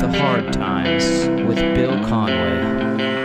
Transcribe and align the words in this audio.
The 0.00 0.08
Hard 0.18 0.50
Times 0.50 1.28
with 1.46 1.58
Bill 1.74 2.02
Conway. 2.08 3.19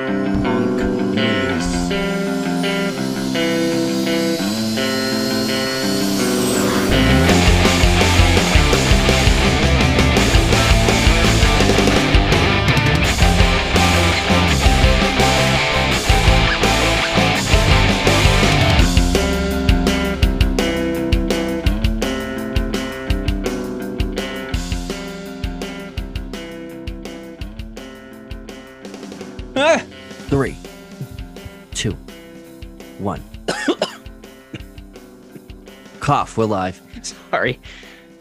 We're 36.35 36.45
live. 36.45 36.81
Sorry. 37.31 37.59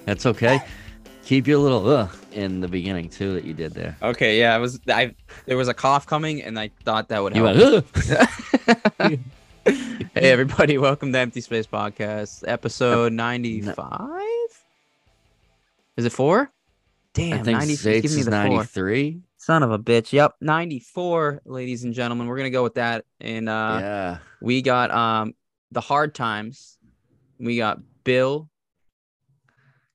That's 0.05 0.25
okay. 0.25 0.61
Keep 1.25 1.49
your 1.49 1.59
little 1.59 1.89
uh 1.89 2.09
in 2.31 2.61
the 2.61 2.69
beginning 2.69 3.09
too 3.09 3.35
that 3.35 3.45
you 3.45 3.55
did 3.55 3.73
there. 3.73 3.97
Okay, 4.03 4.39
yeah, 4.39 4.55
I 4.55 4.59
was 4.59 4.79
I 4.89 5.15
there 5.47 5.57
was 5.57 5.67
a 5.67 5.75
cough 5.75 6.07
coming 6.07 6.41
and 6.43 6.57
I 6.57 6.71
thought 6.85 7.09
that 7.09 7.23
would 7.23 7.35
You 7.35 7.45
help. 7.45 7.97
went, 7.97 8.11
"Ugh." 9.01 9.19
hey 10.15 10.31
everybody, 10.31 10.79
welcome 10.79 11.13
to 11.13 11.19
Empty 11.19 11.41
Space 11.41 11.67
Podcast, 11.67 12.45
episode 12.47 13.13
95? 13.13 14.21
Is 15.97 16.05
it 16.05 16.13
4? 16.13 16.53
Damn, 17.15 17.41
I 17.41 17.43
think 17.43 17.59
90 17.59 17.75
Zates 17.75 18.03
give 18.03 18.13
me 18.13 18.19
is 18.21 18.25
the 18.27 18.31
4. 18.31 18.41
93. 18.41 19.23
Son 19.39 19.63
of 19.63 19.73
a 19.73 19.79
bitch. 19.79 20.13
Yep, 20.13 20.37
94, 20.41 21.43
ladies 21.47 21.83
and 21.83 21.93
gentlemen. 21.93 22.29
We're 22.29 22.37
going 22.37 22.51
to 22.51 22.57
go 22.57 22.63
with 22.63 22.75
that 22.75 23.07
and 23.21 23.49
uh 23.49 23.79
yeah. 23.81 24.19
we 24.41 24.63
got 24.63 24.93
um 24.93 25.35
the 25.73 25.81
hard 25.81 26.15
times. 26.15 26.79
We 27.41 27.57
got 27.57 27.81
Bill 28.05 28.49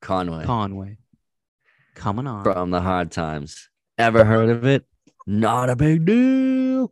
Conway 0.01 0.45
Conway 0.45 0.97
coming 1.95 2.27
on. 2.27 2.43
from 2.43 2.71
the 2.71 2.81
hard 2.81 3.11
times. 3.11 3.69
Ever 3.97 4.23
heard 4.23 4.49
of 4.49 4.65
it? 4.65 4.85
Not 5.27 5.69
a 5.69 5.75
big 5.75 6.05
deal. 6.05 6.91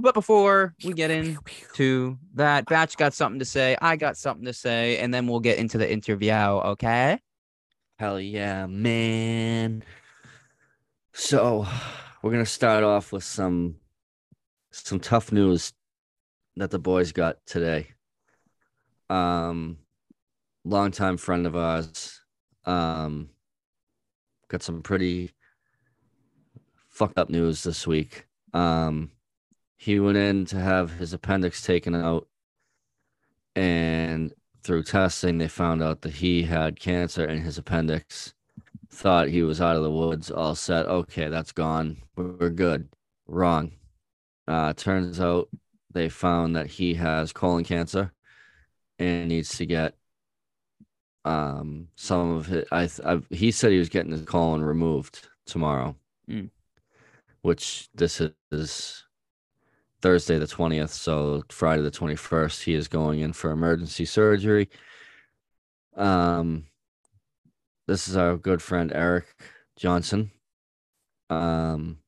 But 0.00 0.14
before 0.14 0.74
we 0.84 0.92
get 0.94 1.10
into 1.10 2.18
that, 2.34 2.66
Batch 2.66 2.96
got 2.96 3.12
something 3.12 3.38
to 3.38 3.44
say. 3.44 3.76
I 3.80 3.96
got 3.96 4.16
something 4.16 4.46
to 4.46 4.52
say, 4.52 4.98
and 4.98 5.12
then 5.12 5.26
we'll 5.26 5.40
get 5.40 5.58
into 5.58 5.78
the 5.78 5.90
interview. 5.90 6.32
Okay. 6.32 7.20
Hell 7.98 8.18
yeah, 8.18 8.66
man. 8.66 9.84
So 11.12 11.66
we're 12.22 12.32
gonna 12.32 12.46
start 12.46 12.82
off 12.82 13.12
with 13.12 13.24
some 13.24 13.76
some 14.72 14.98
tough 14.98 15.30
news 15.30 15.72
that 16.56 16.70
the 16.70 16.78
boys 16.78 17.12
got 17.12 17.44
today. 17.46 17.93
Um 19.10 19.78
longtime 20.64 21.16
friend 21.16 21.46
of 21.46 21.56
ours. 21.56 22.20
Um 22.64 23.30
got 24.48 24.62
some 24.62 24.82
pretty 24.82 25.32
fucked 26.88 27.18
up 27.18 27.30
news 27.30 27.62
this 27.62 27.86
week. 27.86 28.26
Um 28.52 29.10
he 29.76 30.00
went 30.00 30.16
in 30.16 30.46
to 30.46 30.56
have 30.56 30.92
his 30.92 31.12
appendix 31.12 31.62
taken 31.62 31.94
out 31.94 32.26
and 33.54 34.32
through 34.62 34.82
testing 34.82 35.36
they 35.36 35.46
found 35.46 35.82
out 35.82 36.00
that 36.00 36.14
he 36.14 36.42
had 36.42 36.80
cancer 36.80 37.22
in 37.26 37.42
his 37.42 37.58
appendix 37.58 38.32
thought 38.88 39.28
he 39.28 39.42
was 39.42 39.60
out 39.60 39.76
of 39.76 39.82
the 39.82 39.90
woods 39.90 40.30
all 40.30 40.54
set 40.54 40.86
okay 40.86 41.28
that's 41.28 41.52
gone 41.52 41.98
we're 42.16 42.32
we're 42.32 42.48
good 42.48 42.88
wrong 43.26 43.72
uh 44.48 44.72
turns 44.72 45.20
out 45.20 45.50
they 45.92 46.08
found 46.08 46.56
that 46.56 46.66
he 46.66 46.94
has 46.94 47.30
colon 47.30 47.62
cancer 47.62 48.10
and 48.98 49.28
needs 49.28 49.56
to 49.56 49.66
get 49.66 49.94
um 51.24 51.88
some 51.96 52.32
of 52.36 52.52
it 52.52 52.68
i, 52.70 52.88
I 53.04 53.20
he 53.30 53.50
said 53.50 53.72
he 53.72 53.78
was 53.78 53.88
getting 53.88 54.12
his 54.12 54.22
colon 54.22 54.62
removed 54.62 55.28
tomorrow 55.46 55.96
Mm. 56.28 56.50
which 57.42 57.88
this 57.94 58.22
is 58.50 59.04
Thursday 60.00 60.38
the 60.38 60.46
20th, 60.46 60.90
so 60.90 61.42
Friday 61.50 61.82
the 61.82 61.90
21st, 61.90 62.62
he 62.62 62.74
is 62.74 62.88
going 62.88 63.20
in 63.20 63.32
for 63.32 63.50
emergency 63.50 64.04
surgery. 64.04 64.68
Um 65.96 66.66
this 67.86 68.08
is 68.08 68.16
our 68.16 68.36
good 68.36 68.60
friend 68.62 68.92
Eric 68.94 69.24
Johnson. 69.76 70.30
Um 71.30 71.98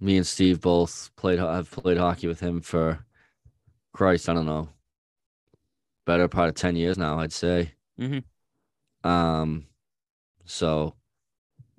me 0.00 0.16
and 0.16 0.26
Steve 0.26 0.60
both 0.60 1.10
played 1.16 1.38
I've 1.38 1.70
played 1.70 1.98
hockey 1.98 2.26
with 2.26 2.40
him 2.40 2.60
for 2.60 3.04
Christ, 3.92 4.28
I 4.28 4.34
don't 4.34 4.46
know. 4.46 4.68
Better 6.06 6.28
part 6.28 6.48
of 6.48 6.54
10 6.54 6.76
years 6.76 6.96
now, 6.96 7.18
I'd 7.18 7.32
say. 7.32 7.72
Mhm. 7.98 8.24
Um 9.04 9.66
so 10.44 10.94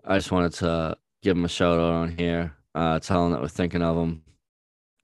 I 0.04 0.18
just 0.18 0.32
wanted 0.32 0.54
to 0.56 0.98
give 1.22 1.36
him 1.38 1.46
a 1.46 1.50
shout 1.50 1.80
out 1.80 1.94
on 1.94 2.18
here, 2.18 2.56
uh 2.76 3.00
tell 3.00 3.26
him 3.26 3.32
that 3.32 3.42
we're 3.42 3.48
thinking 3.48 3.82
of 3.82 3.98
him. 3.98 4.24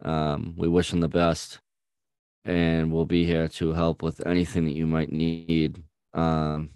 Um, 0.01 0.55
we 0.57 0.67
wish 0.67 0.91
him 0.91 0.99
the 0.99 1.07
best, 1.07 1.59
and 2.43 2.91
we'll 2.91 3.05
be 3.05 3.25
here 3.25 3.47
to 3.47 3.71
help 3.73 4.03
with 4.03 4.25
anything 4.27 4.65
that 4.65 4.75
you 4.75 4.85
might 4.85 5.11
need. 5.13 5.81
Um, 6.13 6.71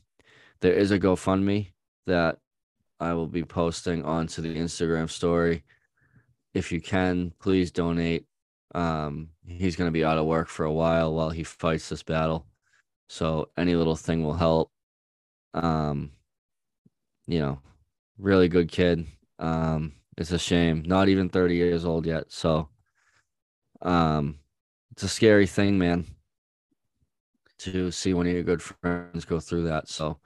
there 0.62 0.74
is 0.74 0.92
a 0.92 1.00
GoFundMe 1.00 1.74
that 2.06 2.40
I 3.02 3.14
will 3.14 3.28
be 3.28 3.44
posting 3.44 4.04
onto 4.06 4.42
the 4.42 4.56
Instagram 4.56 5.10
story. 5.10 5.64
If 6.54 6.72
you 6.72 6.80
can, 6.80 7.34
please 7.40 7.70
donate. 7.70 8.26
Um, 8.76 9.30
he's 9.46 9.76
going 9.76 9.88
to 9.88 9.94
be 9.94 10.04
out 10.04 10.18
of 10.18 10.26
work 10.26 10.50
for 10.50 10.66
a 10.66 10.74
while 10.74 11.14
while 11.14 11.30
he 11.30 11.44
fights 11.44 11.90
this 11.90 12.04
battle, 12.04 12.46
so 13.08 13.50
any 13.58 13.76
little 13.76 13.96
thing 13.96 14.24
will 14.24 14.34
help. 14.34 14.72
Um, 15.54 16.12
you 17.28 17.40
know, 17.40 17.60
really 18.18 18.48
good 18.48 18.72
kid. 18.72 19.06
Um, 19.40 19.94
it's 20.18 20.32
a 20.32 20.40
shame, 20.40 20.84
not 20.86 21.10
even 21.10 21.30
30 21.30 21.56
years 21.56 21.86
old 21.86 22.06
yet. 22.06 22.32
So, 22.32 22.70
um, 23.82 24.40
it's 24.92 25.04
a 25.04 25.10
scary 25.10 25.46
thing, 25.46 25.78
man, 25.78 26.06
to 27.60 27.92
see 27.92 28.14
one 28.14 28.28
of 28.28 28.34
your 28.34 28.44
good 28.44 28.62
friends 28.62 29.26
go 29.26 29.40
through 29.40 29.66
that. 29.66 29.88
So, 29.90 30.20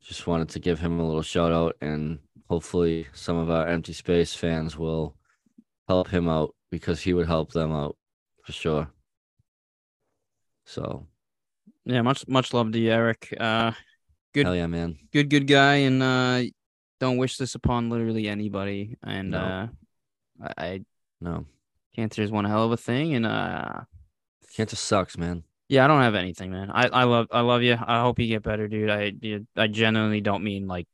just 0.00 0.26
wanted 0.26 0.50
to 0.50 0.60
give 0.60 0.78
him 0.78 1.00
a 1.00 1.06
little 1.06 1.22
shout 1.22 1.50
out, 1.50 1.76
and 1.80 2.18
hopefully, 2.48 3.08
some 3.12 3.36
of 3.36 3.50
our 3.50 3.66
empty 3.66 3.92
space 3.92 4.34
fans 4.34 4.76
will 4.76 5.16
help 5.88 6.08
him 6.08 6.28
out 6.28 6.54
because 6.74 7.00
he 7.00 7.14
would 7.14 7.26
help 7.28 7.52
them 7.52 7.70
out 7.72 7.96
for 8.42 8.52
sure. 8.52 8.88
So, 10.66 11.06
Yeah, 11.84 12.02
much 12.02 12.26
much 12.26 12.52
love 12.52 12.72
to 12.72 12.78
you, 12.78 12.90
Eric. 12.90 13.32
Uh, 13.38 13.72
Good. 14.32 14.46
hell 14.46 14.56
yeah, 14.56 14.66
man. 14.66 14.98
good 15.12 15.30
good 15.30 15.46
guy, 15.46 15.86
and 15.86 16.02
uh, 16.02 16.42
don't 16.98 17.18
wish 17.18 17.36
this 17.36 17.54
upon 17.54 17.90
literally 17.90 18.28
anybody. 18.28 18.96
And 19.02 19.30
No. 19.30 19.44
uh, 19.44 19.68
I, 20.42 20.52
I 20.66 20.84
No, 21.20 21.46
cancer 21.94 22.22
is 22.22 22.30
one 22.32 22.44
hell 22.44 22.64
of 22.64 22.72
a 22.72 22.76
thing, 22.76 23.14
and 23.14 23.24
uh, 23.24 23.82
cancer 24.56 24.76
sucks, 24.76 25.16
man. 25.16 25.44
yeah, 25.68 25.84
I 25.84 25.88
don't 25.88 26.02
have 26.02 26.16
anything, 26.16 26.50
man. 26.50 26.70
I, 26.70 26.88
I 26.88 27.04
love 27.04 27.28
I 27.30 27.40
love 27.40 27.62
you. 27.62 27.74
I 27.78 28.00
hope 28.00 28.18
you 28.18 28.26
get 28.26 28.42
better, 28.42 28.66
dude. 28.66 28.90
I 28.90 29.12
I 29.56 29.68
genuinely 29.68 30.20
don't 30.20 30.42
mean 30.42 30.66
like 30.66 30.88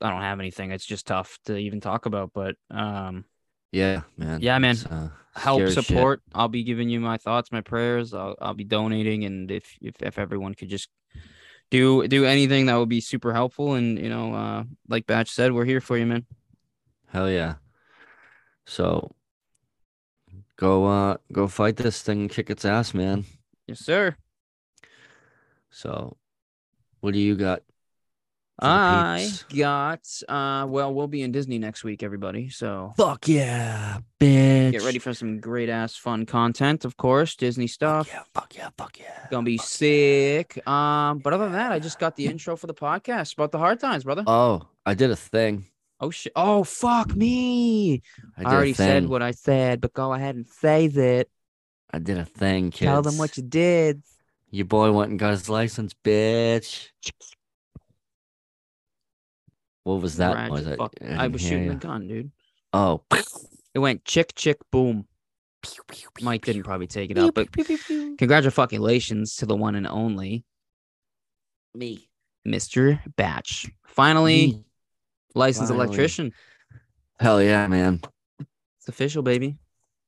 I 0.00 0.08
don't 0.10 0.22
have 0.22 0.40
anything. 0.40 0.70
It's 0.72 0.86
just 0.86 1.06
tough 1.06 1.38
to 1.44 1.56
even 1.56 1.80
talk 1.80 2.06
about, 2.06 2.32
but 2.32 2.56
um. 2.70 3.26
Yeah, 3.72 4.02
man. 4.16 4.40
Yeah, 4.40 4.58
man. 4.58 4.76
Uh, 4.88 5.08
help 5.34 5.58
scary 5.58 5.70
shit. 5.72 5.84
support 5.84 6.22
i'll 6.34 6.48
be 6.48 6.62
giving 6.64 6.88
you 6.88 6.98
my 6.98 7.18
thoughts 7.18 7.52
my 7.52 7.60
prayers 7.60 8.14
i'll, 8.14 8.34
I'll 8.40 8.54
be 8.54 8.64
donating 8.64 9.24
and 9.26 9.50
if, 9.50 9.76
if 9.82 10.00
if 10.00 10.18
everyone 10.18 10.54
could 10.54 10.70
just 10.70 10.88
do 11.70 12.08
do 12.08 12.24
anything 12.24 12.66
that 12.66 12.76
would 12.76 12.88
be 12.88 13.02
super 13.02 13.34
helpful 13.34 13.74
and 13.74 13.98
you 13.98 14.08
know 14.08 14.32
uh 14.32 14.64
like 14.88 15.06
batch 15.06 15.28
said 15.30 15.52
we're 15.52 15.66
here 15.66 15.82
for 15.82 15.98
you 15.98 16.06
man 16.06 16.24
Hell 17.08 17.30
yeah. 17.30 17.56
So 18.64 19.14
go 20.56 20.86
uh 20.86 21.16
go 21.32 21.46
fight 21.48 21.76
this 21.76 22.02
thing 22.02 22.20
and 22.22 22.30
kick 22.30 22.48
its 22.50 22.64
ass, 22.64 22.94
man. 22.94 23.24
yes 23.66 23.80
sir 23.80 24.16
So 25.70 26.16
what 27.00 27.12
do 27.12 27.20
you 27.20 27.36
got? 27.36 27.62
I 28.60 29.28
got 29.54 30.00
uh 30.28 30.64
well 30.68 30.94
we'll 30.94 31.06
be 31.06 31.22
in 31.22 31.30
disney 31.30 31.58
next 31.58 31.84
week 31.84 32.02
everybody 32.02 32.48
so 32.48 32.94
Fuck 32.96 33.28
yeah, 33.28 33.98
bitch. 34.18 34.72
get 34.72 34.82
ready 34.82 34.98
for 34.98 35.12
some 35.12 35.40
great 35.40 35.68
ass 35.68 35.94
fun 35.96 36.24
content 36.24 36.84
of 36.84 36.96
course 36.96 37.36
disney 37.36 37.66
Fuck 37.66 37.74
stuff 37.74 38.08
yeah, 38.08 38.22
fuck 38.34 38.56
yeah, 38.56 38.68
fuck 38.78 38.98
yeah. 38.98 39.26
gonna 39.30 39.44
be 39.44 39.58
fuck 39.58 39.66
sick 39.66 40.66
um 40.68 41.18
but 41.18 41.34
other 41.34 41.44
than 41.44 41.52
that 41.52 41.72
i 41.72 41.78
just 41.78 41.98
got 41.98 42.16
the 42.16 42.26
intro 42.26 42.56
for 42.56 42.66
the 42.66 42.74
podcast 42.74 43.34
about 43.34 43.52
the 43.52 43.58
hard 43.58 43.78
times 43.78 44.04
brother. 44.04 44.24
Oh, 44.26 44.62
I 44.86 44.94
did 44.94 45.10
a 45.10 45.16
thing. 45.16 45.66
oh 46.00 46.10
shit 46.10 46.32
oh 46.34 46.64
fuck 46.64 47.14
me 47.14 48.00
I 48.38 48.42
I, 48.44 48.54
already 48.54 48.72
said 48.72 49.06
what 49.06 49.22
I 49.22 49.32
said, 49.32 49.80
but 49.80 49.92
go 49.92 50.12
ahead 50.14 50.34
and 50.34 50.46
say 50.46 50.86
it. 50.86 51.28
I 51.90 51.98
did 51.98 52.18
a 52.18 52.24
thing, 52.24 52.70
kids. 52.70 52.88
Tell 52.88 53.02
them 53.02 53.16
what 53.16 53.36
you 53.36 53.42
did. 53.42 54.02
Your 54.50 54.66
boy 54.66 54.92
went 54.92 55.10
and 55.10 55.18
got 55.18 55.30
his 55.30 55.48
license, 55.48 55.94
bitch. 56.04 56.88
What 59.86 60.02
was 60.02 60.16
that 60.16 60.48
noise? 60.48 60.66
I, 60.66 61.14
I 61.16 61.28
was 61.28 61.40
shooting 61.40 61.66
ya. 61.66 61.72
a 61.72 61.76
gun, 61.76 62.08
dude. 62.08 62.32
Oh, 62.72 63.04
It 63.72 63.78
went 63.78 64.04
chick 64.04 64.32
chick 64.34 64.58
boom. 64.72 65.06
Mike 66.20 66.44
didn't 66.44 66.64
probably 66.64 66.88
take 66.88 67.12
it 67.12 67.18
out, 67.18 67.34
but 67.34 67.46
congratulations 68.18 69.36
to 69.36 69.46
the 69.46 69.54
one 69.54 69.76
and 69.76 69.86
only 69.86 70.44
me. 71.72 72.08
Mr. 72.44 73.00
Batch. 73.14 73.70
Finally, 73.86 74.46
Me. 74.48 74.64
licensed 75.36 75.70
Finally. 75.70 75.86
electrician. 75.86 76.32
Hell 77.20 77.40
yeah, 77.40 77.68
man. 77.68 78.00
It's 78.40 78.88
official, 78.88 79.22
baby. 79.22 79.56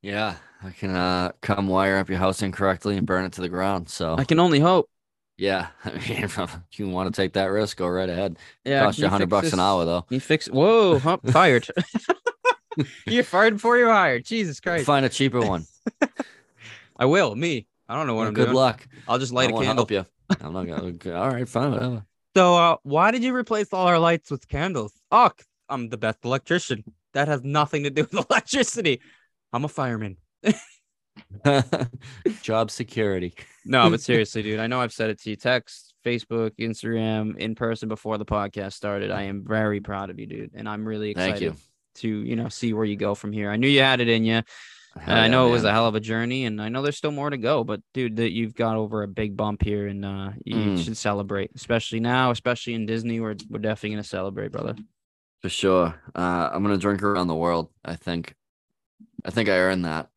Yeah, 0.02 0.34
I 0.64 0.70
can 0.70 0.90
uh 0.90 1.30
come 1.40 1.68
wire 1.68 1.98
up 1.98 2.08
your 2.08 2.18
house 2.18 2.42
incorrectly 2.42 2.96
and 2.96 3.06
burn 3.06 3.24
it 3.24 3.32
to 3.34 3.42
the 3.42 3.48
ground. 3.48 3.88
So 3.90 4.16
I 4.16 4.24
can 4.24 4.40
only 4.40 4.58
hope. 4.58 4.90
Yeah, 5.38 5.68
I 5.84 5.92
mean, 5.92 6.24
if 6.24 6.38
you 6.72 6.88
want 6.88 7.14
to 7.14 7.22
take 7.22 7.32
that 7.34 7.46
risk, 7.46 7.76
go 7.78 7.88
right 7.88 8.08
ahead. 8.08 8.38
Yeah, 8.64 8.84
Cost 8.84 8.98
you 8.98 9.06
a 9.06 9.08
hundred 9.08 9.30
bucks 9.30 9.46
this? 9.46 9.52
an 9.54 9.60
hour 9.60 9.84
though. 9.84 10.04
You 10.10 10.20
fix. 10.20 10.46
Whoa, 10.48 10.98
huh, 10.98 11.18
fired. 11.32 11.66
you're 13.06 13.24
fired 13.24 13.54
before 13.54 13.78
you're 13.78 13.90
hired. 13.92 14.24
Jesus 14.24 14.60
Christ. 14.60 14.84
Find 14.86 15.06
a 15.06 15.08
cheaper 15.08 15.40
one. 15.40 15.64
I 16.96 17.06
will. 17.06 17.34
Me. 17.34 17.66
I 17.88 17.94
don't 17.96 18.06
know 18.06 18.14
what 18.14 18.20
Well, 18.20 18.28
I'm 18.28 18.34
good 18.34 18.44
doing. 18.46 18.56
luck. 18.56 18.86
I'll 19.06 19.18
just 19.18 19.32
light 19.32 19.50
I 19.50 19.52
a 19.52 19.52
candle. 19.54 19.74
help 19.74 19.90
you. 19.90 20.04
I'm 20.40 20.52
not 20.52 20.66
gonna. 20.66 21.18
All 21.18 21.30
right, 21.30 21.48
fine, 21.48 21.70
whatever. 21.72 22.04
So, 22.36 22.54
uh, 22.54 22.76
why 22.82 23.10
did 23.10 23.22
you 23.24 23.34
replace 23.34 23.72
all 23.72 23.86
our 23.86 23.98
lights 23.98 24.30
with 24.30 24.46
candles? 24.48 24.92
Oh, 25.10 25.30
I'm 25.68 25.88
the 25.88 25.96
best 25.96 26.18
electrician. 26.24 26.84
That 27.14 27.28
has 27.28 27.42
nothing 27.42 27.84
to 27.84 27.90
do 27.90 28.02
with 28.02 28.26
electricity. 28.30 29.00
I'm 29.52 29.64
a 29.64 29.68
fireman. 29.68 30.18
Job 32.42 32.70
security. 32.70 33.34
No, 33.64 33.90
but 33.90 34.00
seriously, 34.00 34.42
dude, 34.42 34.60
I 34.60 34.66
know 34.66 34.80
I've 34.80 34.92
said 34.92 35.10
it 35.10 35.20
to 35.22 35.30
you 35.30 35.36
text, 35.36 35.94
Facebook, 36.04 36.52
Instagram, 36.58 37.36
in 37.36 37.54
person 37.54 37.88
before 37.88 38.18
the 38.18 38.24
podcast 38.24 38.72
started. 38.74 39.10
I 39.10 39.22
am 39.24 39.44
very 39.46 39.80
proud 39.80 40.10
of 40.10 40.18
you, 40.18 40.26
dude. 40.26 40.52
And 40.54 40.68
I'm 40.68 40.86
really 40.86 41.10
excited 41.10 41.54
to, 41.96 42.08
you 42.08 42.36
know, 42.36 42.48
see 42.48 42.72
where 42.72 42.84
you 42.84 42.96
go 42.96 43.14
from 43.14 43.32
here. 43.32 43.50
I 43.50 43.56
knew 43.56 43.68
you 43.68 43.80
had 43.80 44.00
it 44.00 44.08
in 44.08 44.24
you. 44.24 44.42
And 45.06 45.16
I 45.18 45.24
yeah, 45.24 45.28
know 45.28 45.48
it 45.48 45.50
was 45.52 45.64
a 45.64 45.70
hell 45.70 45.86
of 45.86 45.94
a 45.94 46.00
journey, 46.00 46.46
and 46.46 46.60
I 46.60 46.70
know 46.70 46.82
there's 46.82 46.96
still 46.96 47.12
more 47.12 47.30
to 47.30 47.36
go. 47.36 47.62
But 47.62 47.80
dude, 47.94 48.16
that 48.16 48.32
you've 48.32 48.54
got 48.54 48.74
over 48.76 49.02
a 49.02 49.08
big 49.08 49.36
bump 49.36 49.62
here, 49.62 49.86
and 49.86 50.04
uh, 50.04 50.30
you 50.44 50.56
Mm. 50.56 50.84
should 50.84 50.96
celebrate, 50.96 51.50
especially 51.54 52.00
now, 52.00 52.30
especially 52.32 52.74
in 52.74 52.84
Disney. 52.86 53.20
We're 53.20 53.36
we're 53.48 53.60
definitely 53.60 53.90
gonna 53.90 54.02
celebrate, 54.04 54.50
brother. 54.50 54.74
For 55.40 55.50
sure. 55.50 55.94
Uh, 56.16 56.50
I'm 56.52 56.62
gonna 56.64 56.78
drink 56.78 57.02
around 57.02 57.28
the 57.28 57.34
world. 57.36 57.68
I 57.84 57.94
think. 57.94 58.34
I 59.24 59.30
think 59.30 59.48
I 59.48 59.58
earned 59.58 59.84
that. 59.84 60.08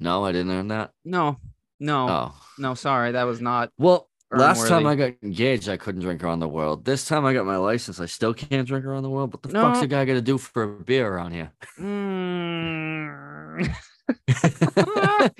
No, 0.00 0.24
I 0.24 0.32
didn't 0.32 0.50
earn 0.50 0.68
that. 0.68 0.90
No, 1.04 1.38
no, 1.78 2.08
Oh. 2.08 2.34
no. 2.58 2.74
Sorry, 2.74 3.12
that 3.12 3.24
was 3.24 3.40
not. 3.40 3.70
Well, 3.78 4.08
last 4.32 4.66
time 4.66 4.86
I 4.86 4.96
got 4.96 5.12
engaged, 5.22 5.68
I 5.68 5.76
couldn't 5.76 6.00
drink 6.00 6.24
around 6.24 6.40
the 6.40 6.48
world. 6.48 6.84
This 6.84 7.06
time 7.06 7.24
I 7.26 7.34
got 7.34 7.44
my 7.46 7.58
license, 7.58 8.00
I 8.00 8.06
still 8.06 8.32
can't 8.34 8.66
drink 8.66 8.84
around 8.86 9.02
the 9.02 9.10
world. 9.10 9.32
What 9.34 9.42
the 9.42 9.50
fuck's 9.50 9.82
a 9.82 9.86
guy 9.86 10.04
gonna 10.06 10.22
do 10.22 10.38
for 10.38 10.62
a 10.62 10.68
beer 10.68 11.06
around 11.12 11.32
here? 11.32 11.52
Mm. 11.78 13.70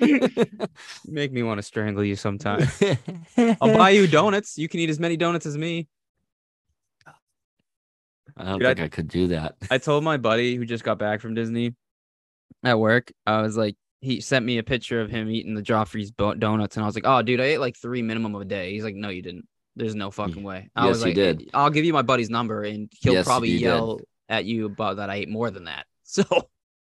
Make 1.07 1.31
me 1.31 1.43
want 1.43 1.57
to 1.57 1.63
strangle 1.63 2.03
you 2.03 2.15
sometime. 2.15 2.67
I'll 3.37 3.77
buy 3.77 3.91
you 3.91 4.07
donuts. 4.07 4.57
You 4.57 4.67
can 4.69 4.79
eat 4.79 4.89
as 4.89 4.99
many 4.99 5.17
donuts 5.17 5.45
as 5.45 5.57
me. 5.57 5.87
I 8.37 8.45
don't 8.45 8.59
Dude, 8.59 8.67
I- 8.67 8.73
think 8.75 8.85
I 8.85 8.95
could 8.95 9.07
do 9.07 9.27
that. 9.29 9.55
I 9.69 9.77
told 9.77 10.03
my 10.03 10.17
buddy 10.17 10.55
who 10.55 10.65
just 10.65 10.83
got 10.83 10.97
back 10.99 11.21
from 11.21 11.33
Disney 11.33 11.75
at 12.63 12.79
work, 12.79 13.11
I 13.25 13.41
was 13.41 13.57
like, 13.57 13.75
he 14.01 14.19
sent 14.19 14.45
me 14.45 14.57
a 14.57 14.63
picture 14.63 14.99
of 14.99 15.09
him 15.09 15.29
eating 15.29 15.53
the 15.53 15.61
Joffrey's 15.61 16.11
donuts, 16.11 16.75
and 16.75 16.83
I 16.83 16.87
was 16.87 16.95
like, 16.95 17.05
oh, 17.07 17.21
dude, 17.21 17.39
I 17.39 17.45
ate 17.45 17.59
like 17.59 17.77
three 17.77 18.01
minimum 18.01 18.35
of 18.35 18.41
a 18.41 18.45
day. 18.45 18.73
He's 18.73 18.83
like, 18.83 18.95
no, 18.95 19.09
you 19.09 19.21
didn't. 19.21 19.47
There's 19.75 19.95
no 19.95 20.11
fucking 20.11 20.43
way. 20.43 20.69
I 20.75 20.85
yes, 20.87 20.89
was 20.89 20.99
you 21.01 21.05
like, 21.05 21.15
did. 21.15 21.49
I'll 21.53 21.69
give 21.69 21.85
you 21.85 21.93
my 21.93 22.01
buddy's 22.01 22.29
number, 22.29 22.63
and 22.63 22.91
he'll 22.99 23.13
Yes, 23.13 23.25
probably 23.25 23.49
you 23.49 23.59
did. 23.59 23.65
yell 23.65 23.99
at 24.27 24.45
you 24.45 24.65
about 24.65 24.97
that 24.97 25.09
I 25.09 25.15
ate 25.15 25.29
more 25.29 25.49
than 25.51 25.65
that. 25.65 25.85
So 26.03 26.25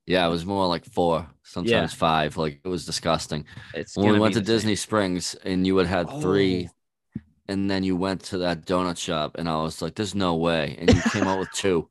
Yeah, 0.07 0.25
it 0.25 0.29
was 0.29 0.45
more 0.47 0.67
like 0.67 0.83
four, 0.85 1.27
sometimes 1.43 1.93
five. 1.93 2.35
Like 2.37 2.59
it 2.63 2.67
was 2.67 2.85
disgusting. 2.85 3.45
it's 3.73 3.95
when 3.95 4.13
we 4.13 4.19
went 4.19 4.33
to 4.33 4.39
the 4.39 4.45
same. 4.45 4.55
Disney 4.55 4.75
Springs 4.75 5.35
and 5.43 5.67
you 5.67 5.77
had 5.77 5.85
had 5.87 6.09
three, 6.21 6.69
oh. 7.17 7.21
and 7.47 7.69
then 7.69 7.83
you 7.83 7.95
went 7.95 8.21
to 8.25 8.39
that 8.39 8.65
donut 8.65 8.97
shop, 8.97 9.35
and 9.37 9.47
I 9.47 9.61
was 9.61 9.81
like, 9.81 9.93
"There's 9.95 10.15
no 10.15 10.35
way," 10.35 10.75
and 10.79 10.91
you 10.91 11.01
came 11.11 11.27
out 11.27 11.37
with 11.39 11.51
two, 11.51 11.87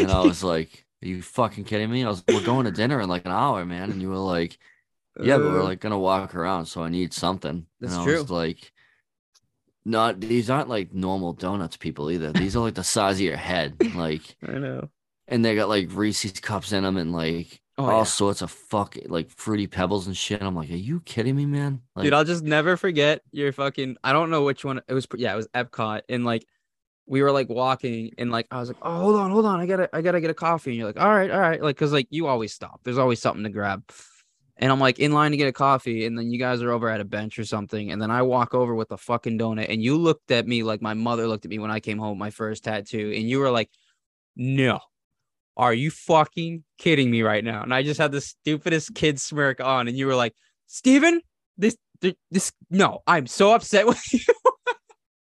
and 0.00 0.10
I 0.10 0.20
was 0.26 0.42
like, 0.42 0.83
"Are 1.04 1.08
you 1.08 1.22
fucking 1.22 1.64
kidding 1.64 1.90
me?" 1.90 2.04
I 2.04 2.08
was, 2.10 2.24
"We're 2.28 2.42
going 2.42 2.66
to 2.66 2.72
dinner 2.72 3.00
in 3.00 3.08
like 3.10 3.26
an 3.26 3.32
hour, 3.32 3.64
man," 3.66 3.90
and 3.92 4.02
you 4.02 4.10
were 4.10 4.16
like, 4.18 4.58
"Yeah, 5.20 5.38
but 5.38 5.52
we're 5.52 5.62
Uh, 5.62 5.64
like 5.64 5.80
gonna 5.80 5.98
walk 5.98 6.34
around, 6.34 6.66
so 6.66 6.82
I 6.84 6.88
need 6.90 7.14
something." 7.14 7.66
That's 7.80 7.94
and 7.94 8.02
I 8.02 8.04
true. 8.04 8.22
was 8.22 8.30
like, 8.30 8.72
"Not 9.84 10.20
these 10.20 10.48
aren't 10.50 10.68
like 10.68 10.92
normal 10.94 11.32
donuts, 11.34 11.76
people 11.76 12.10
either. 12.10 12.32
These 12.32 12.56
are 12.56 12.60
like 12.60 12.74
the 12.74 12.84
size 12.84 13.16
of 13.16 13.20
your 13.22 13.36
head, 13.36 13.76
like." 13.94 14.36
I 14.46 14.58
know. 14.58 14.90
And 15.28 15.44
they 15.44 15.54
got 15.54 15.68
like 15.68 15.88
Reese's 15.90 16.40
cups 16.40 16.72
in 16.72 16.82
them 16.84 16.96
and 16.96 17.12
like 17.12 17.60
Oh, 17.76 17.86
all 17.86 17.98
yeah. 17.98 18.04
sorts 18.04 18.40
of 18.42 18.50
fuck 18.52 18.96
like 19.06 19.30
fruity 19.30 19.66
pebbles 19.66 20.06
and 20.06 20.16
shit. 20.16 20.42
I'm 20.42 20.54
like, 20.54 20.70
are 20.70 20.74
you 20.74 21.00
kidding 21.00 21.34
me, 21.34 21.44
man? 21.46 21.82
Like, 21.96 22.04
Dude, 22.04 22.12
I'll 22.12 22.24
just 22.24 22.44
never 22.44 22.76
forget 22.76 23.22
your 23.32 23.52
fucking. 23.52 23.96
I 24.04 24.12
don't 24.12 24.30
know 24.30 24.44
which 24.44 24.64
one 24.64 24.80
it 24.86 24.92
was. 24.94 25.06
Yeah, 25.16 25.32
it 25.32 25.36
was 25.36 25.48
Epcot, 25.48 26.02
and 26.08 26.24
like 26.24 26.46
we 27.06 27.22
were 27.22 27.30
like 27.30 27.48
walking, 27.48 28.12
and 28.18 28.30
like 28.30 28.46
I 28.50 28.60
was 28.60 28.68
like, 28.68 28.78
"Oh, 28.82 28.98
hold 28.98 29.16
on, 29.16 29.30
hold 29.30 29.46
on, 29.46 29.60
I 29.60 29.66
gotta, 29.66 29.88
I 29.92 30.00
gotta 30.00 30.20
get 30.20 30.30
a 30.30 30.34
coffee." 30.34 30.70
And 30.70 30.78
you're 30.78 30.86
like, 30.86 31.00
"All 31.00 31.14
right, 31.14 31.30
all 31.30 31.40
right," 31.40 31.62
like 31.62 31.76
because 31.76 31.92
like 31.92 32.06
you 32.10 32.26
always 32.26 32.52
stop. 32.52 32.80
There's 32.84 32.98
always 32.98 33.20
something 33.20 33.44
to 33.44 33.50
grab, 33.50 33.82
and 34.56 34.72
I'm 34.72 34.80
like 34.80 34.98
in 34.98 35.12
line 35.12 35.32
to 35.32 35.36
get 35.36 35.48
a 35.48 35.52
coffee, 35.52 36.06
and 36.06 36.18
then 36.18 36.30
you 36.30 36.38
guys 36.38 36.62
are 36.62 36.70
over 36.70 36.88
at 36.88 37.00
a 37.00 37.04
bench 37.04 37.38
or 37.38 37.44
something, 37.44 37.92
and 37.92 38.00
then 38.00 38.10
I 38.10 38.22
walk 38.22 38.54
over 38.54 38.74
with 38.74 38.90
a 38.92 38.96
fucking 38.96 39.38
donut, 39.38 39.66
and 39.68 39.82
you 39.82 39.96
looked 39.96 40.30
at 40.30 40.46
me 40.46 40.62
like 40.62 40.80
my 40.82 40.94
mother 40.94 41.28
looked 41.28 41.44
at 41.44 41.50
me 41.50 41.58
when 41.58 41.70
I 41.70 41.80
came 41.80 41.98
home 41.98 42.18
my 42.18 42.30
first 42.30 42.64
tattoo, 42.64 43.12
and 43.14 43.28
you 43.28 43.38
were 43.38 43.50
like, 43.50 43.70
"No." 44.36 44.80
Are 45.56 45.72
you 45.72 45.92
fucking 45.92 46.64
kidding 46.78 47.12
me 47.12 47.22
right 47.22 47.44
now? 47.44 47.62
And 47.62 47.72
I 47.72 47.84
just 47.84 48.00
had 48.00 48.10
the 48.10 48.20
stupidest 48.20 48.92
kid 48.96 49.20
smirk 49.20 49.60
on, 49.60 49.86
and 49.86 49.96
you 49.96 50.06
were 50.08 50.16
like, 50.16 50.34
Steven, 50.66 51.20
this 51.56 51.76
th- 52.00 52.16
this 52.30 52.52
no, 52.70 53.00
I'm 53.06 53.26
so 53.26 53.52
upset 53.54 53.86
with 53.90 54.02
you. 54.12 54.20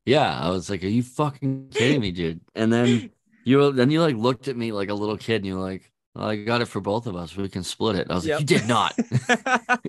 Yeah, 0.07 0.39
I 0.39 0.49
was 0.49 0.69
like, 0.69 0.83
are 0.83 0.87
you 0.87 1.03
fucking 1.03 1.67
kidding 1.71 1.99
me, 1.99 2.11
dude? 2.11 2.39
And 2.55 2.71
then 2.71 3.11
you 3.43 3.71
then 3.73 3.91
you 3.91 4.01
like 4.01 4.15
looked 4.15 4.47
at 4.47 4.55
me 4.55 4.71
like 4.71 4.89
a 4.89 4.93
little 4.93 5.17
kid 5.17 5.35
and 5.37 5.45
you're 5.45 5.59
like, 5.59 5.91
well, 6.15 6.29
I 6.29 6.37
got 6.37 6.61
it 6.61 6.67
for 6.67 6.79
both 6.79 7.07
of 7.07 7.15
us. 7.17 7.35
We 7.35 7.49
can 7.49 7.63
split 7.63 7.97
it. 7.97 8.07
I 8.09 8.15
was 8.15 8.25
Yep. 8.25 8.39
like, 8.39 8.49
you 8.49 8.57
did 8.57 8.67
not. 8.67 8.95
I 9.29 9.81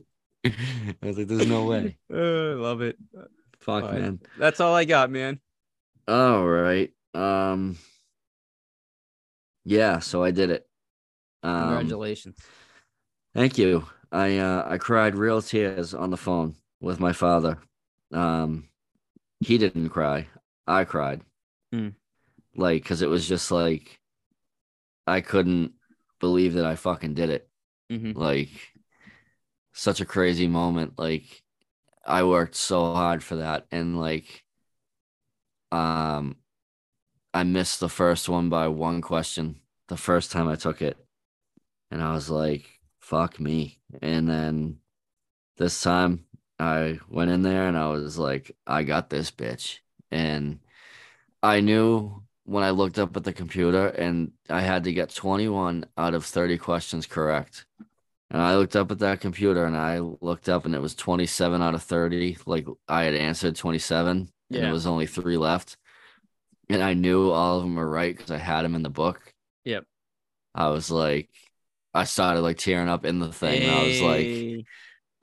was 1.03 1.19
like, 1.19 1.29
there's 1.29 1.47
no 1.47 1.65
way. 1.67 1.97
Uh, 2.13 2.57
love 2.57 2.81
it. 2.83 2.97
Fuck, 3.61 3.85
Alright. 3.85 4.01
man. 4.01 4.21
That's 4.39 4.59
all 4.61 4.75
I 4.75 4.85
got, 4.85 5.11
man. 5.11 5.41
All 6.09 6.45
right. 6.47 6.93
Um 7.15 7.79
yeah, 9.65 9.99
so 10.01 10.25
I 10.25 10.31
did 10.33 10.51
it. 10.51 10.67
Um 11.43 11.69
Congratulations. 11.69 12.37
Thank 13.35 13.57
you. 13.59 13.87
I 14.11 14.39
uh 14.39 14.67
I 14.69 14.79
cried 14.79 15.15
real 15.15 15.43
tears 15.43 15.95
on 15.95 16.11
the 16.11 16.17
phone 16.17 16.57
with 16.81 16.99
my 16.99 17.13
father. 17.13 17.59
Um 18.13 18.69
he 19.41 19.59
didn't 19.59 19.91
cry. 19.91 20.29
I 20.67 20.85
cried. 20.85 21.23
Hmm. 21.73 21.91
Like 22.57 22.85
cuz 22.85 23.03
it 23.03 23.09
was 23.09 23.29
just 23.29 23.51
like 23.51 24.01
I 25.07 25.21
couldn't 25.21 25.73
believe 26.21 26.55
that 26.55 26.65
I 26.65 26.77
fucking 26.77 27.15
did 27.15 27.31
it. 27.31 27.49
Mhm. 27.91 28.15
Like 28.15 28.51
such 29.73 30.01
a 30.01 30.07
crazy 30.07 30.49
moment 30.49 30.99
like 30.99 31.43
I 32.05 32.25
worked 32.25 32.55
so 32.57 32.95
hard 32.95 33.23
for 33.23 33.37
that 33.37 33.67
and 33.71 33.99
like 33.99 34.45
um 35.73 36.37
I 37.35 37.45
missed 37.45 37.81
the 37.81 37.89
first 37.89 38.29
one 38.29 38.49
by 38.49 38.69
one 38.69 39.01
question 39.01 39.61
the 39.89 39.97
first 39.97 40.33
time 40.33 40.49
I 40.49 40.57
took 40.57 40.83
it. 40.83 40.99
And 41.91 42.03
I 42.03 42.15
was 42.15 42.31
like, 42.31 42.81
fuck 43.01 43.41
me. 43.41 43.81
And 44.03 44.29
then 44.29 44.79
this 45.59 45.83
time 45.83 46.27
I 46.59 46.99
went 47.09 47.31
in 47.31 47.43
there 47.43 47.69
and 47.69 47.77
I 47.77 47.89
was 47.89 48.19
like, 48.19 48.57
I 48.67 48.83
got 48.83 49.11
this 49.11 49.31
bitch. 49.31 49.79
And 50.11 50.59
I 51.43 51.61
knew 51.61 52.23
when 52.45 52.65
I 52.65 52.71
looked 52.71 52.99
up 52.99 53.17
at 53.17 53.25
the 53.25 53.33
computer 53.33 53.89
and 53.89 54.33
I 54.49 54.61
had 54.63 54.85
to 54.85 54.93
get 54.93 55.15
21 55.15 55.85
out 55.97 56.15
of 56.15 56.25
30 56.25 56.59
questions 56.59 57.07
correct. 57.07 57.67
And 58.31 58.43
I 58.43 58.57
looked 58.57 58.77
up 58.77 58.91
at 58.91 58.99
that 58.99 59.21
computer 59.21 59.65
and 59.65 59.77
I 59.77 60.01
looked 60.01 60.49
up 60.49 60.67
and 60.67 60.75
it 60.75 60.81
was 60.81 60.95
27 60.95 61.63
out 61.63 61.75
of 61.75 61.83
30. 61.83 62.39
Like 62.47 62.67
I 62.89 63.05
had 63.05 63.15
answered 63.15 63.57
27 63.57 64.17
and 64.19 64.29
Yeah. 64.51 64.69
it 64.69 64.73
was 64.73 64.87
only 64.87 65.07
three 65.07 65.37
left. 65.37 65.77
And 66.71 66.83
I 66.83 66.93
knew 66.95 67.31
all 67.31 67.57
of 67.59 67.63
them 67.63 67.77
were 67.77 67.89
right 67.89 68.15
because 68.15 68.31
I 68.31 68.37
had 68.37 68.63
them 68.63 68.75
in 68.75 68.83
the 68.83 68.91
book. 68.91 69.33
Yep. 69.65 69.85
I 70.55 70.69
was 70.69 70.91
like, 70.91 71.31
I 71.95 72.05
started 72.05 72.41
like 72.43 72.59
tearing 72.59 72.89
up 72.89 73.05
in 73.05 73.19
the 73.19 73.33
thing. 73.33 73.63
And 73.63 73.71
I 73.71 73.83
was 73.85 74.01
like, 74.03 74.67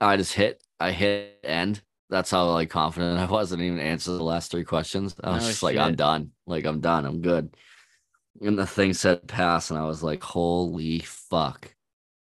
I 0.00 0.16
just 0.16 0.32
hit, 0.32 0.60
I 0.80 0.92
hit 0.92 1.40
end. 1.44 1.82
That's 2.08 2.30
how 2.30 2.50
like 2.50 2.70
confident 2.70 3.18
I 3.18 3.26
was. 3.26 3.52
I 3.52 3.56
didn't 3.56 3.74
even 3.74 3.86
answer 3.86 4.12
the 4.12 4.22
last 4.22 4.50
three 4.50 4.64
questions. 4.64 5.14
I 5.22 5.30
was 5.32 5.44
Oh, 5.44 5.48
just 5.48 5.62
like, 5.62 5.76
I'm 5.76 5.94
done. 5.96 6.32
Like, 6.46 6.64
I'm 6.64 6.80
done. 6.80 7.04
I'm 7.04 7.20
good. 7.20 7.54
And 8.40 8.58
the 8.58 8.66
thing 8.66 8.92
said 8.92 9.26
pass, 9.26 9.70
and 9.70 9.78
I 9.78 9.84
was 9.84 10.02
like, 10.02 10.22
holy 10.22 11.00
fuck. 11.00 11.74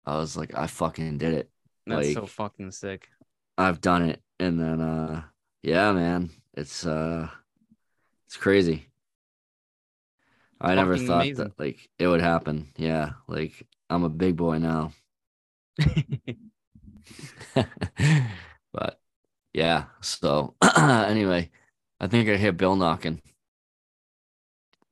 I 0.05 0.17
was 0.17 0.37
like, 0.37 0.55
I 0.57 0.67
fucking 0.67 1.17
did 1.17 1.33
it. 1.33 1.49
that's 1.85 2.13
so 2.13 2.25
fucking 2.25 2.71
sick. 2.71 3.09
I've 3.57 3.81
done 3.81 4.03
it. 4.09 4.21
And 4.39 4.59
then 4.59 4.81
uh 4.81 5.23
yeah, 5.63 5.91
man. 5.93 6.29
It's 6.53 6.85
uh 6.85 7.29
it's 8.27 8.37
crazy. 8.37 8.87
I 10.59 10.75
never 10.75 10.97
thought 10.97 11.25
amazing. 11.25 11.35
that 11.35 11.59
like 11.59 11.89
it 11.99 12.07
would 12.07 12.21
happen. 12.21 12.71
Yeah, 12.77 13.13
like 13.27 13.67
I'm 13.89 14.03
a 14.03 14.09
big 14.09 14.35
boy 14.37 14.57
now. 14.59 14.93
but 18.73 18.99
yeah, 19.53 19.85
so 20.01 20.55
anyway, 20.77 21.49
I 21.99 22.07
think 22.07 22.29
I 22.29 22.37
hear 22.37 22.51
Bill 22.51 22.75
knocking. 22.75 23.21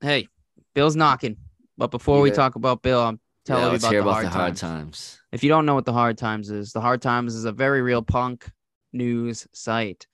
hey, 0.01 0.27
Bill's 0.73 0.95
knocking. 0.95 1.37
But 1.77 1.91
before 1.91 2.21
we 2.21 2.31
talk 2.31 2.55
about 2.55 2.81
Bill, 2.81 3.01
I'm 3.01 3.19
telling 3.45 3.63
yeah, 3.63 3.71
you 3.71 3.77
about, 3.77 3.91
hear 3.91 4.01
the, 4.01 4.07
about 4.07 4.13
hard 4.13 4.25
the 4.25 4.29
hard 4.29 4.55
times. 4.55 4.61
times. 4.61 5.19
If 5.31 5.43
you 5.43 5.49
don't 5.49 5.65
know 5.65 5.73
what 5.73 5.85
the 5.85 5.93
Hard 5.93 6.17
Times 6.17 6.51
is, 6.51 6.71
the 6.71 6.81
Hard 6.81 7.01
Times 7.01 7.33
is 7.33 7.45
a 7.45 7.51
very 7.51 7.81
real 7.81 8.03
punk 8.03 8.49
news 8.93 9.47
site 9.51 10.05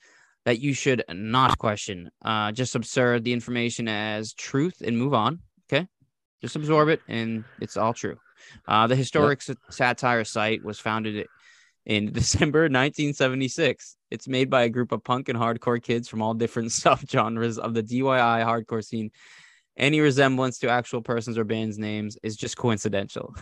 that 0.45 0.59
you 0.59 0.73
should 0.73 1.03
not 1.09 1.57
question. 1.57 2.09
Uh, 2.23 2.53
just 2.53 2.75
absurd 2.75 3.25
the 3.25 3.33
information 3.33 3.87
as 3.89 4.33
truth 4.33 4.81
and 4.81 4.97
move 4.97 5.13
on. 5.13 5.39
Okay, 5.71 5.87
just 6.41 6.55
absorb 6.55 6.87
it, 6.87 7.01
and 7.07 7.43
it's 7.59 7.75
all 7.75 7.93
true. 7.93 8.17
Uh, 8.67 8.87
the 8.87 8.95
historic 8.95 9.41
sa- 9.41 9.53
satire 9.69 10.23
site 10.23 10.63
was 10.63 10.79
founded 10.79 11.27
in 11.85 12.11
December 12.13 12.61
1976. 12.61 13.95
It's 14.11 14.27
made 14.27 14.49
by 14.49 14.63
a 14.63 14.69
group 14.69 14.91
of 14.91 15.03
punk 15.03 15.29
and 15.29 15.37
hardcore 15.37 15.81
kids 15.81 16.07
from 16.07 16.21
all 16.21 16.33
different 16.33 16.69
subgenres 16.69 17.57
of 17.57 17.73
the 17.73 17.83
DIY 17.83 18.45
hardcore 18.45 18.83
scene. 18.83 19.11
Any 19.77 20.01
resemblance 20.01 20.59
to 20.59 20.69
actual 20.69 21.01
persons 21.01 21.37
or 21.37 21.43
bands' 21.45 21.77
names 21.77 22.17
is 22.21 22.35
just 22.35 22.57
coincidental. 22.57 23.35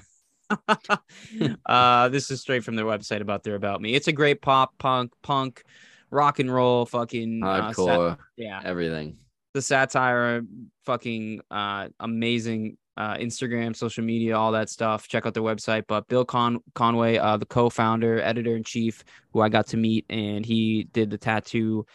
uh, 1.65 2.09
this 2.09 2.29
is 2.31 2.41
straight 2.41 2.63
from 2.63 2.75
their 2.75 2.85
website 2.85 3.21
about 3.21 3.43
their 3.43 3.55
about 3.55 3.81
me. 3.81 3.95
It's 3.95 4.07
a 4.07 4.13
great 4.13 4.41
pop, 4.41 4.77
punk, 4.77 5.11
punk, 5.23 5.63
rock 6.11 6.39
and 6.39 6.53
roll, 6.53 6.85
fucking 6.85 7.43
uh, 7.43 7.73
sat- 7.73 7.75
Hardcore, 7.75 8.17
yeah, 8.35 8.61
everything. 8.63 9.17
the 9.53 9.61
satire, 9.61 10.41
fucking 10.85 11.41
uh, 11.49 11.89
amazing 11.99 12.77
uh, 12.97 13.15
Instagram, 13.17 13.75
social 13.75 14.03
media, 14.03 14.37
all 14.37 14.51
that 14.53 14.69
stuff. 14.69 15.07
Check 15.07 15.25
out 15.25 15.33
their 15.33 15.43
website. 15.43 15.83
But 15.87 16.07
Bill 16.07 16.25
Con- 16.25 16.59
Conway, 16.73 17.17
uh, 17.17 17.37
the 17.37 17.45
co-founder, 17.45 18.21
editor 18.21 18.55
in 18.55 18.63
chief, 18.63 19.03
who 19.31 19.41
I 19.41 19.49
got 19.49 19.67
to 19.67 19.77
meet, 19.77 20.05
and 20.09 20.45
he 20.45 20.83
did 20.91 21.09
the 21.09 21.17
tattoo. 21.17 21.85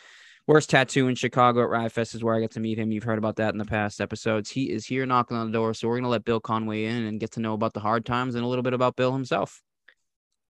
Worst 0.47 0.71
tattoo 0.71 1.09
in 1.09 1.15
Chicago 1.15 1.63
at 1.63 1.69
Riot 1.69 1.93
Fest 1.93 2.15
is 2.15 2.25
where 2.25 2.35
I 2.35 2.41
got 2.41 2.51
to 2.53 2.61
meet 2.61 2.79
him. 2.79 2.91
You've 2.91 3.05
heard 3.05 3.19
about 3.19 3.37
that 3.37 3.53
in 3.55 3.59
the 3.59 3.65
past 3.65 4.01
episodes. 4.01 4.51
He 4.51 4.71
is 4.71 4.87
here 4.87 5.07
knocking 5.07 5.37
on 5.37 5.47
the 5.47 5.53
door, 5.53 5.73
so 5.73 5.89
we're 5.89 5.99
gonna 5.99 6.09
let 6.09 6.25
Bill 6.25 6.41
Conway 6.41 6.85
in 6.85 7.05
and 7.05 7.21
get 7.21 7.33
to 7.33 7.41
know 7.41 7.55
about 7.55 7.75
the 7.75 7.81
hard 7.81 8.05
times 8.05 8.35
and 8.35 8.45
a 8.45 8.49
little 8.49 8.65
bit 8.65 8.73
about 8.73 8.97
Bill 8.97 9.13
himself. 9.13 9.63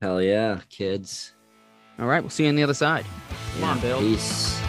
Hell 0.00 0.22
yeah, 0.22 0.60
kids. 0.70 1.34
All 1.98 2.06
right, 2.06 2.20
we'll 2.20 2.30
see 2.30 2.44
you 2.44 2.48
on 2.48 2.54
the 2.54 2.62
other 2.62 2.74
side. 2.74 3.04
Come 3.54 3.64
on, 3.64 3.80
Bill. 3.80 3.98
Peace. 3.98 4.59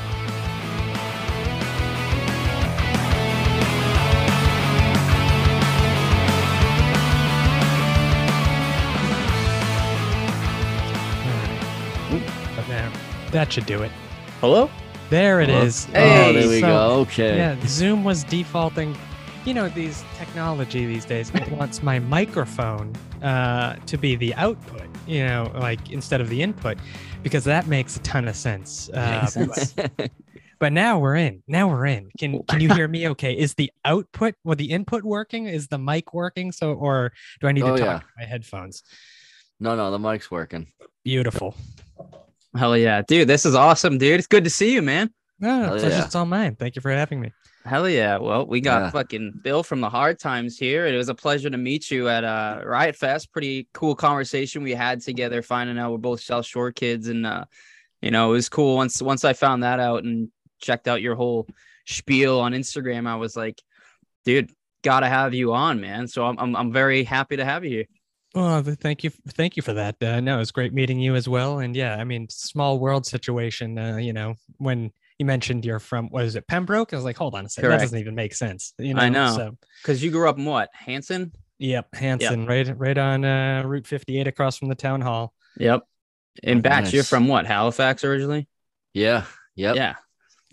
That 13.32 13.52
should 13.52 13.66
do 13.66 13.82
it. 13.84 13.92
Hello. 14.40 14.70
There 15.10 15.42
it 15.42 15.50
Hello? 15.50 15.62
is. 15.64 15.88
Oh, 15.90 15.94
there 16.34 16.48
we 16.48 16.60
so- 16.62 16.68
go. 16.68 16.90
Okay. 17.02 17.38
Yeah, 17.38 17.58
Zoom 17.66 18.04
was 18.04 18.24
defaulting. 18.24 18.96
You 19.44 19.54
know, 19.56 19.70
these 19.70 20.04
technology 20.18 20.86
these 20.86 21.04
days, 21.06 21.32
it 21.34 21.50
wants 21.58 21.82
my 21.82 22.00
microphone 22.00 22.94
uh, 23.24 23.76
to 23.88 23.98
be 23.98 24.16
the 24.16 24.34
output, 24.36 24.88
you 25.08 25.26
know, 25.26 25.52
like 25.56 25.92
instead 25.92 26.22
of 26.22 26.30
the 26.30 26.42
input, 26.44 26.78
because 27.24 27.44
that 27.46 27.66
makes 27.68 27.96
a 27.98 28.00
ton 28.02 28.28
of 28.28 28.36
sense. 28.36 28.90
Uh, 28.94 29.20
Makes 29.22 29.34
sense. 29.34 29.74
But, 29.74 30.12
but 30.60 30.72
now 30.72 31.00
we're 31.00 31.16
in. 31.16 31.42
Now 31.48 31.68
we're 31.70 31.88
in. 31.88 32.12
Can 32.20 32.44
can 32.44 32.62
you 32.62 32.72
hear 32.74 32.88
me 32.96 33.08
okay? 33.10 33.34
Is 33.34 33.56
the 33.56 33.72
output 33.84 34.36
or 34.46 34.54
the 34.56 34.70
input 34.70 35.04
working? 35.04 35.48
Is 35.48 35.68
the 35.68 35.80
mic 35.80 36.14
working? 36.14 36.52
So, 36.52 36.74
or 36.74 37.12
do 37.42 37.48
I 37.48 37.52
need 37.52 37.62
to 37.62 37.68
Oh, 37.74 37.78
talk 37.78 37.86
yeah. 37.86 37.98
to 38.00 38.06
my 38.20 38.26
headphones? 38.26 38.84
no, 39.60 39.76
no, 39.76 39.90
the 39.92 40.00
mic's 40.00 40.30
working. 40.32 40.68
Beautiful. 41.04 41.56
Hell 42.56 42.78
yeah, 42.78 43.02
dude! 43.02 43.28
This 43.28 43.46
is 43.46 43.56
awesome, 43.56 43.98
dude. 43.98 44.20
It's 44.20 44.28
good 44.28 44.44
to 44.44 44.50
see 44.50 44.74
you, 44.74 44.82
man. 44.82 45.10
No, 45.40 45.62
Hell 45.62 45.70
pleasure's 45.80 46.14
yeah. 46.14 46.20
all 46.20 46.26
mine. 46.26 46.56
Thank 46.56 46.76
you 46.76 46.82
for 46.82 46.92
having 46.92 47.20
me. 47.22 47.32
Hell 47.66 47.88
yeah. 47.88 48.18
Well, 48.18 48.46
we 48.46 48.60
got 48.60 48.82
Yeah. 48.82 48.90
fucking 48.90 49.40
Bill 49.44 49.64
from 49.64 49.82
the 49.82 49.90
Hard 49.90 50.20
Times 50.20 50.58
here. 50.58 50.86
And 50.88 50.96
it 50.96 50.98
was 50.98 51.10
a 51.10 51.16
pleasure 51.16 51.50
to 51.50 51.58
meet 51.58 51.92
you 51.92 52.10
at 52.10 52.24
uh 52.24 52.62
Riot 52.66 52.96
Fest. 52.96 53.32
Pretty 53.32 53.68
cool 53.74 53.96
conversation 53.96 54.64
we 54.64 54.72
had 54.74 55.02
together, 55.02 55.42
finding 55.42 55.78
out 55.78 55.92
we're 55.92 55.98
both 56.00 56.22
South 56.22 56.46
Shore 56.46 56.72
kids. 56.72 57.08
And 57.08 57.26
uh, 57.26 57.46
you 58.02 58.12
know, 58.12 58.30
it 58.30 58.34
was 58.34 58.50
cool 58.50 58.76
once 58.76 59.02
once 59.02 59.24
I 59.24 59.34
found 59.34 59.64
that 59.64 59.80
out 59.80 60.04
and 60.04 60.30
checked 60.60 60.88
out 60.88 61.02
your 61.02 61.16
whole 61.16 61.48
spiel 61.86 62.40
on 62.40 62.54
Instagram. 62.54 63.08
I 63.08 63.16
was 63.16 63.36
like, 63.36 63.62
dude, 64.26 64.52
gotta 64.84 65.08
have 65.08 65.34
you 65.34 65.54
on, 65.54 65.80
man. 65.80 66.08
So 66.08 66.26
I'm 66.26 66.38
I'm, 66.40 66.56
I'm 66.56 66.72
very 66.74 67.04
happy 67.04 67.38
to 67.38 67.46
have 67.46 67.64
you 67.64 67.70
here. 67.70 67.86
Well, 68.34 68.64
thank 68.64 69.04
you, 69.04 69.12
thank 69.30 69.58
you 69.58 69.62
for 69.62 69.74
that. 69.74 70.02
Uh, 70.02 70.22
no, 70.22 70.36
it 70.36 70.40
was 70.40 70.52
great 70.52 70.74
meeting 70.74 71.00
you 71.00 71.16
as 71.16 71.28
well. 71.28 71.60
And 71.60 71.76
yeah, 71.76 71.96
I 71.98 72.04
mean, 72.06 72.28
small 72.30 72.80
world 72.80 73.06
situation. 73.06 73.78
Uh, 73.78 73.98
you 73.98 74.14
know, 74.14 74.36
when 74.58 74.92
you 75.20 75.26
mentioned 75.26 75.66
you're 75.66 75.80
from, 75.80 76.10
was 76.12 76.36
it, 76.36 76.48
Pembroke? 76.48 76.94
I 76.94 76.96
was 76.96 77.04
like, 77.06 77.18
hold 77.18 77.36
on 77.36 77.46
a 77.46 77.50
second, 77.50 77.68
Correct. 77.70 77.80
that 77.82 77.86
doesn't 77.86 78.00
even 78.00 78.16
make 78.16 78.34
sense. 78.34 78.74
You 78.78 78.94
know, 78.94 79.02
I 79.02 79.10
know. 79.10 79.36
So, 79.36 79.58
Because 79.82 80.02
you 80.02 80.12
grew 80.12 80.30
up 80.30 80.38
in 80.38 80.46
what? 80.46 80.70
Hanson? 80.74 81.34
yep, 81.60 81.94
Hanson, 81.94 82.46
right, 82.48 82.76
right 82.80 82.98
on 82.98 83.24
uh, 83.24 83.62
Route 83.66 83.86
58 83.86 84.28
across 84.28 84.58
from 84.58 84.70
the 84.70 84.76
town 84.76 85.02
hall. 85.02 85.34
Yep. 85.58 85.84
In 86.42 86.60
Oh, 86.60 86.62
Batch, 86.62 86.94
you're 86.94 87.04
from 87.04 87.28
what? 87.28 87.46
Halifax 87.46 88.04
originally? 88.04 88.48
Yeah. 88.94 89.26
Yep. 89.56 89.76
Yeah. 89.76 89.96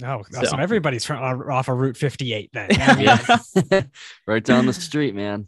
Oh, 0.04 0.22
So- 0.30 0.42
so 0.42 0.56
everybody's 0.56 1.04
from 1.04 1.22
uh, 1.22 1.52
off 1.52 1.68
of 1.68 1.78
Route 1.78 1.96
58 1.96 2.50
then. 2.52 2.68
Yeah. 2.98 3.82
right 4.26 4.44
down 4.44 4.66
the 4.66 4.72
street, 4.72 5.14
man. 5.14 5.46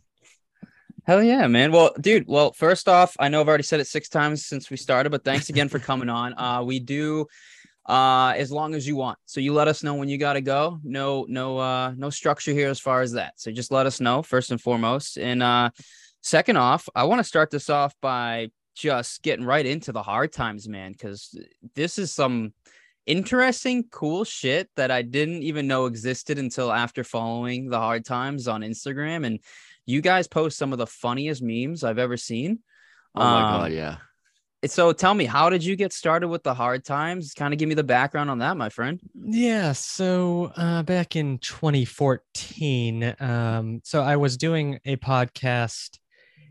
Hell 1.06 1.22
yeah, 1.22 1.46
man. 1.46 1.72
Well, 1.72 1.92
dude, 2.00 2.26
well, 2.26 2.52
first 2.52 2.88
off, 2.88 3.16
I 3.18 3.28
know 3.28 3.40
I've 3.40 3.48
already 3.48 3.62
said 3.62 3.80
it 3.80 3.86
six 3.86 4.08
times 4.08 4.46
since 4.46 4.70
we 4.70 4.76
started, 4.76 5.10
but 5.10 5.24
thanks 5.24 5.48
again 5.48 5.68
for 5.68 5.78
coming 5.78 6.08
on. 6.08 6.38
Uh 6.38 6.62
we 6.62 6.78
do 6.78 7.26
uh 7.86 8.34
as 8.36 8.52
long 8.52 8.74
as 8.74 8.86
you 8.86 8.96
want. 8.96 9.18
So 9.24 9.40
you 9.40 9.52
let 9.52 9.68
us 9.68 9.82
know 9.82 9.94
when 9.94 10.08
you 10.08 10.18
gotta 10.18 10.40
go. 10.40 10.78
No, 10.84 11.26
no 11.28 11.58
uh 11.58 11.92
no 11.96 12.10
structure 12.10 12.52
here 12.52 12.68
as 12.68 12.80
far 12.80 13.00
as 13.00 13.12
that. 13.12 13.34
So 13.40 13.50
just 13.50 13.72
let 13.72 13.86
us 13.86 14.00
know 14.00 14.22
first 14.22 14.50
and 14.50 14.60
foremost. 14.60 15.16
And 15.16 15.42
uh 15.42 15.70
second 16.22 16.56
off, 16.56 16.88
I 16.94 17.04
want 17.04 17.20
to 17.20 17.24
start 17.24 17.50
this 17.50 17.70
off 17.70 17.94
by 18.02 18.50
just 18.74 19.22
getting 19.22 19.44
right 19.44 19.66
into 19.66 19.92
the 19.92 20.02
hard 20.02 20.32
times, 20.32 20.68
man, 20.68 20.92
because 20.92 21.36
this 21.74 21.98
is 21.98 22.12
some 22.12 22.52
interesting, 23.06 23.84
cool 23.90 24.24
shit 24.24 24.68
that 24.76 24.90
I 24.90 25.02
didn't 25.02 25.42
even 25.42 25.66
know 25.66 25.86
existed 25.86 26.38
until 26.38 26.70
after 26.70 27.02
following 27.02 27.68
the 27.68 27.78
hard 27.78 28.04
times 28.04 28.46
on 28.46 28.60
Instagram. 28.60 29.26
And 29.26 29.40
you 29.86 30.00
guys 30.00 30.28
post 30.28 30.58
some 30.58 30.72
of 30.72 30.78
the 30.78 30.86
funniest 30.86 31.42
memes 31.42 31.84
I've 31.84 31.98
ever 31.98 32.16
seen. 32.16 32.60
Oh 33.14 33.20
my 33.20 33.42
Um, 33.42 33.60
god, 33.60 33.72
yeah. 33.72 33.96
So 34.66 34.92
tell 34.92 35.14
me, 35.14 35.24
how 35.24 35.48
did 35.48 35.64
you 35.64 35.74
get 35.74 35.92
started 35.92 36.28
with 36.28 36.42
the 36.42 36.52
hard 36.52 36.84
times? 36.84 37.32
Kind 37.32 37.54
of 37.54 37.58
give 37.58 37.68
me 37.68 37.74
the 37.74 37.82
background 37.82 38.28
on 38.30 38.38
that, 38.38 38.56
my 38.58 38.68
friend. 38.68 39.00
Yeah, 39.14 39.72
so 39.72 40.52
uh, 40.56 40.82
back 40.82 41.16
in 41.16 41.38
2014, 41.38 43.14
um, 43.20 43.80
so 43.84 44.02
I 44.02 44.16
was 44.16 44.36
doing 44.36 44.78
a 44.84 44.96
podcast 44.96 45.98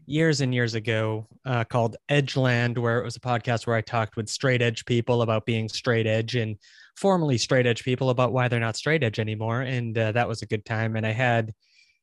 years 0.08 0.42
and 0.42 0.56
years 0.56 0.74
ago 0.74 1.28
uh, 1.46 1.64
called 1.66 1.98
Edgeland, 2.10 2.80
where 2.80 3.00
it 3.00 3.04
was 3.04 3.16
a 3.16 3.20
podcast 3.20 3.68
where 3.68 3.76
I 3.76 3.82
talked 3.82 4.16
with 4.16 4.28
straight 4.28 4.64
edge 4.64 4.86
people 4.86 5.22
about 5.22 5.46
being 5.46 5.70
straight 5.70 6.08
edge 6.08 6.36
and 6.36 6.58
formerly 6.98 7.38
straight 7.38 7.68
edge 7.68 7.84
people 7.84 8.10
about 8.10 8.34
why 8.34 8.48
they're 8.48 8.60
not 8.60 8.76
straight 8.76 9.04
edge 9.04 9.20
anymore. 9.20 9.62
And 9.62 9.96
uh, 9.96 10.14
that 10.14 10.28
was 10.28 10.42
a 10.42 10.48
good 10.48 10.66
time. 10.66 10.96
And 10.96 11.06
I 11.06 11.12
had 11.12 11.54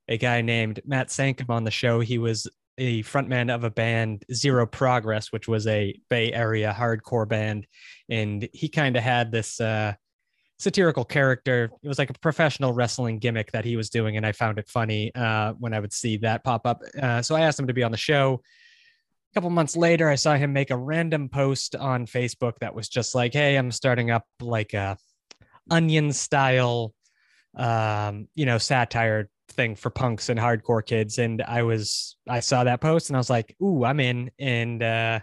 a 0.09 0.19
guy 0.19 0.41
named 0.41 0.81
Matt 0.85 1.09
Saincome 1.09 1.51
on 1.51 1.65
the 1.65 1.71
show. 1.71 2.01
He 2.01 2.19
was 2.19 2.47
a 2.79 3.03
frontman 3.05 3.55
of 3.55 3.65
a 3.65 3.71
band 3.71 4.25
Zero 4.33 4.67
Progress, 4.67 5.33
which 5.33 5.49
was 5.49 5.67
a 5.67 5.99
Bay 6.11 6.33
Area 6.33 6.75
hardcore 6.77 7.29
band, 7.29 7.67
and 8.09 8.49
he 8.53 8.69
kind 8.69 8.97
of 8.97 9.03
had 9.03 9.33
this 9.33 9.61
uh, 9.61 9.95
satirical 10.59 11.05
character. 11.05 11.71
It 11.83 11.89
was 11.89 11.99
like 11.99 12.11
a 12.11 12.19
professional 12.19 12.73
wrestling 12.73 13.19
gimmick 13.19 13.53
that 13.53 13.65
he 13.65 13.77
was 13.77 13.91
doing, 13.91 14.17
and 14.17 14.27
I 14.27 14.33
found 14.33 14.59
it 14.59 14.69
funny 14.69 15.15
uh, 15.15 15.55
when 15.55 15.75
I 15.75 15.81
would 15.81 15.93
see 15.93 16.19
that 16.19 16.45
pop 16.45 16.67
up. 16.67 16.83
Uh, 17.01 17.23
so 17.23 17.35
I 17.35 17.41
asked 17.41 17.59
him 17.59 17.67
to 17.67 17.75
be 17.75 17.83
on 17.83 17.93
the 17.93 17.97
show. 17.97 18.43
A 19.33 19.35
couple 19.35 19.51
months 19.51 19.77
later, 19.77 20.09
I 20.09 20.15
saw 20.15 20.35
him 20.35 20.53
make 20.53 20.71
a 20.71 20.77
random 20.77 21.29
post 21.29 21.77
on 21.77 22.07
Facebook 22.07 22.59
that 22.61 22.75
was 22.75 22.89
just 22.89 23.15
like, 23.15 23.33
"Hey, 23.33 23.57
I'm 23.57 23.71
starting 23.71 24.11
up 24.11 24.25
like 24.41 24.75
a 24.75 24.97
onion 25.71 26.13
style, 26.13 26.95
um, 27.57 28.29
you 28.35 28.47
know, 28.47 28.59
satire 28.59 29.29
thing 29.49 29.75
for 29.76 29.91
punks 29.91 30.29
and 30.29 30.38
hardcore 30.38 30.85
kids." 30.85 31.19
And 31.19 31.43
I 31.43 31.62
was, 31.62 32.17
I 32.29 32.41
saw 32.41 32.65
that 32.65 32.81
post, 32.81 33.11
and 33.11 33.17
I 33.17 33.21
was 33.21 33.31
like, 33.31 33.57
"Ooh, 33.62 33.85
I'm 33.85 34.00
in." 34.00 34.31
And 34.38 34.83
uh, 34.83 35.21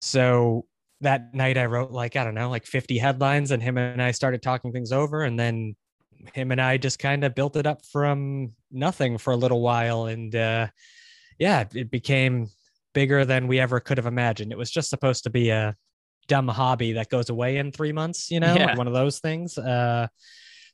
so 0.00 0.66
that 1.00 1.34
night 1.34 1.58
I 1.58 1.66
wrote 1.66 1.90
like, 1.90 2.16
I 2.16 2.24
don't 2.24 2.34
know, 2.34 2.48
like 2.50 2.66
50 2.66 2.98
headlines, 2.98 3.50
and 3.50 3.62
him 3.62 3.76
and 3.78 4.02
I 4.02 4.10
started 4.12 4.42
talking 4.42 4.72
things 4.72 4.92
over. 4.92 5.22
And 5.24 5.38
then 5.38 5.76
him 6.34 6.50
and 6.52 6.60
I 6.60 6.76
just 6.78 6.98
kind 6.98 7.24
of 7.24 7.34
built 7.34 7.56
it 7.56 7.66
up 7.66 7.84
from 7.84 8.52
nothing 8.72 9.18
for 9.18 9.32
a 9.32 9.36
little 9.36 9.60
while. 9.60 10.06
And 10.06 10.34
uh, 10.34 10.68
yeah, 11.38 11.64
it 11.74 11.90
became 11.90 12.48
bigger 12.94 13.24
than 13.26 13.46
we 13.46 13.60
ever 13.60 13.78
could 13.80 13.98
have 13.98 14.06
imagined. 14.06 14.52
It 14.52 14.58
was 14.58 14.70
just 14.70 14.88
supposed 14.88 15.24
to 15.24 15.30
be 15.30 15.50
a 15.50 15.76
dumb 16.28 16.48
hobby 16.48 16.94
that 16.94 17.10
goes 17.10 17.28
away 17.28 17.58
in 17.58 17.70
three 17.72 17.92
months, 17.92 18.30
you 18.30 18.40
know, 18.40 18.54
Yeah. 18.56 18.66
like 18.66 18.78
one 18.78 18.86
of 18.86 18.94
those 18.94 19.18
things. 19.18 19.58
Uh, 19.58 20.08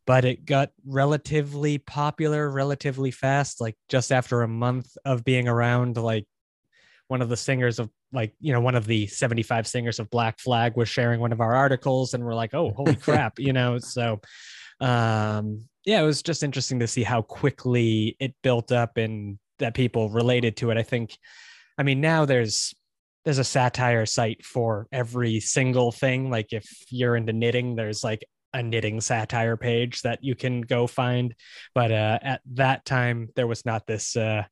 but 0.06 0.24
it 0.24 0.44
got 0.44 0.70
relatively 0.84 1.78
popular 1.78 2.50
relatively 2.50 3.10
fast. 3.10 3.60
Like 3.60 3.76
just 3.88 4.12
after 4.12 4.42
a 4.42 4.48
month 4.48 4.96
of 5.04 5.24
being 5.24 5.48
around, 5.48 5.96
like 5.96 6.26
one 7.08 7.22
of 7.22 7.28
the 7.28 7.36
singers 7.36 7.78
of 7.78 7.90
like 8.12 8.34
you 8.40 8.52
know 8.54 8.60
one 8.60 8.74
of 8.74 8.86
the 8.86 9.06
75 9.06 9.66
singers 9.66 9.98
of 9.98 10.08
black 10.08 10.40
flag 10.40 10.76
was 10.76 10.88
sharing 10.88 11.20
one 11.20 11.30
of 11.30 11.40
our 11.40 11.54
articles 11.54 12.14
and 12.14 12.24
we're 12.24 12.34
like 12.34 12.54
oh 12.54 12.70
holy 12.70 12.96
crap 12.96 13.38
you 13.38 13.52
know 13.52 13.78
so 13.78 14.18
um 14.80 15.66
yeah 15.84 16.00
it 16.00 16.06
was 16.06 16.22
just 16.22 16.42
interesting 16.42 16.80
to 16.80 16.86
see 16.86 17.02
how 17.02 17.20
quickly 17.20 18.16
it 18.18 18.34
built 18.42 18.72
up 18.72 18.96
and 18.96 19.38
that 19.58 19.74
people 19.74 20.08
related 20.08 20.56
to 20.56 20.70
it 20.70 20.78
i 20.78 20.82
think 20.82 21.18
i 21.76 21.82
mean 21.82 22.00
now 22.00 22.24
there's 22.24 22.74
there's 23.24 23.38
a 23.38 23.44
satire 23.44 24.06
site 24.06 24.44
for 24.44 24.86
every 24.90 25.38
single 25.38 25.92
thing 25.92 26.30
like 26.30 26.52
if 26.52 26.66
you're 26.88 27.14
into 27.14 27.32
knitting 27.32 27.76
there's 27.76 28.02
like 28.02 28.24
a 28.54 28.62
knitting 28.62 29.00
satire 29.00 29.56
page 29.56 30.02
that 30.02 30.22
you 30.22 30.34
can 30.34 30.60
go 30.60 30.86
find 30.86 31.34
but 31.74 31.90
uh, 31.90 32.18
at 32.22 32.40
that 32.52 32.84
time 32.84 33.28
there 33.34 33.46
was 33.46 33.64
not 33.64 33.86
this 33.86 34.16
uh, 34.16 34.42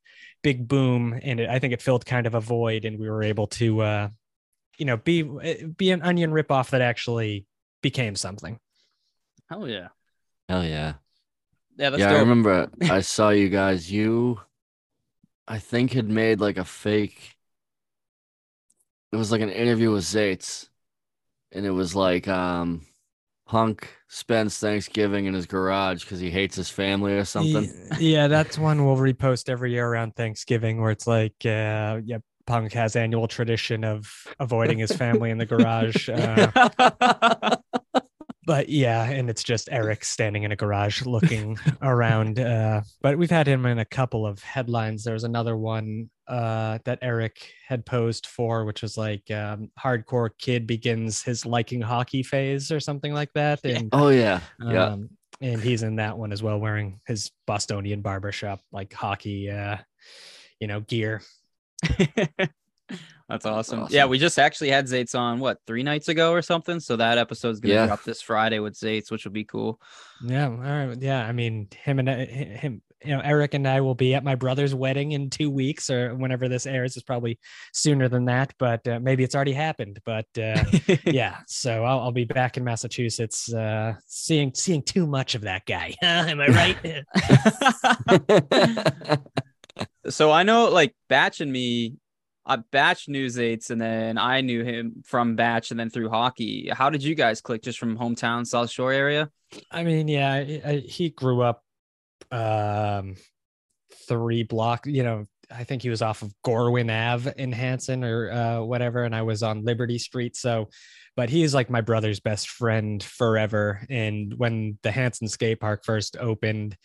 big 0.42 0.66
boom 0.66 1.18
and 1.22 1.40
it, 1.40 1.48
i 1.48 1.58
think 1.58 1.72
it 1.72 1.82
filled 1.82 2.06
kind 2.06 2.26
of 2.26 2.34
a 2.34 2.40
void 2.40 2.84
and 2.84 2.98
we 2.98 3.10
were 3.10 3.22
able 3.22 3.46
to 3.46 3.80
uh 3.80 4.08
you 4.78 4.86
know 4.86 4.96
be 4.96 5.22
be 5.76 5.90
an 5.90 6.02
onion 6.02 6.30
ripoff 6.30 6.70
that 6.70 6.80
actually 6.80 7.44
became 7.82 8.14
something 8.16 8.58
Hell 9.50 9.66
yeah. 9.66 9.88
Hell 10.48 10.64
yeah. 10.64 10.94
Yeah, 11.76 11.90
that's 11.90 12.00
yeah, 12.00 12.12
I 12.12 12.20
remember 12.20 12.70
I 12.82 13.00
saw 13.00 13.30
you 13.30 13.48
guys. 13.48 13.90
You, 13.90 14.40
I 15.48 15.58
think, 15.58 15.92
had 15.92 16.08
made 16.08 16.40
like 16.40 16.56
a 16.56 16.64
fake. 16.64 17.36
It 19.12 19.16
was 19.16 19.32
like 19.32 19.40
an 19.40 19.50
interview 19.50 19.90
with 19.90 20.04
Zaitz, 20.04 20.68
and 21.50 21.66
it 21.66 21.70
was 21.70 21.96
like 21.96 22.28
um, 22.28 22.86
Punk 23.50 23.88
spends 24.06 24.58
Thanksgiving 24.58 25.26
in 25.26 25.34
his 25.34 25.44
garage 25.44 26.04
because 26.04 26.20
he 26.20 26.30
hates 26.30 26.54
his 26.54 26.70
family 26.70 27.14
or 27.14 27.24
something. 27.24 27.68
Yeah 27.98 28.28
that's 28.28 28.56
one 28.56 28.86
we'll 28.86 28.94
repost 28.94 29.48
every 29.48 29.72
year 29.72 29.88
around 29.88 30.14
thanksgiving 30.14 30.80
where 30.80 30.92
it's 30.92 31.08
like 31.08 31.34
uh 31.44 31.98
yeah 32.04 32.18
punk 32.46 32.72
has 32.72 32.94
annual 32.94 33.26
tradition 33.26 33.82
of 33.82 34.08
avoiding 34.38 34.78
his 34.78 34.92
family 34.92 35.30
in 35.30 35.38
the 35.38 35.46
garage 35.46 36.08
uh, 36.08 37.56
but 38.50 38.68
yeah, 38.68 39.04
and 39.04 39.30
it's 39.30 39.44
just 39.44 39.68
Eric 39.70 40.02
standing 40.02 40.42
in 40.42 40.50
a 40.50 40.56
garage 40.56 41.06
looking 41.06 41.56
around. 41.82 42.40
Uh, 42.40 42.80
but 43.00 43.16
we've 43.16 43.30
had 43.30 43.46
him 43.46 43.64
in 43.64 43.78
a 43.78 43.84
couple 43.84 44.26
of 44.26 44.42
headlines. 44.42 45.04
There 45.04 45.14
was 45.14 45.22
another 45.22 45.56
one 45.56 46.10
uh, 46.26 46.78
that 46.84 46.98
Eric 47.00 47.52
had 47.68 47.86
posed 47.86 48.26
for, 48.26 48.64
which 48.64 48.82
was 48.82 48.98
like 48.98 49.30
um, 49.30 49.70
hardcore 49.78 50.30
kid 50.36 50.66
begins 50.66 51.22
his 51.22 51.46
liking 51.46 51.80
hockey 51.80 52.24
phase 52.24 52.72
or 52.72 52.80
something 52.80 53.14
like 53.14 53.32
that. 53.34 53.60
And 53.64 53.88
Oh 53.92 54.08
yeah, 54.08 54.40
yeah. 54.60 54.86
um, 54.86 55.10
and 55.40 55.60
he's 55.60 55.84
in 55.84 55.94
that 55.96 56.18
one 56.18 56.32
as 56.32 56.42
well, 56.42 56.58
wearing 56.58 56.98
his 57.06 57.30
Bostonian 57.46 58.00
barbershop 58.00 58.58
like 58.72 58.92
hockey, 58.92 59.48
uh, 59.48 59.76
you 60.58 60.66
know, 60.66 60.80
gear. 60.80 61.22
That's 63.28 63.46
awesome. 63.46 63.80
awesome. 63.80 63.94
Yeah, 63.94 64.06
we 64.06 64.18
just 64.18 64.38
actually 64.40 64.70
had 64.70 64.86
Zates 64.86 65.16
on 65.16 65.38
what 65.38 65.58
three 65.66 65.84
nights 65.84 66.08
ago 66.08 66.32
or 66.32 66.42
something. 66.42 66.80
So 66.80 66.96
that 66.96 67.16
episode's 67.16 67.60
gonna 67.60 67.74
Yeah. 67.74 67.86
drop 67.86 68.02
this 68.02 68.20
Friday 68.20 68.58
with 68.58 68.74
Zates, 68.74 69.08
which 69.10 69.24
will 69.24 69.30
be 69.32 69.44
cool. 69.44 69.80
Yeah, 70.24 70.48
all 70.48 70.56
right. 70.56 70.96
Yeah, 71.00 71.24
I 71.24 71.30
mean, 71.32 71.68
him 71.84 72.00
and 72.00 72.08
him, 72.08 72.82
you 73.04 73.14
know, 73.16 73.20
Eric 73.24 73.54
and 73.54 73.66
I 73.68 73.80
will 73.82 73.94
be 73.94 74.14
at 74.14 74.24
my 74.24 74.34
brother's 74.34 74.74
wedding 74.74 75.12
in 75.12 75.30
two 75.30 75.48
weeks, 75.48 75.90
or 75.90 76.14
whenever 76.16 76.48
this 76.48 76.66
airs. 76.66 76.96
It's 76.96 77.04
probably 77.04 77.38
sooner 77.72 78.08
than 78.08 78.24
that, 78.26 78.52
but 78.58 78.86
uh, 78.88 78.98
maybe 79.00 79.22
it's 79.22 79.34
already 79.36 79.52
happened. 79.54 80.00
But 80.04 80.26
uh, 80.36 80.64
yeah, 81.06 81.36
so 81.46 81.84
I'll, 81.84 82.00
I'll 82.00 82.12
be 82.12 82.24
back 82.24 82.56
in 82.56 82.64
Massachusetts, 82.64 83.54
uh, 83.54 83.94
seeing 84.06 84.52
seeing 84.54 84.82
too 84.82 85.06
much 85.06 85.36
of 85.36 85.42
that 85.42 85.66
guy. 85.66 85.94
Am 86.02 86.40
I 86.40 86.48
right? 86.48 87.04
so 90.08 90.32
I 90.32 90.42
know 90.42 90.68
like 90.68 90.94
Batch 91.08 91.40
and 91.40 91.52
me, 91.52 91.94
I 92.50 92.56
Batch 92.72 93.08
News 93.08 93.36
Zates, 93.36 93.70
and 93.70 93.80
then 93.80 94.18
I 94.18 94.40
knew 94.40 94.64
him 94.64 95.04
from 95.06 95.36
Batch, 95.36 95.70
and 95.70 95.78
then 95.78 95.88
through 95.88 96.08
hockey. 96.08 96.68
How 96.68 96.90
did 96.90 97.04
you 97.04 97.14
guys 97.14 97.40
click? 97.40 97.62
Just 97.62 97.78
from 97.78 97.96
hometown 97.96 98.44
South 98.44 98.70
Shore 98.70 98.92
area? 98.92 99.30
I 99.70 99.84
mean, 99.84 100.08
yeah, 100.08 100.32
I, 100.32 100.62
I, 100.64 100.76
he 100.78 101.10
grew 101.10 101.42
up 101.42 101.62
um, 102.32 103.14
three 104.08 104.42
block. 104.42 104.84
You 104.86 105.04
know, 105.04 105.24
I 105.48 105.62
think 105.62 105.82
he 105.82 105.90
was 105.90 106.02
off 106.02 106.22
of 106.22 106.34
Gorwin 106.44 106.90
Ave 106.90 107.32
in 107.36 107.52
Hanson 107.52 108.02
or 108.02 108.32
uh, 108.32 108.60
whatever, 108.62 109.04
and 109.04 109.14
I 109.14 109.22
was 109.22 109.44
on 109.44 109.64
Liberty 109.64 109.98
Street. 109.98 110.34
So, 110.34 110.70
but 111.14 111.30
he 111.30 111.44
is 111.44 111.54
like 111.54 111.70
my 111.70 111.82
brother's 111.82 112.18
best 112.18 112.48
friend 112.48 113.00
forever. 113.00 113.86
And 113.88 114.34
when 114.36 114.76
the 114.82 114.90
Hanson 114.90 115.28
skate 115.28 115.60
park 115.60 115.84
first 115.84 116.16
opened, 116.18 116.76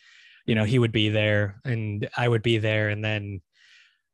you 0.45 0.53
know, 0.53 0.63
he 0.63 0.77
would 0.77 0.91
be 0.91 1.09
there, 1.09 1.59
and 1.65 2.07
I 2.15 2.27
would 2.27 2.43
be 2.43 2.59
there, 2.59 2.89
and 2.89 3.03
then 3.03 3.41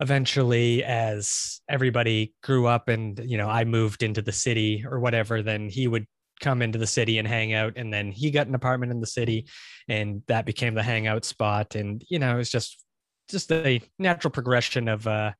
eventually 0.02 0.84
as 0.84 1.62
everybody 1.70 2.34
grew 2.44 2.68
up 2.68 2.90
and 2.90 3.22
you 3.24 3.38
know 3.38 3.48
i 3.48 3.64
moved 3.64 4.04
into 4.04 4.22
the 4.22 4.32
city 4.32 4.84
or 4.90 5.00
whatever 5.00 5.42
then 5.42 5.70
he 5.70 5.88
would 5.88 6.06
come 6.42 6.62
into 6.62 6.80
the 6.80 6.88
city 6.88 7.20
and 7.20 7.28
hang 7.28 7.54
out. 7.54 7.74
And 7.78 7.94
then 7.94 8.12
he 8.12 8.32
got 8.32 8.48
an 8.48 8.56
apartment 8.56 8.92
in 8.92 9.00
the 9.00 9.08
city 9.08 9.48
and 9.88 10.24
that 10.28 10.46
became 10.46 10.74
the 10.74 10.84
hangout 10.84 11.24
spot. 11.24 11.76
And 11.76 12.04
you 12.10 12.20
know 12.20 12.34
it 12.34 12.38
was 12.38 12.50
just 12.50 12.84
just 13.30 13.52
a 13.52 13.82
natural 13.98 14.32
progression 14.32 14.90
of 14.90 15.08
uh 15.08 15.32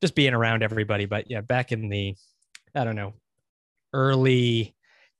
just 0.00 0.14
being 0.14 0.32
around 0.32 0.62
everybody. 0.62 1.04
But 1.04 1.30
yeah 1.30 1.42
back 1.42 1.72
in 1.72 1.90
the 1.90 2.14
i 2.74 2.84
don't 2.84 2.96
know 2.96 3.14
early 3.92 4.74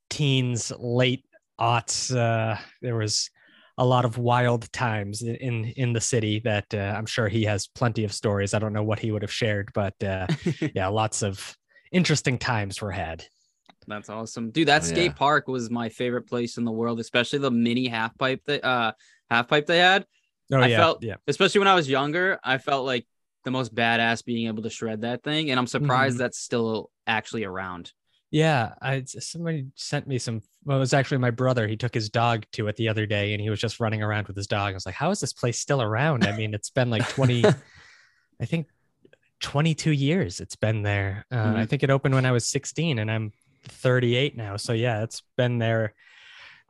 teens 0.09 0.71
late 0.77 1.25
aughts 1.59 2.15
uh 2.15 2.57
there 2.81 2.95
was 2.95 3.29
a 3.77 3.85
lot 3.85 4.05
of 4.05 4.17
wild 4.17 4.71
times 4.73 5.21
in 5.21 5.35
in, 5.35 5.65
in 5.77 5.93
the 5.93 6.01
city 6.01 6.39
that 6.39 6.65
uh, 6.73 6.93
i'm 6.97 7.05
sure 7.05 7.27
he 7.27 7.43
has 7.43 7.67
plenty 7.67 8.03
of 8.03 8.11
stories 8.13 8.53
i 8.53 8.59
don't 8.59 8.73
know 8.73 8.83
what 8.83 8.99
he 8.99 9.11
would 9.11 9.21
have 9.21 9.31
shared 9.31 9.69
but 9.73 9.93
uh 10.03 10.27
yeah 10.73 10.87
lots 10.87 11.21
of 11.23 11.55
interesting 11.91 12.37
times 12.37 12.81
were 12.81 12.91
had 12.91 13.23
That's 13.87 14.09
awesome, 14.09 14.51
dude. 14.51 14.67
That 14.67 14.83
Oh, 14.83 14.85
skate 14.85 15.11
yeah. 15.11 15.17
park 15.25 15.47
was 15.47 15.69
my 15.69 15.87
favorite 15.87 16.27
place 16.27 16.57
in 16.57 16.65
the 16.65 16.71
world, 16.71 16.99
especially 16.99 17.39
the 17.39 17.51
mini 17.51 17.87
half 17.87 18.17
pipe 18.17 18.41
that 18.45 18.61
uh 18.65 18.91
half 19.31 19.47
pipe 19.47 19.65
they 19.65 19.77
had. 19.79 20.05
oh 20.51 20.59
I 20.59 20.67
yeah 20.67 20.77
felt- 20.77 21.03
yeah 21.03 21.15
Especially 21.27 21.59
when 21.59 21.69
I 21.69 21.75
was 21.75 21.87
younger, 21.89 22.37
I 22.43 22.57
felt 22.57 22.85
like 22.85 23.05
the 23.45 23.51
most 23.51 23.73
badass 23.73 24.25
being 24.25 24.47
able 24.47 24.63
to 24.63 24.69
shred 24.69 25.01
that 25.01 25.23
thing, 25.23 25.51
and 25.51 25.57
I'm 25.59 25.67
surprised 25.67 26.15
Mhm. 26.15 26.19
that's 26.19 26.37
still 26.39 26.91
actually 27.05 27.45
around. 27.45 27.93
Yeah, 28.29 28.73
I 28.81 29.03
somebody 29.05 29.67
sent 29.75 30.07
me 30.07 30.17
some. 30.19 30.41
Well, 30.65 30.77
it 30.77 30.81
was 30.81 30.93
actually 30.93 31.19
my 31.19 31.31
brother. 31.31 31.65
He 31.67 31.77
took 31.77 31.93
his 31.93 32.09
dog 32.09 32.45
to 32.53 32.67
it 32.67 32.75
the 32.75 32.89
other 32.89 33.05
day, 33.05 33.33
and 33.33 33.41
he 33.41 33.49
was 33.49 33.59
just 33.59 33.79
running 33.79 34.03
around 34.03 34.27
with 34.27 34.35
his 34.35 34.47
dog. 34.47 34.71
I 34.71 34.73
was 34.73 34.85
like, 34.85 34.95
"How 34.95 35.11
is 35.11 35.21
this 35.21 35.31
place 35.31 35.59
still 35.59 35.81
around?" 35.81 36.25
I 36.25 36.35
mean, 36.35 36.53
it's 36.53 36.69
been 36.69 36.89
like 36.89 37.07
twenty, 37.07 37.45
I 38.41 38.45
think, 38.45 38.67
twenty-two 39.39 39.91
years. 39.91 40.41
It's 40.41 40.57
been 40.57 40.81
there. 40.81 41.25
Uh, 41.31 41.53
I 41.55 41.65
think 41.65 41.83
it 41.83 41.89
opened 41.89 42.15
when 42.15 42.25
I 42.25 42.31
was 42.31 42.45
sixteen, 42.45 42.99
and 42.99 43.09
I'm 43.09 43.31
thirty-eight 43.63 44.35
now. 44.35 44.57
So 44.57 44.73
yeah, 44.73 45.03
it's 45.03 45.23
been 45.37 45.57
there. 45.59 45.93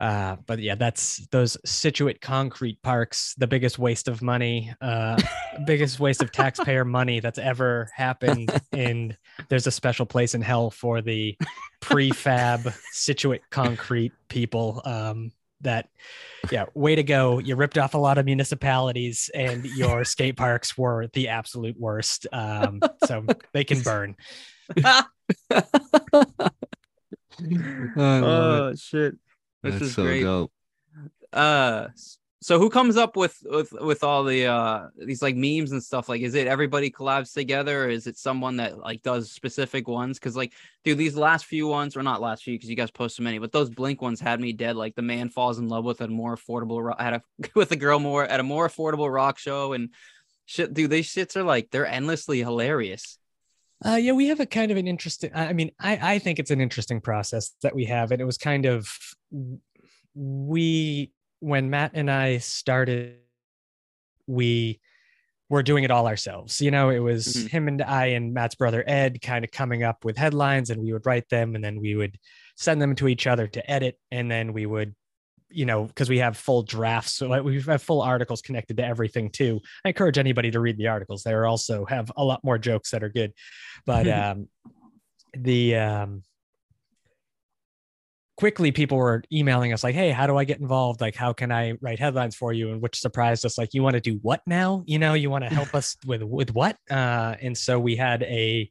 Uh, 0.00 0.36
but 0.46 0.60
yeah, 0.60 0.76
that's 0.76 1.26
those 1.28 1.56
Situate 1.64 2.20
concrete 2.20 2.80
parks, 2.82 3.34
the 3.38 3.46
biggest 3.46 3.78
waste 3.78 4.06
of 4.08 4.22
money, 4.22 4.72
uh, 4.80 5.20
biggest 5.66 5.98
waste 5.98 6.22
of 6.22 6.30
taxpayer 6.30 6.84
money 6.84 7.20
that's 7.20 7.38
ever 7.38 7.88
happened. 7.94 8.50
And 8.72 9.16
there's 9.48 9.66
a 9.66 9.72
special 9.72 10.06
place 10.06 10.34
in 10.34 10.42
hell 10.42 10.70
for 10.70 11.00
the 11.00 11.36
prefab 11.80 12.72
Situate 12.92 13.42
concrete 13.50 14.12
people. 14.28 14.82
Um, 14.84 15.32
that, 15.62 15.88
yeah, 16.52 16.66
way 16.74 16.94
to 16.94 17.02
go. 17.02 17.38
You 17.38 17.56
ripped 17.56 17.76
off 17.78 17.94
a 17.94 17.98
lot 17.98 18.18
of 18.18 18.24
municipalities, 18.24 19.30
and 19.34 19.64
your 19.64 20.04
skate 20.04 20.36
parks 20.36 20.78
were 20.78 21.08
the 21.12 21.28
absolute 21.28 21.76
worst. 21.78 22.28
Um, 22.32 22.80
so 23.04 23.24
they 23.52 23.64
can 23.64 23.80
burn. 23.80 24.14
oh 27.96 28.74
shit, 28.76 29.16
this 29.62 29.74
That's 29.74 29.84
is 29.86 29.94
so 29.94 30.02
great. 30.02 30.22
dope. 30.22 30.52
Uh, 31.32 31.88
so 32.40 32.58
who 32.58 32.70
comes 32.70 32.96
up 32.96 33.16
with 33.16 33.36
with 33.44 33.72
with 33.72 34.04
all 34.04 34.22
the 34.22 34.46
uh 34.46 34.88
these 34.96 35.22
like 35.22 35.34
memes 35.34 35.72
and 35.72 35.82
stuff? 35.82 36.08
Like, 36.08 36.22
is 36.22 36.34
it 36.34 36.46
everybody 36.46 36.88
collabs 36.90 37.34
together, 37.34 37.84
or 37.84 37.88
is 37.88 38.06
it 38.06 38.16
someone 38.16 38.56
that 38.58 38.78
like 38.78 39.02
does 39.02 39.32
specific 39.32 39.88
ones? 39.88 40.18
Because 40.18 40.36
like, 40.36 40.52
dude, 40.84 40.98
these 40.98 41.16
last 41.16 41.46
few 41.46 41.66
ones, 41.66 41.96
or 41.96 42.02
not 42.04 42.20
last 42.20 42.44
few, 42.44 42.54
because 42.54 42.70
you 42.70 42.76
guys 42.76 42.92
post 42.92 43.16
so 43.16 43.24
many, 43.24 43.38
but 43.38 43.50
those 43.50 43.70
Blink 43.70 44.00
ones 44.00 44.20
had 44.20 44.40
me 44.40 44.52
dead. 44.52 44.76
Like, 44.76 44.94
the 44.94 45.02
man 45.02 45.30
falls 45.30 45.58
in 45.58 45.68
love 45.68 45.84
with 45.84 46.00
a 46.00 46.06
more 46.06 46.36
affordable 46.36 46.82
ro- 46.82 46.94
had 46.96 47.14
a 47.14 47.22
with 47.56 47.72
a 47.72 47.76
girl 47.76 47.98
more 47.98 48.24
at 48.24 48.38
a 48.38 48.44
more 48.44 48.68
affordable 48.68 49.12
rock 49.12 49.38
show 49.38 49.72
and 49.72 49.90
shit. 50.46 50.72
Dude, 50.72 50.90
these 50.90 51.08
shits 51.12 51.36
are 51.36 51.44
like 51.44 51.70
they're 51.72 51.86
endlessly 51.86 52.38
hilarious. 52.38 53.18
Uh, 53.84 53.96
yeah, 53.96 54.12
we 54.12 54.28
have 54.28 54.40
a 54.40 54.46
kind 54.46 54.70
of 54.70 54.76
an 54.76 54.86
interesting. 54.86 55.32
I 55.34 55.48
I 55.48 55.52
mean, 55.54 55.72
I 55.80 56.14
I 56.14 56.18
think 56.20 56.38
it's 56.38 56.52
an 56.52 56.60
interesting 56.60 57.00
process 57.00 57.52
that 57.62 57.74
we 57.74 57.86
have, 57.86 58.12
and 58.12 58.22
it 58.22 58.24
was 58.24 58.38
kind 58.38 58.64
of 58.64 58.88
we 60.14 61.12
when 61.40 61.70
Matt 61.70 61.92
and 61.94 62.10
I 62.10 62.38
started, 62.38 63.18
we 64.26 64.80
were 65.48 65.62
doing 65.62 65.84
it 65.84 65.90
all 65.90 66.06
ourselves. 66.06 66.60
You 66.60 66.70
know, 66.70 66.90
it 66.90 66.98
was 66.98 67.26
Mhm. 67.28 67.48
him 67.48 67.68
and 67.68 67.82
I 67.82 68.06
and 68.06 68.34
Matt's 68.34 68.54
brother 68.54 68.84
Ed 68.86 69.22
kind 69.22 69.44
of 69.44 69.50
coming 69.50 69.82
up 69.82 70.04
with 70.04 70.16
headlines, 70.16 70.70
and 70.70 70.82
we 70.82 70.92
would 70.92 71.06
write 71.06 71.28
them, 71.28 71.54
and 71.54 71.64
then 71.64 71.80
we 71.80 71.94
would 71.94 72.18
send 72.56 72.82
them 72.82 72.94
to 72.96 73.08
each 73.08 73.26
other 73.26 73.46
to 73.46 73.70
edit, 73.70 73.98
and 74.10 74.30
then 74.30 74.52
we 74.52 74.66
would 74.66 74.94
you 75.50 75.64
know, 75.64 75.84
because 75.84 76.10
we 76.10 76.18
have 76.18 76.36
full 76.36 76.62
drafts, 76.62 77.14
so 77.14 77.42
we 77.42 77.58
have 77.62 77.82
full 77.82 78.02
articles 78.02 78.42
connected 78.42 78.76
to 78.76 78.84
everything 78.84 79.30
too. 79.30 79.60
I 79.82 79.88
encourage 79.88 80.18
anybody 80.18 80.50
to 80.50 80.60
read 80.60 80.76
the 80.76 80.88
articles. 80.88 81.22
They 81.22 81.32
also 81.34 81.86
have 81.86 82.12
a 82.18 82.24
lot 82.24 82.44
more 82.44 82.58
jokes 82.58 82.90
that 82.90 83.02
are 83.02 83.08
good, 83.08 83.32
but 83.86 84.06
um, 84.36 84.48
the 85.32 85.76
um, 85.76 86.22
quickly 88.38 88.70
people 88.70 88.96
were 88.96 89.20
emailing 89.32 89.72
us 89.72 89.82
like, 89.82 89.96
"Hey, 89.96 90.10
how 90.12 90.28
do 90.28 90.36
I 90.36 90.44
get 90.44 90.60
involved? 90.60 91.00
Like, 91.00 91.16
how 91.16 91.32
can 91.32 91.50
I 91.50 91.72
write 91.80 91.98
headlines 91.98 92.36
for 92.36 92.52
you?" 92.52 92.70
And 92.70 92.80
which 92.80 93.00
surprised 93.00 93.44
us, 93.44 93.58
like, 93.58 93.74
"You 93.74 93.82
want 93.82 93.94
to 93.94 94.00
do 94.00 94.20
what 94.22 94.42
now? 94.46 94.84
You 94.86 95.00
know, 95.00 95.14
you 95.14 95.28
want 95.28 95.42
to 95.42 95.50
help 95.50 95.74
us 95.74 95.96
with 96.06 96.22
with 96.22 96.54
what?" 96.54 96.76
Uh, 96.88 97.34
and 97.42 97.58
so 97.58 97.80
we 97.80 97.96
had 97.96 98.22
a 98.22 98.70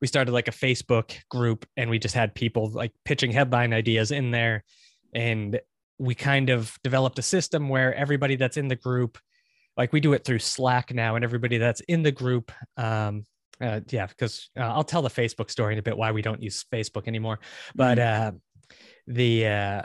we 0.00 0.08
started 0.08 0.32
like 0.32 0.48
a 0.48 0.50
Facebook 0.50 1.12
group, 1.30 1.64
and 1.76 1.88
we 1.90 2.00
just 2.00 2.14
had 2.14 2.34
people 2.34 2.70
like 2.70 2.92
pitching 3.04 3.30
headline 3.30 3.72
ideas 3.72 4.10
in 4.10 4.32
there, 4.32 4.64
and 5.14 5.60
we 5.98 6.16
kind 6.16 6.50
of 6.50 6.76
developed 6.82 7.18
a 7.20 7.22
system 7.22 7.68
where 7.68 7.94
everybody 7.94 8.34
that's 8.34 8.56
in 8.56 8.66
the 8.66 8.76
group, 8.76 9.16
like 9.76 9.92
we 9.92 10.00
do 10.00 10.12
it 10.14 10.24
through 10.24 10.40
Slack 10.40 10.92
now, 10.92 11.14
and 11.14 11.24
everybody 11.24 11.58
that's 11.58 11.80
in 11.82 12.02
the 12.02 12.12
group. 12.12 12.50
Um, 12.76 13.22
uh, 13.60 13.80
yeah, 13.90 14.06
because 14.06 14.50
uh, 14.58 14.62
I'll 14.62 14.82
tell 14.82 15.02
the 15.02 15.08
Facebook 15.08 15.52
story 15.52 15.74
in 15.74 15.78
a 15.78 15.82
bit 15.82 15.96
why 15.96 16.10
we 16.10 16.20
don't 16.22 16.42
use 16.42 16.64
Facebook 16.72 17.06
anymore. 17.06 17.38
But 17.76 18.00
uh, 18.00 18.32
the 19.06 19.46
uh, 19.46 19.82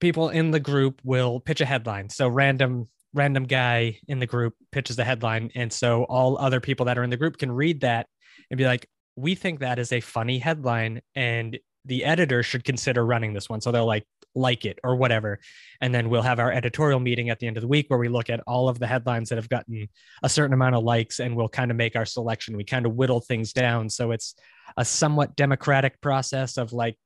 people 0.00 0.30
in 0.30 0.50
the 0.50 0.60
group 0.60 1.00
will 1.04 1.40
pitch 1.40 1.60
a 1.60 1.66
headline. 1.66 2.08
So 2.08 2.28
random 2.28 2.88
random 3.12 3.44
guy 3.44 3.98
in 4.06 4.20
the 4.20 4.26
group 4.26 4.54
pitches 4.70 4.96
the 4.96 5.04
headline, 5.04 5.50
and 5.54 5.72
so 5.72 6.04
all 6.04 6.38
other 6.38 6.60
people 6.60 6.86
that 6.86 6.98
are 6.98 7.02
in 7.02 7.10
the 7.10 7.16
group 7.16 7.38
can 7.38 7.50
read 7.50 7.80
that 7.80 8.06
and 8.50 8.58
be 8.58 8.64
like, 8.64 8.88
"We 9.16 9.34
think 9.34 9.60
that 9.60 9.78
is 9.78 9.92
a 9.92 10.00
funny 10.00 10.38
headline, 10.38 11.00
and 11.14 11.58
the 11.86 12.04
editor 12.04 12.42
should 12.42 12.64
consider 12.64 13.04
running 13.04 13.32
this 13.32 13.48
one." 13.48 13.60
So 13.60 13.72
they'll 13.72 13.86
like 13.86 14.06
like 14.36 14.64
it 14.64 14.78
or 14.84 14.94
whatever, 14.96 15.40
and 15.80 15.92
then 15.94 16.08
we'll 16.08 16.22
have 16.22 16.38
our 16.38 16.52
editorial 16.52 17.00
meeting 17.00 17.30
at 17.30 17.40
the 17.40 17.46
end 17.46 17.56
of 17.56 17.62
the 17.62 17.68
week 17.68 17.86
where 17.90 17.98
we 17.98 18.08
look 18.08 18.30
at 18.30 18.40
all 18.46 18.68
of 18.68 18.78
the 18.78 18.86
headlines 18.86 19.28
that 19.28 19.36
have 19.36 19.48
gotten 19.48 19.88
a 20.22 20.28
certain 20.28 20.54
amount 20.54 20.76
of 20.76 20.84
likes, 20.84 21.18
and 21.18 21.36
we'll 21.36 21.48
kind 21.48 21.70
of 21.70 21.76
make 21.76 21.96
our 21.96 22.06
selection. 22.06 22.56
We 22.56 22.64
kind 22.64 22.86
of 22.86 22.94
whittle 22.94 23.20
things 23.20 23.52
down, 23.52 23.90
so 23.90 24.12
it's 24.12 24.34
a 24.76 24.84
somewhat 24.84 25.36
democratic 25.36 26.00
process 26.00 26.56
of 26.58 26.72
like 26.72 26.96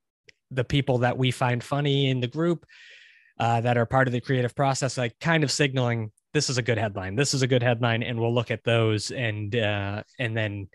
the 0.55 0.65
people 0.65 0.99
that 0.99 1.17
we 1.17 1.31
find 1.31 1.63
funny 1.63 2.11
in 2.11 2.21
the 2.21 2.27
group 2.27 2.67
uh, 3.39 3.61
that 3.61 3.77
are 3.77 3.87
part 3.87 4.09
of 4.09 4.13
the 4.13 4.21
creative 4.21 4.55
process, 4.55 4.97
like 4.97 5.19
kind 5.21 5.45
of 5.45 5.51
signaling 5.51 6.13
this 6.33 6.51
is 6.51 6.59
a 6.59 6.63
good 6.63 6.79
headline, 6.79 7.15
this 7.15 7.35
is 7.35 7.43
a 7.43 7.47
good 7.47 7.63
headline, 7.63 8.03
and 8.03 8.19
we'll 8.19 8.35
look 8.35 8.51
at 8.51 8.65
those 8.65 9.11
and 9.11 9.57
uh, 9.57 10.03
and 10.19 10.37
then 10.37 10.69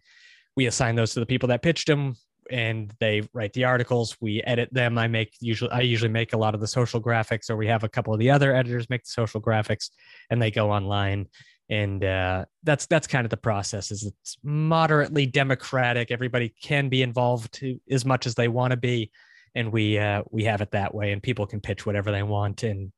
we 0.56 0.66
assign 0.66 0.96
those 0.96 1.14
to 1.14 1.20
the 1.20 1.26
people 1.26 1.48
that 1.48 1.62
pitched 1.62 1.88
them 1.88 2.16
and 2.50 2.94
they 3.00 3.22
write 3.34 3.54
the 3.54 3.64
articles. 3.64 4.18
We 4.20 4.42
edit 4.44 4.74
them. 4.74 4.98
I 4.98 5.08
make 5.08 5.36
usually 5.40 5.72
i 5.72 5.82
usually 5.82 6.12
make 6.12 6.34
a 6.34 6.38
lot 6.38 6.56
of 6.56 6.62
the 6.62 6.68
social 6.68 7.02
graphics 7.02 7.50
or 7.50 7.56
we 7.56 7.68
have 7.68 7.84
a 7.84 7.90
couple 7.90 8.14
of 8.14 8.20
the 8.20 8.32
other 8.32 8.56
editors 8.56 8.90
make 8.90 9.04
the 9.04 9.12
social 9.12 9.42
graphics 9.42 9.90
and 10.30 10.42
they 10.42 10.52
go 10.52 10.72
online. 10.72 11.28
And 11.70 12.04
uh, 12.04 12.46
that's 12.64 12.88
that's 12.88 13.06
kind 13.06 13.26
of 13.26 13.30
the 13.30 13.38
process 13.38 13.92
is 13.92 14.04
it's 14.04 14.38
moderately 14.44 15.28
democratic. 15.28 16.10
Everybody 16.10 16.54
can 16.62 16.90
be 16.90 17.04
involved 17.04 17.54
to, 17.56 17.80
as 17.92 18.06
much 18.06 18.26
as 18.26 18.34
they 18.34 18.48
want 18.48 18.72
to 18.72 18.78
be 18.78 19.12
and 19.56 19.72
we 19.72 19.98
uh, 19.98 20.24
we 20.32 20.44
have 20.46 20.62
it 20.62 20.72
that 20.72 20.94
way 20.94 21.12
and 21.12 21.22
people 21.24 21.46
can 21.48 21.60
pitch 21.62 21.86
whatever 21.86 22.12
they 22.12 22.24
want 22.24 22.64
and 22.64 22.92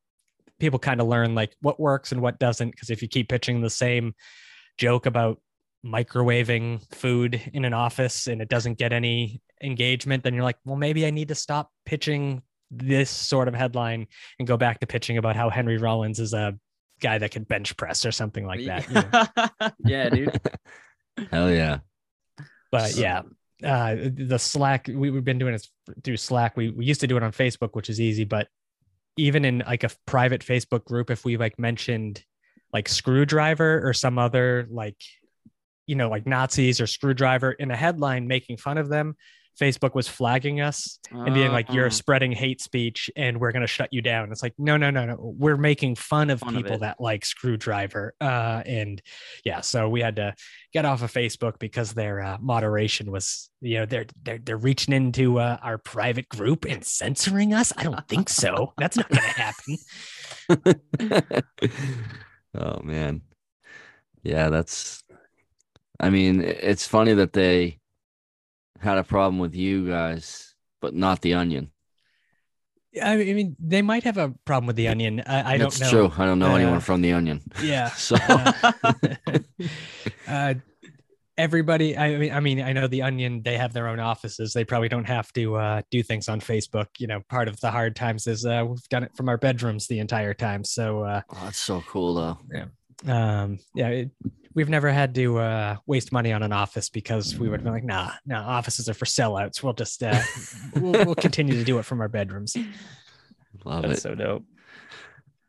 people 0.59 0.79
kind 0.79 1.01
of 1.01 1.07
learn 1.07 1.33
like 1.33 1.55
what 1.61 1.79
works 1.79 2.11
and 2.11 2.21
what 2.21 2.37
doesn't 2.39 2.69
because 2.71 2.89
if 2.89 3.01
you 3.01 3.07
keep 3.07 3.27
pitching 3.29 3.61
the 3.61 3.69
same 3.69 4.13
joke 4.77 5.05
about 5.05 5.41
microwaving 5.85 6.81
food 6.93 7.41
in 7.53 7.65
an 7.65 7.73
office 7.73 8.27
and 8.27 8.41
it 8.41 8.49
doesn't 8.49 8.77
get 8.77 8.93
any 8.93 9.41
engagement 9.63 10.23
then 10.23 10.33
you're 10.33 10.43
like 10.43 10.57
well 10.63 10.75
maybe 10.75 11.05
i 11.05 11.09
need 11.09 11.27
to 11.27 11.35
stop 11.35 11.71
pitching 11.85 12.41
this 12.69 13.09
sort 13.09 13.47
of 13.47 13.53
headline 13.55 14.05
and 14.39 14.47
go 14.47 14.55
back 14.57 14.79
to 14.79 14.85
pitching 14.87 15.17
about 15.17 15.35
how 15.35 15.49
henry 15.49 15.77
rollins 15.77 16.19
is 16.19 16.33
a 16.33 16.55
guy 16.99 17.17
that 17.17 17.31
can 17.31 17.43
bench 17.43 17.75
press 17.77 18.05
or 18.05 18.11
something 18.11 18.45
like 18.45 18.63
that 18.65 18.87
you 18.87 18.93
know? 18.93 19.69
yeah, 19.85 20.09
dude. 20.09 20.39
Hell 21.31 21.51
yeah. 21.51 21.79
but 22.71 22.91
So- 22.91 23.01
yeah 23.01 23.21
uh 23.63 23.95
the 24.13 24.39
slack 24.39 24.87
we, 24.87 25.09
we've 25.09 25.23
been 25.23 25.37
doing 25.37 25.53
it 25.53 25.67
through 26.03 26.17
slack. 26.17 26.57
We, 26.57 26.69
we 26.69 26.85
used 26.85 27.01
to 27.01 27.07
do 27.07 27.17
it 27.17 27.23
on 27.23 27.31
facebook 27.31 27.69
which 27.73 27.89
is 27.89 27.99
easy 27.99 28.23
but 28.23 28.47
even 29.17 29.45
in 29.45 29.63
like 29.65 29.83
a 29.83 29.89
private 30.05 30.41
facebook 30.41 30.85
group 30.85 31.09
if 31.09 31.25
we 31.25 31.37
like 31.37 31.59
mentioned 31.59 32.23
like 32.73 32.87
Skrewdriver 32.87 33.83
or 33.83 33.93
some 33.93 34.17
other 34.17 34.67
like 34.69 34.97
you 35.87 35.95
know 35.95 36.09
like 36.09 36.25
nazis 36.25 36.79
or 36.79 36.85
Skrewdriver 36.85 37.53
in 37.59 37.71
a 37.71 37.75
headline 37.75 38.27
making 38.27 38.57
fun 38.57 38.77
of 38.77 38.89
them 38.89 39.15
facebook 39.59 39.93
was 39.93 40.07
flagging 40.07 40.61
us 40.61 40.99
and 41.11 41.33
being 41.33 41.51
like 41.51 41.71
you're 41.71 41.85
Uh-uh. 41.85 41.89
spreading 41.89 42.31
hate 42.31 42.61
speech 42.61 43.09
and 43.15 43.39
we're 43.39 43.51
going 43.51 43.61
to 43.61 43.67
shut 43.67 43.89
you 43.91 44.01
down 44.01 44.31
it's 44.31 44.41
like 44.43 44.53
no 44.57 44.77
no 44.77 44.89
no 44.89 45.05
no 45.05 45.15
we're 45.19 45.57
making 45.57 45.95
fun 45.95 46.29
of 46.29 46.39
Fun 46.39 46.55
people 46.55 46.73
it. 46.73 46.79
that 46.81 46.99
like 46.99 47.23
Skrewdriver 47.23 48.11
uh 48.21 48.63
and 48.65 49.01
yeah 49.43 49.61
so 49.61 49.89
we 49.89 50.01
had 50.01 50.15
to 50.15 50.33
get 50.73 50.85
off 50.85 51.01
of 51.01 51.11
facebook 51.11 51.59
because 51.59 51.93
their 51.93 52.21
uh, 52.21 52.37
moderation 52.39 53.11
was 53.11 53.49
you 53.61 53.79
know 53.79 53.85
they're 53.85 54.05
they're 54.23 54.39
they're 54.43 54.57
reaching 54.57 54.93
into 54.93 55.39
uh, 55.39 55.57
our 55.61 55.77
private 55.77 56.29
group 56.29 56.65
and 56.65 56.83
censoring 56.83 57.53
us 57.53 57.73
i 57.77 57.83
don't 57.83 58.07
think 58.07 58.29
so 58.29 58.73
that's 58.77 58.97
not 58.97 59.09
going 59.09 59.21
to 59.21 59.41
happen 59.41 59.77
oh 62.55 62.81
man. 62.83 63.21
Yeah, 64.23 64.49
that's 64.49 65.03
I 65.99 66.09
mean, 66.09 66.41
it's 66.41 66.87
funny 66.87 67.13
that 67.13 67.33
they 67.33 67.79
had 68.81 68.97
a 68.97 69.03
problem 69.03 69.39
with 69.39 69.55
you 69.55 69.87
guys, 69.87 70.55
but 70.81 70.93
not 70.93 71.21
the 71.21 71.33
onion. 71.35 71.71
i 73.01 73.15
mean 73.15 73.55
they 73.57 73.81
might 73.81 74.03
have 74.03 74.17
a 74.17 74.29
problem 74.45 74.67
with 74.67 74.75
the 74.75 74.87
onion 74.89 75.23
i, 75.25 75.53
I 75.53 75.57
don't 75.57 75.69
That's 75.71 75.79
know 75.79 75.89
true. 76.09 76.11
I 76.21 76.25
don't 76.25 76.39
know 76.39 76.55
anyone 76.55 76.77
Uh, 76.77 76.79
from 76.89 77.01
the 77.01 77.13
onion. 77.13 77.39
yeah 77.63 77.87
So 78.07 78.15
uh, 78.19 78.51
uh, 80.27 80.53
everybody 81.37 81.97
I 81.97 82.17
mean 82.17 82.31
I 82.33 82.39
mean 82.39 82.61
I 82.61 82.73
know 82.73 82.87
the 82.87 83.01
Onion 83.01 83.41
they 83.43 83.57
have 83.57 83.71
their 83.73 83.87
own 83.87 83.99
offices 83.99 84.51
they 84.53 84.65
probably 84.65 84.89
don't 84.89 85.07
have 85.07 85.31
to 85.33 85.55
uh, 85.55 85.81
do 85.89 86.03
things 86.03 86.27
on 86.29 86.39
Facebook 86.41 86.87
you 86.99 87.07
know 87.07 87.21
part 87.29 87.47
of 87.47 87.59
the 87.61 87.71
hard 87.71 87.95
times 87.95 88.27
is 88.27 88.45
uh, 88.45 88.63
we've 88.67 88.89
done 88.89 89.03
it 89.03 89.15
from 89.15 89.29
our 89.29 89.37
bedrooms 89.37 89.87
the 89.87 89.99
entire 89.99 90.33
time 90.33 90.63
so 90.63 91.03
uh, 91.03 91.21
oh, 91.33 91.39
that's 91.45 91.59
so 91.59 91.81
cool 91.87 92.13
though. 92.15 92.37
um, 93.11 93.57
yeah 93.73 93.87
it, 93.87 94.09
we've 94.53 94.69
never 94.69 94.91
had 94.91 95.15
to 95.15 95.37
uh, 95.37 95.75
waste 95.85 96.11
money 96.11 96.31
on 96.33 96.43
an 96.43 96.51
office 96.53 96.89
because 96.89 97.37
we 97.37 97.47
would 97.49 97.59
have 97.59 97.63
been 97.63 97.73
like 97.73 97.83
nah 97.83 98.11
no 98.25 98.37
offices 98.37 98.89
are 98.89 98.93
for 98.93 99.05
sellouts 99.05 99.61
we'll 99.63 99.73
just 99.73 100.01
uh, 100.03 100.21
we'll, 100.75 101.05
we'll 101.05 101.15
continue 101.15 101.53
to 101.55 101.63
do 101.63 101.79
it 101.79 101.85
from 101.85 102.01
our 102.01 102.09
bedrooms 102.09 102.55
Love 103.65 103.83
that's 103.83 103.99
it. 103.99 104.01
so 104.01 104.15
dope 104.15 104.45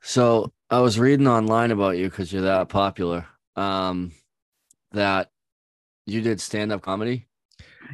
So 0.01 0.53
I 0.71 0.81
was 0.81 0.99
reading 0.99 1.29
online 1.29 1.71
about 1.71 1.97
you 1.97 2.11
because 2.11 2.33
you're 2.33 2.43
that 2.43 2.69
popular. 2.69 3.27
Um, 3.55 4.12
that 4.93 5.31
you 6.07 6.21
did 6.23 6.41
stand 6.41 6.73
up 6.73 6.83
comedy. 6.83 7.29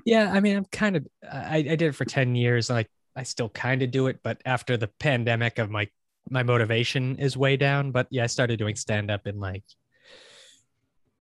Yeah, 0.05 0.31
I 0.33 0.41
mean, 0.41 0.57
I'm 0.57 0.65
kind 0.67 0.97
of 0.97 1.07
I, 1.31 1.59
I 1.59 1.63
did 1.63 1.83
it 1.83 1.95
for 1.95 2.05
10 2.05 2.35
years. 2.35 2.71
Like 2.71 2.89
I 3.17 3.25
still 3.25 3.49
kind 3.49 3.83
of 3.83 3.91
do 3.91 4.07
it, 4.07 4.21
but 4.23 4.41
after 4.45 4.77
the 4.77 4.89
pandemic 4.89 5.59
of 5.59 5.71
my 5.71 5.89
my 6.31 6.43
motivation 6.43 7.17
is 7.17 7.37
way 7.37 7.57
down. 7.57 7.91
But 7.93 8.07
yeah, 8.11 8.25
I 8.25 8.27
started 8.27 8.59
doing 8.59 8.77
stand 8.77 9.11
up 9.11 9.27
in 9.27 9.39
like 9.41 9.65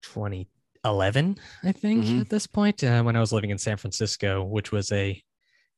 2011, 0.03 1.39
I 1.65 1.73
think, 1.73 2.05
Mhm. 2.05 2.21
at 2.23 2.29
this 2.29 2.47
point, 2.47 2.83
uh, 2.85 3.03
when 3.03 3.17
I 3.17 3.21
was 3.21 3.33
living 3.33 3.51
in 3.51 3.59
San 3.59 3.77
Francisco, 3.77 4.43
which 4.45 4.73
was 4.73 4.91
a 4.93 5.23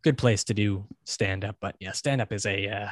good 0.03 0.19
place 0.19 0.45
to 0.45 0.55
do 0.55 0.87
stand 1.05 1.45
up. 1.45 1.57
But 1.61 1.77
yeah, 1.81 1.93
stand 1.93 2.21
up 2.21 2.33
is 2.33 2.45
a 2.47 2.69
uh, 2.69 2.91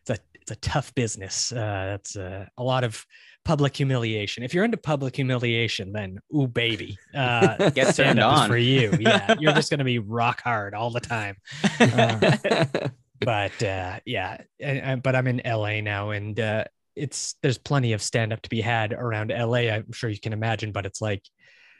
it's 0.00 0.10
a 0.10 0.18
it's 0.40 0.50
a 0.52 0.56
tough 0.56 0.94
business. 0.94 1.52
Uh, 1.52 1.86
that's 1.90 2.16
uh, 2.16 2.46
a 2.56 2.62
lot 2.62 2.84
of 2.84 3.04
public 3.44 3.76
humiliation. 3.76 4.42
If 4.42 4.52
you're 4.54 4.64
into 4.64 4.76
public 4.78 5.16
humiliation, 5.16 5.92
then 5.92 6.18
ooh 6.34 6.46
baby, 6.46 6.98
uh, 7.14 7.56
Get 7.70 7.84
turned 7.84 7.94
stand 7.94 8.18
up 8.18 8.32
on. 8.38 8.48
for 8.48 8.56
you. 8.58 8.92
Yeah, 9.00 9.34
you're 9.38 9.52
just 9.52 9.70
gonna 9.70 9.84
be 9.84 9.98
rock 9.98 10.40
hard 10.42 10.74
all 10.74 10.90
the 10.90 11.00
time. 11.00 11.36
But 13.20 13.60
uh, 13.64 13.98
yeah, 14.06 14.42
and, 14.60 14.78
and- 14.78 15.02
but 15.02 15.16
I'm 15.16 15.26
in 15.26 15.42
LA 15.44 15.80
now, 15.80 16.10
and 16.10 16.38
uh, 16.38 16.64
it's 16.98 17.34
there's 17.42 17.58
plenty 17.58 17.92
of 17.92 18.02
stand 18.02 18.32
up 18.32 18.42
to 18.42 18.48
be 18.50 18.60
had 18.60 18.92
around 18.92 19.30
LA. 19.30 19.70
I'm 19.70 19.92
sure 19.92 20.10
you 20.10 20.20
can 20.20 20.32
imagine, 20.32 20.72
but 20.72 20.86
it's 20.86 21.00
like 21.00 21.22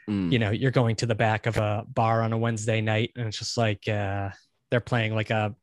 Mm. 0.09 0.31
you 0.31 0.39
know 0.39 0.49
you're 0.49 0.71
going 0.71 0.95
to 0.95 1.05
the 1.05 1.13
back 1.13 1.45
of 1.45 1.57
a 1.57 1.85
bar 1.87 2.23
on 2.23 2.33
a 2.33 2.37
Wednesday 2.37 2.81
night, 2.81 3.11
and 3.15 3.27
it's 3.27 3.37
just 3.37 3.57
like 3.57 3.87
uh, 3.87 4.29
they're 4.71 4.79
playing 4.79 5.13
like 5.13 5.29
a 5.29 5.53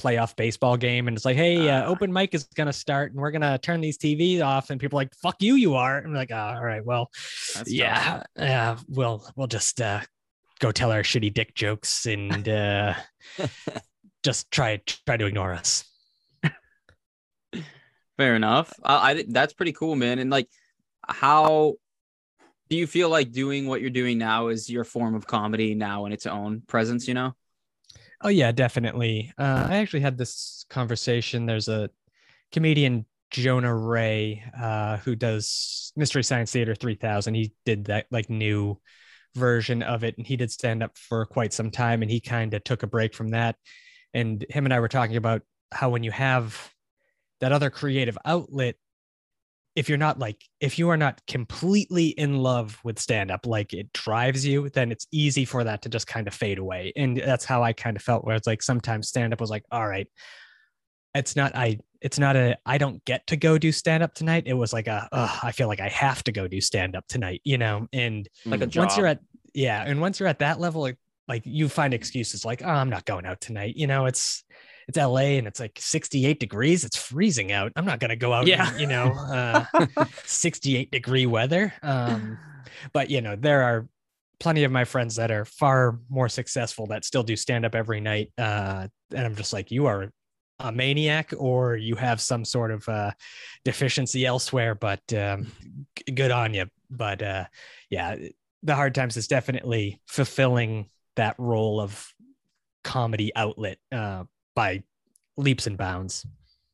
playoff 0.00 0.34
baseball 0.36 0.76
game 0.76 1.06
and 1.06 1.16
it's 1.16 1.24
like 1.24 1.36
hey 1.36 1.68
uh, 1.70 1.84
Ah. 1.84 1.86
open 1.86 2.12
mic 2.12 2.34
is 2.34 2.44
gonna 2.56 2.72
start 2.72 3.12
and 3.12 3.20
we're 3.20 3.30
gonna 3.30 3.58
turn 3.58 3.80
these 3.80 3.98
tvs 3.98 4.42
off 4.44 4.70
and 4.70 4.80
people 4.80 4.98
are 4.98 5.02
like 5.02 5.14
fuck 5.22 5.36
you 5.40 5.54
you 5.54 5.74
are 5.74 5.98
and 5.98 6.08
I'm 6.08 6.14
like 6.14 6.30
oh, 6.32 6.36
all 6.36 6.64
right 6.64 6.84
well 6.84 7.08
That's 7.54 7.70
yeah 7.70 8.22
yeah 8.36 8.78
we'll 8.88 9.24
we'll 9.36 9.46
just 9.46 9.80
uh 9.80 10.00
go 10.60 10.72
tell 10.72 10.90
our 10.90 11.02
shitty 11.02 11.32
dick 11.32 11.54
jokes 11.54 12.06
and 12.06 12.48
uh 12.48 12.94
just 14.24 14.50
try 14.50 14.80
try 15.06 15.16
to 15.16 15.26
ignore 15.26 15.52
us 15.52 15.84
Fair 18.22 18.36
enough. 18.36 18.72
I, 18.84 19.10
I 19.10 19.24
that's 19.26 19.52
pretty 19.52 19.72
cool, 19.72 19.96
man. 19.96 20.20
And 20.20 20.30
like, 20.30 20.48
how 21.04 21.74
do 22.70 22.76
you 22.76 22.86
feel 22.86 23.08
like 23.08 23.32
doing 23.32 23.66
what 23.66 23.80
you're 23.80 23.90
doing 23.90 24.16
now 24.16 24.46
is 24.46 24.70
your 24.70 24.84
form 24.84 25.16
of 25.16 25.26
comedy 25.26 25.74
now 25.74 26.06
in 26.06 26.12
its 26.12 26.24
own 26.24 26.62
presence? 26.68 27.08
You 27.08 27.14
know? 27.14 27.34
Oh 28.20 28.28
yeah, 28.28 28.52
definitely. 28.52 29.32
Uh, 29.36 29.66
I 29.68 29.78
actually 29.78 30.02
had 30.02 30.16
this 30.16 30.64
conversation. 30.70 31.46
There's 31.46 31.66
a 31.66 31.90
comedian 32.52 33.06
Jonah 33.32 33.74
Ray, 33.74 34.44
uh, 34.56 34.98
who 34.98 35.16
does 35.16 35.92
Mystery 35.96 36.22
Science 36.22 36.52
Theater 36.52 36.76
3000. 36.76 37.34
He 37.34 37.52
did 37.66 37.86
that 37.86 38.06
like 38.12 38.30
new 38.30 38.78
version 39.34 39.82
of 39.82 40.04
it, 40.04 40.16
and 40.16 40.24
he 40.24 40.36
did 40.36 40.52
stand 40.52 40.84
up 40.84 40.96
for 40.96 41.26
quite 41.26 41.52
some 41.52 41.72
time, 41.72 42.02
and 42.02 42.10
he 42.10 42.20
kind 42.20 42.54
of 42.54 42.62
took 42.62 42.84
a 42.84 42.86
break 42.86 43.14
from 43.14 43.30
that. 43.30 43.56
And 44.14 44.46
him 44.48 44.64
and 44.64 44.72
I 44.72 44.78
were 44.78 44.86
talking 44.86 45.16
about 45.16 45.42
how 45.72 45.90
when 45.90 46.04
you 46.04 46.12
have 46.12 46.72
that 47.42 47.52
other 47.52 47.68
creative 47.68 48.16
outlet, 48.24 48.76
if 49.74 49.88
you're 49.88 49.98
not 49.98 50.18
like 50.18 50.42
if 50.60 50.78
you 50.78 50.88
are 50.90 50.96
not 50.96 51.20
completely 51.26 52.08
in 52.08 52.38
love 52.38 52.78
with 52.84 52.98
stand 52.98 53.30
up 53.30 53.46
like 53.46 53.72
it 53.72 53.92
drives 53.92 54.46
you 54.46 54.68
then 54.70 54.92
it's 54.92 55.06
easy 55.10 55.44
for 55.46 55.64
that 55.64 55.80
to 55.82 55.88
just 55.88 56.06
kind 56.06 56.28
of 56.28 56.34
fade 56.34 56.58
away. 56.58 56.92
And 56.96 57.16
that's 57.16 57.44
how 57.44 57.62
i 57.62 57.72
kind 57.72 57.96
of 57.96 58.02
felt 58.02 58.24
where 58.24 58.36
it's 58.36 58.46
like 58.46 58.62
sometimes 58.62 59.08
stand 59.08 59.32
up 59.32 59.40
was 59.40 59.50
like 59.50 59.64
all 59.70 59.86
right 59.88 60.06
it's 61.14 61.36
not 61.36 61.54
i 61.56 61.78
it's 62.02 62.18
not 62.18 62.36
a 62.36 62.56
i 62.66 62.76
don't 62.78 63.02
get 63.06 63.26
to 63.28 63.36
go 63.36 63.56
do 63.58 63.72
stand 63.72 64.02
up 64.02 64.12
tonight. 64.14 64.44
It 64.46 64.54
was 64.54 64.72
like 64.74 64.88
a 64.88 65.08
"Ugh, 65.10 65.38
i 65.42 65.52
feel 65.52 65.68
like 65.68 65.80
i 65.80 65.88
have 65.88 66.22
to 66.24 66.32
go 66.32 66.46
do 66.46 66.60
stand 66.60 66.94
up 66.94 67.06
tonight 67.08 67.40
you 67.44 67.56
know? 67.58 67.86
And 67.92 68.28
Like 68.44 68.60
a 68.60 68.66
job. 68.66 68.82
once 68.82 68.96
you're 68.98 69.06
at 69.06 69.20
yeah 69.54 69.82
and 69.86 70.00
once 70.02 70.20
you're 70.20 70.28
at 70.28 70.40
that 70.40 70.60
level 70.60 70.82
like, 70.82 70.98
like 71.28 71.42
you 71.46 71.68
find 71.70 71.94
excuses 71.94 72.44
like 72.44 72.62
oh 72.62 72.68
i'm 72.68 72.90
not 72.90 73.06
going 73.06 73.24
out 73.24 73.40
tonight 73.40 73.74
you 73.76 73.86
know? 73.86 74.04
It's 74.04 74.44
it's 74.88 74.98
la 74.98 75.16
and 75.16 75.46
it's 75.46 75.60
like 75.60 75.78
68 75.80 76.38
degrees 76.40 76.84
it's 76.84 76.96
freezing 76.96 77.52
out 77.52 77.72
i'm 77.76 77.84
not 77.84 78.00
going 78.00 78.10
to 78.10 78.16
go 78.16 78.32
out 78.32 78.46
Yeah. 78.46 78.72
in, 78.74 78.80
you 78.80 78.86
know 78.86 79.12
uh 79.12 79.64
68 80.24 80.90
degree 80.90 81.26
weather 81.26 81.72
um 81.82 82.38
but 82.92 83.10
you 83.10 83.20
know 83.20 83.36
there 83.36 83.62
are 83.62 83.88
plenty 84.40 84.64
of 84.64 84.72
my 84.72 84.84
friends 84.84 85.16
that 85.16 85.30
are 85.30 85.44
far 85.44 85.98
more 86.08 86.28
successful 86.28 86.86
that 86.86 87.04
still 87.04 87.22
do 87.22 87.36
stand 87.36 87.64
up 87.64 87.74
every 87.74 88.00
night 88.00 88.30
uh 88.38 88.86
and 89.14 89.26
i'm 89.26 89.36
just 89.36 89.52
like 89.52 89.70
you 89.70 89.86
are 89.86 90.10
a 90.58 90.70
maniac 90.72 91.32
or 91.38 91.76
you 91.76 91.94
have 91.96 92.20
some 92.20 92.44
sort 92.44 92.70
of 92.70 92.88
uh 92.88 93.10
deficiency 93.64 94.24
elsewhere 94.26 94.74
but 94.74 95.00
um 95.14 95.50
g- 95.96 96.12
good 96.12 96.30
on 96.30 96.54
you 96.54 96.66
but 96.90 97.22
uh 97.22 97.44
yeah 97.90 98.16
the 98.62 98.74
hard 98.74 98.94
times 98.94 99.16
is 99.16 99.26
definitely 99.26 100.00
fulfilling 100.06 100.88
that 101.16 101.34
role 101.38 101.80
of 101.80 102.08
comedy 102.84 103.32
outlet 103.36 103.78
uh 103.92 104.24
by 104.54 104.82
leaps 105.36 105.66
and 105.66 105.78
bounds 105.78 106.26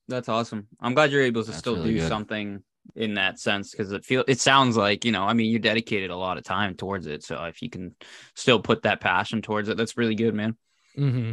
That's 0.08 0.28
awesome. 0.28 0.66
I'm 0.80 0.94
glad 0.94 1.10
you're 1.10 1.22
able 1.22 1.42
to 1.42 1.50
That's 1.50 1.58
still 1.58 1.76
really 1.76 1.94
do 1.94 2.00
good. 2.00 2.08
something 2.08 2.62
in 2.96 3.14
that 3.14 3.38
sense 3.38 3.70
because 3.70 3.92
it 3.92 4.04
feel 4.04 4.24
it 4.26 4.40
sounds 4.40 4.76
like 4.76 5.04
you 5.04 5.12
know 5.12 5.22
I 5.24 5.34
mean 5.34 5.50
you 5.50 5.58
dedicated 5.58 6.10
a 6.10 6.16
lot 6.16 6.38
of 6.38 6.44
time 6.44 6.74
towards 6.74 7.06
it. 7.06 7.22
So 7.22 7.44
if 7.44 7.60
you 7.60 7.68
can 7.70 7.94
still 8.34 8.60
put 8.60 8.82
that 8.82 9.00
passion 9.00 9.42
towards 9.42 9.68
it, 9.68 9.76
that's 9.76 9.96
really 9.96 10.14
good, 10.14 10.34
man. 10.34 10.56
Mm-hmm. 10.96 11.32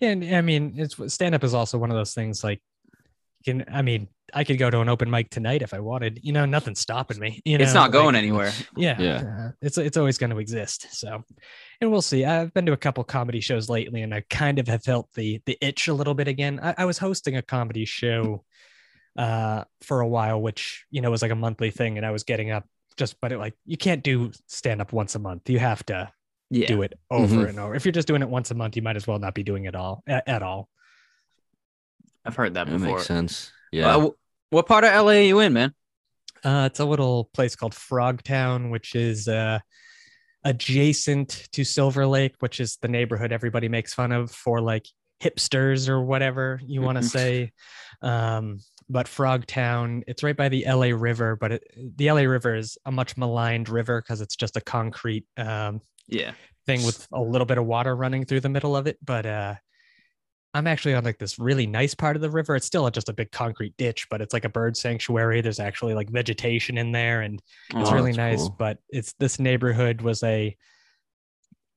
And 0.00 0.24
I 0.24 0.40
mean, 0.40 0.74
it's 0.76 0.96
stand 1.12 1.34
up 1.34 1.44
is 1.44 1.54
also 1.54 1.78
one 1.78 1.90
of 1.90 1.96
those 1.96 2.14
things 2.14 2.44
like, 2.44 2.62
you 3.44 3.54
can 3.54 3.64
I 3.72 3.82
mean, 3.82 4.08
I 4.34 4.44
could 4.44 4.58
go 4.58 4.70
to 4.70 4.80
an 4.80 4.88
open 4.88 5.10
mic 5.10 5.30
tonight 5.30 5.62
if 5.62 5.72
I 5.72 5.80
wanted. 5.80 6.20
You 6.22 6.32
know, 6.32 6.44
nothing's 6.46 6.80
stopping 6.80 7.18
me. 7.18 7.40
You 7.44 7.58
know, 7.58 7.64
it's 7.64 7.74
not 7.74 7.84
like, 7.84 7.92
going 7.92 8.14
anywhere. 8.16 8.52
Yeah, 8.76 9.00
Yeah. 9.00 9.16
uh, 9.48 9.50
it's 9.62 9.78
it's 9.78 9.96
always 9.96 10.18
going 10.18 10.30
to 10.30 10.38
exist. 10.38 10.86
So, 10.90 11.22
and 11.80 11.90
we'll 11.90 12.02
see. 12.02 12.24
I've 12.24 12.52
been 12.52 12.66
to 12.66 12.72
a 12.72 12.76
couple 12.76 13.04
comedy 13.04 13.40
shows 13.40 13.68
lately, 13.68 14.02
and 14.02 14.12
I 14.14 14.22
kind 14.28 14.58
of 14.58 14.66
have 14.68 14.82
felt 14.82 15.12
the 15.14 15.40
the 15.46 15.56
itch 15.60 15.88
a 15.88 15.94
little 15.94 16.14
bit 16.14 16.28
again. 16.28 16.58
I, 16.62 16.74
I 16.78 16.84
was 16.84 16.98
hosting 16.98 17.36
a 17.36 17.42
comedy 17.42 17.84
show 17.84 18.44
uh 19.16 19.64
for 19.82 20.00
a 20.00 20.08
while, 20.08 20.40
which 20.42 20.84
you 20.90 21.00
know 21.00 21.10
was 21.10 21.22
like 21.22 21.30
a 21.30 21.36
monthly 21.36 21.70
thing, 21.70 21.96
and 21.96 22.04
I 22.04 22.10
was 22.10 22.24
getting 22.24 22.50
up 22.50 22.64
just, 22.96 23.20
but 23.20 23.30
it 23.32 23.38
like 23.38 23.54
you 23.64 23.76
can't 23.76 24.02
do 24.02 24.32
stand 24.46 24.80
up 24.80 24.92
once 24.92 25.14
a 25.14 25.18
month. 25.18 25.48
You 25.48 25.58
have 25.58 25.84
to 25.86 26.10
Yeah. 26.50 26.66
do 26.66 26.82
it 26.82 26.94
over 27.10 27.36
Mhm. 27.44 27.48
and 27.50 27.58
over. 27.60 27.74
If 27.74 27.84
you're 27.84 27.92
just 27.92 28.08
doing 28.08 28.22
it 28.22 28.28
once 28.28 28.50
a 28.50 28.54
month, 28.54 28.74
you 28.76 28.82
might 28.82 28.96
as 28.96 29.06
well 29.06 29.18
not 29.18 29.34
be 29.34 29.42
doing 29.42 29.64
it 29.66 29.74
all 29.74 30.02
at, 30.06 30.26
at 30.28 30.42
all. 30.42 30.68
I've 32.24 32.34
heard 32.36 32.54
that 32.54 32.66
That 32.66 32.78
before. 32.78 32.96
makes 32.96 33.06
sense. 33.06 33.52
Uh, 33.76 33.98
Yeah. 33.98 34.06
wh- 34.06 34.52
what 34.52 34.66
part 34.66 34.84
of 34.84 34.90
LA 34.92 35.12
are 35.12 35.22
you 35.22 35.40
in, 35.40 35.52
man? 35.52 35.74
Uh, 36.44 36.64
it's 36.70 36.80
a 36.80 36.84
little 36.84 37.30
place 37.34 37.56
called 37.56 37.74
Frogtown, 37.74 38.70
which 38.70 38.94
is 38.94 39.26
uh, 39.26 39.58
adjacent 40.44 41.48
to 41.52 41.64
Silver 41.64 42.06
Lake, 42.06 42.34
which 42.40 42.60
is 42.60 42.76
the 42.80 42.88
neighborhood 42.88 43.32
everybody 43.32 43.68
makes 43.68 43.94
fun 43.94 44.12
of 44.12 44.30
for 44.30 44.60
like 44.60 44.86
hipsters 45.22 45.88
or 45.88 46.02
whatever 46.04 46.60
you 46.64 46.82
want 46.82 46.98
to 46.98 47.04
say. 47.08 47.52
Um, 48.02 48.58
but 48.88 49.06
Frogtown, 49.06 50.02
it's 50.06 50.22
right 50.22 50.36
by 50.36 50.48
the 50.48 50.64
LA 50.68 50.88
River, 50.96 51.34
but 51.36 51.52
it, 51.52 51.64
the 51.96 52.10
LA 52.12 52.22
River 52.22 52.54
is 52.54 52.78
a 52.86 52.92
much 52.92 53.16
maligned 53.16 53.68
river 53.68 54.00
because 54.00 54.20
it's 54.20 54.36
just 54.36 54.56
a 54.56 54.60
concrete 54.60 55.24
um, 55.36 55.80
Yeah. 56.06 56.32
thing 56.66 56.84
with 56.84 57.08
a 57.12 57.20
little 57.20 57.46
bit 57.46 57.58
of 57.58 57.64
water 57.66 57.96
running 57.96 58.24
through 58.24 58.40
the 58.40 58.48
middle 58.48 58.76
of 58.76 58.86
it. 58.86 58.98
But 59.04 59.26
uh, 59.26 59.54
I'm 60.56 60.66
actually 60.66 60.94
on 60.94 61.04
like 61.04 61.18
this 61.18 61.38
really 61.38 61.66
nice 61.66 61.94
part 61.94 62.16
of 62.16 62.22
the 62.22 62.30
river. 62.30 62.56
It's 62.56 62.64
still 62.66 62.88
just 62.90 63.10
a 63.10 63.12
big 63.12 63.30
concrete 63.30 63.76
ditch, 63.76 64.08
but 64.08 64.22
it's 64.22 64.32
like 64.32 64.46
a 64.46 64.48
bird 64.48 64.74
sanctuary. 64.74 65.42
There's 65.42 65.60
actually 65.60 65.92
like 65.92 66.08
vegetation 66.08 66.78
in 66.78 66.92
there, 66.92 67.20
and 67.20 67.42
it's 67.68 67.90
Oh, 67.90 67.92
really 67.92 68.12
nice. 68.12 68.38
cool. 68.38 68.56
But 68.58 68.78
it's 68.88 69.12
this 69.18 69.38
neighborhood 69.38 70.00
was 70.00 70.22
a 70.22 70.56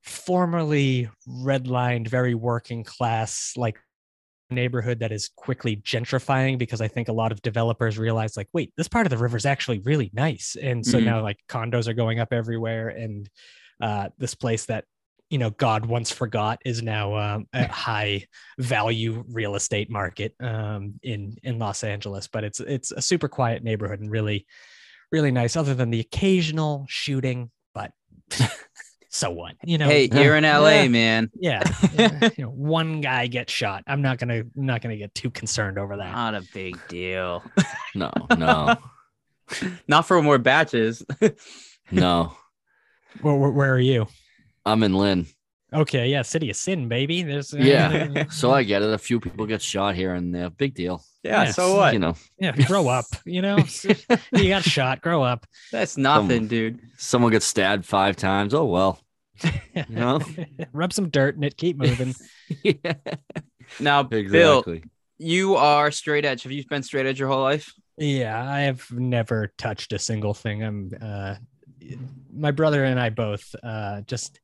formerly 0.03 1.09
redlined, 1.27 2.07
very 2.07 2.35
working 2.35 2.85
class 2.85 3.53
like 3.57 3.77
neighborhood 4.49 4.99
that 4.99 5.11
is 5.11 5.29
quickly 5.35 5.75
gentrifying 5.75 6.57
because 6.57 6.79
I 6.79 6.87
think 6.87 7.09
a 7.09 7.13
lot 7.13 7.33
of 7.33 7.41
developers 7.41 7.99
realize 7.99 8.37
like, 8.37 8.47
wait, 8.53 8.71
this 8.77 8.87
part 8.87 9.05
of 9.05 9.09
the 9.09 9.17
river 9.17 9.35
is 9.35 9.45
actually 9.45 9.79
really 9.79 10.09
nice, 10.13 10.55
and 10.55 10.85
so 10.85 10.99
Mhm. 10.99 11.03
now 11.05 11.21
like 11.21 11.37
condos 11.49 11.87
are 11.89 11.93
going 11.93 12.19
up 12.19 12.31
everywhere, 12.31 12.87
and 12.87 13.29
uh, 13.81 14.07
this 14.17 14.35
place 14.35 14.65
that 14.67 14.85
you 15.29 15.37
know 15.37 15.49
God 15.51 15.85
once 15.85 16.11
forgot 16.11 16.59
is 16.65 16.81
now 16.81 17.15
um, 17.15 17.47
a 17.53 17.67
high 17.67 18.25
value 18.57 19.23
real 19.29 19.55
estate 19.55 19.89
market 19.89 20.33
um, 20.39 20.95
in 21.03 21.35
in 21.43 21.59
Los 21.59 21.83
Angeles. 21.83 22.27
But 22.27 22.43
it's 22.43 22.59
it's 22.59 22.91
a 22.91 23.01
super 23.01 23.27
quiet 23.27 23.63
neighborhood 23.63 23.99
and 23.99 24.09
really 24.11 24.45
really 25.11 25.31
nice. 25.31 25.55
Other 25.55 25.73
than 25.75 25.89
the 25.91 25.99
occasional 25.99 26.85
shooting, 26.87 27.51
but 27.73 27.91
so 29.09 29.31
what? 29.31 29.55
You 29.63 29.77
know, 29.77 29.87
hey, 29.87 30.09
you're 30.11 30.35
in 30.35 30.43
LA, 30.43 30.69
Yeah. 30.81 30.87
man. 30.87 31.29
yeah, 31.39 31.63
yeah, 31.93 32.29
you 32.37 32.43
know, 32.45 32.51
one 32.51 33.01
guy 33.01 33.27
gets 33.27 33.51
shot. 33.51 33.83
I'm 33.87 34.01
not 34.01 34.17
gonna 34.19 34.39
I'm 34.41 34.51
not 34.55 34.81
gonna 34.81 34.97
get 34.97 35.13
too 35.15 35.29
concerned 35.31 35.77
over 35.79 35.97
that. 35.97 36.11
Not 36.11 36.35
a 36.35 36.43
big 36.53 36.77
deal. 36.87 37.43
No, 37.95 38.11
no, 38.37 38.75
Not 39.87 40.05
for 40.07 40.21
more 40.21 40.37
batches. 40.37 41.03
no. 41.91 42.33
Where, 43.21 43.35
where, 43.35 43.49
where 43.49 43.73
are 43.73 43.79
you? 43.79 44.05
I'm 44.65 44.83
in 44.83 44.93
Lynn. 44.93 45.27
Okay, 45.71 46.07
yeah, 46.07 46.23
City 46.23 46.49
of 46.49 46.55
Sin, 46.55 46.87
baby. 46.87 47.21
There's 47.21 47.53
Yeah. 47.53 48.25
So 48.31 48.51
I 48.51 48.63
get 48.63 48.81
it. 48.81 48.91
A 48.91 48.97
few 48.97 49.19
people 49.19 49.45
get 49.45 49.61
shot 49.61 49.95
here 49.95 50.13
and 50.15 50.33
there. 50.33 50.49
Big 50.49 50.73
deal. 50.73 51.03
yeah, 51.23 51.43
Yeah, 51.43 51.51
So 51.51 51.75
what? 51.75 51.93
You 51.93 51.99
know, 51.99 52.15
yeah, 52.39 52.55
grow 52.65 52.87
up. 52.87 53.05
You 53.25 53.41
know, 53.43 53.57
you 54.33 54.49
got 54.49 54.63
shot. 54.63 55.01
Grow 55.01 55.21
up. 55.21 55.45
That's 55.71 55.95
nothing, 55.97 56.47
dude. 56.47 56.79
someone 56.97 57.31
gets 57.31 57.45
stabbed 57.45 57.85
five 57.85 58.15
times. 58.15 58.53
Oh 58.53 58.65
well. 58.65 58.99
You 59.43 59.85
know? 59.89 60.19
Rub 60.73 60.91
some 60.91 61.09
dirt 61.09 61.35
in 61.37 61.43
it. 61.43 61.55
Keep 61.55 61.77
moving. 61.77 62.13
yeah. 62.63 62.93
Now, 63.79 64.03
Bill, 64.03 64.63
you 65.17 65.55
are 65.55 65.91
straight 65.91 66.25
edge. 66.25 66.43
Have 66.43 66.51
you 66.51 66.63
been 66.67 66.83
straight 66.83 67.05
edge 67.05 67.19
your 67.19 67.29
whole 67.29 67.41
life? 67.43 67.71
Yeah, 67.97 68.41
I 68.41 68.61
have 68.61 68.89
never 68.91 69.53
touched 69.57 69.93
a 69.93 69.99
single 69.99 70.33
thing. 70.33 70.63
I'm 70.63 70.91
uh 70.99 71.35
my 72.33 72.51
brother 72.51 72.83
and 72.83 72.99
I 72.99 73.09
both 73.09 73.53
uh 73.63 74.01
just 74.01 74.39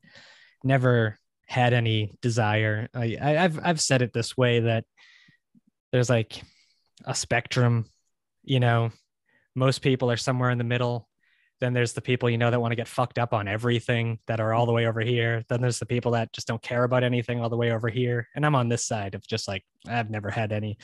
never 0.64 1.18
had 1.48 1.74
any 1.74 2.14
desire. 2.22 2.90
I, 2.94 3.18
I 3.22 3.44
I've 3.44 3.60
I've 3.64 3.82
said 3.82 4.02
it 4.02 4.14
this 4.14 4.36
way 4.36 4.62
that 4.62 4.86
there's 5.92 6.10
like 6.10 6.42
a 7.06 7.16
spectrum, 7.16 7.86
you 8.44 8.60
know, 8.60 8.92
most 9.56 9.82
people 9.82 10.12
are 10.12 10.18
somewhere 10.18 10.50
in 10.50 10.58
the 10.58 10.64
middle. 10.64 11.08
Then 11.62 11.74
there's 11.74 11.94
the 11.94 12.02
people 12.02 12.30
you 12.30 12.38
know 12.38 12.52
that 12.52 12.60
want 12.60 12.74
to 12.74 12.76
get 12.76 12.88
fucked 12.88 13.18
up 13.18 13.34
on 13.34 13.48
everything 13.48 14.20
that 14.28 14.42
are 14.42 14.54
all 14.54 14.66
the 14.66 14.74
way 14.74 14.88
over 14.88 15.00
here. 15.00 15.44
Then 15.48 15.62
there's 15.62 15.80
the 15.80 15.86
people 15.86 16.12
that 16.12 16.34
just 16.34 16.48
don't 16.48 16.62
care 16.62 16.84
about 16.84 17.04
anything 17.04 17.40
all 17.40 17.50
the 17.50 17.56
way 17.56 17.72
over 17.72 17.88
here. 17.88 18.28
And 18.36 18.46
I'm 18.46 18.56
on 18.56 18.68
this 18.68 18.86
side 18.86 19.16
of 19.16 19.26
just 19.26 19.48
like 19.48 19.64
I've 19.88 20.10
never 20.10 20.30
had 20.30 20.52
any 20.52 20.78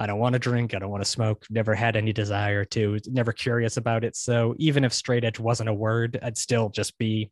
I 0.00 0.06
don't 0.06 0.18
want 0.18 0.32
to 0.32 0.38
drink. 0.38 0.74
I 0.74 0.78
don't 0.78 0.90
want 0.90 1.04
to 1.04 1.10
smoke. 1.10 1.44
Never 1.50 1.74
had 1.74 1.94
any 1.94 2.12
desire 2.12 2.64
to. 2.66 2.98
Never 3.06 3.34
curious 3.34 3.76
about 3.76 4.02
it. 4.02 4.16
So 4.16 4.54
even 4.58 4.82
if 4.82 4.94
straight 4.94 5.24
edge 5.24 5.38
wasn't 5.38 5.68
a 5.68 5.74
word, 5.74 6.18
I'd 6.22 6.38
still 6.38 6.70
just 6.70 6.96
be 6.96 7.30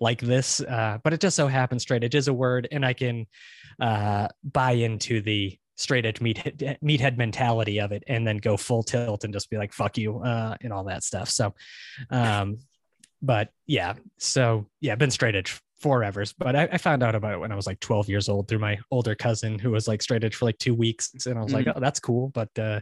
like 0.00 0.20
this. 0.20 0.60
Uh, 0.60 0.98
but 1.02 1.12
it 1.12 1.20
just 1.20 1.34
so 1.34 1.48
happens 1.48 1.82
straight 1.82 2.04
edge 2.04 2.14
is 2.14 2.28
a 2.28 2.32
word, 2.32 2.68
and 2.70 2.86
I 2.86 2.92
can 2.92 3.26
uh, 3.80 4.28
buy 4.44 4.72
into 4.72 5.22
the 5.22 5.58
straight 5.76 6.06
edge 6.06 6.20
meat 6.20 6.38
meathead 6.84 7.18
mentality 7.18 7.80
of 7.80 7.90
it, 7.90 8.04
and 8.06 8.24
then 8.24 8.36
go 8.36 8.56
full 8.56 8.84
tilt 8.84 9.24
and 9.24 9.32
just 9.34 9.50
be 9.50 9.58
like 9.58 9.72
"fuck 9.72 9.98
you" 9.98 10.20
uh, 10.20 10.56
and 10.60 10.72
all 10.72 10.84
that 10.84 11.02
stuff. 11.02 11.28
So, 11.30 11.52
um, 12.10 12.58
but 13.20 13.48
yeah, 13.66 13.94
so 14.18 14.68
yeah, 14.80 14.94
been 14.94 15.10
straight 15.10 15.34
edge 15.34 15.60
forever. 15.84 16.24
But 16.38 16.56
I, 16.56 16.62
I 16.72 16.78
found 16.78 17.02
out 17.02 17.14
about 17.14 17.34
it 17.34 17.40
when 17.40 17.52
I 17.52 17.56
was 17.56 17.66
like 17.66 17.78
12 17.80 18.08
years 18.08 18.30
old 18.30 18.48
through 18.48 18.58
my 18.58 18.78
older 18.90 19.14
cousin 19.14 19.58
who 19.58 19.70
was 19.70 19.86
like 19.86 20.00
straight 20.00 20.24
edge 20.24 20.34
for 20.34 20.46
like 20.46 20.56
two 20.58 20.74
weeks. 20.74 21.12
And 21.26 21.38
I 21.38 21.42
was 21.42 21.52
like, 21.52 21.66
oh, 21.68 21.78
that's 21.78 22.00
cool. 22.00 22.30
But 22.30 22.58
uh, 22.58 22.80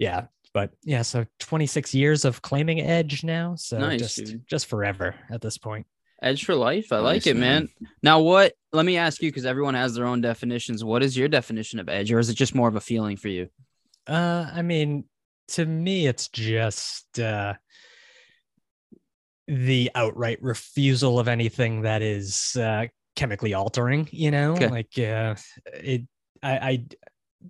yeah, 0.00 0.24
but 0.52 0.72
yeah, 0.82 1.02
so 1.02 1.24
26 1.38 1.94
years 1.94 2.24
of 2.24 2.42
claiming 2.42 2.80
edge 2.80 3.22
now. 3.22 3.54
So 3.54 3.78
Nice, 3.78 4.00
just 4.00 4.16
dude. 4.16 4.46
just 4.48 4.66
forever 4.66 5.14
at 5.30 5.40
this 5.40 5.56
point. 5.56 5.86
Edge 6.20 6.44
for 6.44 6.56
life. 6.56 6.92
I 6.92 6.98
like 6.98 7.26
Nice, 7.26 7.26
it, 7.28 7.36
man. 7.36 7.68
Now, 8.02 8.20
what? 8.20 8.54
Let 8.72 8.84
me 8.84 8.96
ask 8.96 9.22
you, 9.22 9.30
because 9.30 9.46
everyone 9.46 9.74
has 9.74 9.94
their 9.94 10.06
own 10.06 10.20
definitions. 10.20 10.82
What 10.82 11.04
is 11.04 11.16
your 11.16 11.28
definition 11.28 11.78
of 11.78 11.88
edge, 11.88 12.10
or 12.10 12.18
is 12.18 12.28
it 12.28 12.34
just 12.34 12.54
more 12.56 12.68
of 12.68 12.74
a 12.74 12.80
feeling 12.80 13.16
for 13.16 13.28
you? 13.28 13.48
Uh, 14.06 14.50
I 14.52 14.62
mean, 14.62 15.04
to 15.48 15.64
me, 15.64 16.06
it's 16.08 16.28
just 16.28 17.20
uh, 17.20 17.54
the 19.48 19.90
outright 19.94 20.38
refusal 20.42 21.18
of 21.18 21.28
anything 21.28 21.82
that 21.82 22.02
is 22.02 22.56
uh, 22.56 22.86
chemically 23.14 23.54
altering. 23.54 24.08
You 24.10 24.30
know, 24.30 24.52
Okay. 24.54 24.68
like 24.68 24.98
uh, 24.98 25.34
it. 25.74 26.02
I, 26.42 26.58
I 26.58 26.84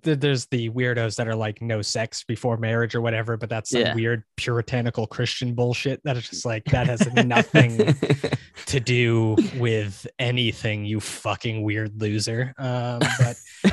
th- 0.03 0.19
there's 0.21 0.47
the 0.47 0.71
weirdos 0.71 1.17
that 1.17 1.27
are 1.27 1.35
like 1.35 1.61
no 1.61 1.83
sex 1.83 2.23
before 2.25 2.57
marriage 2.57 2.95
or 2.95 3.01
whatever, 3.01 3.37
but 3.37 3.49
that's 3.49 3.71
some 3.71 3.81
Yeah. 3.81 3.95
weird 3.95 4.23
puritanical 4.37 5.07
Christian 5.07 5.55
bullshit 5.55 6.01
that 6.05 6.17
is 6.17 6.29
just 6.29 6.45
like 6.47 6.65
that 6.67 6.87
has 6.87 7.07
nothing 7.25 7.95
to 8.67 8.81
do 8.81 9.37
with 9.59 10.07
anything. 10.19 10.85
You 10.85 11.01
fucking 11.01 11.63
weird 11.63 12.01
loser. 12.01 12.55
Um, 12.59 13.01
but 13.19 13.37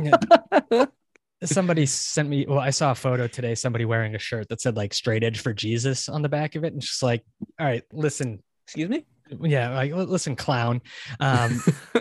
yeah, 0.00 0.86
somebody 1.44 1.86
sent 1.86 2.28
me 2.28 2.44
well 2.48 2.58
i 2.58 2.70
saw 2.70 2.90
a 2.90 2.94
photo 2.94 3.26
today 3.26 3.54
somebody 3.54 3.84
wearing 3.84 4.14
a 4.14 4.18
shirt 4.18 4.48
that 4.48 4.60
said 4.60 4.76
like 4.76 4.92
straight 4.92 5.22
edge 5.22 5.38
for 5.40 5.52
jesus 5.54 6.08
on 6.08 6.22
the 6.22 6.28
back 6.28 6.54
of 6.56 6.64
it 6.64 6.72
and 6.72 6.82
just 6.82 7.02
like 7.02 7.22
all 7.60 7.66
right 7.66 7.82
listen 7.92 8.42
Excuse 8.66 8.88
me. 8.90 9.06
yeah 9.42 9.70
like 9.74 9.92
listen 9.94 10.34
clown 10.36 10.80
um 11.20 11.50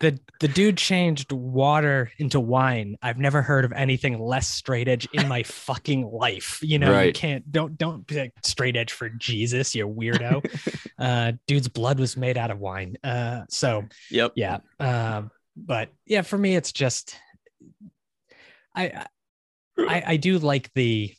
the 0.00 0.18
the 0.40 0.48
dude 0.48 0.76
changed 0.76 1.30
water 1.32 2.10
into 2.18 2.38
wine. 2.40 2.96
I've 3.00 3.16
never 3.16 3.40
heard 3.40 3.64
of 3.64 3.72
anything 3.72 4.18
less 4.18 4.48
straight 4.48 4.88
edge 4.88 5.08
in 5.14 5.28
my 5.28 5.44
fucking 5.44 6.02
life. 6.04 6.58
You 6.62 6.78
know 6.78 6.90
you 7.06 7.12
can't 7.12 7.50
don't 7.50 7.78
don't 7.78 8.06
be 8.06 8.16
like 8.16 8.32
straight 8.42 8.76
edge 8.76 8.92
for 8.92 9.08
jesus 9.08 9.74
you 9.74 9.88
weirdo. 9.88 10.44
Uh 10.98 11.32
dude's 11.46 11.68
blood 11.68 11.98
was 12.00 12.16
made 12.16 12.36
out 12.36 12.50
of 12.50 12.58
wine. 12.58 12.96
Uh 13.04 13.42
so 13.48 13.84
Yep. 14.10 14.32
yeah 14.34 14.58
um 14.80 15.30
but 15.56 15.88
yeah 16.06 16.22
for 16.22 16.36
me 16.36 16.56
it's 16.56 16.72
just 16.72 17.16
i 18.74 19.06
i 19.78 20.02
i 20.06 20.16
do 20.16 20.38
like 20.38 20.70
the 20.74 21.12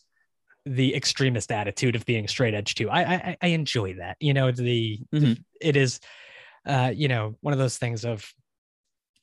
the 0.66 0.96
extremist 0.96 1.52
attitude 1.52 1.96
of 1.96 2.06
being 2.06 2.28
straight 2.28 2.54
edge 2.54 2.76
too 2.76 2.90
i 2.90 3.02
i, 3.16 3.38
I 3.42 3.48
enjoy 3.48 3.96
that 3.96 4.18
you 4.20 4.34
know 4.34 4.52
the, 4.52 5.00
the- 5.12 5.20
Mhm. 5.20 5.44
it 5.62 5.76
is 5.76 6.00
uh 6.66 6.92
you 6.96 7.08
know 7.08 7.36
one 7.42 7.54
of 7.54 7.60
those 7.60 7.78
things 7.78 8.06
of 8.06 8.26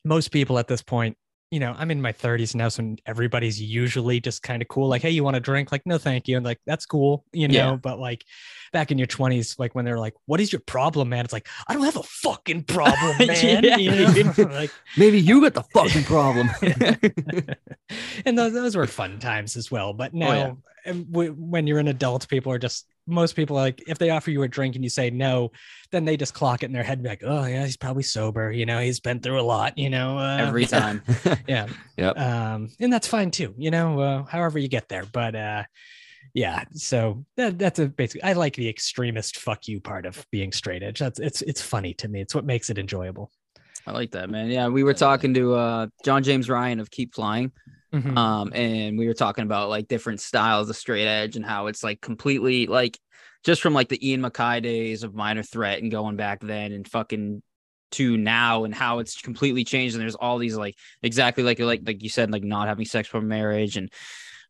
most 0.05 0.31
people 0.31 0.57
at 0.59 0.67
this 0.67 0.81
point 0.81 1.17
you 1.53 1.59
know 1.59 1.75
i'm 1.77 1.91
in 1.91 2.01
my 2.01 2.11
30s 2.11 2.55
now 2.55 2.67
so 2.67 2.95
everybody's 3.05 3.61
usually 3.61 4.19
just 4.19 4.41
kind 4.41 4.61
of 4.63 4.67
cool 4.67 4.87
like 4.87 5.03
hey 5.03 5.11
you 5.11 5.23
want 5.23 5.35
a 5.35 5.39
drink 5.39 5.71
like 5.71 5.83
no 5.85 5.99
thank 5.99 6.27
you 6.27 6.35
and 6.35 6.43
like 6.43 6.59
that's 6.65 6.85
cool 6.87 7.23
you 7.31 7.47
know 7.47 7.53
Yeah. 7.53 7.75
but 7.75 7.99
like 7.99 8.25
back 8.71 8.89
in 8.89 8.97
your 8.97 9.05
20s 9.05 9.59
like 9.59 9.75
when 9.75 9.85
they're 9.85 9.99
like 9.99 10.15
what 10.25 10.41
is 10.41 10.51
your 10.51 10.61
problem 10.65 11.09
man 11.09 11.23
it's 11.23 11.31
like 11.33 11.47
i 11.67 11.73
don't 11.75 11.83
have 11.85 11.95
a 11.97 12.01
fucking 12.03 12.63
problem 12.63 13.15
man 13.27 13.63
Yeah. 13.63 13.77
you 13.77 13.91
know? 13.91 14.33
like 14.51 14.71
Maybe 14.97 15.19
you 15.21 15.41
got 15.41 15.53
the 15.53 15.63
fucking 15.63 16.05
problem. 16.05 16.49
and 18.25 18.37
those, 18.37 18.53
those 18.53 18.75
were 18.75 18.87
fun 18.87 19.19
times 19.19 19.55
as 19.55 19.69
well 19.69 19.93
but 19.93 20.13
now 20.13 20.27
Oh, 20.31 20.33
yeah. 20.33 20.53
Eh, 20.85 20.93
when 21.37 21.65
you're 21.67 21.79
an 21.79 21.87
adult 21.87 22.27
people 22.27 22.51
are 22.51 22.59
just 22.59 22.87
most 23.07 23.35
people 23.35 23.55
like 23.55 23.83
if 23.87 23.97
they 23.97 24.09
offer 24.09 24.31
you 24.31 24.43
a 24.43 24.47
drink 24.47 24.75
and 24.75 24.83
you 24.83 24.89
say 24.89 25.09
no 25.09 25.51
then 25.91 26.05
they 26.05 26.15
just 26.15 26.33
clock 26.33 26.63
it 26.63 26.67
in 26.67 26.71
their 26.71 26.83
head 26.83 26.97
and 26.97 27.03
be 27.03 27.09
like 27.09 27.23
oh 27.25 27.45
yeah 27.45 27.65
he's 27.65 27.77
probably 27.77 28.03
sober 28.03 28.51
you 28.51 28.65
know 28.65 28.79
he's 28.79 28.99
been 28.99 29.19
through 29.19 29.39
a 29.39 29.43
lot 29.43 29.77
you 29.77 29.89
know 29.89 30.17
uh, 30.17 30.37
Every 30.39 30.65
time. 30.67 31.01
yeah 31.47 31.67
Yep. 31.97 32.17
um 32.17 32.69
and 32.79 32.91
that's 32.93 33.07
fine 33.07 33.31
too 33.31 33.53
you 33.57 33.71
know 33.71 33.99
uh, 33.99 34.23
however 34.23 34.57
you 34.59 34.67
get 34.67 34.87
there 34.89 35.05
but 35.11 35.35
uh 35.35 35.63
yeah 36.33 36.63
so 36.71 37.25
that, 37.37 37.59
that's 37.59 37.79
a 37.79 37.87
basically 37.87 38.23
i 38.23 38.33
like 38.33 38.55
the 38.55 38.69
extremist 38.69 39.37
fuck 39.37 39.67
you 39.67 39.79
part 39.81 40.05
of 40.05 40.25
being 40.31 40.51
straight 40.51 40.81
edge 40.81 40.99
that's 40.99 41.19
it's 41.19 41.41
it's 41.43 41.61
funny 41.61 41.93
to 41.93 42.07
me 42.07 42.21
it's 42.21 42.33
what 42.33 42.45
makes 42.45 42.69
it 42.69 42.77
enjoyable 42.77 43.29
I 43.85 43.91
like 43.91 44.11
that, 44.11 44.29
man. 44.29 44.49
Yeah, 44.49 44.69
we 44.69 44.85
were 44.85 44.93
talking 44.93 45.33
to 45.33 45.55
uh 45.55 45.87
John 46.05 46.23
James 46.23 46.49
Ryan 46.49 46.79
of 46.79 46.89
Keep 46.89 47.13
Flying. 47.13 47.51
Mhm. 47.93 48.17
um 48.17 48.51
and 48.55 48.97
we 48.97 49.05
were 49.07 49.13
talking 49.13 49.43
about 49.43 49.69
like 49.69 49.87
different 49.87 50.19
styles 50.19 50.69
of 50.69 50.75
straight 50.75 51.05
edge 51.07 51.35
and 51.35 51.45
how 51.45 51.67
it's 51.67 51.83
like 51.83 52.01
completely 52.01 52.65
like 52.65 52.97
just 53.43 53.61
from 53.61 53.73
like 53.73 53.89
the 53.89 54.09
ian 54.09 54.21
MacKaye 54.21 54.63
days 54.63 55.03
of 55.03 55.13
minor 55.13 55.43
threat 55.43 55.81
and 55.81 55.91
going 55.91 56.15
back 56.15 56.39
then 56.41 56.71
and 56.71 56.87
fucking 56.87 57.43
to 57.91 58.17
now 58.17 58.63
and 58.63 58.73
how 58.73 58.97
it's 58.97 59.21
completely 59.21 59.63
changed 59.63 59.93
and 59.93 60.01
there's 60.01 60.15
all 60.15 60.39
these 60.39 60.55
like 60.55 60.75
exactly 61.03 61.43
like 61.43 61.59
like 61.59 61.81
like 61.85 62.01
you 62.01 62.09
said 62.09 62.31
like 62.31 62.43
not 62.43 62.67
having 62.67 62.85
sex 62.85 63.07
before 63.07 63.21
marriage 63.21 63.77
and 63.77 63.91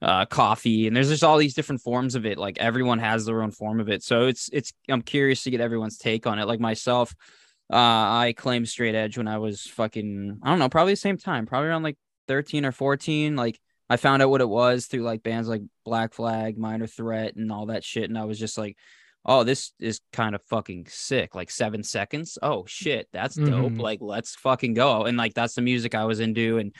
uh 0.01 0.25
coffee 0.25 0.87
and 0.87 0.95
there's 0.95 1.09
just 1.09 1.23
all 1.23 1.37
these 1.37 1.53
different 1.53 1.81
forms 1.81 2.15
of 2.15 2.25
it 2.25 2.37
like 2.37 2.57
everyone 2.59 2.99
has 2.99 3.25
their 3.25 3.41
own 3.41 3.51
form 3.51 3.79
of 3.81 3.89
it 3.89 4.03
so 4.03 4.27
it's 4.27 4.49
it's 4.53 4.71
i'm 4.89 5.01
curious 5.01 5.43
to 5.43 5.51
get 5.51 5.61
everyone's 5.61 5.97
take 5.97 6.25
on 6.27 6.39
it 6.39 6.45
like 6.47 6.59
myself 6.61 7.13
uh 7.71 7.75
i 7.75 8.33
claimed 8.37 8.67
straight 8.69 8.95
edge 8.95 9.17
when 9.17 9.27
i 9.27 9.37
was 9.37 9.61
fucking 9.61 10.39
i 10.43 10.49
don't 10.49 10.59
know 10.59 10.69
probably 10.69 10.93
the 10.93 10.97
same 10.97 11.17
time 11.17 11.45
probably 11.45 11.69
around 11.69 11.83
like 11.83 11.97
13 12.27 12.65
or 12.65 12.71
14 12.71 13.35
like 13.35 13.59
i 13.89 13.97
found 13.97 14.21
out 14.21 14.29
what 14.29 14.41
it 14.41 14.49
was 14.49 14.85
through 14.87 15.01
like 15.03 15.23
bands 15.23 15.47
like 15.47 15.61
black 15.85 16.13
flag 16.13 16.57
minor 16.57 16.87
threat 16.87 17.35
and 17.35 17.51
all 17.51 17.67
that 17.67 17.83
shit 17.83 18.09
and 18.09 18.17
i 18.17 18.23
was 18.23 18.39
just 18.39 18.57
like 18.57 18.77
oh 19.25 19.43
this 19.43 19.71
is 19.79 19.99
kind 20.11 20.35
of 20.35 20.41
fucking 20.43 20.85
sick 20.89 21.35
like 21.35 21.49
seven 21.51 21.83
seconds 21.83 22.37
oh 22.41 22.63
shit 22.67 23.07
that's 23.13 23.35
dope 23.35 23.71
Mhm. 23.73 23.79
like 23.79 23.99
let's 24.01 24.35
fucking 24.35 24.73
go 24.73 25.03
and 25.03 25.17
like 25.17 25.33
that's 25.33 25.55
the 25.55 25.61
music 25.61 25.95
i 25.95 26.05
was 26.05 26.19
into 26.19 26.57
and 26.57 26.75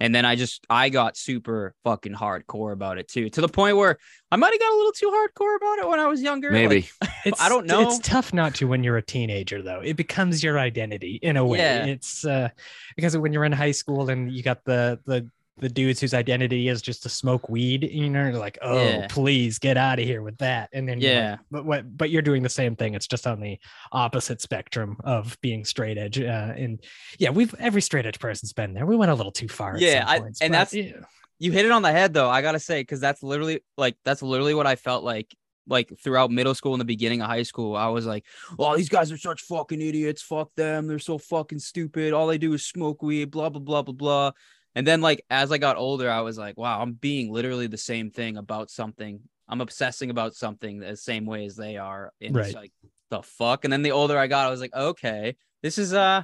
and 0.00 0.14
then 0.14 0.24
i 0.24 0.34
just 0.34 0.66
i 0.68 0.88
got 0.88 1.16
super 1.16 1.74
fucking 1.84 2.14
hardcore 2.14 2.72
about 2.72 2.98
it 2.98 3.08
too 3.08 3.30
to 3.30 3.40
the 3.40 3.48
point 3.48 3.76
where 3.76 3.96
i 4.30 4.36
might 4.36 4.52
have 4.52 4.60
got 4.60 4.72
a 4.72 4.76
little 4.76 4.92
too 4.92 5.06
hardcore 5.08 5.56
about 5.56 5.78
it 5.78 5.88
when 5.88 6.00
i 6.00 6.06
was 6.06 6.22
younger 6.22 6.50
like, 6.50 6.68
Maybe. 6.68 6.88
It's, 7.24 7.40
I 7.40 7.48
don't 7.48 7.66
know. 7.66 7.80
It's 7.80 7.98
tough 8.00 8.34
not 8.34 8.54
to 8.56 8.66
when 8.66 8.84
you're 8.84 8.98
a 8.98 9.02
teenager, 9.02 9.62
though. 9.62 9.80
It 9.80 9.96
becomes 9.96 10.42
your 10.42 10.58
identity 10.58 11.18
in 11.22 11.38
a 11.38 11.44
way. 11.44 11.58
Yeah. 11.58 11.86
It's 11.86 12.24
uh, 12.24 12.50
because 12.96 13.16
when 13.16 13.32
you're 13.32 13.44
in 13.44 13.52
high 13.52 13.70
school 13.70 14.10
and 14.10 14.30
you 14.30 14.42
got 14.42 14.62
the 14.64 15.00
the 15.06 15.30
the 15.58 15.68
dudes 15.68 16.00
whose 16.00 16.14
identity 16.14 16.68
is 16.68 16.82
just 16.82 17.04
to 17.04 17.08
smoke 17.08 17.48
weed, 17.48 17.88
you 17.90 18.10
know, 18.10 18.30
like, 18.32 18.58
oh, 18.60 18.76
Yeah. 18.84 19.06
please 19.08 19.58
get 19.60 19.76
out 19.76 20.00
of 20.00 20.04
here 20.04 20.20
with 20.20 20.36
that. 20.38 20.68
And 20.72 20.88
then 20.88 21.00
you're 21.00 21.10
like- 21.12 21.16
Yeah. 21.22 21.36
but 21.50 21.64
what? 21.64 21.96
But 21.96 22.10
you're 22.10 22.22
doing 22.22 22.42
the 22.42 22.48
same 22.48 22.74
thing. 22.74 22.94
It's 22.94 23.06
just 23.06 23.26
on 23.26 23.40
the 23.40 23.58
opposite 23.92 24.40
spectrum 24.40 24.96
of 25.04 25.40
being 25.42 25.64
straight 25.64 25.96
edge. 25.96 26.18
Uh, 26.20 26.52
and 26.56 26.82
yeah, 27.18 27.30
we've 27.30 27.54
every 27.60 27.82
straight 27.82 28.04
edge 28.04 28.18
person's 28.18 28.52
been 28.52 28.74
there. 28.74 28.84
We 28.84 28.96
went 28.96 29.12
a 29.12 29.14
little 29.14 29.30
too 29.32 29.48
far. 29.48 29.74
at 29.76 29.80
Yeah, 29.80 30.00
some 30.00 30.08
I- 30.08 30.18
points, 30.20 30.40
and 30.40 30.52
but 30.52 30.58
that's- 30.70 30.74
yeah. 30.74 31.04
you 31.38 31.52
hit 31.52 31.64
it 31.66 31.72
on 31.72 31.82
the 31.82 31.90
head 31.90 32.14
though 32.14 32.30
i 32.30 32.40
gotta 32.42 32.60
say 32.60 32.80
because 32.80 33.00
that's 33.00 33.20
literally 33.22 33.60
like 33.76 33.96
that's 34.04 34.22
literally 34.22 34.54
what 34.54 34.68
i 34.68 34.76
felt 34.76 35.02
like 35.02 35.34
like 35.66 35.90
throughout 36.02 36.30
middle 36.30 36.54
school 36.54 36.72
and 36.74 36.80
the 36.80 36.84
beginning 36.84 37.20
of 37.22 37.26
high 37.26 37.42
school 37.42 37.74
i 37.74 37.88
was 37.88 38.06
like 38.06 38.24
oh 38.58 38.76
these 38.76 38.88
guys 38.88 39.10
are 39.10 39.18
such 39.18 39.42
fucking 39.42 39.80
idiots 39.82 40.22
fuck 40.22 40.48
them 40.54 40.86
they're 40.86 40.98
so 41.00 41.18
fucking 41.18 41.58
stupid 41.58 42.12
all 42.12 42.28
they 42.28 42.38
do 42.38 42.52
is 42.52 42.64
smoke 42.64 43.02
weed 43.02 43.32
blah 43.32 43.48
blah 43.48 43.60
blah 43.60 43.82
blah 43.82 43.92
blah 43.92 44.30
and 44.74 44.86
then 44.86 45.00
like 45.00 45.24
as 45.30 45.52
i 45.52 45.58
got 45.58 45.76
older 45.76 46.10
i 46.10 46.20
was 46.20 46.36
like 46.38 46.56
wow 46.56 46.80
i'm 46.80 46.92
being 46.92 47.32
literally 47.32 47.66
the 47.66 47.76
same 47.78 48.10
thing 48.10 48.36
about 48.36 48.70
something 48.70 49.20
i'm 49.48 49.60
obsessing 49.60 50.10
about 50.10 50.34
something 50.34 50.78
the 50.78 50.96
same 50.96 51.26
way 51.26 51.44
as 51.46 51.56
they 51.56 51.76
are 51.76 52.12
and 52.20 52.36
it's 52.36 52.48
Right. 52.48 52.54
like 52.54 52.72
the 53.10 53.22
fuck 53.22 53.64
and 53.64 53.72
then 53.72 53.82
the 53.82 53.92
older 53.92 54.18
i 54.18 54.26
got 54.26 54.46
i 54.46 54.50
was 54.50 54.60
like 54.60 54.74
okay 54.74 55.36
this 55.62 55.78
is 55.78 55.92
uh 55.94 56.22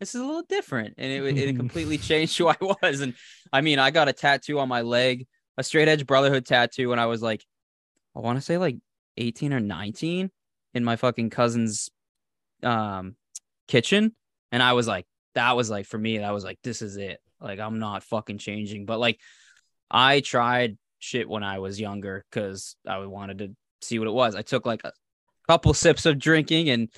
this 0.00 0.14
is 0.14 0.20
a 0.20 0.24
little 0.24 0.42
different 0.42 0.94
and 0.98 1.12
it, 1.12 1.38
it 1.38 1.56
completely 1.62 1.98
changed 1.98 2.36
who 2.38 2.48
i 2.48 2.56
was 2.60 3.00
and 3.00 3.14
I 3.52 3.60
mean, 3.60 3.78
I 3.78 3.90
got 3.90 4.08
a 4.08 4.14
tattoo 4.14 4.58
on 4.60 4.68
my 4.70 4.80
leg, 4.80 5.26
a 5.58 5.62
straight 5.62 5.86
edge 5.86 6.06
brotherhood 6.06 6.46
tattoo 6.46 6.88
when 6.88 6.98
I 6.98 7.04
was 7.04 7.20
like, 7.20 7.44
I 8.16 8.20
want 8.20 8.38
to 8.38 8.40
say 8.40 8.56
like 8.56 8.78
18 9.18 9.52
or 9.52 9.60
19 9.60 10.30
in 10.72 10.84
my 10.84 10.96
fucking 10.96 11.28
cousin's 11.28 11.90
um 12.62 13.14
kitchen. 13.68 14.16
And 14.52 14.62
I 14.62 14.72
was 14.72 14.86
like, 14.88 15.04
that 15.34 15.54
was 15.54 15.68
like 15.68 15.84
for 15.84 15.98
me, 15.98 16.16
that 16.16 16.32
was 16.32 16.44
like, 16.44 16.58
this 16.64 16.80
is 16.80 16.96
it. 16.96 17.20
Like, 17.42 17.58
I'm 17.58 17.78
not 17.78 18.02
fucking 18.04 18.38
changing. 18.38 18.86
But 18.86 19.00
like, 19.00 19.18
I 19.90 20.20
tried 20.20 20.78
shit 20.98 21.28
when 21.28 21.42
I 21.42 21.58
was 21.58 21.80
younger 21.80 22.24
because 22.30 22.76
I 22.86 22.98
wanted 23.06 23.38
to 23.38 23.56
see 23.82 23.98
what 23.98 24.08
it 24.08 24.12
was. 24.12 24.34
I 24.36 24.42
took 24.42 24.64
like 24.66 24.82
a 24.84 24.92
couple 25.48 25.74
sips 25.74 26.06
of 26.06 26.18
drinking 26.18 26.70
and 26.70 26.88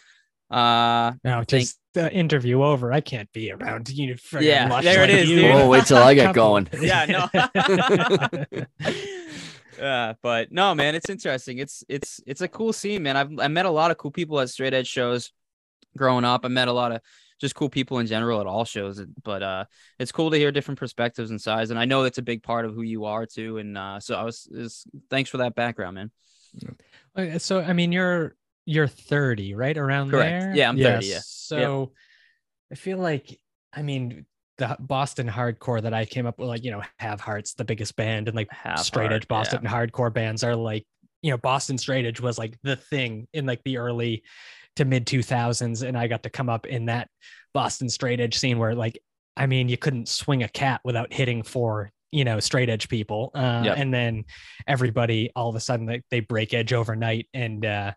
uh 0.50 1.12
Now, 1.24 1.42
just 1.42 1.78
the 1.94 2.12
interview 2.12 2.62
over. 2.62 2.92
I 2.92 3.00
can't 3.00 3.32
be 3.32 3.50
around 3.50 3.88
you. 3.88 4.14
friggin' 4.14 4.42
Yeah, 4.42 4.68
lush 4.68 4.84
there 4.84 5.04
it 5.04 5.10
like 5.10 5.18
is, 5.20 5.30
you. 5.30 5.36
dude. 5.36 5.50
Oh, 5.52 5.68
wait 5.68 5.86
till 5.86 5.96
I 5.96 6.14
get 6.14 6.34
going. 6.34 6.68
Yeah, 6.80 7.06
no. 7.06 7.28
yeah, 9.78 10.12
but 10.22 10.52
no, 10.52 10.74
man, 10.74 10.94
it's 10.94 11.08
interesting. 11.08 11.58
It's 11.58 11.82
it's 11.88 12.20
it's 12.26 12.40
a 12.42 12.48
cool 12.48 12.72
scene, 12.72 13.02
man. 13.02 13.16
I've 13.16 13.38
I 13.38 13.48
met 13.48 13.64
a 13.66 13.70
lot 13.70 13.90
of 13.90 13.96
cool 13.96 14.10
people 14.10 14.38
at 14.40 14.50
straight 14.50 14.74
edge 14.74 14.88
shows 14.88 15.32
growing 15.96 16.24
up. 16.24 16.44
I 16.44 16.48
met 16.48 16.68
a 16.68 16.72
lot 16.72 16.92
of 16.92 17.00
just 17.40 17.54
cool 17.54 17.68
people 17.68 17.98
in 17.98 18.06
general 18.06 18.40
at 18.40 18.46
all 18.46 18.64
shows. 18.64 19.02
But 19.22 19.42
uh 19.42 19.64
it's 19.98 20.12
cool 20.12 20.30
to 20.30 20.36
hear 20.36 20.52
different 20.52 20.78
perspectives 20.78 21.30
and 21.30 21.40
sides. 21.40 21.70
And 21.70 21.78
I 21.78 21.84
know 21.84 22.02
that's 22.02 22.18
a 22.18 22.22
big 22.22 22.42
part 22.42 22.64
of 22.64 22.74
who 22.74 22.82
you 22.82 23.04
are 23.04 23.26
too. 23.26 23.58
And 23.58 23.76
uh 23.76 24.00
so 24.00 24.14
I 24.14 24.22
was 24.22 24.48
is 24.50 24.86
thanks 25.10 25.30
for 25.30 25.38
that 25.38 25.54
background, 25.54 25.94
man. 25.96 26.10
Uh, 27.16 27.38
So 27.38 27.60
I 27.60 27.72
mean, 27.72 27.92
you're 27.92 28.36
you're 28.66 28.88
30, 28.88 29.54
right? 29.54 29.76
Around 29.76 30.10
Correct. 30.10 30.42
there. 30.42 30.54
Yeah, 30.54 30.68
I'm 30.68 30.78
30, 30.78 31.06
yeah. 31.06 31.20
So 31.24 31.92
I 32.72 32.74
feel 32.74 32.98
like 32.98 33.38
I 33.72 33.82
mean 33.82 34.26
the 34.56 34.76
Boston 34.78 35.28
hardcore 35.28 35.82
that 35.82 35.92
I 35.92 36.04
came 36.04 36.26
up 36.26 36.38
with, 36.38 36.48
like 36.48 36.64
you 36.64 36.70
know, 36.70 36.82
Have 36.98 37.20
Heart's, 37.20 37.54
the 37.54 37.64
biggest 37.64 37.96
band, 37.96 38.28
and 38.28 38.36
like 38.36 38.48
straight 38.76 39.06
Heart, 39.06 39.12
edge 39.12 39.28
Boston 39.28 39.62
hardcore 39.64 40.12
bands 40.12 40.44
are 40.44 40.54
like 40.54 40.86
you 41.22 41.30
know 41.30 41.38
Boston 41.38 41.76
straight 41.78 42.06
edge 42.06 42.20
was 42.20 42.38
like 42.38 42.56
the 42.62 42.76
thing 42.76 43.26
in 43.32 43.46
like 43.46 43.62
the 43.64 43.78
early 43.78 44.22
to 44.76 44.84
mid 44.84 45.06
2000s, 45.06 45.86
and 45.86 45.96
I 45.96 46.06
got 46.06 46.22
to 46.24 46.30
come 46.30 46.48
up 46.48 46.66
in 46.66 46.86
that 46.86 47.08
Boston 47.52 47.88
straight 47.88 48.20
edge 48.20 48.36
scene 48.38 48.58
where 48.58 48.74
like 48.74 48.98
I 49.36 49.46
mean 49.46 49.68
you 49.68 49.76
couldn't 49.76 50.08
swing 50.08 50.42
a 50.42 50.48
cat 50.48 50.80
without 50.84 51.12
hitting 51.12 51.42
for 51.42 51.90
you 52.12 52.24
know, 52.24 52.38
straight 52.38 52.70
edge 52.70 52.88
people. 52.88 53.32
Uh, 53.34 53.62
Yep. 53.64 53.76
And 53.76 53.92
then 53.92 54.24
everybody 54.68 55.32
all 55.34 55.48
of 55.48 55.56
a 55.56 55.60
sudden 55.60 55.84
they, 55.84 56.00
they 56.12 56.20
break 56.20 56.54
edge 56.54 56.72
overnight. 56.72 57.26
And 57.34 57.66
uh, 57.66 57.92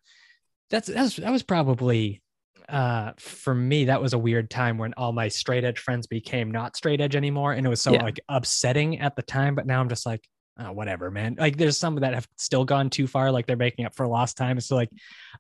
that's, 0.72 0.88
that's 0.88 1.18
that 1.18 1.32
was 1.32 1.44
probably 1.44 2.24
uh 2.68 3.12
for 3.20 3.54
me 3.54 3.86
that 3.86 4.02
was 4.02 4.14
a 4.14 4.18
weird 4.18 4.50
time 4.50 4.78
when 4.80 4.92
all 4.96 5.12
my 5.14 5.28
straight 5.28 5.64
edge 5.64 5.78
friends 5.80 6.08
became 6.08 6.50
not 6.52 6.76
straight 6.76 7.00
edge 7.00 7.16
anymore 7.16 7.54
and 7.54 7.66
it 7.66 7.70
was 7.70 7.80
so 7.80 7.94
Yeah. 7.94 8.04
like 8.04 8.20
upsetting 8.28 9.00
at 9.00 9.16
the 9.16 9.22
time 9.22 9.56
but 9.56 9.66
now 9.66 9.80
i'm 9.80 9.88
just 9.88 10.06
like 10.06 10.28
oh, 10.60 10.74
whatever 10.74 11.10
man 11.10 11.36
like 11.40 11.56
there's 11.56 11.78
some 11.78 11.96
that 11.98 12.14
have 12.14 12.28
still 12.38 12.66
gone 12.66 12.90
too 12.90 13.08
far 13.08 13.32
like 13.32 13.46
they're 13.48 13.56
making 13.56 13.86
up 13.86 13.96
for 13.96 14.06
lost 14.06 14.36
time 14.36 14.58
it's 14.58 14.70
like 14.72 14.90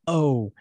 oh 0.06 0.54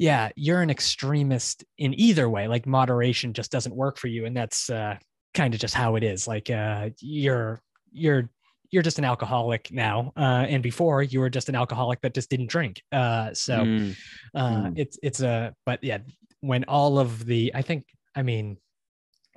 yeah 0.00 0.30
you're 0.34 0.62
an 0.62 0.70
extremist 0.70 1.62
in 1.78 1.92
either 2.00 2.28
way 2.28 2.48
like 2.48 2.66
moderation 2.66 3.32
just 3.32 3.52
doesn't 3.52 3.74
work 3.76 3.98
for 3.98 4.08
you 4.08 4.24
and 4.26 4.34
that's 4.36 4.70
uh 4.70 4.96
kind 5.34 5.52
of 5.54 5.60
just 5.60 5.74
how 5.74 5.94
it 5.96 6.02
is 6.02 6.26
like 6.26 6.48
uh 6.50 6.88
you're 7.00 7.60
you're 7.92 8.28
you're 8.70 8.82
just 8.82 8.98
an 8.98 9.04
alcoholic 9.04 9.70
now 9.72 10.12
uh 10.16 10.46
and 10.48 10.62
before 10.62 11.02
you 11.02 11.20
were 11.20 11.28
just 11.30 11.48
an 11.48 11.54
alcoholic 11.54 12.00
that 12.00 12.14
just 12.14 12.30
didn't 12.30 12.46
drink 12.48 12.82
uh 12.92 13.32
so 13.34 13.64
Mm. 13.64 13.96
uh 14.34 14.48
Mm. 14.64 14.72
it's 14.78 14.98
it's 15.02 15.20
a 15.20 15.54
but 15.66 15.82
yeah 15.84 15.98
when 16.40 16.64
all 16.64 16.98
of 16.98 17.26
the 17.26 17.52
i 17.54 17.62
think 17.62 17.84
i 18.16 18.22
mean 18.22 18.56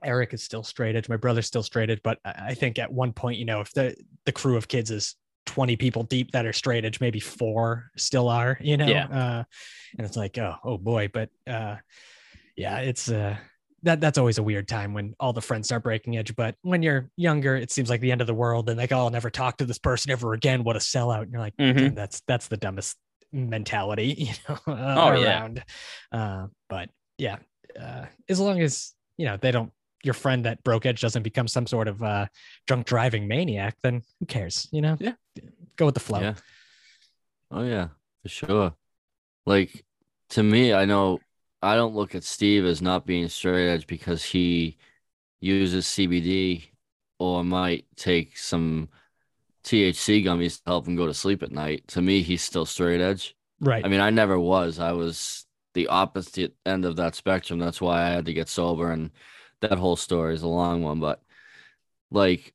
eric 0.04 0.34
is 0.34 0.44
still 0.44 0.64
straight 0.64 0.96
edge 0.96 1.10
my 1.10 1.18
brother's 1.18 1.48
still 1.48 1.64
straight 1.64 1.90
edge 1.90 2.02
but 2.04 2.20
i 2.26 2.34
I 2.50 2.54
think 2.54 2.80
at 2.80 2.92
one 2.92 3.12
point 3.12 3.38
you 3.38 3.46
know 3.46 3.60
if 3.62 3.72
the 3.74 3.96
the 4.26 4.32
crew 4.32 4.56
of 4.56 4.68
kids 4.68 4.92
is 4.92 5.16
20 5.54 5.76
people 5.76 6.02
deep 6.02 6.32
that 6.32 6.48
are 6.48 6.54
straight 6.54 6.84
edge 6.84 7.00
maybe 7.00 7.20
four 7.20 7.92
still 7.96 8.28
are 8.28 8.58
you 8.60 8.76
know 8.76 8.88
Yeah. 8.88 9.06
uh 9.06 9.44
and 9.98 10.08
it's 10.08 10.18
like 10.18 10.36
oh 10.40 10.56
oh 10.64 10.80
boy 10.80 11.10
but 11.14 11.30
uh 11.46 11.76
yeah 12.58 12.80
it's 12.80 13.08
uh 13.08 13.38
that 13.84 14.02
that's 14.02 14.18
always 14.18 14.40
a 14.40 14.44
weird 14.44 14.68
time 14.68 14.96
when 14.96 15.14
all 15.20 15.32
the 15.32 15.42
friends 15.44 15.68
start 15.68 15.84
breaking 15.84 16.18
edge 16.18 16.36
but 16.36 16.56
when 16.64 16.82
you're 16.82 17.12
younger 17.18 17.56
it 17.56 17.72
seems 17.72 17.88
like 17.88 18.02
the 18.02 18.12
end 18.12 18.22
of 18.22 18.26
the 18.28 18.34
world 18.34 18.68
and 18.68 18.80
like 18.80 18.92
oh, 18.92 18.98
i'll 18.98 19.10
never 19.12 19.30
talk 19.30 19.58
to 19.58 19.66
this 19.66 19.78
person 19.78 20.10
ever 20.12 20.34
again 20.34 20.64
what 20.64 20.76
a 20.76 20.80
sellout 20.80 21.22
and 21.22 21.32
you're 21.32 21.42
like 21.42 21.56
Mhm. 21.58 21.94
That's 21.94 22.22
that's 22.28 22.48
the 22.48 22.58
dumbest 22.58 22.98
mentality 23.32 24.08
you 24.18 24.34
know 24.50 24.58
uh, 24.74 24.96
Oh, 24.98 25.20
yeah. 25.22 25.40
around 25.40 25.64
uh 26.12 26.48
but 26.68 26.90
yeah 27.20 27.38
uh 27.80 28.06
as 28.28 28.40
long 28.40 28.60
as 28.60 28.94
you 29.18 29.26
know 29.28 29.38
they 29.38 29.52
don't 29.52 29.72
your 30.04 30.14
friend 30.14 30.46
that 30.46 30.64
broke 30.64 30.86
edge 30.86 31.02
doesn't 31.02 31.24
become 31.24 31.48
some 31.48 31.66
sort 31.66 31.88
of 31.88 32.02
uh 32.04 32.26
drunk 32.68 32.86
driving 32.86 33.28
maniac 33.28 33.76
then 33.84 34.02
who 34.20 34.26
cares 34.26 34.68
you 34.72 34.82
know 34.82 34.98
Yeah. 35.00 35.14
go 35.78 35.86
with 35.86 35.96
the 35.96 36.02
flow 36.02 36.20
Yeah. 36.22 36.36
Oh 37.52 37.64
yeah, 37.64 37.90
for 38.24 38.30
sure. 38.30 38.74
Like 39.46 39.86
to 40.30 40.42
me, 40.42 40.74
I 40.74 40.86
know 40.86 41.20
I 41.62 41.76
don't 41.76 41.94
look 41.94 42.16
at 42.16 42.24
Steve 42.24 42.66
as 42.66 42.82
not 42.82 43.06
being 43.06 43.30
straight 43.30 43.70
edge 43.70 43.86
because 43.86 44.24
he 44.24 44.78
uses 45.40 45.86
CBD 45.86 46.64
or 47.20 47.44
might 47.44 47.86
take 47.96 48.38
some 48.38 48.90
THC 49.64 50.26
gummies 50.26 50.56
to 50.58 50.62
help 50.66 50.88
him 50.88 50.96
go 50.96 51.06
to 51.06 51.14
sleep 51.14 51.44
at 51.44 51.52
night. 51.52 51.88
To 51.90 52.02
me, 52.02 52.22
he's 52.24 52.42
still 52.42 52.66
straight 52.66 53.02
edge. 53.02 53.36
right 53.60 53.86
I 53.86 53.88
mean, 53.88 54.02
I 54.02 54.10
never 54.10 54.40
was. 54.40 54.80
I 54.80 54.94
was 54.94 55.46
the 55.76 55.88
opposite 55.88 56.56
end 56.66 56.86
of 56.86 56.96
that 56.96 57.14
spectrum. 57.16 57.60
That's 57.60 57.80
why 57.82 58.02
I 58.04 58.10
had 58.10 58.26
to 58.26 58.34
get 58.34 58.50
sober, 58.50 58.92
and 58.92 59.12
that 59.64 59.80
whole 59.80 59.96
story 59.96 60.36
is 60.36 60.44
a 60.44 60.48
long 60.48 60.84
one. 60.84 61.00
But 61.00 61.22
like 62.12 62.54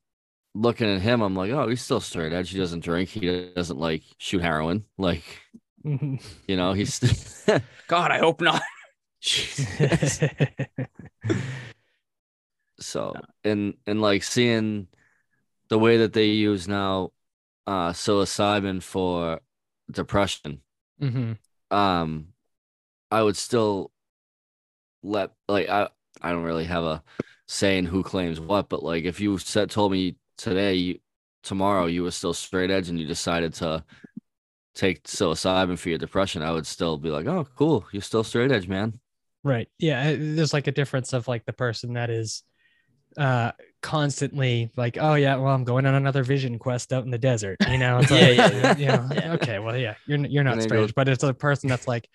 looking 0.55 0.89
at 0.89 1.01
him, 1.01 1.21
I'm 1.21 1.35
like, 1.35 1.51
oh, 1.51 1.67
he's 1.69 1.81
still 1.81 1.99
straight 2.01 2.33
edge. 2.33 2.51
He 2.51 2.59
doesn't 2.59 2.81
drink. 2.83 3.09
He 3.09 3.51
doesn't 3.55 3.79
like 3.79 4.03
shoot 4.17 4.41
heroin. 4.41 4.85
Like, 4.97 5.23
you 5.83 6.19
know, 6.49 6.73
he's 6.73 6.99
God, 7.87 8.11
I 8.11 8.19
hope 8.19 8.41
not. 8.41 8.61
so 12.79 13.13
and 13.43 13.73
and 13.85 14.01
like 14.01 14.23
seeing 14.23 14.87
the 15.69 15.79
way 15.79 15.97
that 15.97 16.13
they 16.13 16.27
use 16.27 16.67
now 16.67 17.11
uh 17.67 17.91
psilocybin 17.91 18.81
for 18.81 19.41
depression. 19.91 20.61
Mhm. 21.01 21.37
um 21.71 22.29
I 23.11 23.23
would 23.23 23.37
still 23.37 23.91
let 25.03 25.31
like 25.47 25.69
I 25.69 25.89
I 26.21 26.31
don't 26.31 26.43
really 26.43 26.65
have 26.65 26.83
a 26.83 27.03
saying 27.47 27.85
who 27.85 28.03
claims 28.03 28.39
what, 28.39 28.69
but 28.69 28.83
like 28.83 29.05
if 29.05 29.19
you 29.19 29.37
said 29.37 29.69
told 29.71 29.91
me 29.91 30.17
today 30.37 30.75
you 30.75 30.99
tomorrow 31.43 31.85
you 31.87 32.03
were 32.03 32.11
still 32.11 32.33
straight 32.33 32.69
edge 32.71 32.89
and 32.89 32.99
you 32.99 33.05
decided 33.05 33.53
to 33.55 33.83
take 34.75 35.03
psilocybin 35.03 35.77
for 35.77 35.89
your 35.89 35.97
depression, 35.97 36.41
I 36.43 36.51
would 36.51 36.67
still 36.67 36.97
be 36.97 37.09
like, 37.09 37.27
Oh, 37.27 37.45
cool, 37.55 37.85
you're 37.91 38.01
still 38.01 38.23
straight 38.23 38.51
edge, 38.51 38.67
man. 38.67 38.99
Right. 39.43 39.69
Yeah. 39.77 40.15
There's 40.17 40.53
like 40.53 40.67
a 40.67 40.71
difference 40.71 41.13
of 41.13 41.27
like 41.27 41.45
the 41.45 41.53
person 41.53 41.93
that 41.93 42.09
is 42.09 42.43
uh 43.17 43.51
constantly 43.81 44.71
like, 44.77 44.97
oh 44.99 45.15
yeah, 45.15 45.35
well, 45.37 45.53
I'm 45.53 45.63
going 45.63 45.85
on 45.85 45.95
another 45.95 46.23
vision 46.23 46.59
quest 46.59 46.93
out 46.93 47.05
in 47.05 47.11
the 47.11 47.17
desert. 47.17 47.57
You 47.67 47.77
know, 47.77 47.99
it's 47.99 48.11
Yeah, 48.11 48.17
like, 48.21 48.37
yeah, 48.37 48.51
yeah. 48.53 48.77
you 48.77 48.85
know, 48.87 49.09
Yeah. 49.11 49.33
okay, 49.35 49.59
well, 49.59 49.77
yeah, 49.77 49.95
you're 50.05 50.19
you're 50.27 50.43
not 50.43 50.59
And 50.59 50.61
they 50.61 50.65
straight, 50.65 50.93
but 50.95 51.07
it's 51.09 51.23
a 51.23 51.33
person 51.33 51.69
that's 51.69 51.87
like, 51.87 52.09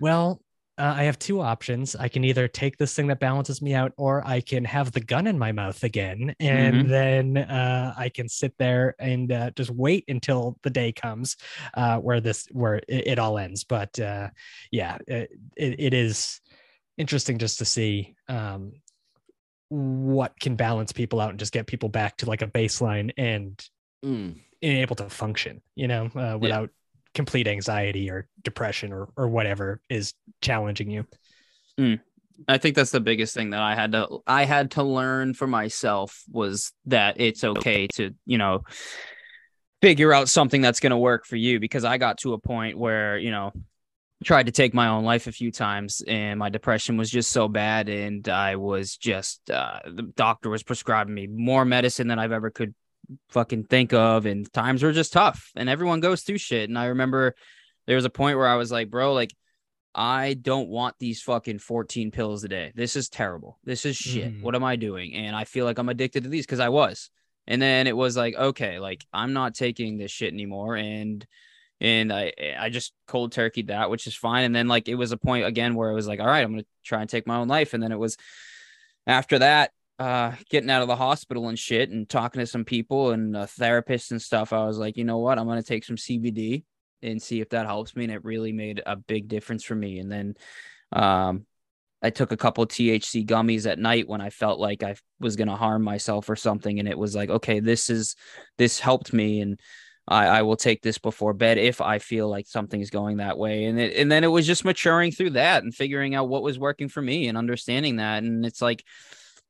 well, 0.00 0.40
uh, 0.78 0.94
I 0.96 1.04
have 1.04 1.18
two 1.18 1.40
options. 1.40 1.96
I 1.96 2.08
can 2.08 2.24
either 2.24 2.48
take 2.48 2.76
this 2.76 2.94
thing 2.94 3.06
that 3.06 3.20
balances 3.20 3.62
me 3.62 3.74
out, 3.74 3.92
or 3.96 4.26
I 4.26 4.40
can 4.40 4.64
have 4.64 4.92
the 4.92 5.00
gun 5.00 5.26
in 5.26 5.38
my 5.38 5.52
mouth 5.52 5.82
again, 5.84 6.34
and 6.40 6.86
Mhm. 6.86 6.88
then 6.88 7.36
uh, 7.38 7.94
I 7.96 8.08
can 8.10 8.28
sit 8.28 8.54
there 8.58 8.94
and 8.98 9.32
uh, 9.32 9.50
just 9.56 9.70
wait 9.70 10.04
until 10.08 10.58
the 10.62 10.70
day 10.70 10.92
comes 10.92 11.36
uh, 11.74 11.98
where 11.98 12.20
this 12.20 12.46
where 12.52 12.76
it, 12.88 13.06
it 13.06 13.18
all 13.18 13.38
ends. 13.38 13.64
But 13.64 13.98
uh, 13.98 14.30
yeah, 14.70 14.98
it, 15.06 15.30
it, 15.56 15.80
it 15.80 15.94
is 15.94 16.40
interesting 16.98 17.38
just 17.38 17.58
to 17.58 17.64
see 17.64 18.14
um, 18.28 18.72
what 19.68 20.38
can 20.40 20.56
balance 20.56 20.92
people 20.92 21.20
out 21.20 21.30
and 21.30 21.38
just 21.38 21.52
get 21.52 21.66
people 21.66 21.88
back 21.88 22.16
to 22.18 22.26
like 22.26 22.42
a 22.42 22.46
baseline 22.46 23.12
and 23.16 23.62
Mm. 24.04 24.36
able 24.62 24.94
to 24.96 25.08
function, 25.08 25.62
you 25.74 25.88
know, 25.88 26.10
uh, 26.14 26.36
without 26.38 26.70
complete 27.16 27.48
anxiety 27.48 28.10
or 28.10 28.28
depression 28.42 28.92
or 28.92 29.08
or 29.16 29.26
whatever 29.26 29.80
is 29.88 30.12
challenging 30.42 30.90
you. 30.90 31.06
I 32.46 32.58
think 32.58 32.76
that's 32.76 32.90
the 32.90 33.00
biggest 33.00 33.34
thing 33.34 33.50
that 33.50 33.62
I 33.62 33.74
had 33.74 33.92
to 33.92 34.18
I 34.26 34.44
had 34.44 34.72
to 34.72 34.82
learn 34.82 35.34
for 35.34 35.46
myself 35.46 36.22
was 36.30 36.72
that 36.84 37.18
it's 37.18 37.42
okay 37.42 37.88
to, 37.94 38.14
you 38.26 38.38
know, 38.38 38.62
figure 39.80 40.12
out 40.12 40.28
something 40.28 40.60
that's 40.60 40.80
going 40.80 40.90
to 40.90 40.98
work 40.98 41.24
for 41.24 41.36
you 41.36 41.58
because 41.58 41.84
I 41.84 41.96
got 41.96 42.18
to 42.18 42.34
a 42.34 42.38
point 42.38 42.78
where, 42.78 43.18
you 43.18 43.30
know, 43.30 43.52
tried 44.24 44.46
to 44.46 44.52
take 44.52 44.74
my 44.74 44.88
own 44.88 45.04
life 45.04 45.26
a 45.26 45.32
few 45.32 45.50
times 45.50 46.02
and 46.06 46.38
my 46.38 46.50
depression 46.50 46.98
was 46.98 47.10
just 47.10 47.30
so 47.30 47.48
bad 47.48 47.88
and 47.88 48.28
I 48.28 48.56
was 48.56 48.96
just 48.96 49.50
uh 49.50 49.80
the 49.86 50.02
doctor 50.02 50.50
was 50.50 50.62
prescribing 50.62 51.14
me 51.14 51.26
more 51.26 51.64
medicine 51.64 52.08
than 52.08 52.18
I've 52.18 52.32
ever 52.32 52.50
could 52.50 52.74
fucking 53.30 53.64
think 53.64 53.92
of 53.92 54.26
and 54.26 54.52
times 54.52 54.82
were 54.82 54.92
just 54.92 55.12
tough 55.12 55.50
and 55.56 55.68
everyone 55.68 56.00
goes 56.00 56.22
through 56.22 56.38
shit 56.38 56.68
and 56.68 56.78
I 56.78 56.86
remember 56.86 57.34
there 57.86 57.96
was 57.96 58.04
a 58.04 58.10
point 58.10 58.36
where 58.36 58.48
I 58.48 58.56
was 58.56 58.72
like, 58.72 58.90
bro, 58.90 59.12
like 59.12 59.34
I 59.94 60.34
don't 60.34 60.68
want 60.68 60.96
these 60.98 61.22
fucking 61.22 61.58
14 61.58 62.10
pills 62.10 62.44
a 62.44 62.48
day. 62.48 62.72
This 62.74 62.96
is 62.96 63.08
terrible. 63.08 63.58
This 63.64 63.86
is 63.86 63.96
shit. 63.96 64.34
Mhm. 64.34 64.42
What 64.42 64.54
am 64.54 64.64
I 64.64 64.76
doing? 64.76 65.14
And 65.14 65.34
I 65.34 65.44
feel 65.44 65.64
like 65.64 65.78
I'm 65.78 65.88
addicted 65.88 66.24
to 66.24 66.28
these 66.28 66.44
because 66.44 66.60
I 66.60 66.68
was. 66.68 67.10
And 67.46 67.62
then 67.62 67.86
it 67.86 67.96
was 67.96 68.16
like, 68.16 68.34
okay, 68.34 68.78
like 68.78 69.06
I'm 69.12 69.32
not 69.32 69.54
taking 69.54 69.96
this 69.96 70.10
shit 70.10 70.32
anymore. 70.32 70.76
And 70.76 71.26
and 71.80 72.12
I 72.12 72.32
I 72.58 72.68
just 72.70 72.92
cold 73.06 73.32
turkeyed 73.32 73.68
that, 73.68 73.88
which 73.88 74.06
is 74.06 74.14
fine. 74.14 74.44
And 74.44 74.54
then 74.54 74.68
like 74.68 74.88
it 74.88 74.96
was 74.96 75.12
a 75.12 75.16
point 75.16 75.46
again 75.46 75.74
where 75.74 75.90
it 75.90 75.94
was 75.94 76.08
like, 76.08 76.20
all 76.20 76.26
right, 76.26 76.44
I'm 76.44 76.52
gonna 76.52 76.64
try 76.84 77.00
and 77.00 77.08
take 77.08 77.26
my 77.26 77.36
own 77.36 77.48
life. 77.48 77.72
And 77.72 77.82
then 77.82 77.92
it 77.92 77.98
was 77.98 78.16
after 79.06 79.38
that, 79.38 79.70
uh 79.98 80.32
getting 80.50 80.70
out 80.70 80.82
of 80.82 80.88
the 80.88 80.96
hospital 80.96 81.48
and 81.48 81.58
shit 81.58 81.90
and 81.90 82.08
talking 82.08 82.40
to 82.40 82.46
some 82.46 82.64
people 82.64 83.10
and 83.10 83.34
therapists 83.34 84.10
and 84.10 84.20
stuff, 84.20 84.52
I 84.52 84.64
was 84.64 84.78
like, 84.78 84.96
you 84.96 85.04
know 85.04 85.18
what? 85.18 85.38
I'm 85.38 85.46
gonna 85.46 85.62
take 85.62 85.84
some 85.84 85.96
CBD 85.96 86.64
and 87.02 87.20
see 87.20 87.40
if 87.40 87.50
that 87.50 87.66
helps 87.66 87.96
me. 87.96 88.04
And 88.04 88.12
it 88.12 88.24
really 88.24 88.52
made 88.52 88.82
a 88.84 88.96
big 88.96 89.28
difference 89.28 89.64
for 89.64 89.74
me. 89.74 89.98
And 89.98 90.10
then 90.10 90.34
um 90.92 91.46
I 92.02 92.10
took 92.10 92.30
a 92.30 92.36
couple 92.36 92.66
THC 92.66 93.26
gummies 93.26 93.66
at 93.66 93.78
night 93.78 94.06
when 94.06 94.20
I 94.20 94.30
felt 94.30 94.60
like 94.60 94.82
I 94.82 94.96
was 95.18 95.36
gonna 95.36 95.56
harm 95.56 95.82
myself 95.82 96.28
or 96.28 96.36
something. 96.36 96.78
And 96.78 96.88
it 96.88 96.98
was 96.98 97.14
like, 97.14 97.30
okay, 97.30 97.60
this 97.60 97.90
is 97.90 98.16
this 98.58 98.78
helped 98.78 99.12
me 99.12 99.40
and 99.40 99.58
I, 100.08 100.26
I 100.26 100.42
will 100.42 100.56
take 100.56 100.82
this 100.82 100.98
before 100.98 101.32
bed 101.32 101.58
if 101.58 101.80
I 101.80 101.98
feel 101.98 102.28
like 102.28 102.46
something's 102.46 102.90
going 102.90 103.16
that 103.16 103.38
way. 103.38 103.64
And 103.64 103.78
it, 103.80 103.96
and 103.96 104.10
then 104.10 104.22
it 104.22 104.28
was 104.28 104.46
just 104.46 104.64
maturing 104.64 105.10
through 105.10 105.30
that 105.30 105.64
and 105.64 105.74
figuring 105.74 106.14
out 106.14 106.28
what 106.28 106.42
was 106.42 106.58
working 106.58 106.88
for 106.88 107.02
me 107.02 107.28
and 107.28 107.36
understanding 107.36 107.96
that. 107.96 108.22
And 108.22 108.46
it's 108.46 108.62
like, 108.62 108.84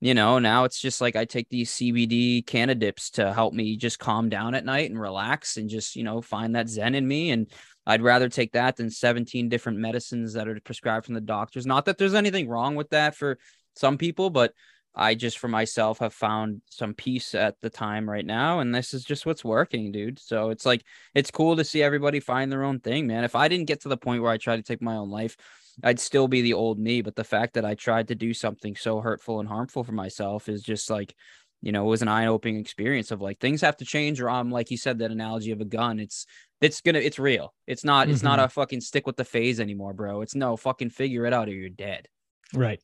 you 0.01 0.15
know, 0.15 0.39
now 0.39 0.65
it's 0.65 0.81
just 0.81 1.01
like 1.01 1.17
I 1.17 1.25
take 1.25 1.49
these 1.49 1.71
CBD 1.71 2.45
cannadips 2.45 3.13
to 3.13 3.33
help 3.33 3.55
me 3.55 3.77
just 3.77 3.99
calm 3.99 4.29
down 4.29 4.55
at 4.55 4.65
night 4.65 4.91
and 4.91 5.01
relax 5.01 5.57
and 5.57 5.71
just, 5.71 5.97
you 5.97 6.05
know, 6.05 6.21
find 6.21 6.55
that 6.55 6.69
zen 6.69 6.95
in 6.95 7.07
me. 7.07 7.31
And 7.31 7.51
I'd 7.87 8.03
rather 8.03 8.29
take 8.29 8.53
that 8.53 8.77
than 8.77 8.91
17 8.91 9.49
different 9.49 9.79
medicines 9.79 10.35
that 10.35 10.49
are 10.49 10.61
prescribed 10.61 11.07
from 11.07 11.15
the 11.15 11.21
doctors. 11.21 11.65
Not 11.65 11.87
that 11.87 11.97
there's 11.97 12.15
anything 12.15 12.49
wrong 12.49 12.75
with 12.75 12.91
that 12.91 13.15
for 13.15 13.39
some 13.75 13.97
people, 13.97 14.29
but 14.29 14.53
I 14.97 15.15
just 15.15 15.39
for 15.39 15.49
myself 15.49 15.99
have 15.99 16.15
found 16.15 16.63
some 16.71 16.95
peace 16.95 17.35
at 17.35 17.61
the 17.61 17.69
time 17.69 18.09
right 18.09 18.25
now. 18.25 18.61
And 18.61 18.75
this 18.75 18.95
is 18.95 19.05
just 19.05 19.27
what's 19.27 19.45
working, 19.45 19.93
dude. 19.93 20.19
So 20.19 20.49
it's 20.49 20.65
like, 20.65 20.85
it's 21.15 21.31
cool 21.31 21.55
to 21.57 21.65
see 21.65 21.83
everybody 21.83 22.19
find 22.19 22.51
their 22.51 22.65
own 22.65 22.81
thing, 22.81 23.07
man. 23.07 23.23
If 23.23 23.35
I 23.37 23.49
didn't 23.49 23.67
get 23.67 23.83
to 23.83 23.89
the 23.89 23.99
point 23.99 24.23
where 24.23 24.33
I 24.33 24.39
tried 24.39 24.57
to 24.57 24.63
take 24.63 24.81
my 24.81 24.97
own 24.97 25.11
life, 25.11 25.37
I'd 25.85 26.01
still 26.01 26.29
be 26.29 26.41
the 26.41 26.55
old 26.55 26.79
me. 26.79 27.03
But 27.03 27.15
the 27.15 27.25
fact 27.25 27.55
that 27.55 27.65
I 27.67 27.75
tried 27.75 28.09
to 28.09 28.15
do 28.15 28.33
something 28.33 28.75
so 28.75 29.01
hurtful 29.01 29.39
and 29.41 29.49
harmful 29.49 29.85
for 29.85 29.93
myself 29.93 30.49
is 30.49 30.63
just 30.63 30.89
like, 30.89 31.15
you 31.61 31.73
know, 31.73 31.85
it 31.85 31.91
was 31.91 32.03
an 32.03 32.09
eye-opening 32.09 32.59
experience 32.59 33.11
of 33.11 33.21
like 33.21 33.39
things 33.39 33.61
have 33.61 33.77
to 33.79 33.85
change, 33.85 34.21
or 34.21 34.31
I'm 34.31 34.51
like 34.51 34.71
you 34.71 34.77
said 34.77 34.99
that 34.99 35.11
analogy 35.11 35.51
of 35.51 35.61
a 35.61 35.65
gun. 35.65 35.99
It's 35.99 36.27
it's 36.61 36.81
gonna 36.81 36.99
it's 36.99 37.19
real. 37.19 37.55
It's 37.67 37.83
not 37.85 38.09
it's 38.09 38.23
not 38.23 38.39
Mhm. 38.39 38.45
a 38.45 38.49
fucking 38.49 38.81
stick 38.83 39.07
with 39.07 39.17
the 39.17 39.25
phase 39.25 39.59
anymore, 39.59 39.95
bro. 39.95 40.21
It's 40.21 40.35
no 40.35 40.57
fucking 40.57 40.91
figure 40.91 41.27
it 41.27 41.33
out 41.33 41.49
or 41.49 41.53
you're 41.53 41.69
dead. 41.71 42.09
Right. 42.55 42.81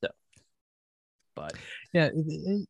But 1.35 1.55
Yeah, 1.93 2.11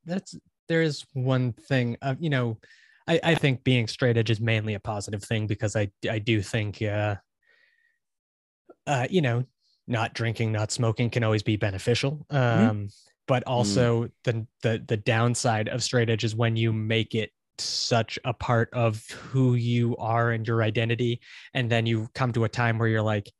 that's 0.04 0.36
there 0.68 0.82
is 0.82 1.04
one 1.12 1.52
thing. 1.52 1.96
Uh, 2.02 2.14
you 2.18 2.30
know, 2.30 2.58
I 3.06 3.20
I 3.22 3.34
think 3.34 3.64
being 3.64 3.86
straight 3.86 4.16
edge 4.16 4.30
is 4.30 4.40
mainly 4.40 4.74
a 4.74 4.80
positive 4.80 5.22
thing 5.22 5.46
because 5.46 5.76
I 5.76 5.90
I 6.08 6.18
do 6.18 6.42
think 6.42 6.82
uh, 6.82 7.16
uh 8.86 9.06
you 9.10 9.20
know, 9.22 9.44
not 9.86 10.14
drinking, 10.14 10.52
not 10.52 10.72
smoking 10.72 11.10
can 11.10 11.24
always 11.24 11.42
be 11.42 11.56
beneficial. 11.56 12.26
Um, 12.30 12.88
but 13.28 13.42
also 13.44 14.08
the 14.24 14.46
the 14.62 14.82
the 14.86 14.96
downside 14.96 15.68
of 15.68 15.82
straight 15.82 16.10
edge 16.10 16.24
is 16.24 16.34
when 16.34 16.56
you 16.56 16.72
make 16.72 17.14
it 17.14 17.30
such 17.58 18.18
a 18.24 18.32
part 18.32 18.68
of 18.72 19.06
who 19.10 19.54
you 19.54 19.96
are 19.96 20.30
and 20.30 20.46
your 20.46 20.62
identity, 20.62 21.20
and 21.54 21.70
then 21.70 21.86
you 21.86 22.08
come 22.14 22.32
to 22.32 22.44
a 22.44 22.48
time 22.48 22.78
where 22.78 22.88
you're 22.88 23.02
like, 23.02 23.30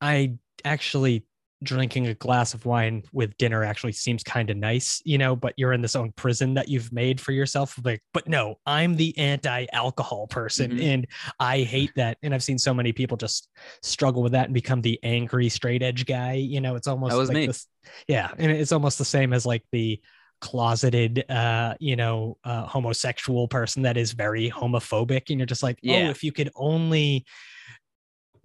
I 0.00 0.34
actually 0.64 1.26
drinking 1.66 2.06
a 2.06 2.14
glass 2.14 2.54
of 2.54 2.64
wine 2.64 3.02
with 3.12 3.36
dinner 3.36 3.62
actually 3.64 3.92
seems 3.92 4.22
kind 4.22 4.48
of 4.48 4.56
nice, 4.56 5.02
you 5.04 5.18
know, 5.18 5.36
but 5.36 5.52
you're 5.56 5.72
in 5.74 5.82
this 5.82 5.94
own 5.96 6.12
prison 6.12 6.54
that 6.54 6.68
you've 6.68 6.92
made 6.92 7.20
for 7.20 7.32
yourself. 7.32 7.78
Like, 7.84 8.02
but 8.14 8.26
no, 8.28 8.58
I'm 8.64 8.96
the 8.96 9.16
anti-alcohol 9.18 10.28
person 10.28 10.70
Mhm. 10.72 10.82
and 10.84 11.06
I 11.38 11.60
hate 11.62 11.92
that. 11.96 12.16
And 12.22 12.32
I've 12.32 12.42
seen 12.42 12.58
so 12.58 12.72
many 12.72 12.92
people 12.92 13.16
just 13.16 13.48
struggle 13.82 14.22
with 14.22 14.32
that 14.32 14.46
and 14.46 14.54
become 14.54 14.80
the 14.80 14.98
angry 15.02 15.48
straight 15.50 15.82
edge 15.82 16.06
guy. 16.06 16.32
You 16.34 16.60
know, 16.60 16.76
it's 16.76 16.86
almost 16.88 17.14
was 17.16 17.28
like 17.28 17.36
me. 17.36 17.46
this. 17.48 17.66
Yeah. 18.08 18.30
And 18.38 18.50
it's 18.50 18.72
almost 18.72 18.96
the 18.98 19.04
same 19.04 19.32
as 19.32 19.44
like 19.44 19.64
the 19.72 20.00
closeted 20.42 21.24
uh 21.30 21.74
you 21.80 21.96
know 21.96 22.36
uh 22.44 22.66
homosexual 22.66 23.48
person 23.48 23.84
that 23.84 23.96
is 23.96 24.12
very 24.12 24.50
homophobic 24.50 25.30
and 25.30 25.38
you're 25.40 25.46
just 25.46 25.62
like 25.62 25.78
Yeah. 25.80 26.08
oh 26.08 26.10
if 26.10 26.22
you 26.22 26.30
could 26.30 26.50
only 26.54 27.24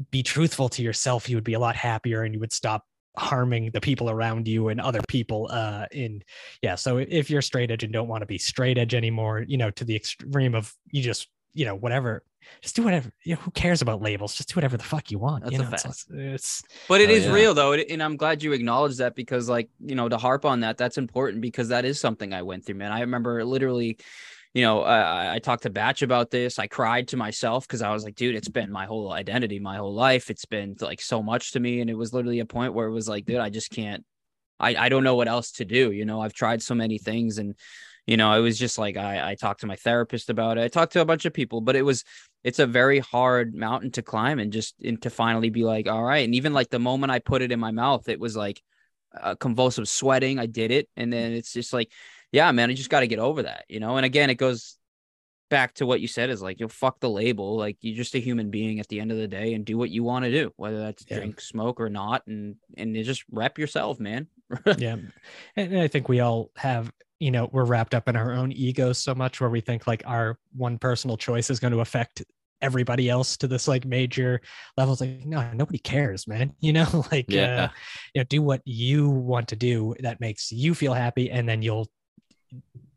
be 0.09 0.24
truthful 0.24 0.69
to 0.69 0.82
yourself 0.82 1.30
you 1.30 1.36
would 1.36 1.43
be 1.43 1.53
a 1.53 1.59
lot 1.59 1.76
happier 1.76 2.24
and 2.24 2.34
you 2.34 2.39
would 2.39 2.53
stop 2.53 2.86
harming 3.18 3.72
the 3.72 3.82
people 3.82 4.09
around 4.09 4.47
you 4.47 4.70
and 4.70 4.80
other 4.80 5.01
people 5.07 5.47
uh 5.51 5.86
in 5.91 6.24
yeah 6.62 6.76
so 6.76 6.97
if 6.97 7.30
you're 7.30 7.41
straight 7.41 7.70
edge 7.70 7.84
and 7.84 7.91
don't 7.91 8.07
want 8.07 8.22
to 8.22 8.26
be 8.26 8.38
straight 8.38 8.78
edge 8.78 8.93
anymore 8.95 9.43
you 9.47 9.57
know 9.57 9.70
to 9.70 9.84
the 9.84 9.95
extreme 9.95 10.55
of 10.55 10.74
you 10.91 11.01
just 11.03 11.28
you 11.53 11.66
know 11.66 11.76
whatever 11.76 12.24
just 12.62 12.76
do 12.76 12.84
whatever 12.84 13.12
you 13.24 13.36
know 13.36 13.41
who 13.41 13.51
cares 13.51 13.82
about 13.82 14.01
labels 14.01 14.34
just 14.36 14.49
do 14.49 14.55
whatever 14.55 14.78
the 14.78 14.84
fuck 14.84 15.12
you 15.12 15.20
want 15.20 15.43
That's 15.43 15.53
you 15.53 15.59
a 15.59 15.64
know 15.64 15.70
it's, 15.74 15.84
fact. 15.84 16.05
it's 16.12 16.64
But 16.88 17.01
it 17.01 17.09
Oh, 17.09 17.14
is 17.14 17.26
yeah. 17.26 17.34
real 17.34 17.53
though, 17.53 17.74
and 17.74 18.01
I'm 18.01 18.16
glad 18.18 18.41
you 18.41 18.53
acknowledged 18.53 18.97
that 18.99 19.14
because, 19.16 19.47
like, 19.49 19.70
you 19.80 19.93
know, 19.95 20.09
to 20.09 20.18
harp 20.18 20.43
on 20.45 20.62
that, 20.62 20.78
that's 20.78 20.97
important 20.97 21.41
because 21.41 21.68
that 21.68 21.86
is 21.86 21.99
something 21.99 22.34
I 22.34 22.41
went 22.41 22.66
through, 22.66 22.76
man. 22.76 22.91
I 22.91 23.01
remember 23.01 23.43
literally, 23.45 23.97
you 24.53 24.63
know, 24.63 24.81
I, 24.81 25.35
I 25.35 25.39
talked 25.39 25.63
to 25.63 25.69
Batch 25.69 26.01
about 26.01 26.29
this. 26.29 26.59
I 26.59 26.67
cried 26.67 27.07
to 27.09 27.17
myself 27.17 27.65
because 27.65 27.81
I 27.81 27.93
was 27.93 28.03
like, 28.03 28.15
dude, 28.15 28.35
it's 28.35 28.49
been 28.49 28.71
my 28.71 28.85
whole 28.85 29.11
identity, 29.11 29.59
my 29.59 29.77
whole 29.77 29.93
life. 29.93 30.29
It's 30.29 30.45
been 30.45 30.75
like 30.81 31.01
so 31.01 31.23
much 31.23 31.53
to 31.53 31.59
me, 31.59 31.79
and 31.81 31.89
it 31.89 31.97
was 31.97 32.13
literally 32.13 32.39
a 32.39 32.45
point 32.45 32.73
where 32.73 32.87
it 32.87 32.91
was 32.91 33.07
like, 33.07 33.25
dude, 33.25 33.37
I 33.37 33.49
just 33.49 33.71
can't. 33.71 34.03
I 34.59 34.75
I 34.75 34.89
don't 34.89 35.03
know 35.03 35.15
what 35.15 35.29
else 35.29 35.53
to 35.53 35.65
do. 35.65 35.91
You 35.91 36.05
know, 36.05 36.21
I've 36.21 36.33
tried 36.33 36.61
so 36.61 36.75
many 36.75 36.97
things, 36.97 37.37
and 37.37 37.55
you 38.05 38.17
know, 38.17 38.33
it 38.33 38.41
was 38.41 38.59
just 38.59 38.77
like 38.77 38.97
I 38.97 39.31
I 39.31 39.35
talked 39.35 39.61
to 39.61 39.67
my 39.67 39.77
therapist 39.77 40.29
about 40.29 40.57
it. 40.57 40.63
I 40.63 40.67
talked 40.67 40.93
to 40.93 41.01
a 41.01 41.05
bunch 41.05 41.25
of 41.25 41.33
people, 41.33 41.61
but 41.61 41.77
it 41.77 41.83
was 41.83 42.03
it's 42.43 42.59
a 42.59 42.67
very 42.67 42.99
hard 42.99 43.53
mountain 43.53 43.91
to 43.91 44.01
climb 44.01 44.39
and 44.39 44.51
just 44.51 44.75
and 44.83 45.01
to 45.01 45.09
finally 45.09 45.49
be 45.49 45.63
like 45.63 45.87
all 45.87 46.03
right 46.03 46.25
and 46.25 46.35
even 46.35 46.53
like 46.53 46.69
the 46.69 46.79
moment 46.79 47.11
i 47.11 47.19
put 47.19 47.41
it 47.41 47.51
in 47.51 47.59
my 47.59 47.71
mouth 47.71 48.09
it 48.09 48.19
was 48.19 48.35
like 48.35 48.61
uh, 49.19 49.35
convulsive 49.35 49.87
sweating 49.87 50.39
i 50.39 50.45
did 50.45 50.71
it 50.71 50.89
and 50.95 51.11
then 51.11 51.33
it's 51.33 51.53
just 51.53 51.73
like 51.73 51.91
yeah 52.32 52.51
man 52.51 52.69
i 52.69 52.73
just 52.73 52.89
got 52.89 53.01
to 53.01 53.07
get 53.07 53.19
over 53.19 53.43
that 53.43 53.65
you 53.69 53.79
know 53.79 53.97
and 53.97 54.05
again 54.05 54.29
it 54.29 54.36
goes 54.36 54.77
back 55.49 55.73
to 55.73 55.86
what 55.86 55.99
you 55.99 56.07
said 56.07 56.29
is 56.29 56.41
like 56.41 56.59
you'll 56.59 56.69
fuck 56.69 56.99
the 57.01 57.09
label 57.09 57.57
like 57.57 57.77
you're 57.82 57.95
just 57.95 58.15
a 58.15 58.19
human 58.19 58.49
being 58.49 58.79
at 58.79 58.88
the 58.88 58.99
end 59.01 59.11
of 59.11 59.17
the 59.17 59.27
day 59.27 59.53
and 59.53 59.65
do 59.65 59.77
what 59.77 59.89
you 59.89 60.01
want 60.01 60.23
to 60.23 60.32
do 60.32 60.49
whether 60.55 60.79
that's 60.79 61.03
Yeah. 61.09 61.17
drink 61.17 61.41
smoke 61.41 61.79
or 61.82 61.89
not 61.89 62.25
and 62.25 62.55
and 62.77 62.95
just 63.03 63.25
rep 63.32 63.57
yourself 63.57 63.99
man 63.99 64.27
yeah 64.77 64.95
and 65.57 65.77
i 65.77 65.88
think 65.88 66.07
we 66.07 66.21
all 66.21 66.51
have 66.55 66.91
you 67.19 67.32
know 67.32 67.49
we're 67.51 67.65
wrapped 67.65 67.93
up 67.93 68.07
in 68.07 68.15
our 68.15 68.32
own 68.32 68.51
egos 68.53 68.97
so 68.97 69.13
much 69.13 69.41
where 69.41 69.49
we 69.49 69.59
think 69.61 69.88
like 69.88 70.03
our 70.05 70.39
one 70.55 70.77
personal 70.77 71.17
choice 71.17 71.49
is 71.49 71.59
going 71.59 71.73
to 71.73 71.82
affect 71.82 72.23
everybody 72.61 73.09
else 73.09 73.36
to 73.38 73.47
this 73.47 73.67
like 73.67 73.86
major 73.86 74.39
level 74.77 74.93
it's 74.93 75.01
like 75.01 75.25
no 75.25 75.51
nobody 75.53 75.79
cares 75.79 76.27
man 76.27 76.53
you 76.61 76.71
know 76.71 77.03
like 77.11 77.25
Yeah. 77.27 77.63
uh, 77.65 77.69
you 78.13 78.21
know 78.21 78.25
do 78.25 78.41
what 78.41 78.61
you 78.63 79.09
want 79.09 79.49
to 79.49 79.55
do 79.57 79.95
that 79.99 80.21
makes 80.21 80.51
you 80.51 80.73
feel 80.73 80.93
happy 80.93 81.29
and 81.29 81.49
then 81.49 81.61
you'll 81.61 81.89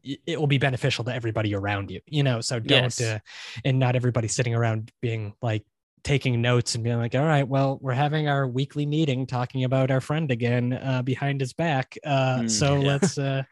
it 0.03 0.39
will 0.39 0.47
be 0.47 0.59
beneficial 0.59 1.05
to 1.05 1.15
everybody 1.15 1.55
around 1.55 1.91
you 1.91 2.01
you 2.07 2.23
know 2.23 2.41
so 2.41 2.59
don't 2.61 2.83
Yes. 2.99 3.01
uh, 3.01 3.19
and 3.65 3.79
not 3.79 3.97
everybody 3.97 4.29
sitting 4.29 4.55
around 4.55 4.91
being 5.01 5.33
like 5.41 5.65
taking 6.03 6.43
notes 6.43 6.75
and 6.75 6.85
being 6.85 6.99
like 6.99 7.15
all 7.15 7.25
right 7.25 7.49
well 7.49 7.79
we're 7.81 7.93
having 7.95 8.29
our 8.29 8.47
weekly 8.47 8.85
meeting 8.85 9.27
talking 9.27 9.65
about 9.65 9.91
our 9.91 10.03
friend 10.03 10.31
again 10.31 10.75
uh, 10.75 11.01
behind 11.03 11.41
his 11.41 11.55
back 11.55 11.97
uh, 12.05 12.41
Mm, 12.41 12.51
so 12.51 12.75
yeah. 12.77 12.87
let's 12.91 13.17
uh 13.19 13.43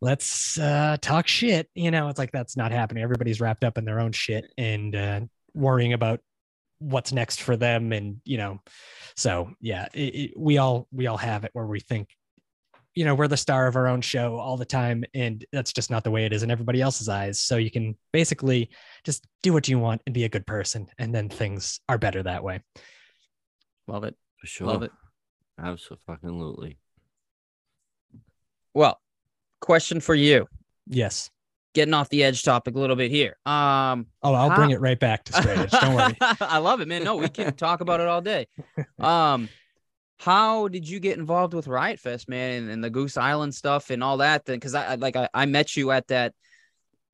let's 0.00 0.58
uh 0.58 0.96
talk 1.00 1.26
shit 1.26 1.68
you 1.74 1.90
know 1.90 2.08
it's 2.08 2.18
like 2.18 2.30
that's 2.32 2.56
not 2.56 2.70
happening 2.72 3.02
everybody's 3.02 3.40
wrapped 3.40 3.64
up 3.64 3.76
in 3.76 3.84
their 3.84 3.98
own 4.00 4.12
shit 4.12 4.52
and 4.56 4.94
uh 4.94 5.20
worrying 5.54 5.92
about 5.92 6.20
what's 6.78 7.12
next 7.12 7.42
for 7.42 7.56
them 7.56 7.92
and 7.92 8.20
you 8.24 8.38
know 8.38 8.60
so 9.16 9.50
yeah 9.60 9.88
it, 9.92 10.14
it, 10.14 10.30
we 10.38 10.56
all 10.58 10.86
we 10.92 11.06
all 11.08 11.18
have 11.18 11.44
it 11.44 11.50
where 11.52 11.66
we 11.66 11.80
think 11.80 12.08
you 12.94 13.04
know 13.04 13.14
we're 13.14 13.28
the 13.28 13.36
star 13.36 13.66
of 13.66 13.76
our 13.76 13.86
own 13.86 14.00
show 14.00 14.36
all 14.36 14.56
the 14.56 14.64
time 14.64 15.04
and 15.14 15.44
that's 15.52 15.72
just 15.72 15.90
not 15.90 16.02
the 16.02 16.10
way 16.10 16.24
it 16.24 16.32
is 16.32 16.42
in 16.42 16.50
everybody 16.50 16.80
else's 16.80 17.08
eyes. 17.08 17.40
So 17.40 17.56
you 17.56 17.70
can 17.70 17.96
basically 18.12 18.70
just 19.04 19.26
do 19.42 19.52
what 19.52 19.68
you 19.68 19.78
want 19.78 20.02
and 20.06 20.14
be 20.14 20.24
a 20.24 20.28
good 20.28 20.46
person 20.46 20.88
and 20.98 21.14
then 21.14 21.28
things 21.28 21.80
are 21.88 21.98
better 21.98 22.22
that 22.22 22.42
way. 22.42 22.60
Love 23.86 24.04
it. 24.04 24.16
For 24.38 24.46
sure. 24.46 24.66
love 24.66 24.82
it. 24.82 24.90
Absolutely. 25.58 26.78
well 28.74 29.00
question 29.60 30.00
for 30.00 30.14
you. 30.14 30.46
Yes. 30.86 31.30
Getting 31.74 31.94
off 31.94 32.08
the 32.08 32.24
edge 32.24 32.42
topic 32.42 32.74
a 32.74 32.78
little 32.78 32.96
bit 32.96 33.10
here. 33.12 33.36
Um 33.46 34.06
oh 34.22 34.34
i'll 34.34 34.50
How- 34.50 34.56
bring 34.56 34.70
it 34.70 34.80
right 34.80 34.98
back 34.98 35.24
to 35.24 35.32
straight 35.32 35.58
edge 35.58 35.70
don't 35.70 35.94
worry. 35.94 36.16
I 36.40 36.58
love 36.58 36.80
it, 36.80 36.88
man. 36.88 37.04
No, 37.04 37.16
we 37.16 37.28
can 37.28 37.54
talk 37.54 37.80
about 37.80 38.00
it 38.00 38.08
all 38.08 38.20
day. 38.20 38.46
Um, 38.98 39.48
how 40.20 40.68
did 40.68 40.86
you 40.86 41.00
get 41.00 41.16
involved 41.18 41.54
with 41.54 41.66
Riot 41.66 41.98
Fest, 41.98 42.28
man, 42.28 42.64
and, 42.64 42.70
and 42.70 42.84
the 42.84 42.90
Goose 42.90 43.16
Island 43.16 43.54
stuff 43.54 43.88
and 43.88 44.04
all 44.04 44.18
that? 44.18 44.44
Then, 44.44 44.56
because 44.56 44.74
I 44.74 44.96
like 44.96 45.16
I, 45.16 45.30
I 45.32 45.46
met 45.46 45.78
you 45.78 45.92
at 45.92 46.08
that 46.08 46.34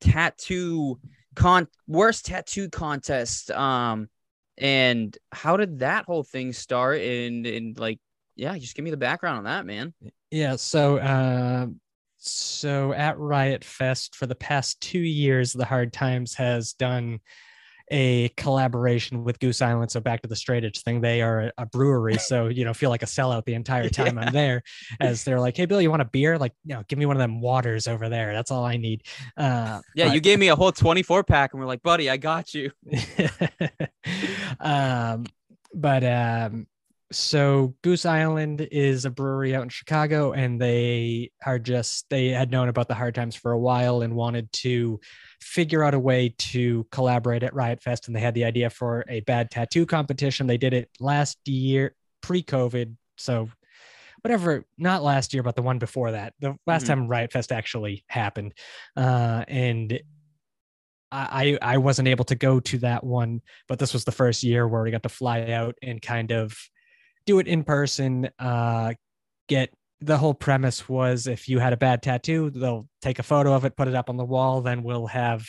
tattoo 0.00 0.98
con 1.36 1.68
worst 1.86 2.26
tattoo 2.26 2.68
contest. 2.68 3.52
Um, 3.52 4.09
and 4.59 5.16
how 5.30 5.57
did 5.57 5.78
that 5.78 6.07
whole 6.07 6.24
thing 6.24 6.52
start? 6.52 7.00
And 7.00 7.46
and 7.46 7.78
like, 7.78 8.00
yeah, 8.34 8.59
just 8.59 8.74
give 8.74 8.84
me 8.84 8.90
the 8.90 8.96
background 8.96 9.38
on 9.38 9.44
that, 9.44 9.66
man. 9.66 9.94
Yeah. 10.32 10.57
So, 10.57 11.00
um, 11.00 11.80
so 12.16 12.92
at 12.92 13.18
Riot 13.20 13.62
Fest 13.62 14.16
for 14.16 14.26
the 14.26 14.34
past 14.34 14.80
two 14.80 14.98
years, 14.98 15.52
the 15.52 15.64
Hard 15.64 15.92
Times 15.92 16.34
has 16.34 16.72
done 16.72 17.20
a 17.91 18.28
collaboration 18.30 19.22
with 19.24 19.39
Goose 19.39 19.62
Island. 19.62 19.91
So 19.91 20.01
back 20.01 20.22
to 20.22 20.28
the 20.28 20.37
straight 20.37 20.64
edge 20.64 20.82
thing, 20.82 21.01
they 21.01 21.22
are 21.22 21.41
a, 21.41 21.53
a 21.59 21.66
brewery. 21.66 22.16
So 22.26 22.49
you 22.49 22.64
know, 22.64 22.74
feel 22.74 22.91
like 22.91 23.03
a 23.03 23.07
sellout 23.07 23.45
the 23.45 23.55
entire 23.55 23.89
time 23.89 24.18
I'm 24.18 24.32
there. 24.32 24.62
As 25.01 25.22
they're 25.22 25.39
like, 25.39 25.57
"Hey, 25.57 25.66
Bill, 25.66 25.80
you 25.80 25.91
want 25.91 26.03
a 26.03 26.07
beer? 26.07 26.39
Like, 26.39 26.53
you 26.64 26.74
know, 26.74 26.82
give 26.89 26.99
me 26.99 27.07
one 27.07 27.16
of 27.16 27.20
them 27.20 27.41
waters 27.41 27.87
over 27.87 28.09
there. 28.09 28.32
That's 28.32 28.51
all 28.51 28.64
I 28.64 28.76
need." 28.76 29.03
Uh, 29.37 29.80
Yeah, 29.95 30.07
but- 30.07 30.14
you 30.14 30.20
gave 30.20 30.39
me 30.39 30.49
a 30.49 30.57
whole 30.57 30.72
twenty 30.72 31.03
four 31.03 31.22
pack, 31.22 31.53
and 31.53 31.61
we're 31.61 31.66
like, 31.68 31.82
buddy, 31.82 32.11
I 32.11 32.16
got 32.16 32.53
you. 32.55 32.72
um, 34.61 35.26
but 35.74 36.05
um, 36.05 36.66
so 37.12 37.74
Goose 37.82 38.07
Island 38.07 38.66
is 38.72 39.05
a 39.05 39.11
brewery 39.11 39.55
out 39.55 39.62
in 39.62 39.68
Chicago, 39.68 40.32
and 40.32 40.61
they 40.61 41.30
are 41.45 41.59
just 41.59 42.07
they 42.11 42.28
had 42.28 42.51
known 42.51 42.68
about 42.68 42.89
the 42.89 42.95
hard 42.95 43.14
times 43.14 43.37
for 43.37 43.53
a 43.53 43.59
while 43.59 44.03
and 44.03 44.14
wanted 44.14 44.51
to 44.55 45.01
figure 45.41 45.82
out 45.84 45.95
a 45.95 45.99
way 45.99 46.34
to 46.39 46.87
collaborate 46.91 47.43
at 47.43 47.55
Riot 47.55 47.82
Fest, 47.82 48.07
and 48.07 48.16
they 48.16 48.20
had 48.20 48.34
the 48.34 48.45
idea 48.45 48.70
for 48.70 49.05
a 49.09 49.20
bad 49.20 49.51
tattoo 49.51 49.87
competition. 49.87 50.47
They 50.47 50.59
did 50.59 50.74
it 50.74 50.91
last 51.01 51.39
year, 51.47 51.95
pre-COVID, 52.22 52.97
so 53.16 53.49
whatever 54.22 54.64
not 54.76 55.05
last 55.05 55.32
year 55.32 55.43
but 55.45 55.55
the 55.55 55.62
one 55.62 55.78
before 55.78 56.11
that 56.11 56.34
the 56.41 56.57
last 56.66 56.82
Mhm. 56.84 56.87
time 56.89 57.07
riot 57.07 57.32
fest 57.32 57.53
actually 57.53 58.05
happened 58.09 58.53
uh 58.97 59.45
and 59.47 60.01
I, 61.12 61.59
I 61.62 61.74
I 61.74 61.78
wasn't 61.78 62.09
able 62.09 62.24
to 62.24 62.34
go 62.34 62.59
to 62.61 62.78
that 62.78 63.05
one, 63.05 63.41
but 63.68 63.78
this 63.78 63.93
was 63.93 64.05
the 64.05 64.12
first 64.12 64.43
year 64.43 64.66
where 64.66 64.82
we 64.82 64.91
got 64.91 65.05
to 65.05 65.09
fly 65.09 65.53
out 65.53 65.76
and 65.82 66.03
kind 66.03 66.32
of 66.32 66.57
do 67.26 67.39
it 67.39 67.47
in 67.47 67.62
person. 67.62 68.28
Uh, 68.39 68.95
get 69.49 69.70
the 70.01 70.18
whole 70.18 70.34
premise 70.34 70.88
was 70.88 71.26
if 71.26 71.49
you 71.49 71.59
had 71.59 71.72
a 71.72 71.76
bad 71.76 72.03
tattoo, 72.03 72.51
they'll 72.51 72.88
take 73.01 73.18
a 73.18 73.22
photo 73.22 73.53
of 73.55 73.64
it, 73.64 73.76
put 73.76 73.88
it 73.88 73.94
up 73.94 74.11
on 74.11 74.16
the 74.16 74.24
wall, 74.24 74.61
then 74.61 74.82
we'll 74.82 75.07
have 75.07 75.47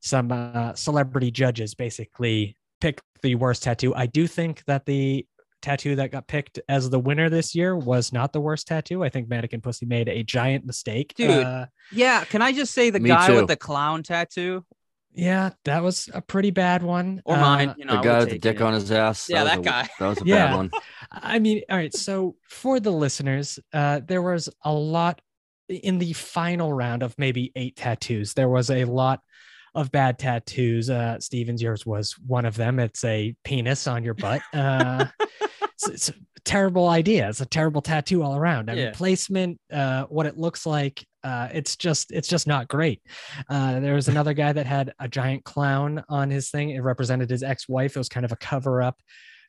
some 0.00 0.30
uh, 0.32 0.74
celebrity 0.74 1.30
judges 1.30 1.74
basically 1.74 2.56
pick 2.80 3.00
the 3.22 3.34
worst 3.34 3.62
tattoo. 3.62 3.94
I 3.94 4.06
do 4.06 4.26
think 4.26 4.64
that 4.66 4.86
the 4.86 5.26
tattoo 5.60 5.96
that 5.96 6.10
got 6.10 6.26
picked 6.26 6.58
as 6.68 6.88
the 6.88 6.98
winner 6.98 7.28
this 7.28 7.54
year 7.54 7.76
was 7.76 8.12
not 8.12 8.32
the 8.32 8.40
worst 8.40 8.66
tattoo. 8.66 9.04
I 9.04 9.10
think 9.10 9.28
Mannequin 9.28 9.60
Pussy 9.60 9.84
made 9.84 10.08
a 10.08 10.22
giant 10.22 10.64
mistake. 10.64 11.12
Dude. 11.16 11.30
Uh, 11.30 11.66
Yeah, 11.92 12.24
can 12.24 12.40
I 12.40 12.52
just 12.52 12.72
say 12.72 12.90
the 12.90 13.00
guy 13.00 13.26
too. 13.26 13.36
with 13.36 13.48
the 13.48 13.56
clown 13.56 14.02
tattoo 14.02 14.64
yeah, 15.12 15.50
that 15.64 15.82
was 15.82 16.08
a 16.14 16.20
pretty 16.20 16.50
bad 16.50 16.82
one. 16.82 17.22
or 17.24 17.36
Uh, 17.36 17.40
mine? 17.40 17.74
You 17.78 17.84
know, 17.84 17.96
the 17.96 18.02
guy 18.02 18.18
with 18.20 18.30
the 18.30 18.38
dick 18.38 18.56
it. 18.56 18.62
on 18.62 18.74
his 18.74 18.90
ass. 18.92 19.28
Yeah, 19.28 19.42
was 19.42 19.50
that 19.52 19.58
a- 19.58 19.62
guy. 19.62 19.88
That 19.98 20.08
was 20.08 20.22
a 20.22 20.24
Yeah. 20.24 20.46
bad 20.48 20.56
one. 20.56 20.70
I 21.12 21.38
mean, 21.38 21.62
all 21.70 21.76
right. 21.76 21.94
So 21.94 22.36
for 22.48 22.80
the 22.80 22.90
listeners, 22.92 23.58
uh, 23.72 24.00
there 24.06 24.22
was 24.22 24.48
a 24.64 24.72
lot 24.72 25.20
in 25.68 25.98
the 25.98 26.12
final 26.12 26.72
round 26.72 27.02
of 27.02 27.14
maybe 27.18 27.52
eight 27.56 27.76
tattoos. 27.76 28.34
There 28.34 28.48
was 28.48 28.70
a 28.70 28.84
lot 28.84 29.20
of 29.74 29.92
bad 29.92 30.18
tattoos. 30.18 30.90
Uh, 30.90 31.20
Stevens, 31.20 31.62
yours 31.62 31.86
was 31.86 32.12
one 32.26 32.44
of 32.44 32.56
them. 32.56 32.78
It's 32.80 33.04
a 33.04 33.34
penis 33.44 33.86
on 33.86 34.02
your 34.02 34.14
butt. 34.14 34.42
Uh, 34.52 35.06
it's, 35.88 36.08
it's 36.08 36.08
a 36.10 36.40
terrible 36.44 36.88
idea. 36.88 37.28
It's 37.28 37.40
a 37.40 37.46
terrible 37.46 37.82
tattoo 37.82 38.22
all 38.22 38.36
around. 38.36 38.70
I 38.70 38.74
Yeah. 38.74 38.84
mean, 38.86 38.94
placement, 38.94 39.60
uh, 39.72 40.04
what 40.04 40.26
it 40.26 40.36
looks 40.38 40.66
like. 40.66 41.04
Uh, 41.22 41.48
it's 41.52 41.76
just, 41.76 42.12
it's 42.12 42.28
just 42.28 42.46
not 42.46 42.66
great. 42.68 43.02
Uh, 43.48 43.78
there 43.80 43.94
was 43.94 44.08
another 44.08 44.32
guy 44.32 44.52
that 44.52 44.66
had 44.66 44.92
a 44.98 45.06
giant 45.08 45.44
clown 45.44 46.02
on 46.08 46.30
his 46.30 46.50
thing. 46.50 46.70
It 46.70 46.80
represented 46.80 47.28
his 47.28 47.42
ex-wife. 47.42 47.94
It 47.94 47.98
was 48.00 48.08
kind 48.08 48.24
of 48.24 48.32
a 48.32 48.36
cover 48.36 48.80
up 48.82 49.00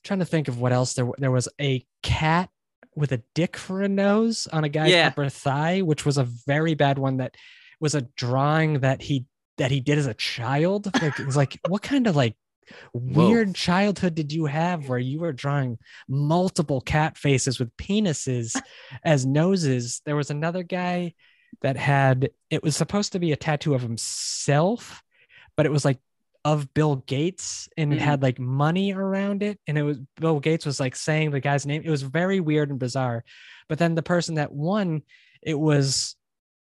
trying 0.04 0.20
to 0.20 0.26
think 0.26 0.48
of 0.48 0.60
what 0.60 0.74
else 0.74 0.94
there 0.96 1.08
there 1.20 1.30
was 1.32 1.48
a 1.62 1.86
cat 2.02 2.50
with 2.96 3.12
a 3.12 3.22
dick 3.36 3.56
for 3.56 3.82
a 3.84 3.88
nose 3.88 4.48
on 4.52 4.64
a 4.64 4.70
guy's 4.70 4.92
Yeah. 4.92 5.08
upper 5.08 5.30
thigh 5.30 5.82
which 5.82 6.06
was 6.08 6.18
a 6.18 6.24
very 6.48 6.74
bad 6.74 6.98
one 6.98 7.18
that 7.18 7.36
was 7.80 7.94
a 7.94 8.02
drawing 8.18 8.80
that 8.80 9.04
he 9.04 9.26
that 9.60 9.70
he 9.70 9.80
did 9.80 10.00
as 10.00 10.08
a 10.08 10.16
child 10.16 10.92
like 11.02 11.20
it 11.20 11.26
was 11.26 11.38
like 11.38 11.60
what 11.68 11.84
kind 11.84 12.08
of 12.08 12.16
like 12.16 12.36
Whoa. 12.94 13.28
weird 13.28 13.56
childhood 13.56 14.16
did 14.16 14.32
you 14.32 14.46
have 14.46 14.90
where 14.90 15.00
you 15.00 15.20
were 15.20 15.34
drawing 15.34 15.78
multiple 16.08 16.82
cat 16.82 17.18
faces 17.18 17.60
with 17.60 17.76
penises 17.78 18.60
as 19.04 19.26
noses 19.26 20.02
there 20.06 20.16
was 20.16 20.30
another 20.30 20.64
guy 20.64 21.14
that 21.62 21.78
had 21.78 22.30
it 22.50 22.64
was 22.64 22.76
supposed 22.76 23.12
to 23.14 23.20
be 23.20 23.32
a 23.32 23.36
tattoo 23.38 23.74
of 23.74 23.82
himself 23.82 25.04
but 25.56 25.66
it 25.66 25.72
was 25.72 25.86
like 25.86 26.00
of 26.44 26.74
Bill 26.74 26.96
Gates 27.06 27.70
and 27.78 27.94
it 27.94 28.00
Mhm. 28.00 28.04
had 28.04 28.24
like 28.24 28.40
money 28.40 28.94
around 28.94 29.44
it. 29.44 29.60
And 29.68 29.78
it 29.78 29.84
was 29.84 30.00
Bill 30.20 30.40
Gates 30.40 30.66
was 30.66 30.80
like 30.80 30.96
saying 30.96 31.30
the 31.30 31.40
guy's 31.40 31.68
name. 31.68 31.84
It 31.86 31.90
was 31.92 32.02
very 32.02 32.40
weird 32.40 32.72
and 32.72 32.80
bizarre. 32.80 33.24
But 33.70 33.78
then 33.78 33.94
the 33.94 34.02
person 34.02 34.36
that 34.36 34.52
won, 34.52 35.04
it 35.44 35.54
was 35.60 36.16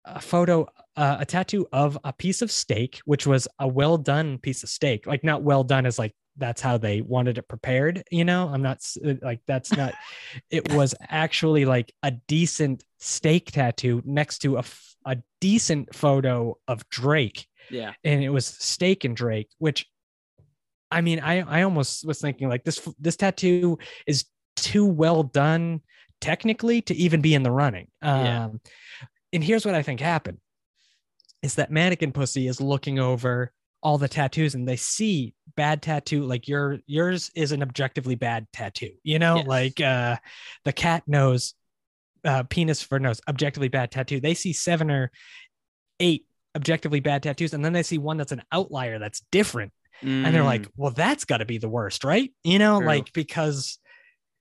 a 0.06 0.22
photo, 0.22 0.68
uh, 0.96 1.18
a 1.20 1.26
tattoo 1.26 1.68
of 1.72 1.98
a 2.04 2.14
piece 2.14 2.42
of 2.42 2.52
steak, 2.52 3.00
which 3.06 3.26
was 3.28 3.48
a 3.60 3.68
well 3.68 3.98
done 3.98 4.38
piece 4.40 4.64
of 4.64 4.70
steak. 4.70 5.06
Like 5.08 5.24
not 5.24 5.44
well 5.44 5.64
done 5.64 5.86
as 5.86 6.00
like 6.00 6.14
that's 6.38 6.62
how 6.62 6.78
they 6.78 7.02
wanted 7.02 7.38
it 7.38 7.48
prepared. 7.48 8.04
You 8.12 8.26
know, 8.26 8.50
I'm 8.50 8.62
not 8.62 8.80
uh, 9.06 9.14
like 9.22 9.40
that's 9.48 9.72
not. 9.76 9.94
it 10.50 10.74
was 10.74 10.94
actually 11.10 11.66
like 11.66 11.94
a 12.04 12.12
decent 12.12 12.84
steak 13.00 13.52
tattoo 13.52 14.02
next 14.06 14.40
to 14.40 14.58
a 14.58 14.64
a 15.08 15.18
decent 15.40 15.94
photo 15.94 16.58
of 16.68 16.88
Drake 16.90 17.46
Yeah. 17.70 17.94
and 18.04 18.24
it 18.24 18.30
was 18.30 18.48
steak 18.48 19.04
and 19.04 19.16
drake 19.16 19.50
which 19.60 19.86
i 20.90 21.02
mean 21.02 21.20
i 21.20 21.42
i 21.42 21.62
almost 21.62 22.06
was 22.08 22.20
thinking 22.20 22.50
like 22.50 22.64
this 22.64 22.80
this 23.00 23.16
tattoo 23.16 23.78
is 24.08 24.26
too 24.56 24.86
well 24.86 25.22
done 25.22 25.82
technically 26.22 26.82
to 26.82 26.96
even 26.96 27.22
be 27.22 27.36
in 27.36 27.44
the 27.44 27.52
running 27.52 27.88
um 28.02 28.24
Yeah. 28.26 28.50
And 29.36 29.44
here's 29.44 29.66
what 29.66 29.76
i 29.76 29.84
think 29.84 30.00
happened 30.00 30.40
is 31.44 31.56
that 31.56 31.70
mannequin 31.72 32.12
pussy 32.12 32.48
is 32.48 32.60
looking 32.60 32.98
over 32.98 33.52
all 33.84 33.98
the 34.00 34.08
tattoos 34.08 34.56
and 34.56 34.68
they 34.68 34.76
see 34.78 35.36
bad 35.56 35.82
tattoo 35.82 36.24
like 36.24 36.48
your 36.48 36.80
yours 36.88 37.30
is 37.36 37.52
an 37.52 37.62
objectively 37.62 38.16
bad 38.16 38.48
tattoo 38.52 38.90
you 39.04 39.20
know 39.20 39.38
Yes. 39.38 39.48
like 39.48 39.82
uh 39.82 40.16
the 40.64 40.74
cat 40.74 41.04
nose 41.06 41.54
uh 42.24 42.42
penis 42.50 42.82
for 42.82 42.98
nose 43.00 43.22
objectively 43.30 43.68
bad 43.68 43.92
tattoo 43.92 44.20
they 44.20 44.34
see 44.34 44.54
seven 44.54 44.90
or 44.90 45.12
eight 46.00 46.26
objectively 46.56 47.00
bad 47.00 47.22
tattoos 47.22 47.54
and 47.54 47.64
then 47.64 47.74
they 47.74 47.84
see 47.84 47.98
one 48.00 48.18
that's 48.18 48.32
an 48.32 48.42
outlier 48.52 48.98
that's 48.98 49.22
different 49.32 49.72
and 50.02 50.34
they're 50.34 50.44
like 50.44 50.68
well 50.76 50.92
that's 50.92 51.26
got 51.26 51.38
to 51.38 51.46
be 51.46 51.58
the 51.58 51.70
worst 51.70 52.04
right 52.04 52.34
you 52.44 52.58
know 52.60 52.76
Mm. 52.78 52.80
True. 52.80 52.88
like 52.88 53.14
because 53.14 53.78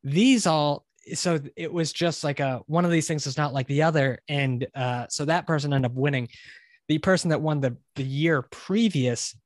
these 0.03 0.47
all 0.47 0.84
so 1.12 1.38
it 1.57 1.72
was 1.72 1.92
just 1.92 2.24
like 2.24 2.40
a 2.40 2.62
one 2.66 2.84
of 2.84 2.90
these 2.90 3.07
things 3.07 3.26
is 3.26 3.36
not 3.36 3.52
like 3.52 3.66
the 3.66 3.82
other 3.82 4.20
and 4.28 4.66
uh 4.74 5.07
so 5.09 5.24
that 5.24 5.46
person 5.46 5.72
ended 5.72 5.90
up 5.90 5.96
winning. 5.96 6.28
The 6.88 6.98
person 6.98 7.30
that 7.30 7.40
won 7.40 7.61
the 7.61 7.76
the 7.96 8.02
year 8.05 8.42
previous 8.42 9.36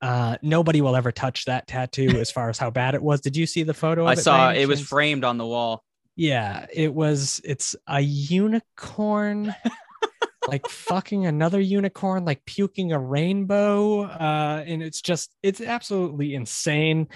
uh 0.00 0.36
nobody 0.42 0.80
will 0.80 0.96
ever 0.96 1.12
touch 1.12 1.44
that 1.44 1.66
tattoo 1.66 2.18
as 2.18 2.30
far 2.30 2.48
as 2.48 2.58
how 2.58 2.70
bad 2.70 2.94
it 2.94 3.02
was. 3.02 3.20
Did 3.20 3.36
you 3.36 3.46
see 3.46 3.62
the 3.62 3.74
photo 3.74 4.02
of 4.02 4.08
I 4.08 4.12
it 4.12 4.18
saw 4.18 4.50
it 4.52 4.66
was 4.66 4.80
framed 4.80 5.24
on 5.24 5.38
the 5.38 5.46
wall. 5.46 5.84
yeah 6.16 6.66
it 6.72 6.92
was 6.92 7.40
it's 7.44 7.76
a 7.86 8.00
unicorn 8.00 9.54
like 10.48 10.68
fucking 10.68 11.24
another 11.26 11.60
unicorn 11.60 12.24
like 12.24 12.44
puking 12.44 12.92
a 12.92 12.98
rainbow 12.98 14.02
uh 14.02 14.64
and 14.66 14.82
it's 14.82 15.00
just 15.00 15.34
it's 15.42 15.60
absolutely 15.60 16.34
insane. 16.34 17.08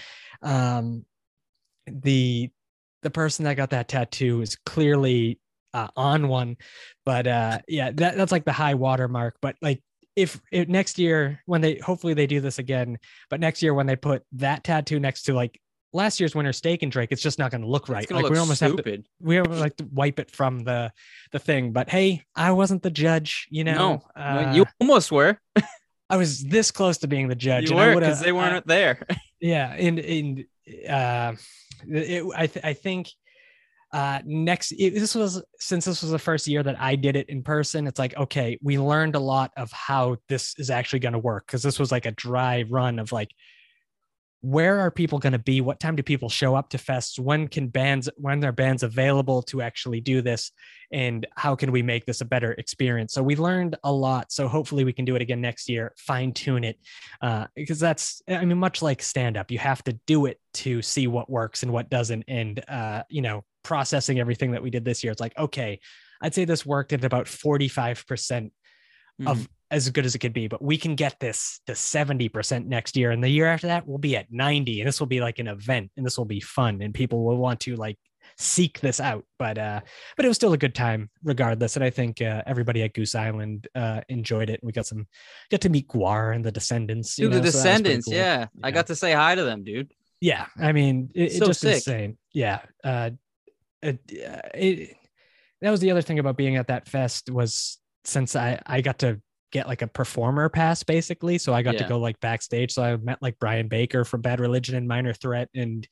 Um 0.43 1.05
the 1.87 2.51
the 3.03 3.11
person 3.11 3.45
that 3.45 3.57
got 3.57 3.71
that 3.71 3.89
tattoo 3.89 4.41
is 4.41 4.57
clearly 4.67 5.39
uh, 5.75 5.89
on 5.97 6.29
one 6.29 6.57
but 7.05 7.27
uh 7.27 7.59
yeah 7.69 7.91
that, 7.93 8.17
that's 8.17 8.33
like 8.33 8.45
the 8.45 8.53
high 8.53 8.75
water 8.75 9.09
mark 9.09 9.37
but 9.43 9.57
like 9.61 9.83
if 10.15 10.41
it, 10.51 10.69
next 10.71 10.99
year 10.99 11.43
when 11.45 11.61
they 11.61 11.77
hopefully 11.79 12.15
they 12.15 12.27
do 12.27 12.41
this 12.41 12.59
again 12.59 12.99
but 13.29 13.41
next 13.41 13.63
year 13.63 13.75
when 13.75 13.87
they 13.87 13.97
put 13.97 14.23
that 14.33 14.65
tattoo 14.65 14.99
next 14.99 15.25
to 15.25 15.35
like 15.35 15.61
last 15.93 16.19
year's 16.19 16.35
winner 16.35 16.53
steak 16.53 16.83
and 16.83 16.91
drake 16.91 17.13
it's 17.13 17.21
just 17.23 17.39
not 17.39 17.51
going 17.51 17.61
to 17.61 17.67
look 17.69 17.89
right 17.91 18.05
It's 18.05 18.13
like 18.13 18.23
look 18.25 18.33
we 18.33 18.39
almost 18.39 18.61
have 18.61 18.77
to 18.77 19.03
we 19.21 19.39
almost 19.39 19.61
like 19.61 19.77
to 19.77 19.85
wipe 19.93 20.19
it 20.19 20.31
from 20.31 20.65
the 20.65 20.91
the 21.33 21.39
thing 21.39 21.73
but 21.73 21.91
hey 21.91 22.25
i 22.35 22.53
wasn't 22.53 22.83
the 22.83 22.91
judge 22.91 23.47
you 23.51 23.63
know 23.65 24.03
no, 24.17 24.23
uh, 24.23 24.53
you 24.55 24.65
almost 24.81 25.13
were. 25.13 25.39
i 26.09 26.17
was 26.17 26.43
this 26.45 26.71
close 26.71 26.99
to 26.99 27.09
being 27.09 27.29
the 27.29 27.35
judge 27.35 27.69
You 27.71 27.77
were 27.77 27.95
because 27.95 28.21
they 28.21 28.33
weren't 28.33 28.67
there. 28.67 29.07
yeah 29.41 29.73
and 29.75 29.99
and 29.99 30.45
uh 30.89 31.35
it, 31.89 32.25
i 32.37 32.47
th- 32.47 32.65
i 32.65 32.73
think 32.73 33.09
uh 33.93 34.21
next 34.25 34.73
it, 34.73 34.95
this 34.95 35.15
was 35.15 35.43
since 35.59 35.85
this 35.85 36.03
was 36.03 36.11
the 36.11 36.19
first 36.19 36.47
year 36.47 36.63
that 36.63 36.81
i 36.81 36.97
did 36.97 37.17
it 37.17 37.29
in 37.29 37.43
person 37.43 37.87
it's 37.87 37.99
like 37.99 38.17
okay 38.17 38.59
we 38.63 38.79
learned 38.79 39.15
a 39.15 39.21
lot 39.21 39.53
of 39.57 39.71
how 39.73 40.17
this 40.29 40.55
is 40.59 40.71
actually 40.71 40.99
going 40.99 41.13
to 41.13 41.19
work 41.19 41.47
because 41.47 41.63
this 41.63 41.79
was 41.79 41.93
like 41.93 42.07
a 42.07 42.11
dry 42.13 42.65
run 42.69 42.99
of 42.99 43.13
like 43.13 43.31
where 44.47 44.79
are 44.79 44.93
people 44.93 45.19
going 45.19 45.33
to 45.33 45.41
be? 45.41 45.61
What 45.61 45.81
time 45.81 45.97
do 45.97 46.05
people 46.05 46.29
show 46.29 46.55
up 46.55 46.69
to 46.69 46.79
fests? 46.79 47.19
When 47.19 47.49
can 47.49 47.67
bands 47.67 48.09
when 48.17 48.45
are 48.45 48.53
bands 48.53 48.85
available 48.85 49.43
to 49.45 49.61
actually 49.61 50.01
do 50.01 50.23
this? 50.23 50.53
And 50.93 51.27
how 51.35 51.57
can 51.57 51.73
we 51.73 51.83
make 51.83 52.07
this 52.07 52.21
a 52.21 52.25
better 52.25 52.53
experience? 52.53 53.13
So 53.13 53.25
we 53.25 53.35
learned 53.35 53.75
a 53.83 53.91
lot. 53.91 54.31
So 54.31 54.47
hopefully 54.47 54.85
we 54.85 54.93
can 54.93 55.05
do 55.05 55.17
it 55.17 55.23
again 55.23 55.41
next 55.41 55.69
year. 55.69 55.93
Fine 55.99 56.33
tune 56.33 56.63
it 56.63 56.79
uh, 57.21 57.47
because 57.57 57.81
that's 57.81 58.23
i 58.29 58.45
mean 58.45 58.59
much 58.59 58.83
like 58.83 59.03
stand 59.03 59.37
up 59.37 59.51
you 59.51 59.59
have 59.59 59.83
to 59.83 59.99
do 60.07 60.27
it 60.27 60.39
to 60.55 60.81
see 60.81 61.09
what 61.09 61.29
works 61.29 61.65
and 61.65 61.73
what 61.73 61.91
doesn't. 61.91 62.23
And 62.29 62.63
uh, 62.69 63.03
you 63.09 63.23
know 63.23 63.43
processing 63.65 64.21
everything 64.21 64.53
that 64.53 64.63
we 64.63 64.71
did 64.71 64.85
this 64.85 65.03
year 65.03 65.11
it's 65.11 65.21
like 65.21 65.37
okay 65.37 65.81
i'd 66.23 66.33
say 66.33 66.45
this 66.45 66.65
worked 66.65 66.93
at 66.93 67.05
about 67.05 67.27
45% 67.27 68.53
Mhm. 69.21 69.31
of 69.31 69.49
as 69.71 69.89
good 69.91 70.07
as 70.07 70.15
it 70.15 70.19
could 70.21 70.33
be 70.33 70.47
but 70.49 70.63
we 70.63 70.77
can 70.77 70.95
get 70.95 71.19
this 71.19 71.61
to 71.67 71.73
70% 71.73 72.67
next 72.67 72.97
year 72.97 73.11
and 73.11 73.23
the 73.23 73.29
year 73.29 73.47
after 73.47 73.67
that 73.67 73.87
we'll 73.87 73.99
be 73.99 74.17
at 74.17 74.31
90 74.31 74.81
and 74.81 74.89
this 74.89 75.01
will 75.01 75.07
be 75.07 75.21
like 75.21 75.39
an 75.39 75.49
event 75.49 75.91
and 75.97 76.07
this 76.07 76.17
will 76.17 76.25
be 76.25 76.41
fun 76.41 76.81
and 76.83 76.95
people 76.95 77.25
will 77.25 77.37
want 77.37 77.61
to 77.61 77.75
like 77.77 77.99
seek 78.39 78.81
this 78.81 79.01
out 79.01 79.25
but 79.39 79.57
uh 79.57 79.81
but 80.17 80.25
it 80.25 80.29
was 80.29 80.37
still 80.37 80.53
a 80.53 80.59
good 80.59 80.75
time 80.75 81.09
regardless 81.25 81.77
and 81.77 81.85
i 81.85 81.91
think 81.91 82.21
uh, 82.21 82.43
everybody 82.47 82.83
at 82.83 82.93
goose 82.93 83.15
island 83.15 83.67
uh 83.75 84.01
enjoyed 84.09 84.51
it 84.51 84.61
we 84.63 84.73
got 84.73 84.87
some 84.87 85.07
got 85.51 85.61
to 85.61 85.69
meet 85.69 85.89
GWAR 85.89 86.35
and 86.35 86.45
the 86.45 86.53
Descendents 86.53 87.19
you 87.19 87.27
Dude, 87.29 87.35
the 87.35 87.37
know, 87.41 87.51
so 87.51 87.63
pretty 87.63 87.73
Descendents. 87.75 88.05
cool. 88.07 88.15
Yeah. 88.15 88.47
I 88.63 88.71
got 88.73 88.89
to 88.89 88.97
say 88.97 89.13
hi 89.13 89.35
to 89.37 89.45
them, 89.45 89.65
dude. 89.65 89.93
yeah 90.21 90.47
i 90.59 90.73
mean 90.73 91.11
it, 91.15 91.35
it 91.37 91.43
just 91.45 91.61
sick. 91.61 91.77
insane 91.77 92.19
yeah 92.33 92.61
uh 92.85 93.11
it, 93.83 93.99
it 94.09 94.97
that 95.61 95.71
was 95.71 95.81
the 95.81 95.91
other 95.91 96.03
thing 96.03 96.19
about 96.19 96.37
being 96.37 96.57
at 96.57 96.67
that 96.69 96.89
fest 96.89 97.31
was 97.31 97.79
since 98.05 98.35
i 98.37 98.61
i 98.67 98.81
got 98.81 98.99
to 99.01 99.21
get 99.57 99.67
like 99.67 99.83
a 99.83 99.87
performer 99.87 100.49
pass 100.49 100.83
basically. 100.83 101.39
So 101.39 101.53
i 101.55 101.63
got 101.63 101.77
to 101.79 101.89
go 101.89 101.99
like 101.99 102.21
backstage. 102.21 102.73
So 102.73 102.83
i 102.83 102.97
met 102.97 103.21
like 103.23 103.39
brian 103.39 103.69
baker 103.69 104.05
from 104.05 104.21
bad 104.21 104.39
religion 104.41 104.75
and 104.77 104.87
minor 104.87 105.13
threat 105.13 105.49
and 105.55 105.87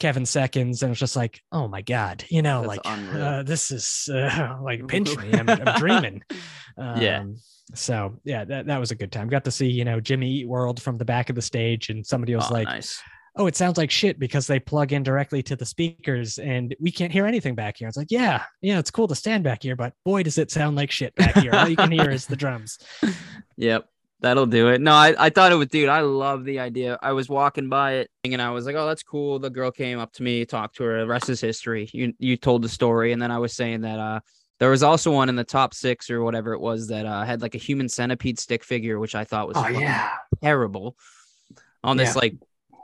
kevin 0.00 0.26
seconds 0.26 0.82
and 0.82 0.88
it 0.88 0.94
was 0.94 0.98
just 0.98 1.14
like 1.14 1.40
oh 1.52 1.68
my 1.68 1.80
god 1.80 2.24
you 2.28 2.42
know 2.42 2.66
That's 2.66 2.84
like 2.84 2.98
uh, 3.14 3.42
this 3.44 3.70
is 3.70 4.08
uh, 4.12 4.56
like 4.60 4.86
pinch 4.92 5.16
me. 5.16 5.32
I'm, 5.32 5.48
I'm 5.48 5.78
dreaming. 5.78 6.22
Yeah. 6.76 7.20
um, 7.20 7.36
so 7.74 8.18
yeah 8.24 8.44
that, 8.44 8.66
that 8.66 8.78
was 8.80 8.90
a 8.90 8.96
good 8.96 9.12
time. 9.12 9.28
Got 9.28 9.44
to 9.44 9.52
see 9.52 9.70
you 9.70 9.84
know 9.84 10.00
jimmy 10.00 10.28
eat 10.38 10.48
world 10.48 10.82
from 10.82 10.98
the 10.98 11.04
back 11.04 11.30
of 11.30 11.36
the 11.36 11.42
stage 11.42 11.88
and 11.90 12.04
somebody 12.04 12.34
was 12.34 12.50
Oh, 12.50 12.52
like 12.54 12.66
nice. 12.66 13.00
Oh, 13.36 13.46
it 13.46 13.56
sounds 13.56 13.76
like 13.78 13.90
shit 13.90 14.18
because 14.18 14.46
they 14.46 14.60
plug 14.60 14.92
in 14.92 15.02
directly 15.02 15.42
to 15.42 15.56
the 15.56 15.66
speakers 15.66 16.38
and 16.38 16.74
we 16.80 16.90
can't 16.90 17.12
hear 17.12 17.26
anything 17.26 17.54
back 17.54 17.76
here. 17.76 17.88
It's 17.88 17.96
like, 17.96 18.10
yeah, 18.10 18.44
yeah, 18.60 18.78
it's 18.78 18.90
cool 18.90 19.08
to 19.08 19.14
stand 19.14 19.42
back 19.44 19.62
here, 19.62 19.74
but 19.76 19.92
boy, 20.04 20.22
does 20.22 20.38
it 20.38 20.50
sound 20.50 20.76
like 20.76 20.90
shit 20.90 21.14
back 21.16 21.34
here. 21.36 21.52
All 21.52 21.68
you 21.68 21.76
can 21.76 21.90
hear 21.90 22.10
is 22.10 22.26
the 22.26 22.36
drums. 22.36 22.78
Yep. 23.56 23.88
That'll 24.20 24.46
do 24.46 24.68
it. 24.70 24.80
No, 24.80 24.92
I, 24.92 25.14
I 25.18 25.30
thought 25.30 25.52
it 25.52 25.56
was, 25.56 25.68
dude. 25.68 25.88
I 25.88 26.00
love 26.00 26.44
the 26.44 26.58
idea. 26.58 26.98
I 27.02 27.12
was 27.12 27.28
walking 27.28 27.68
by 27.68 27.94
it 27.96 28.10
and 28.24 28.40
I 28.40 28.50
was 28.50 28.64
like, 28.66 28.74
oh, 28.74 28.86
that's 28.86 29.02
cool. 29.02 29.38
The 29.38 29.50
girl 29.50 29.70
came 29.70 29.98
up 29.98 30.12
to 30.14 30.22
me, 30.22 30.44
talked 30.44 30.76
to 30.76 30.84
her. 30.84 31.00
The 31.00 31.06
rest 31.06 31.28
is 31.28 31.40
history. 31.40 31.88
You 31.92 32.14
you 32.18 32.36
told 32.36 32.62
the 32.62 32.68
story, 32.68 33.12
and 33.12 33.20
then 33.20 33.30
I 33.30 33.38
was 33.38 33.52
saying 33.52 33.82
that 33.82 33.98
uh 34.00 34.20
there 34.60 34.70
was 34.70 34.82
also 34.82 35.12
one 35.12 35.28
in 35.28 35.36
the 35.36 35.44
top 35.44 35.74
six 35.74 36.08
or 36.10 36.22
whatever 36.24 36.52
it 36.54 36.60
was 36.60 36.88
that 36.88 37.04
uh, 37.06 37.22
had 37.24 37.42
like 37.42 37.54
a 37.54 37.58
human 37.58 37.88
centipede 37.88 38.38
stick 38.38 38.64
figure, 38.64 38.98
which 38.98 39.14
I 39.14 39.24
thought 39.24 39.46
was 39.46 39.56
Oh 39.58 39.68
yeah. 39.68 40.10
terrible 40.42 40.96
on 41.82 41.96
this 41.96 42.14
Yeah. 42.14 42.20
like 42.22 42.34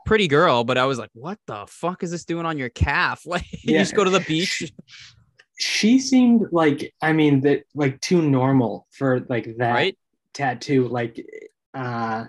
pretty 0.07 0.29
girl. 0.29 0.65
But 0.65 0.79
I 0.79 0.87
was 0.87 0.99
like, 0.99 1.11
what 1.13 1.39
the 1.47 1.67
fuck 1.69 2.03
is 2.03 2.11
this 2.11 2.25
doing 2.25 2.47
on 2.47 2.59
your 2.59 2.69
calf? 2.71 3.23
Like 3.27 3.47
you 3.65 3.79
just 3.79 3.95
go 3.95 4.05
to 4.05 4.11
the 4.11 4.21
beach. 4.21 4.73
She 5.59 5.99
seemed 5.99 6.47
like 6.53 6.93
I 7.03 7.13
mean 7.13 7.43
that 7.43 7.65
like 7.75 8.01
too 8.01 8.23
normal 8.23 8.87
for 8.91 9.21
like 9.29 9.57
that 9.59 9.73
Right? 9.73 9.99
tattoo. 10.35 10.89
Like 10.89 11.25
uh 11.75 12.25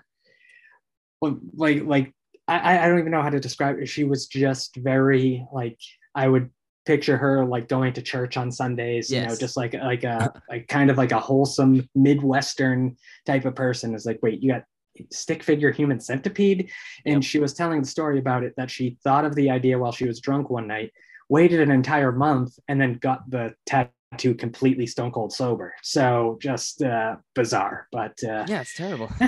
like 1.22 1.84
like 1.84 2.13
I- 2.47 2.80
I, 2.80 2.88
don't 2.89 2.99
even 2.99 3.11
know 3.11 3.22
how 3.22 3.30
to 3.30 3.39
describe 3.39 3.80
it. 3.80 3.88
She 3.88 4.03
was 4.03 4.28
just 4.28 4.76
very 4.76 5.45
like 5.53 5.78
I 6.13 6.28
would 6.28 6.49
picture 6.86 7.15
her 7.15 7.45
like 7.45 7.69
going 7.69 7.93
to 7.93 8.01
church 8.01 8.36
on 8.38 8.51
Sundays, 8.51 9.09
you 9.11 9.22
know, 9.22 9.36
just 9.36 9.55
like 9.55 9.74
like 9.74 10.03
a 10.03 10.34
like 10.49 10.67
kind 10.67 10.89
of 10.89 10.97
like 10.97 11.11
a 11.11 11.19
wholesome 11.19 11.88
Midwestern 11.95 12.97
type 13.26 13.45
of 13.45 13.55
person. 13.55 13.95
Is 13.95 14.05
like, 14.05 14.19
wait, 14.22 14.41
you 14.41 14.51
got 14.51 14.63
stick 15.11 15.43
figure 15.43 15.71
human 15.71 15.99
centipede? 15.99 16.71
And 17.05 17.15
Yep. 17.15 17.23
she 17.23 17.39
was 17.39 17.53
telling 17.53 17.81
the 17.81 17.87
story 17.87 18.19
about 18.19 18.43
it 18.43 18.53
that 18.57 18.71
she 18.71 18.97
thought 19.03 19.25
of 19.25 19.35
the 19.35 19.49
idea 19.49 19.77
while 19.79 19.91
she 19.91 20.07
was 20.07 20.19
drunk 20.19 20.49
one 20.49 20.67
night, 20.67 20.91
waited 21.29 21.59
an 21.61 21.71
entire 21.71 22.11
month, 22.11 22.57
and 22.67 22.79
then 22.79 22.95
got 22.95 23.29
the 23.29 23.53
tattoo 23.65 24.35
completely 24.35 24.85
stone 24.87 25.11
cold 25.11 25.31
sober. 25.33 25.73
So 25.83 26.37
just 26.41 26.81
uh 26.81 27.15
bizarre. 27.35 27.87
But 27.91 28.21
uh 28.23 28.45
Yeah, 28.47 28.61
it's 28.61 28.75
terrible. 28.75 29.09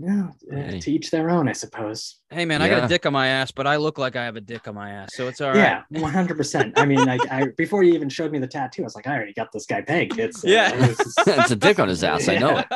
no, 0.00 0.30
uh, 0.52 0.56
Hey. 0.56 0.80
to 0.80 0.90
each 0.92 1.10
their 1.10 1.28
own, 1.30 1.48
I 1.48 1.52
suppose. 1.52 2.16
Hey 2.30 2.44
man, 2.44 2.62
I 2.62 2.68
got 2.68 2.84
a 2.84 2.88
dick 2.88 3.04
on 3.06 3.12
my 3.12 3.28
ass, 3.28 3.50
but 3.50 3.66
I 3.66 3.76
look 3.76 3.98
like 3.98 4.16
I 4.16 4.24
have 4.24 4.36
a 4.36 4.40
dick 4.40 4.66
on 4.66 4.74
my 4.74 4.90
ass, 4.90 5.10
so 5.14 5.28
it's 5.28 5.40
all 5.40 5.50
right. 5.50 5.56
Yeah, 5.56 5.82
one 6.00 6.12
hundred 6.12 6.36
percent. 6.36 6.78
I 6.78 6.86
mean, 6.86 7.04
like, 7.04 7.20
I 7.30 7.46
before 7.56 7.82
you 7.82 7.92
even 7.94 8.08
showed 8.08 8.32
me 8.32 8.38
the 8.38 8.46
tattoo, 8.46 8.82
I 8.82 8.84
was 8.84 8.94
like, 8.94 9.06
I 9.06 9.14
already 9.14 9.34
got 9.34 9.52
this 9.52 9.66
guy 9.66 9.82
pegged. 9.82 10.18
It's 10.18 10.44
uh, 10.44 10.48
Yeah. 10.48 10.74
this 10.74 10.98
it's 11.26 11.50
a 11.50 11.56
dick 11.56 11.78
on 11.78 11.88
his 11.88 12.02
ass. 12.02 12.28
I 12.28 12.38
know 12.38 12.58
it. 12.58 12.66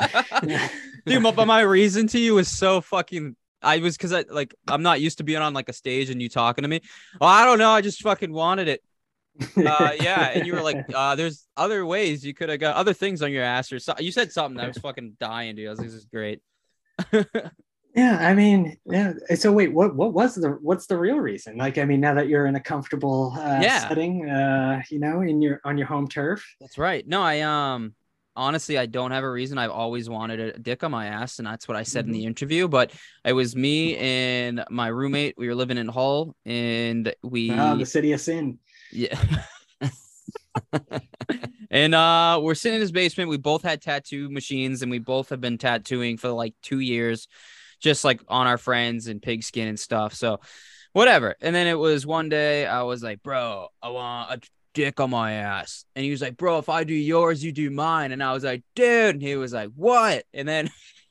Yeah. 0.46 0.68
Dude, 1.06 1.22
but 1.22 1.46
my 1.46 1.60
reason 1.60 2.06
to 2.08 2.18
you 2.18 2.38
is 2.38 2.48
so 2.50 2.80
fucking. 2.80 3.36
I 3.62 3.78
was 3.78 3.96
because 3.96 4.12
I 4.12 4.24
like 4.28 4.54
I'm 4.68 4.82
not 4.82 5.00
used 5.00 5.18
to 5.18 5.24
being 5.24 5.40
on 5.40 5.54
like 5.54 5.68
a 5.70 5.72
stage 5.72 6.10
and 6.10 6.20
you 6.20 6.28
talking 6.28 6.62
to 6.62 6.68
me. 6.68 6.80
Oh, 7.20 7.26
I 7.26 7.46
don't 7.46 7.58
know. 7.58 7.70
I 7.70 7.80
just 7.80 8.02
fucking 8.02 8.32
wanted 8.32 8.68
it. 8.68 8.82
Uh, 9.56 9.90
yeah, 10.00 10.30
and 10.34 10.46
you 10.46 10.52
were 10.54 10.62
like, 10.62 10.84
uh, 10.94 11.14
"There's 11.16 11.46
other 11.56 11.84
ways 11.84 12.24
you 12.24 12.34
could 12.34 12.50
have 12.50 12.60
got 12.60 12.76
other 12.76 12.92
things 12.92 13.20
on 13.22 13.32
your 13.32 13.42
ass 13.42 13.72
or 13.72 13.78
so." 13.78 13.94
You 13.98 14.12
said 14.12 14.30
something 14.32 14.56
that 14.58 14.68
was 14.68 14.78
fucking 14.78 15.16
dying, 15.18 15.56
dude. 15.56 15.66
I 15.66 15.70
was 15.70 15.78
like, 15.78 15.88
"This 15.88 15.96
is 15.96 16.04
great." 16.04 16.40
yeah. 17.94 18.18
I 18.20 18.34
mean, 18.34 18.76
yeah. 18.86 19.12
So 19.36 19.52
wait, 19.52 19.72
what 19.72 19.94
what 19.94 20.12
was 20.12 20.34
the 20.34 20.50
what's 20.60 20.86
the 20.86 20.98
real 20.98 21.18
reason? 21.18 21.56
Like, 21.56 21.78
I 21.78 21.84
mean, 21.84 22.00
now 22.00 22.14
that 22.14 22.28
you're 22.28 22.46
in 22.46 22.56
a 22.56 22.60
comfortable 22.60 23.32
uh, 23.36 23.58
Yeah. 23.60 23.88
setting, 23.88 24.28
uh, 24.28 24.82
you 24.90 24.98
know, 24.98 25.20
in 25.22 25.40
your 25.42 25.60
on 25.64 25.78
your 25.78 25.86
home 25.86 26.08
turf. 26.08 26.44
That's 26.60 26.78
right. 26.78 27.06
No, 27.06 27.22
I 27.22 27.40
um 27.40 27.94
honestly 28.36 28.76
I 28.78 28.86
don't 28.86 29.12
have 29.12 29.22
a 29.24 29.30
reason. 29.30 29.58
I've 29.58 29.70
always 29.70 30.08
wanted 30.10 30.40
a 30.40 30.58
dick 30.58 30.82
on 30.84 30.90
my 30.90 31.06
ass, 31.06 31.38
and 31.38 31.46
that's 31.46 31.68
what 31.68 31.76
I 31.76 31.82
said 31.84 32.06
in 32.06 32.12
the 32.12 32.24
interview. 32.24 32.68
But 32.68 32.92
it 33.24 33.32
was 33.32 33.54
me 33.54 33.96
and 33.96 34.64
my 34.70 34.88
roommate. 34.88 35.34
We 35.38 35.48
were 35.48 35.54
living 35.54 35.78
in 35.78 35.88
Hull, 35.88 36.34
and 36.44 37.14
we 37.22 37.50
Ah, 37.52 37.74
the 37.74 37.86
city 37.86 38.12
of 38.12 38.20
sin. 38.20 38.58
yeah. 38.92 39.18
and 41.70 41.94
uh 41.94 42.40
we're 42.42 42.54
sitting 42.54 42.76
in 42.76 42.80
his 42.80 42.92
basement. 42.92 43.30
We 43.30 43.38
both 43.38 43.62
had 43.62 43.82
tattoo 43.82 44.30
machines, 44.30 44.82
and 44.82 44.90
we 44.90 44.98
both 44.98 45.30
have 45.30 45.40
been 45.40 45.58
tattooing 45.58 46.16
for 46.16 46.30
like 46.30 46.54
two 46.62 46.80
years, 46.80 47.28
just 47.80 48.04
like 48.04 48.22
on 48.28 48.46
our 48.46 48.58
friends 48.58 49.06
and 49.06 49.20
pigskin 49.20 49.68
and 49.68 49.78
stuff. 49.78 50.14
So 50.14 50.40
whatever. 50.92 51.34
And 51.40 51.54
then 51.54 51.66
it 51.66 51.78
was 51.78 52.06
one 52.06 52.30
day 52.30 52.66
I 52.66 52.82
was 52.82 53.02
like, 53.02 53.22
bro, 53.22 53.68
I 53.82 53.90
want 53.90 54.30
a 54.30 54.48
dick 54.74 55.00
on 55.00 55.10
my 55.10 55.32
ass. 55.32 55.84
And 55.94 56.04
he 56.04 56.10
was 56.10 56.22
like, 56.22 56.36
bro, 56.36 56.58
if 56.58 56.68
I 56.68 56.84
do 56.84 56.94
yours, 56.94 57.44
you 57.44 57.52
do 57.52 57.70
mine. 57.70 58.12
And 58.12 58.22
I 58.22 58.32
was 58.32 58.44
like, 58.44 58.62
dude. 58.74 59.16
And 59.16 59.22
he 59.22 59.36
was 59.36 59.52
like, 59.52 59.70
what? 59.74 60.24
And 60.32 60.48
then 60.48 60.70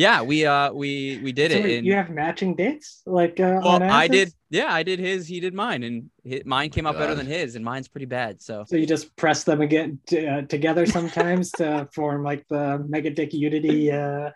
yeah, 0.00 0.22
we 0.22 0.46
uh 0.46 0.72
we 0.72 1.20
we 1.24 1.30
did 1.32 1.50
So 1.52 1.58
it. 1.58 1.64
wait, 1.64 1.78
and, 1.78 1.86
you 1.86 1.94
have 1.94 2.10
matching 2.10 2.52
dicks, 2.56 3.02
like 3.06 3.36
uh, 3.38 3.60
well, 3.62 3.76
on 3.76 3.82
I 3.82 4.08
did. 4.08 4.32
Yeah, 4.48 4.72
I 4.72 4.82
did 4.82 4.98
his. 4.98 5.28
He 5.28 5.38
did 5.40 5.54
mine, 5.54 5.82
and 5.88 5.96
hi 6.28 6.40
mine 6.44 6.70
came 6.74 6.86
out 6.88 6.96
better 6.98 7.14
than 7.14 7.26
his, 7.26 7.54
and 7.56 7.64
mine's 7.64 7.88
pretty 7.88 8.06
bad. 8.06 8.32
So 8.42 8.64
So 8.66 8.76
you 8.76 8.86
just 8.86 9.14
press 9.22 9.44
them 9.44 9.60
again 9.60 9.88
t- 10.06 10.26
uh, 10.26 10.42
together 10.56 10.84
sometimes 10.86 11.50
to 11.60 11.68
form 11.96 12.24
like 12.30 12.42
the 12.48 12.64
mega 12.94 13.10
dick 13.10 13.32
unity, 13.34 13.92
uh, 13.92 14.30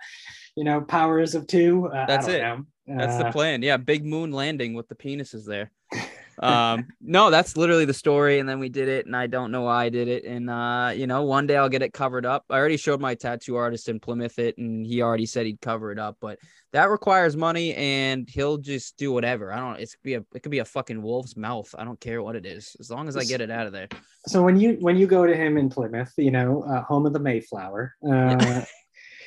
you 0.58 0.64
know, 0.68 0.78
powers 0.82 1.34
of 1.34 1.46
two. 1.46 1.86
Uh, 1.96 2.06
That's 2.06 2.28
it. 2.28 2.42
Know. 2.42 2.58
that's 2.86 3.16
the 3.16 3.26
Uh, 3.28 3.32
plan. 3.32 3.62
Yeah, 3.62 3.78
big 3.78 4.04
moon 4.14 4.30
landing 4.42 4.74
with 4.78 4.88
the 4.88 4.94
penises 5.04 5.44
there. 5.46 5.68
um 6.38 6.86
no 7.00 7.30
that's 7.30 7.56
literally 7.56 7.84
the 7.84 7.94
story 7.94 8.38
and 8.38 8.48
then 8.48 8.58
we 8.58 8.68
did 8.68 8.88
it 8.88 9.06
and 9.06 9.16
i 9.16 9.26
don't 9.26 9.50
know 9.50 9.62
why 9.62 9.84
i 9.84 9.88
did 9.88 10.08
it 10.08 10.24
and 10.24 10.50
uh 10.50 10.92
you 10.94 11.06
know 11.06 11.22
one 11.22 11.46
day 11.46 11.56
i'll 11.56 11.68
get 11.68 11.82
it 11.82 11.92
covered 11.92 12.26
up. 12.26 12.44
I 12.50 12.58
already 12.58 12.76
showed 12.76 13.00
my 13.00 13.14
tattoo 13.14 13.56
artist 13.56 13.88
in 13.88 14.00
plymouth 14.00 14.38
it 14.38 14.58
and 14.58 14.86
he 14.86 15.02
already 15.02 15.26
said 15.26 15.46
he'd 15.46 15.60
cover 15.60 15.92
it 15.92 15.98
up 15.98 16.16
but 16.20 16.38
that 16.74 16.90
requires 16.90 17.36
money 17.36 17.72
and 17.76 18.28
he'll 18.28 18.58
just 18.58 18.96
do 18.96 19.12
whatever. 19.12 19.52
I 19.52 19.60
don't 19.60 19.78
it's 19.78 19.96
be 20.02 20.14
a 20.14 20.24
it 20.34 20.42
could 20.42 20.50
be 20.50 20.58
a 20.58 20.64
fucking 20.64 21.00
wolf's 21.00 21.36
mouth. 21.36 21.72
I 21.78 21.84
don't 21.84 22.00
care 22.00 22.20
what 22.20 22.34
it 22.34 22.44
is 22.44 22.76
as 22.80 22.90
long 22.90 23.06
as 23.06 23.16
i 23.16 23.22
get 23.22 23.40
it 23.40 23.48
out 23.48 23.68
of 23.68 23.72
there. 23.72 23.86
So 24.26 24.42
when 24.42 24.58
you 24.58 24.76
when 24.80 24.96
you 24.96 25.06
go 25.06 25.24
to 25.24 25.36
him 25.36 25.56
in 25.56 25.70
Plymouth, 25.70 26.12
you 26.18 26.32
know, 26.32 26.62
uh, 26.62 26.82
home 26.82 27.06
of 27.06 27.12
the 27.12 27.20
Mayflower, 27.20 27.94
uh, 28.10 28.62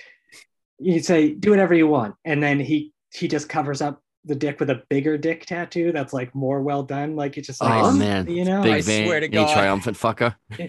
you 0.79 0.99
say 0.99 1.29
do 1.33 1.51
whatever 1.51 1.73
you 1.73 1.87
want, 1.87 2.15
and 2.25 2.43
then 2.43 2.59
he 2.59 2.93
he 3.13 3.29
just 3.29 3.47
covers 3.47 3.81
up 3.81 4.01
the 4.27 4.35
dick 4.35 4.59
with 4.59 4.69
a 4.69 4.83
bigger 4.89 5.17
dick 5.17 5.45
tattoo 5.45 5.91
that's 5.91 6.13
like 6.13 6.33
more 6.35 6.61
well 6.61 6.83
done. 6.83 7.15
Like 7.15 7.37
it's 7.37 7.47
just 7.47 7.61
like, 7.61 7.83
Oh 7.83 7.91
man, 7.93 8.27
you 8.27 8.45
know, 8.45 8.61
big 8.61 8.75
I 8.75 8.81
vein, 8.81 9.07
swear 9.07 9.19
to 9.19 9.25
you 9.27 9.31
God. 9.33 9.53
triumphant 9.53 9.97
fucker. 9.97 10.35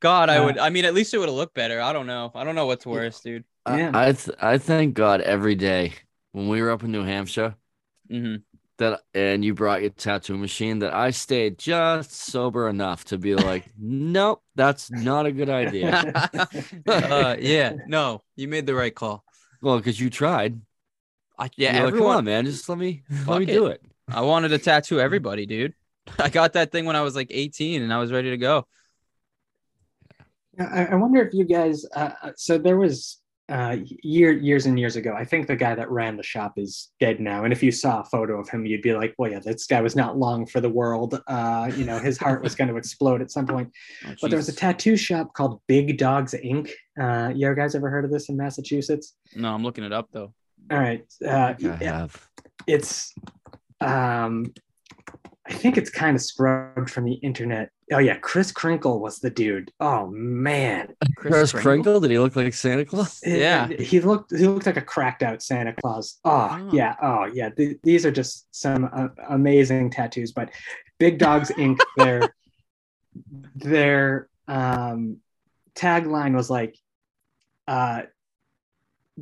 god 0.00 0.30
i 0.30 0.38
Uh, 0.38 0.44
would 0.44 0.58
i 0.58 0.70
mean 0.70 0.84
at 0.84 0.94
least 0.94 1.14
it 1.14 1.18
would 1.18 1.28
have 1.28 1.36
looked 1.36 1.54
better 1.54 1.80
i 1.80 1.92
don't 1.92 2.06
know 2.06 2.30
i 2.34 2.44
don't 2.44 2.54
know 2.54 2.66
what's 2.66 2.86
worse 2.86 3.20
dude 3.20 3.44
I- 3.64 3.78
Yeah. 3.78 3.90
I 3.94 4.12
th- 4.12 4.36
I 4.40 4.58
thank 4.58 4.94
God 4.94 5.20
every 5.20 5.54
day 5.54 5.92
when 6.32 6.48
we 6.48 6.60
were 6.60 6.72
up 6.72 6.82
in 6.82 6.90
New 6.90 7.04
Hampshire 7.04 7.54
hmm 8.10 8.36
that 8.78 9.02
and 9.14 9.44
you 9.44 9.54
brought 9.54 9.82
your 9.82 9.90
tattoo 9.90 10.36
machine 10.36 10.80
that 10.80 10.92
I 10.92 11.10
stayed 11.10 11.58
just 11.58 12.10
sober 12.10 12.68
enough 12.68 13.04
to 13.06 13.18
be 13.18 13.36
like, 13.36 13.64
nope, 13.78 14.42
that's 14.56 14.90
not 14.90 15.26
a 15.26 15.32
good 15.32 15.50
idea. 15.50 15.92
uh, 16.88 17.36
yeah 17.38 17.74
no 17.86 18.22
you 18.34 18.48
made 18.48 18.66
the 18.66 18.74
right 18.74 18.94
call 18.94 19.22
well, 19.60 19.76
because 19.78 20.00
you 20.00 20.10
tried. 20.10 20.60
I, 21.42 21.50
yeah 21.56 21.72
You're 21.76 21.84
like, 21.86 21.90
come 21.90 21.98
everyone 21.98 22.16
on, 22.18 22.24
man, 22.24 22.44
just 22.46 22.68
let 22.68 22.78
me 22.78 23.02
let 23.26 23.40
me 23.40 23.44
it. 23.44 23.54
do 23.54 23.66
it. 23.66 23.82
I 24.08 24.20
wanted 24.20 24.48
to 24.48 24.58
tattoo 24.58 25.00
everybody, 25.00 25.44
dude. 25.46 25.74
I 26.18 26.28
got 26.28 26.52
that 26.54 26.70
thing 26.72 26.84
when 26.84 26.96
I 26.96 27.00
was 27.00 27.16
like 27.16 27.28
18 27.30 27.82
and 27.82 27.92
I 27.92 27.98
was 27.98 28.12
ready 28.12 28.30
to 28.30 28.36
go. 28.36 28.66
I, 30.58 30.86
I 30.86 30.94
wonder 30.96 31.20
if 31.22 31.32
you 31.32 31.44
guys. 31.44 31.84
Uh, 31.94 32.10
uh, 32.22 32.32
so 32.36 32.58
there 32.58 32.76
was 32.76 33.20
uh, 33.48 33.76
year 34.02 34.32
years 34.32 34.66
and 34.66 34.78
years 34.78 34.96
ago. 34.96 35.14
I 35.16 35.24
think 35.24 35.46
the 35.46 35.56
guy 35.56 35.74
that 35.74 35.90
ran 35.90 36.16
the 36.16 36.22
shop 36.22 36.58
is 36.58 36.90
dead 37.00 37.20
now. 37.20 37.44
And 37.44 37.52
if 37.52 37.62
you 37.62 37.72
saw 37.72 38.00
a 38.00 38.04
photo 38.04 38.38
of 38.38 38.48
him, 38.48 38.66
you'd 38.66 38.82
be 38.82 38.94
like, 38.94 39.14
"Well, 39.18 39.30
yeah, 39.30 39.40
this 39.40 39.66
guy 39.66 39.80
was 39.80 39.96
not 39.96 40.18
long 40.18 40.46
for 40.46 40.60
the 40.60 40.68
world. 40.68 41.20
Uh, 41.26 41.70
you 41.74 41.84
know, 41.84 41.98
his 41.98 42.18
heart 42.18 42.42
was 42.42 42.54
going 42.54 42.68
to 42.68 42.76
explode 42.76 43.22
at 43.22 43.30
some 43.30 43.46
point." 43.46 43.72
Oh, 44.06 44.14
But 44.20 44.30
there 44.30 44.36
was 44.36 44.48
a 44.48 44.54
tattoo 44.54 44.96
shop 44.96 45.32
called 45.32 45.60
Big 45.66 45.96
Dogs 45.96 46.34
Inc. 46.34 46.70
Uh, 47.00 47.32
you 47.34 47.52
guys 47.54 47.74
ever 47.74 47.88
heard 47.88 48.04
of 48.04 48.10
this 48.10 48.28
in 48.28 48.36
Massachusetts? 48.36 49.14
no, 49.34 49.54
I'm 49.54 49.62
looking 49.62 49.84
it 49.84 49.92
up 49.92 50.08
though. 50.12 50.34
All 50.70 50.78
right, 50.78 51.04
uh, 51.26 51.54
I 51.62 51.84
have. 51.84 52.28
it's. 52.66 53.12
Um, 53.80 54.52
I 55.44 55.54
think 55.54 55.76
it's 55.76 55.90
kind 55.90 56.14
of 56.14 56.22
scrubbed 56.22 56.88
from 56.88 57.04
the 57.04 57.14
internet. 57.14 57.70
Oh 57.92 57.98
yeah, 57.98 58.14
Chris 58.16 58.52
Crinkle 58.52 59.00
was 59.00 59.18
the 59.18 59.28
dude. 59.28 59.72
Oh 59.80 60.06
man, 60.06 60.94
Chris 61.16 61.50
Kringle? 61.52 61.98
Did 62.00 62.12
he 62.12 62.18
look 62.20 62.36
like 62.36 62.54
Santa 62.54 62.84
Claus? 62.84 63.20
Yeah. 63.26 63.66
He 63.66 63.98
looked 64.00 64.30
he 64.34 64.46
looked 64.46 64.66
like 64.66 64.76
a 64.76 64.82
cracked 64.82 65.22
out 65.24 65.42
Santa 65.42 65.74
Claus. 65.82 66.20
Oh 66.24 66.48
Oh. 66.52 66.70
yeah, 66.72 66.94
oh 67.02 67.24
yeah. 67.24 67.48
Th- 67.50 67.76
these 67.82 68.06
are 68.06 68.12
just 68.12 68.46
some 68.54 68.88
uh, 68.94 69.08
amazing 69.28 69.90
tattoos. 69.90 70.30
But 70.30 70.50
Big 70.98 71.18
Dogs 71.18 71.50
Inc. 71.50 71.78
their 71.96 72.32
their 73.56 74.28
um, 74.46 75.16
tagline 75.74 76.34
was 76.36 76.50
like, 76.50 76.76
uh, 77.66 78.02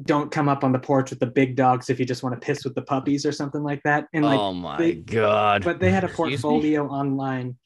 "Don't 0.02 0.30
come 0.30 0.48
up 0.48 0.64
on 0.64 0.72
the 0.72 0.78
porch 0.78 1.10
with 1.10 1.20
the 1.20 1.26
big 1.26 1.56
dogs 1.56 1.90
if 1.90 1.98
you 1.98 2.06
just 2.06 2.22
want 2.22 2.34
to 2.40 2.44
piss 2.44 2.64
with 2.64 2.74
the 2.74 2.82
puppies" 2.82 3.24
or 3.26 3.32
something 3.32 3.62
like 3.62 3.82
that. 3.84 4.06
And 4.12 4.24
like, 4.24 4.38
oh 4.38 4.52
my 4.52 4.78
they- 4.78 4.94
god. 4.94 5.64
but 5.64 5.80
they 5.80 5.90
had 5.90 6.04
a 6.04 6.08
portfolio 6.20 6.86
online 6.86 7.56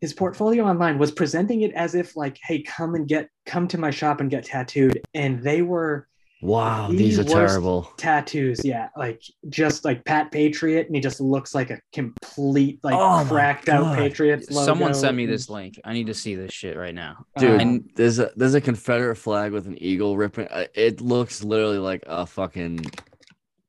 his 0.00 0.12
portfolio 0.12 0.64
online 0.64 0.98
was 0.98 1.10
presenting 1.10 1.62
it 1.62 1.72
as 1.72 1.94
if 1.94 2.16
like 2.16 2.38
hey 2.42 2.62
come 2.62 2.94
and 2.94 3.08
get 3.08 3.28
come 3.46 3.66
to 3.66 3.78
my 3.78 3.90
shop 3.90 4.20
and 4.20 4.30
get 4.30 4.44
tattooed 4.44 5.00
and 5.14 5.42
they 5.42 5.62
were 5.62 6.06
Wow, 6.42 6.88
The 6.90 6.96
these 6.98 7.18
are 7.18 7.24
terrible. 7.24 7.90
tattoos. 7.96 8.62
Yeah, 8.64 8.88
like 8.96 9.22
just 9.48 9.84
like 9.86 10.04
Pat 10.04 10.30
Patriot, 10.30 10.86
and 10.86 10.94
he 10.94 11.00
just 11.00 11.18
looks 11.20 11.54
like 11.54 11.70
a 11.70 11.80
complete 11.94 12.78
like 12.82 12.94
Oh 12.94 13.24
cracked 13.26 13.68
out 13.70 13.96
Patriot. 13.96 14.40
Patriots. 14.40 14.54
Someone 14.64 14.92
sent 14.92 15.16
me 15.16 15.24
this 15.26 15.48
link. 15.48 15.80
I 15.84 15.94
need 15.94 16.08
to 16.08 16.14
see 16.14 16.34
this 16.34 16.52
shit 16.52 16.76
right 16.76 16.94
now. 16.94 17.24
Dude, 17.38 17.60
Um, 17.62 17.84
there's 17.96 18.18
a 18.18 18.30
there's 18.36 18.54
a 18.54 18.60
Confederate 18.60 19.16
flag 19.16 19.52
with 19.52 19.66
an 19.66 19.82
eagle 19.82 20.16
ripping. 20.16 20.46
uh, 20.48 20.66
It 20.74 21.00
looks 21.00 21.42
literally 21.42 21.78
like 21.78 22.02
a 22.06 22.26
fucking 22.26 22.84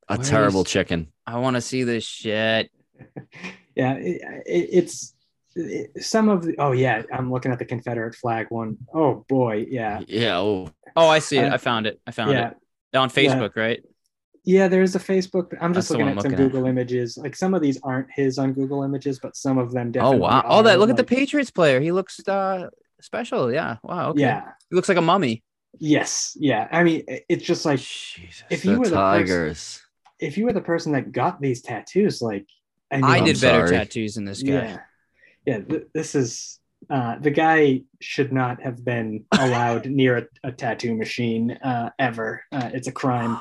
a 0.10 0.18
terrible 0.18 0.64
is- 0.64 0.68
chicken. 0.70 1.08
I 1.26 1.40
want 1.40 1.56
to 1.56 1.62
see 1.62 1.84
this 1.84 2.04
shit. 2.04 2.70
yeah, 3.76 3.94
it, 3.94 4.22
it, 4.46 4.70
it's 4.74 5.14
it- 5.56 6.04
some 6.04 6.30
of 6.30 6.44
the. 6.44 6.56
Oh 6.60 6.74
yeah, 6.74 7.04
I'm 7.14 7.32
looking 7.32 7.52
at 7.52 7.60
the 7.60 7.66
Confederate 7.66 8.14
flag 8.16 8.48
one. 8.50 8.78
Oh 8.94 9.26
boy, 9.30 9.66
yeah, 9.70 10.02
Yeah. 10.08 10.38
Oh, 10.38 10.70
Oh, 10.98 11.08
I 11.08 11.20
see 11.20 11.38
it. 11.38 11.52
Uh, 11.52 11.54
I 11.54 11.58
found 11.58 11.86
it. 11.86 12.02
I 12.08 12.12
found 12.12 12.32
yeah, 12.32 12.52
it 12.92 12.98
on 12.98 13.10
Facebook, 13.10 13.56
right? 13.56 13.82
yeah. 14.44 14.68
There's 14.68 14.96
a 14.96 15.00
Facebook. 15.00 15.56
I'm 15.62 15.74
just 15.74 15.90
the 15.90 15.94
looking 15.94 16.08
at 16.08 16.14
I'm 16.14 16.22
some 16.22 16.32
looking 16.32 16.46
at. 16.46 16.52
Google 16.52 16.68
images. 16.68 17.18
Like 17.18 17.36
some 17.36 17.54
of 17.54 17.62
these 17.62 17.80
aren't 17.84 18.08
his 18.12 18.40
on 18.40 18.54
Google 18.54 18.84
Images, 18.84 19.20
but 19.20 19.36
some 19.36 19.58
of 19.58 19.72
them 19.72 19.92
definitely. 19.92 20.18
Oh 20.18 20.22
definitely. 20.22 20.50
wow. 20.50 20.60
Oh, 20.60 20.64
that 20.64 20.76
are, 20.76 20.78
look 20.80 20.90
at 20.90 20.98
the 20.98 21.04
Patriots 21.04 21.52
player. 21.52 21.80
He 21.80 21.92
looks 21.92 22.20
uh 22.28 22.70
special. 23.00 23.54
Yeah. 23.54 23.78
Wow. 23.84 24.10
Okay. 24.10 24.22
Yeah. 24.22 24.52
He 24.70 24.76
looks 24.76 24.90
like 24.90 24.98
a 24.98 25.02
mummy. 25.02 25.44
Yes. 25.80 26.36
Yeah. 26.40 26.68
I 26.72 26.84
mean, 26.84 27.04
it's 27.30 27.44
just 27.44 27.64
like 27.64 27.80
Jesus. 27.80 28.44
if 28.50 28.64
the 28.64 28.72
you 28.72 28.80
were 28.80 28.90
the 28.90 28.96
person- 28.96 29.84
if 30.20 30.36
you 30.36 30.46
were 30.46 30.54
the 30.54 30.62
person 30.62 30.94
that 30.94 31.12
got 31.12 31.40
these 31.40 31.62
tattoos, 31.62 32.24
like 32.24 32.48
I, 32.92 32.96
mean, 32.96 33.06
I 33.06 33.18
I'm 33.18 33.26
did 33.26 33.40
better 33.40 33.68
sorry. 33.68 33.78
tattoos 33.78 34.16
than 34.16 34.26
this 34.26 34.42
guy. 34.42 34.52
Yeah, 34.52 34.80
yeah. 35.46 35.60
Th- 35.60 35.88
this 35.94 36.16
is 36.16 36.57
uh, 36.90 37.18
the 37.20 37.32
guy 37.32 37.82
should 38.00 38.32
not 38.32 38.62
have 38.62 38.84
been 38.84 39.26
allowed 39.32 39.86
near 39.90 40.18
a, 40.44 40.48
a 40.50 40.52
tattoo 40.52 40.96
machine 40.96 41.52
uh, 41.52 41.90
ever. 42.00 42.44
Uh, 42.52 42.70
it's 42.74 42.88
a 42.88 42.92
crime. 42.92 43.38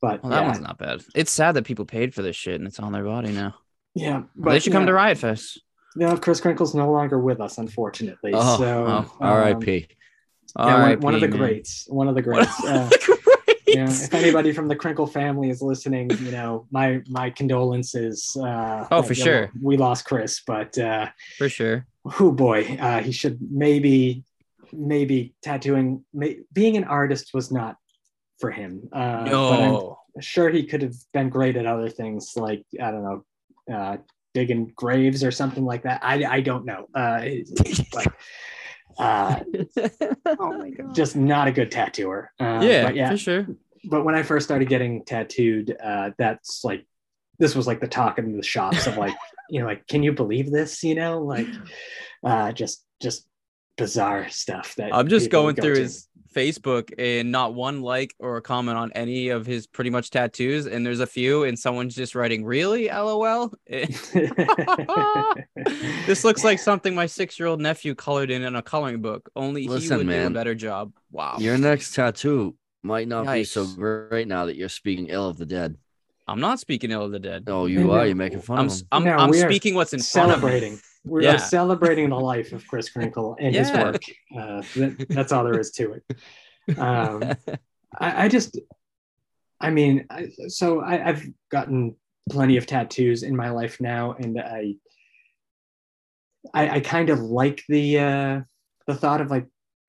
But 0.00 0.22
Well, 0.22 0.30
that 0.30 0.42
yeah, 0.42 0.46
one's 0.48 0.60
not 0.60 0.78
bad. 0.78 1.02
It's 1.14 1.32
sad 1.32 1.52
that 1.56 1.64
people 1.64 1.84
paid 1.84 2.14
for 2.14 2.22
this 2.22 2.36
shit 2.36 2.56
and 2.56 2.66
it's 2.66 2.78
on 2.78 2.92
their 2.92 3.04
body 3.04 3.32
now. 3.32 3.54
yeah. 3.94 4.20
But 4.34 4.44
But 4.44 4.50
they 4.52 4.58
should 4.60 4.72
come 4.72 4.82
yeah, 4.82 4.88
to 4.88 4.94
Riot 4.94 5.18
Fest. 5.18 5.60
No, 5.96 6.16
Chris 6.18 6.40
Crinkle's 6.40 6.74
no 6.74 6.90
longer 6.92 7.18
with 7.18 7.40
us, 7.40 7.56
unfortunately. 7.56 8.32
Oh, 8.34 8.58
so, 8.58 8.84
oh, 8.86 8.90
um, 8.90 9.10
R.I.P. 9.20 9.88
yeah, 10.58 10.90
one, 10.90 11.00
one 11.00 11.14
of 11.14 11.22
the 11.22 11.28
man. 11.28 11.38
greats. 11.38 11.86
One 11.88 12.08
of 12.08 12.14
the 12.14 12.22
One 12.22 12.40
of 12.40 12.60
greats. 12.60 13.08
The 13.66 13.72
yeah, 13.74 13.88
if 13.90 14.14
anybody 14.14 14.52
from 14.52 14.68
the 14.68 14.76
Crinkle 14.76 15.06
family 15.06 15.50
is 15.50 15.60
listening, 15.60 16.10
you 16.10 16.30
know, 16.30 16.66
my 16.70 17.02
my 17.08 17.30
condolences. 17.30 18.36
Uh, 18.36 18.86
Oh, 18.90 19.02
for 19.02 19.12
you 19.12 19.18
know, 19.20 19.24
sure. 19.24 19.50
we 19.60 19.76
lost 19.76 20.04
Chris, 20.04 20.40
but 20.46 20.76
uh, 20.78 21.08
For 21.38 21.48
sure. 21.48 21.86
oh 22.20 22.30
boy, 22.30 22.64
uh, 22.80 23.00
he 23.02 23.10
should 23.12 23.38
maybe 23.50 24.24
maybe 24.72 25.34
tattooing. 25.42 26.04
May, 26.14 26.40
being 26.52 26.76
an 26.76 26.84
artist 26.84 27.34
was 27.34 27.50
not 27.50 27.76
for 28.40 28.50
him. 28.50 28.88
Uh, 28.92 29.24
but 29.24 29.60
I'm 29.60 29.72
No. 29.72 29.98
sure 30.20 30.48
he 30.50 30.64
could 30.66 30.82
have 30.82 30.94
been 31.12 31.28
great 31.28 31.56
at 31.56 31.66
other 31.66 31.88
things, 31.88 32.34
like 32.36 32.64
I 32.80 32.90
don't 32.92 33.02
know, 33.04 33.24
uh, 33.74 33.96
digging 34.34 34.72
graves 34.76 35.24
or 35.24 35.30
something 35.32 35.64
like 35.64 35.82
that. 35.84 36.00
I 36.04 36.24
I 36.36 36.40
don't 36.40 36.64
know. 36.66 36.86
Uh, 36.94 37.20
but, 37.92 38.06
uh, 38.98 39.40
oh 40.38 40.58
my 40.58 40.70
god. 40.70 40.94
just 40.94 41.16
not 41.16 41.48
a 41.48 41.52
good 41.52 41.70
tattooer. 41.70 42.32
Uh, 42.40 42.60
yeah, 42.62 42.84
but 42.84 42.94
yeah, 42.94 43.10
for 43.10 43.16
sure. 43.16 43.46
but 43.84 44.04
when 44.04 44.14
I 44.14 44.22
first 44.22 44.46
started 44.46 44.68
getting 44.68 45.04
tattooed, 45.04 45.76
uh, 45.82 46.10
that's 46.18 46.64
like 46.64 46.86
this 47.38 47.54
was 47.54 47.66
like 47.66 47.80
the 47.80 47.88
talk 47.88 48.18
in 48.18 48.36
the 48.36 48.42
shops 48.42 48.86
of 48.86 48.96
like, 48.96 49.14
you 49.50 49.60
know, 49.60 49.66
like, 49.66 49.86
can 49.86 50.02
you 50.02 50.12
believe 50.12 50.50
this? 50.50 50.82
You 50.82 50.94
know, 50.94 51.20
like 51.20 51.48
uh 52.24 52.52
just 52.52 52.84
just 53.00 53.26
bizarre 53.76 54.28
stuff 54.30 54.74
that 54.76 54.94
I'm 54.94 55.08
just 55.08 55.30
going 55.30 55.54
go 55.54 55.62
through 55.62 55.74
to. 55.74 55.80
his 55.82 56.08
Facebook 56.36 56.92
and 56.98 57.32
not 57.32 57.54
one 57.54 57.80
like 57.80 58.14
or 58.18 58.36
a 58.36 58.42
comment 58.42 58.76
on 58.76 58.92
any 58.92 59.30
of 59.30 59.46
his 59.46 59.66
pretty 59.66 59.88
much 59.90 60.10
tattoos. 60.10 60.66
And 60.66 60.84
there's 60.84 61.00
a 61.00 61.06
few, 61.06 61.44
and 61.44 61.58
someone's 61.58 61.94
just 61.94 62.14
writing, 62.14 62.44
Really? 62.44 62.88
LOL. 62.88 63.52
this 66.06 66.24
looks 66.24 66.44
like 66.44 66.58
something 66.58 66.94
my 66.94 67.06
six 67.06 67.38
year 67.38 67.48
old 67.48 67.60
nephew 67.60 67.94
colored 67.94 68.30
in 68.30 68.42
in 68.42 68.54
a 68.56 68.62
coloring 68.62 69.00
book. 69.00 69.28
Only 69.34 69.62
he 69.62 69.68
Listen, 69.68 69.98
would 69.98 70.06
do 70.06 70.12
a 70.12 70.16
man. 70.16 70.32
better 70.32 70.54
job. 70.54 70.92
Wow. 71.10 71.36
Your 71.38 71.56
next 71.58 71.94
tattoo 71.94 72.54
might 72.82 73.08
not 73.08 73.26
be 73.32 73.44
so 73.44 73.64
Yikes. 73.64 73.76
great 73.76 74.28
now 74.28 74.46
that 74.46 74.56
you're 74.56 74.68
speaking 74.68 75.06
ill 75.08 75.28
of 75.28 75.38
the 75.38 75.46
dead. 75.46 75.76
I'm 76.28 76.40
not 76.40 76.58
speaking 76.60 76.90
ill 76.90 77.04
of 77.04 77.12
the 77.12 77.20
dead. 77.20 77.44
Oh, 77.46 77.66
you 77.66 77.84
No, 77.84 77.92
are. 77.92 78.06
You're 78.06 78.16
making 78.16 78.40
fun 78.40 78.58
I'm 78.58 78.66
of 78.66 78.72
s- 78.72 78.78
them. 78.80 78.88
I'm, 78.92 79.04
No, 79.04 79.12
I'm 79.16 79.32
speaking 79.32 79.74
what's 79.74 79.92
in 79.92 80.00
front 80.02 80.32
of 80.32 80.42
me. 80.42 80.76
We're 81.06 81.22
Yeah. 81.22 81.36
celebrating 81.36 82.10
the 82.10 82.18
life 82.18 82.52
of 82.52 82.66
Chris 82.66 82.90
Crinkle 82.90 83.36
and 83.40 83.54
his 83.54 83.72
work. 83.72 84.02
Uh, 84.36 84.62
that, 84.74 85.06
that's 85.08 85.32
all 85.32 85.44
there 85.44 85.58
is 85.58 85.70
to 85.72 85.94
it. 85.94 86.78
Um, 86.78 87.22
I, 87.98 88.24
I 88.24 88.28
just, 88.28 88.58
I 89.60 89.70
mean, 89.70 90.06
I, 90.10 90.28
so 90.48 90.80
I, 90.80 91.08
I've 91.08 91.24
gotten 91.50 91.96
plenty 92.28 92.56
of 92.56 92.66
tattoos 92.66 93.22
in 93.22 93.34
my 93.36 93.50
life 93.50 93.80
now, 93.80 94.12
and 94.18 94.38
I, 94.40 94.74
I, 96.52 96.68
I 96.76 96.80
kind 96.80 97.08
of 97.08 97.20
like 97.20 97.62
the 97.68 97.98
uh, 97.98 98.40
the 98.86 98.94
thought 98.94 99.20
of 99.20 99.30
like, 99.30 99.46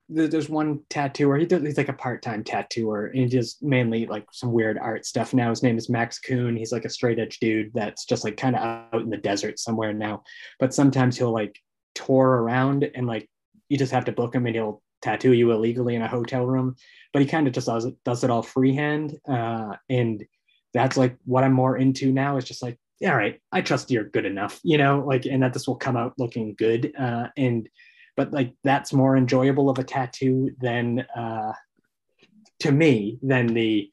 there's 0.08 0.48
one 0.48 0.80
tattooer. 0.88 1.36
He 1.36 1.46
does, 1.46 1.62
he's 1.62 1.76
like 1.76 1.90
a 1.90 1.94
part 1.94 2.22
time 2.22 2.42
tattooer, 2.42 3.06
and 3.06 3.18
he 3.18 3.28
does 3.28 3.58
mainly 3.60 4.06
like 4.06 4.26
some 4.32 4.52
weird 4.52 4.78
art 4.78 5.04
stuff. 5.04 5.34
Now 5.34 5.50
his 5.50 5.62
name 5.62 5.76
is 5.76 5.90
Max 5.90 6.18
Kuhn. 6.18 6.56
He's 6.56 6.72
like 6.72 6.84
a 6.84 6.90
straight 6.90 7.18
edge 7.18 7.38
dude 7.40 7.72
that's 7.74 8.04
just 8.06 8.24
like 8.24 8.36
kind 8.36 8.56
of 8.56 8.62
out 8.62 9.02
in 9.02 9.10
the 9.10 9.18
desert 9.18 9.58
somewhere 9.58 9.92
now. 9.92 10.22
But 10.58 10.72
sometimes 10.72 11.18
he'll 11.18 11.32
like 11.32 11.58
tour 11.94 12.42
around 12.42 12.88
and 12.94 13.06
like 13.06 13.28
you 13.68 13.76
just 13.76 13.92
have 13.92 14.04
to 14.04 14.12
book 14.12 14.34
him 14.34 14.46
and 14.46 14.54
he'll 14.54 14.82
tattoo 15.02 15.32
you 15.32 15.50
illegally 15.52 15.94
in 15.94 16.02
a 16.02 16.08
hotel 16.08 16.44
room 16.44 16.74
but 17.12 17.22
he 17.22 17.28
kind 17.28 17.46
of 17.46 17.52
just 17.52 17.66
does 17.66 17.84
it 17.84 17.94
does 18.04 18.24
it 18.24 18.30
all 18.30 18.42
freehand 18.42 19.16
uh 19.28 19.74
and 19.88 20.24
that's 20.74 20.96
like 20.96 21.16
what 21.24 21.44
i'm 21.44 21.52
more 21.52 21.76
into 21.76 22.12
now 22.12 22.36
is 22.36 22.44
just 22.44 22.62
like 22.62 22.78
all 23.04 23.14
right 23.14 23.40
i 23.52 23.60
trust 23.60 23.90
you're 23.90 24.04
good 24.04 24.24
enough 24.24 24.60
you 24.62 24.78
know 24.78 25.04
like 25.06 25.24
and 25.24 25.42
that 25.42 25.52
this 25.52 25.66
will 25.66 25.76
come 25.76 25.96
out 25.96 26.14
looking 26.18 26.54
good 26.56 26.92
uh 26.98 27.28
and 27.36 27.68
but 28.18 28.32
like 28.32 28.52
that's 28.64 28.92
more 28.92 29.16
enjoyable 29.16 29.70
of 29.70 29.78
a 29.78 29.84
tattoo 29.84 30.50
than 30.60 31.06
uh 31.16 31.52
to 32.58 32.72
me 32.72 33.18
than 33.22 33.46
the 33.46 33.88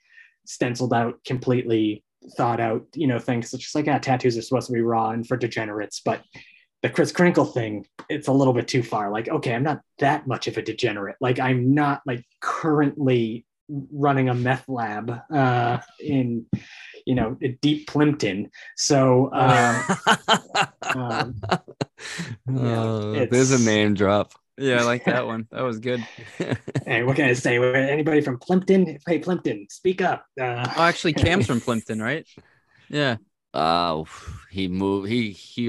stenciled 0.46 0.94
out 0.94 1.24
completely 1.24 2.04
thought 2.36 2.60
out 2.60 2.84
you 2.96 3.08
know 3.08 3.20
things 3.20 3.54
it's 3.54 3.64
just 3.64 3.76
like 3.76 3.88
ah, 3.88 4.00
tattoos 4.00 4.38
are 4.38 4.42
supposed 4.42 4.68
to 4.68 4.74
be 4.74 4.82
raw 4.82 5.12
and 5.12 5.28
for 5.28 5.38
degenerates 5.38 6.02
but 6.04 6.24
the 6.86 6.92
Chris 6.92 7.12
Crinkle 7.12 7.46
thing, 7.46 7.88
it's 8.10 8.28
a 8.28 8.32
little 8.32 8.54
bit 8.54 8.68
too 8.68 8.84
far. 8.84 9.10
Like, 9.10 9.28
okay, 9.28 9.56
I'm 9.56 9.64
not 9.64 9.82
that 9.98 10.28
much 10.28 10.46
of 10.46 10.56
a 10.58 10.62
degenerate. 10.62 11.16
Like, 11.20 11.40
I'm 11.40 11.74
not 11.74 12.02
like 12.06 12.24
currently 12.42 13.48
running 13.68 14.30
a 14.30 14.36
meth 14.36 14.70
lab 14.70 15.20
uh, 15.34 15.80
in, 16.00 16.46
you 17.06 17.16
know, 17.16 17.38
deep 17.62 17.88
Plympton. 17.88 18.50
So, 18.76 19.30
um, 19.34 19.84
um, 20.84 21.36
Uh, 22.48 23.12
it's- 23.14 23.30
there's 23.32 23.52
a 23.52 23.60
name 23.64 23.94
drop. 23.94 24.34
Yeah, 24.58 24.80
I 24.80 24.84
like 24.84 25.04
that 25.06 25.26
one. 25.34 25.48
That 25.52 25.62
was 25.64 25.80
good. 25.80 26.00
hey, 26.86 27.04
what 27.04 27.16
can 27.18 27.26
I 27.26 27.34
say? 27.34 27.58
Anybody 27.58 28.22
from 28.22 28.38
Plympton? 28.40 28.98
Hey, 29.06 29.20
Plympton, 29.20 29.68
speak 29.70 30.02
up. 30.02 30.26
Uh, 30.40 30.66
Oh, 30.78 30.82
actually, 30.84 31.14
Cam's 31.14 31.46
from 31.46 31.60
Plympton, 31.66 32.02
right? 32.02 32.26
Yeah, 32.90 33.18
Uh, 33.54 34.04
he 34.52 34.68
moved. 34.70 35.10
He 35.10 35.32
he 35.32 35.66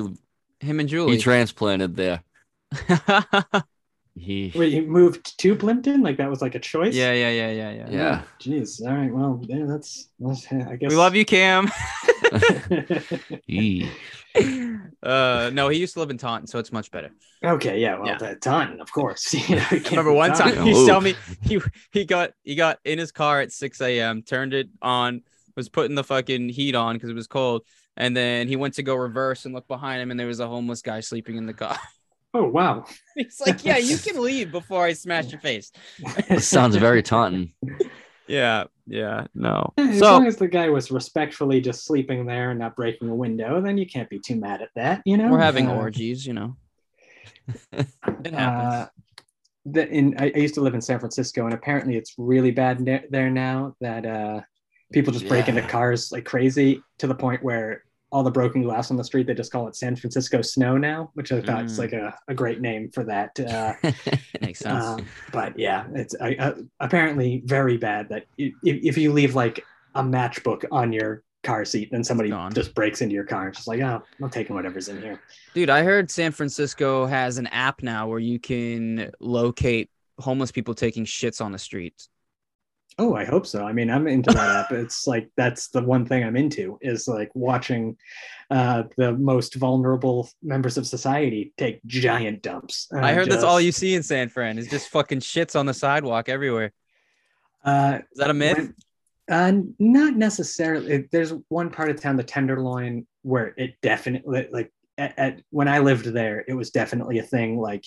him 0.61 0.81
and 0.81 0.89
Julie. 0.89 1.17
he 1.17 1.21
transplanted 1.23 1.97
there. 1.97 2.23
He 4.19 4.51
wait, 4.55 4.73
you 4.73 4.83
moved 4.83 5.39
to 5.39 5.55
Plympton? 5.55 6.03
Like 6.03 6.17
that 6.17 6.31
was 6.31 6.41
like 6.41 6.55
a 6.55 6.59
choice? 6.59 6.95
yeah, 6.95 7.13
yeah, 7.13 7.29
yeah, 7.31 7.51
yeah, 7.51 7.71
yeah. 7.73 7.91
Yeah. 7.91 8.23
Jeez. 8.41 8.81
All 8.81 8.95
right. 8.95 9.13
Well, 9.13 9.43
yeah, 9.47 9.67
that's, 9.69 10.09
that's 10.19 10.51
I 10.51 10.77
guess. 10.77 10.91
We 10.91 10.97
love 10.97 11.15
you, 11.15 11.27
Cam. 11.27 11.71
uh, 15.03 15.51
no, 15.53 15.69
he 15.69 15.79
used 15.79 15.95
to 15.95 16.01
live 16.01 16.11
in 16.11 16.19
Taunton, 16.19 16.47
so 16.47 16.59
it's 16.59 16.73
much 16.73 16.91
better. 16.91 17.11
okay. 17.45 17.79
Yeah. 17.79 17.99
Well, 17.99 18.09
Yeah. 18.09 18.31
a 18.31 18.37
ton, 18.37 18.81
of 18.81 18.93
course. 18.93 19.33
You 19.35 19.57
know, 19.57 19.63
you 19.71 19.81
can't 19.81 19.91
remember 19.93 20.13
one 20.13 20.31
done. 20.31 20.55
time 20.55 20.65
he 20.65 20.73
Oof. 20.73 20.89
told 20.89 21.05
me 21.05 21.15
he 21.43 21.61
he 21.93 22.05
got 22.05 22.33
he 22.43 22.55
got 22.55 22.79
in 22.85 22.99
his 22.99 23.13
car 23.13 23.41
at 23.41 23.53
6 23.53 23.81
a.m 23.81 24.23
turned 24.23 24.55
it 24.55 24.69
on 24.83 25.23
was 25.57 25.69
putting 25.69 25.95
the 25.95 26.05
fucking 26.05 26.49
heat 26.49 26.75
on 26.75 26.97
because 26.97 27.11
it 27.11 27.15
was 27.15 27.27
cold 27.27 27.63
and 27.97 28.17
then 28.17 28.49
he 28.49 28.57
went 28.57 28.75
to 28.75 28.83
go 28.83 28.95
reverse 28.95 29.45
and 29.45 29.55
look 29.55 29.69
behind 29.69 30.03
him 30.03 30.11
and 30.11 30.19
there 30.19 30.27
was 30.27 30.41
a 30.41 30.47
homeless 30.47 30.83
guy 30.83 31.01
sleeping 31.01 31.37
in 31.37 31.47
the 31.47 31.55
car 31.55 31.79
Oh 32.37 32.49
wow. 32.49 32.85
he's 33.15 33.41
like 33.41 33.65
yeah 33.65 33.79
you 33.79 33.97
can 33.97 34.23
leave 34.23 34.53
before 34.53 34.85
i 34.85 34.93
smash 34.93 35.33
your 35.33 35.41
face 35.41 35.73
sounds 36.39 36.77
very 36.77 37.03
taunting. 37.03 37.53
yeah 38.29 38.65
yeah 38.87 39.27
no 39.35 39.73
As 39.79 40.01
so 40.01 40.13
long 40.13 40.27
as 40.27 40.37
the 40.37 40.49
guy 40.49 40.69
was 40.69 40.91
respectfully 40.91 41.61
just 41.61 41.87
sleeping 41.87 42.27
there 42.27 42.51
and 42.51 42.59
not 42.59 42.77
breaking 42.77 43.09
a 43.09 43.15
window, 43.15 43.61
then 43.61 43.79
you 43.79 43.87
can't 43.87 44.11
be 44.11 44.19
too 44.19 44.37
mad 44.37 44.61
at 44.61 44.69
that. 44.75 45.03
You 45.07 45.17
know, 45.17 45.31
we're 45.31 45.39
having 45.39 45.69
Uh, 45.69 45.77
orgies 45.77 46.27
you 46.27 46.35
know 46.35 46.57
it 47.73 47.87
Uh, 48.09 48.33
happens 48.33 48.91
the, 49.65 49.89
in 49.89 50.15
I, 50.19 50.33
I 50.35 50.39
used 50.39 50.55
to 50.55 50.61
live 50.61 50.75
in 50.75 50.81
San 50.81 50.99
Francisco, 50.99 51.45
and 51.45 51.55
apparently 51.55 51.97
it's 51.97 52.15
really 52.19 52.51
bad 52.51 52.81
ne- 52.81 53.07
there 53.11 53.31
now 53.31 53.75
that 53.81 54.05
uh, 54.07 54.41
people 54.93 55.13
just 55.13 55.29
break 55.29 55.49
into 55.49 55.63
cars 55.63 56.13
like 56.13 56.25
crazy 56.25 56.83
to 56.99 57.07
the 57.07 57.15
point 57.15 57.43
where 57.43 57.83
all 58.13 58.23
the 58.23 58.31
broken 58.31 58.63
glass 58.63 58.91
on 58.91 58.97
the 58.97 59.05
street, 59.05 59.27
they 59.27 59.35
just 59.35 59.51
call 59.51 59.67
it 59.69 59.75
San 59.77 59.97
Francisco 59.97 60.41
Snow 60.41 60.77
now, 60.79 61.11
which 61.15 61.33
I 61.33 61.41
thought 61.43 61.65
is 61.65 61.75
Mm. 61.75 61.79
like 61.79 61.93
a, 61.93 62.17
a 62.29 62.35
great 62.35 62.61
name 62.61 62.91
for 62.91 63.05
that. 63.05 63.39
Uh, 63.41 63.75
Makes 64.41 64.61
sense. 64.61 64.85
um, 64.85 65.07
but 65.33 65.59
yeah, 65.59 65.87
it's 65.95 66.15
uh, 66.15 66.33
uh, 66.39 66.55
apparently 66.81 67.43
very 67.45 67.77
bad 67.77 68.09
that 68.11 68.27
if, 68.39 68.55
if 68.63 68.97
you 68.99 69.13
leave 69.13 69.35
like 69.35 69.65
a 69.97 70.03
matchbook 70.03 70.65
on 70.71 70.93
your 70.93 71.25
car 71.43 71.65
seat, 71.65 71.89
then 71.91 72.03
somebody 72.05 72.31
just 72.55 72.75
breaks 72.75 73.03
into 73.03 73.15
your 73.15 73.25
car 73.25 73.47
and 73.47 73.55
just 73.55 73.67
like, 73.69 73.81
oh, 73.81 74.03
I'm 74.23 74.31
taking 74.31 74.55
whatever's 74.57 74.89
in 74.89 75.01
here. 75.03 75.21
Dude, 75.55 75.71
I 75.71 75.83
heard 75.83 76.11
San 76.11 76.33
Francisco 76.33 77.07
has 77.07 77.39
an 77.39 77.47
app 77.49 77.83
now 77.83 78.09
where 78.09 78.19
you 78.21 78.39
can 78.39 79.11
locate 79.21 79.91
homeless 80.19 80.51
people 80.53 80.75
taking 80.75 81.05
shits 81.05 81.41
on 81.45 81.53
the 81.53 81.59
streets. 81.59 82.09
Oh, 82.99 83.15
I 83.15 83.25
hope 83.27 83.47
so. 83.47 83.65
I 83.67 83.73
mean, 83.73 83.91
I'm 83.91 84.07
into 84.07 84.33
that 84.33 84.57
app. 84.57 84.73
It's 84.73 85.07
like 85.07 85.29
that's 85.37 85.69
the 85.69 85.83
one 85.83 86.07
thing 86.07 86.25
I'm 86.25 86.37
into 86.37 86.79
is 86.81 87.07
like 87.07 87.31
watching 87.35 87.97
uh, 88.51 88.85
the 88.97 89.13
most 89.13 89.55
vulnerable 89.57 90.31
members 90.43 90.79
of 90.79 90.87
society 90.87 91.53
take 91.59 91.85
giant 91.85 92.43
dumps. 92.43 92.89
I 92.95 93.13
heard 93.13 93.31
that's 93.31 93.45
all 93.45 93.61
you 93.61 93.73
see 93.73 93.95
in 93.95 94.03
San 94.03 94.29
Fran 94.31 94.57
is 94.59 94.69
just 94.69 94.89
fucking 94.89 95.21
shits 95.21 95.59
on 95.59 95.67
the 95.67 95.75
sidewalk 95.75 96.29
everywhere. 96.29 96.73
Uh, 97.65 97.99
Is 98.13 98.19
that 98.19 98.31
a 98.31 98.35
myth? 98.35 98.57
when- 98.57 98.75
uh, 99.29 99.53
not 99.81 100.15
necessarily. 100.15 101.09
There's 101.11 101.33
one 101.49 101.69
part 101.69 101.91
of 101.91 102.01
town, 102.01 102.17
the 102.17 102.23
Tenderloin, 102.23 103.07
where 103.23 103.55
it 103.57 103.75
definitely 103.83 104.47
like 104.53 104.73
at, 104.99 105.19
at 105.19 105.43
when 105.51 105.67
I 105.67 105.81
lived 105.81 106.07
there, 106.07 106.45
it 106.47 106.55
was 106.55 106.71
definitely 106.71 107.19
a 107.19 107.25
thing. 107.25 107.59
Like 107.59 107.85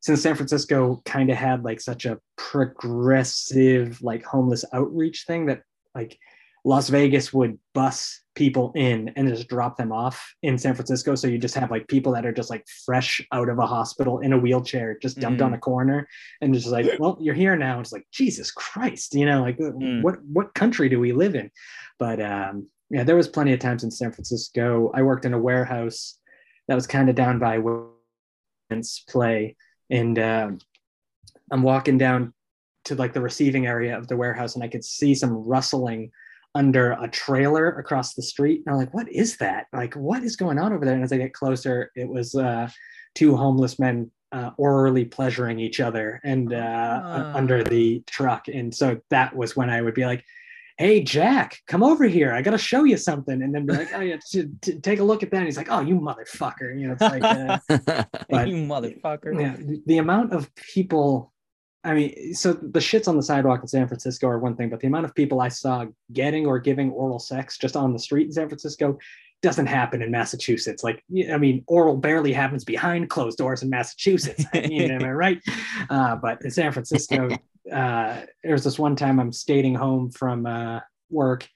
since 0.00 0.22
San 0.22 0.34
Francisco 0.36 1.02
kind 1.04 1.30
of 1.30 1.36
had 1.36 1.64
like 1.64 1.80
such 1.80 2.06
a 2.06 2.18
progressive 2.36 4.00
like 4.02 4.24
homeless 4.24 4.64
outreach 4.72 5.24
thing 5.26 5.46
that 5.46 5.62
like 5.94 6.18
Las 6.64 6.88
Vegas 6.88 7.32
would 7.32 7.58
bus 7.74 8.20
people 8.34 8.72
in 8.76 9.08
and 9.16 9.28
just 9.28 9.48
drop 9.48 9.76
them 9.76 9.90
off 9.90 10.34
in 10.42 10.58
San 10.58 10.74
Francisco. 10.74 11.14
So 11.14 11.26
you 11.26 11.38
just 11.38 11.54
have 11.54 11.70
like 11.70 11.88
people 11.88 12.12
that 12.12 12.26
are 12.26 12.32
just 12.32 12.50
like 12.50 12.64
fresh 12.84 13.20
out 13.32 13.48
of 13.48 13.58
a 13.58 13.66
hospital 13.66 14.20
in 14.20 14.32
a 14.32 14.38
wheelchair, 14.38 14.96
just 15.00 15.18
dumped 15.18 15.40
on 15.40 15.54
a 15.54 15.58
corner 15.58 16.06
and 16.40 16.54
just 16.54 16.66
like, 16.68 16.86
well, 17.00 17.16
you're 17.20 17.34
here 17.34 17.56
now. 17.56 17.80
It's 17.80 17.92
like, 17.92 18.06
Jesus 18.12 18.50
Christ, 18.50 19.14
you 19.14 19.26
know, 19.26 19.40
like 19.42 19.58
Mm. 19.58 20.02
what, 20.02 20.22
what 20.24 20.54
country 20.54 20.88
do 20.88 21.00
we 21.00 21.12
live 21.12 21.34
in? 21.34 21.50
But 21.98 22.20
um, 22.20 22.68
yeah, 22.90 23.02
there 23.02 23.16
was 23.16 23.28
plenty 23.28 23.52
of 23.52 23.58
times 23.60 23.82
in 23.82 23.90
San 23.90 24.12
Francisco. 24.12 24.90
I 24.94 25.02
worked 25.02 25.24
in 25.24 25.34
a 25.34 25.38
warehouse 25.38 26.18
that 26.68 26.74
was 26.74 26.86
kind 26.86 27.08
of 27.08 27.16
down 27.16 27.38
by 27.38 27.58
Play. 29.08 29.56
And 29.90 30.18
um, 30.18 30.58
I'm 31.50 31.62
walking 31.62 31.98
down 31.98 32.32
to 32.86 32.94
like 32.94 33.12
the 33.12 33.20
receiving 33.20 33.66
area 33.66 33.96
of 33.96 34.08
the 34.08 34.16
warehouse 34.16 34.54
and 34.54 34.64
I 34.64 34.68
could 34.68 34.84
see 34.84 35.14
some 35.14 35.32
rustling 35.32 36.10
under 36.54 36.92
a 36.92 37.08
trailer 37.08 37.68
across 37.78 38.14
the 38.14 38.22
street. 38.22 38.62
And 38.64 38.72
I'm 38.72 38.78
like, 38.80 38.94
what 38.94 39.10
is 39.10 39.36
that? 39.38 39.66
Like, 39.72 39.94
what 39.94 40.22
is 40.22 40.36
going 40.36 40.58
on 40.58 40.72
over 40.72 40.84
there? 40.84 40.94
And 40.94 41.04
as 41.04 41.12
I 41.12 41.18
get 41.18 41.34
closer, 41.34 41.90
it 41.94 42.08
was 42.08 42.34
uh, 42.34 42.68
two 43.14 43.36
homeless 43.36 43.78
men 43.78 44.10
uh, 44.32 44.50
orally 44.56 45.04
pleasuring 45.04 45.58
each 45.58 45.80
other 45.80 46.20
and 46.24 46.52
uh, 46.52 47.00
Ah. 47.04 47.32
under 47.34 47.62
the 47.64 48.02
truck. 48.06 48.48
And 48.48 48.74
so 48.74 49.00
that 49.10 49.34
was 49.34 49.56
when 49.56 49.70
I 49.70 49.80
would 49.80 49.94
be 49.94 50.04
like, 50.06 50.24
hey, 50.78 51.02
Jack, 51.02 51.58
come 51.66 51.82
over 51.82 52.04
here. 52.04 52.32
I 52.32 52.40
got 52.40 52.52
to 52.52 52.58
show 52.58 52.84
you 52.84 52.96
something. 52.96 53.42
And 53.42 53.52
then 53.54 53.66
be 53.66 53.74
like, 53.74 53.92
oh, 53.94 54.00
yeah, 54.00 54.16
t- 54.30 54.46
t- 54.62 54.78
take 54.78 55.00
a 55.00 55.04
look 55.04 55.22
at 55.24 55.30
that. 55.32 55.38
And 55.38 55.46
he's 55.46 55.56
like, 55.56 55.70
oh, 55.70 55.80
you 55.80 55.96
motherfucker. 55.96 56.78
You 56.80 56.86
know, 56.88 56.92
it's 56.92 57.02
like, 57.02 57.24
uh, 57.24 57.58
but- 58.30 58.48
you 58.48 58.56
motherfucker. 58.56 59.38
yeah, 59.40 59.56
the- 59.56 59.82
the 59.86 59.98
amount 59.98 60.32
of 60.32 60.54
people. 60.54 61.32
I 61.84 61.94
mean, 61.94 62.34
so 62.34 62.52
the 62.52 62.80
shits 62.80 63.06
on 63.08 63.16
the 63.16 63.22
sidewalk 63.22 63.60
in 63.62 63.68
San 63.68 63.86
Francisco 63.86 64.26
are 64.28 64.38
one 64.38 64.56
thing, 64.56 64.68
but 64.68 64.80
the 64.80 64.88
amount 64.88 65.04
of 65.04 65.14
people 65.14 65.40
I 65.40 65.48
saw 65.48 65.86
getting 66.12 66.44
or 66.46 66.58
giving 66.58 66.90
oral 66.90 67.18
sex 67.20 67.56
just 67.56 67.76
on 67.76 67.92
the 67.92 67.98
street 68.00 68.26
in 68.26 68.32
San 68.32 68.48
Francisco 68.48 68.98
doesn't 69.42 69.66
happen 69.66 70.02
in 70.02 70.10
Massachusetts. 70.10 70.82
Like, 70.82 71.04
I 71.32 71.38
mean, 71.38 71.62
oral 71.68 71.96
barely 71.96 72.32
happens 72.32 72.64
behind 72.64 73.08
closed 73.08 73.38
doors 73.38 73.62
in 73.62 73.70
Massachusetts. 73.70 74.44
I 74.52 74.62
mean, 74.66 74.90
am 74.90 75.04
I 75.04 75.12
right? 75.12 75.40
Uh, 75.90 76.16
but 76.16 76.42
in 76.44 76.50
San 76.50 76.72
Francisco, 76.72 77.28
uh, 77.72 78.20
there 78.42 78.52
was 78.52 78.64
this 78.64 78.78
one 78.78 78.96
time 78.96 79.20
I'm 79.20 79.32
skating 79.32 79.74
home 79.74 80.10
from 80.10 80.46
uh, 80.46 80.80
work 81.10 81.48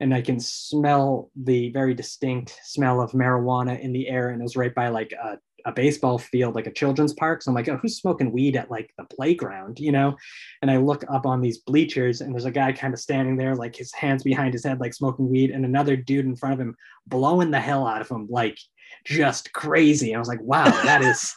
and 0.00 0.14
I 0.14 0.22
can 0.22 0.38
smell 0.38 1.30
the 1.36 1.70
very 1.70 1.94
distinct 1.94 2.58
smell 2.62 3.00
of 3.00 3.12
marijuana 3.12 3.80
in 3.80 3.92
the 3.92 4.08
air. 4.08 4.30
And 4.30 4.40
it 4.40 4.44
was 4.44 4.56
right 4.56 4.74
by 4.74 4.88
like 4.88 5.12
a, 5.12 5.38
a 5.64 5.72
baseball 5.72 6.18
field, 6.18 6.54
like 6.54 6.68
a 6.68 6.72
children's 6.72 7.12
park. 7.14 7.42
So 7.42 7.50
I'm 7.50 7.54
like, 7.54 7.68
oh, 7.68 7.76
who's 7.76 7.98
smoking 7.98 8.30
weed 8.30 8.56
at 8.56 8.70
like 8.70 8.92
the 8.96 9.04
playground, 9.04 9.80
you 9.80 9.90
know? 9.90 10.16
And 10.62 10.70
I 10.70 10.76
look 10.76 11.04
up 11.12 11.26
on 11.26 11.40
these 11.40 11.58
bleachers 11.58 12.20
and 12.20 12.32
there's 12.32 12.44
a 12.44 12.50
guy 12.50 12.72
kind 12.72 12.94
of 12.94 13.00
standing 13.00 13.36
there, 13.36 13.56
like 13.56 13.74
his 13.74 13.92
hands 13.92 14.22
behind 14.22 14.52
his 14.52 14.64
head, 14.64 14.78
like 14.78 14.94
smoking 14.94 15.28
weed, 15.28 15.50
and 15.50 15.64
another 15.64 15.96
dude 15.96 16.26
in 16.26 16.36
front 16.36 16.54
of 16.54 16.60
him 16.60 16.76
blowing 17.06 17.50
the 17.50 17.60
hell 17.60 17.86
out 17.86 18.00
of 18.00 18.08
him, 18.08 18.28
like 18.30 18.56
just 19.04 19.52
crazy. 19.52 20.14
I 20.14 20.18
was 20.18 20.28
like, 20.28 20.40
wow, 20.42 20.70
that 20.84 21.02
is. 21.02 21.34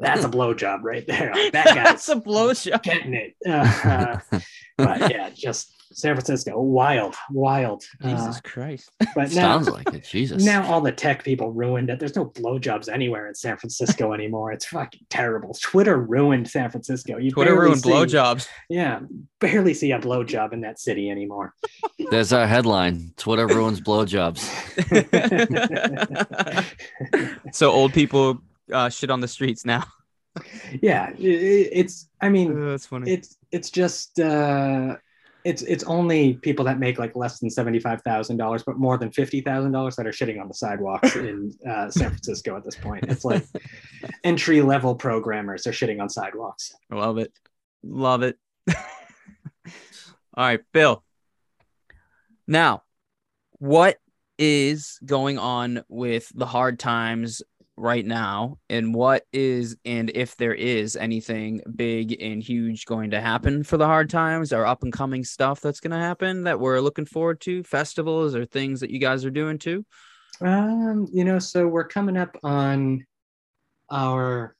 That's 0.00 0.24
a 0.24 0.28
blowjob 0.36 0.80
right 0.82 1.06
there. 1.06 1.32
Like, 1.34 1.52
that 1.52 1.66
guy's 1.66 1.74
That's 1.74 2.08
a 2.08 2.16
blowjob. 2.16 2.82
getting 2.82 3.14
it. 3.14 3.34
Uh, 3.46 4.18
but 4.76 5.10
yeah, 5.10 5.28
just 5.34 5.74
San 5.92 6.14
Francisco, 6.14 6.58
wild, 6.58 7.14
wild. 7.30 7.82
Uh, 8.02 8.10
Jesus 8.16 8.40
Christ. 8.40 8.90
but 9.14 9.16
now, 9.16 9.58
Sounds 9.58 9.68
like 9.68 9.92
it. 9.92 10.04
Jesus. 10.04 10.42
now 10.42 10.64
all 10.72 10.80
the 10.80 10.92
tech 10.92 11.22
people 11.24 11.50
ruined 11.52 11.90
it. 11.90 11.98
There's 11.98 12.16
no 12.16 12.24
blowjobs 12.26 12.88
anywhere 12.88 13.28
in 13.28 13.34
San 13.34 13.58
Francisco 13.58 14.12
anymore. 14.14 14.52
It's 14.52 14.64
fucking 14.66 15.04
terrible. 15.10 15.54
Twitter 15.60 15.98
ruined 15.98 16.48
San 16.48 16.70
Francisco. 16.70 17.18
You 17.18 17.30
Twitter 17.32 17.58
ruined 17.60 17.82
see- 17.82 17.90
blowjobs. 17.90 18.46
Yeah, 18.70 19.00
barely 19.40 19.74
see 19.74 19.92
a 19.92 19.98
blowjob 19.98 20.52
in 20.54 20.60
that 20.62 20.78
city 20.78 21.10
anymore. 21.10 21.52
There's 22.10 22.32
our 22.32 22.46
headline. 22.46 23.12
Twitter 23.18 23.46
ruins 23.46 23.80
blowjobs. 23.82 24.40
so 27.52 27.70
old 27.70 27.92
people 27.92 28.40
uh, 28.72 28.88
shit 28.88 29.10
on 29.10 29.20
the 29.20 29.28
streets 29.28 29.64
now. 29.64 29.84
yeah, 30.82 31.06
i- 31.10 31.12
i- 31.12 31.68
it's. 31.72 32.08
I 32.20 32.28
mean, 32.28 32.60
Uh, 32.62 32.70
that's 32.70 32.86
funny. 32.86 33.10
it's 33.10 33.36
it's 33.50 33.70
just 33.70 34.20
uh 34.20 34.96
it's 35.44 35.62
it's 35.62 35.82
only 35.84 36.34
people 36.34 36.64
that 36.66 36.78
make 36.78 36.98
like 36.98 37.16
less 37.16 37.40
than 37.40 37.48
seventy-five 37.50 38.02
thousand 38.02 38.36
dollars 38.36 38.62
but 38.62 38.76
more 38.78 38.98
than 38.98 39.10
fifty 39.10 39.40
thousand 39.40 39.72
dollars 39.72 39.96
that 39.96 40.06
are 40.06 40.10
shitting 40.12 40.38
on 40.40 40.46
the 40.48 40.54
sidewalks 40.54 41.16
in 41.16 41.50
uh, 41.66 41.90
san 41.90 42.10
francisco 42.10 42.56
at 42.58 42.62
this 42.64 42.76
point 42.76 43.02
it's 43.08 43.24
like 43.24 43.42
entry 44.24 44.60
level 44.60 44.94
programmers 44.94 45.66
are 45.66 45.72
shitting 45.72 45.98
on 46.00 46.08
sidewalks 46.10 46.74
Love 46.90 47.16
it. 47.18 47.32
Love 47.82 48.22
it. 48.22 48.36
All 48.76 48.84
right, 50.36 50.60
Bill. 50.72 51.02
Now, 52.46 52.82
what 53.58 53.96
is 54.38 54.98
going 55.04 55.38
on 55.38 55.82
with 55.88 56.30
the 56.34 56.46
hard 56.46 56.78
times 56.78 57.42
right 57.80 58.04
now? 58.04 58.58
And 58.68 58.94
what 58.94 59.24
is, 59.32 59.76
and 59.84 60.10
if 60.14 60.36
there 60.36 60.54
is 60.54 60.96
anything 60.96 61.60
big 61.74 62.20
and 62.20 62.42
huge 62.42 62.84
going 62.84 63.10
to 63.10 63.20
happen 63.20 63.64
for 63.64 63.76
the 63.76 63.86
hard 63.86 64.10
times 64.10 64.52
or 64.52 64.66
up 64.66 64.82
and 64.82 64.92
coming 64.92 65.24
stuff 65.24 65.60
that's 65.60 65.80
going 65.80 65.92
to 65.92 65.96
happen 65.96 66.44
that 66.44 66.60
we're 66.60 66.80
looking 66.80 67.06
forward 67.06 67.40
to? 67.42 67.62
Festivals 67.64 68.34
or 68.34 68.44
things 68.44 68.80
that 68.80 68.90
you 68.90 68.98
guys 68.98 69.24
are 69.24 69.30
doing 69.30 69.58
too? 69.58 69.84
um 70.42 71.06
you 71.12 71.24
know 71.24 71.38
so 71.38 71.66
we're 71.66 71.86
coming 71.86 72.16
up 72.16 72.36
on 72.42 73.04
our 73.90 74.56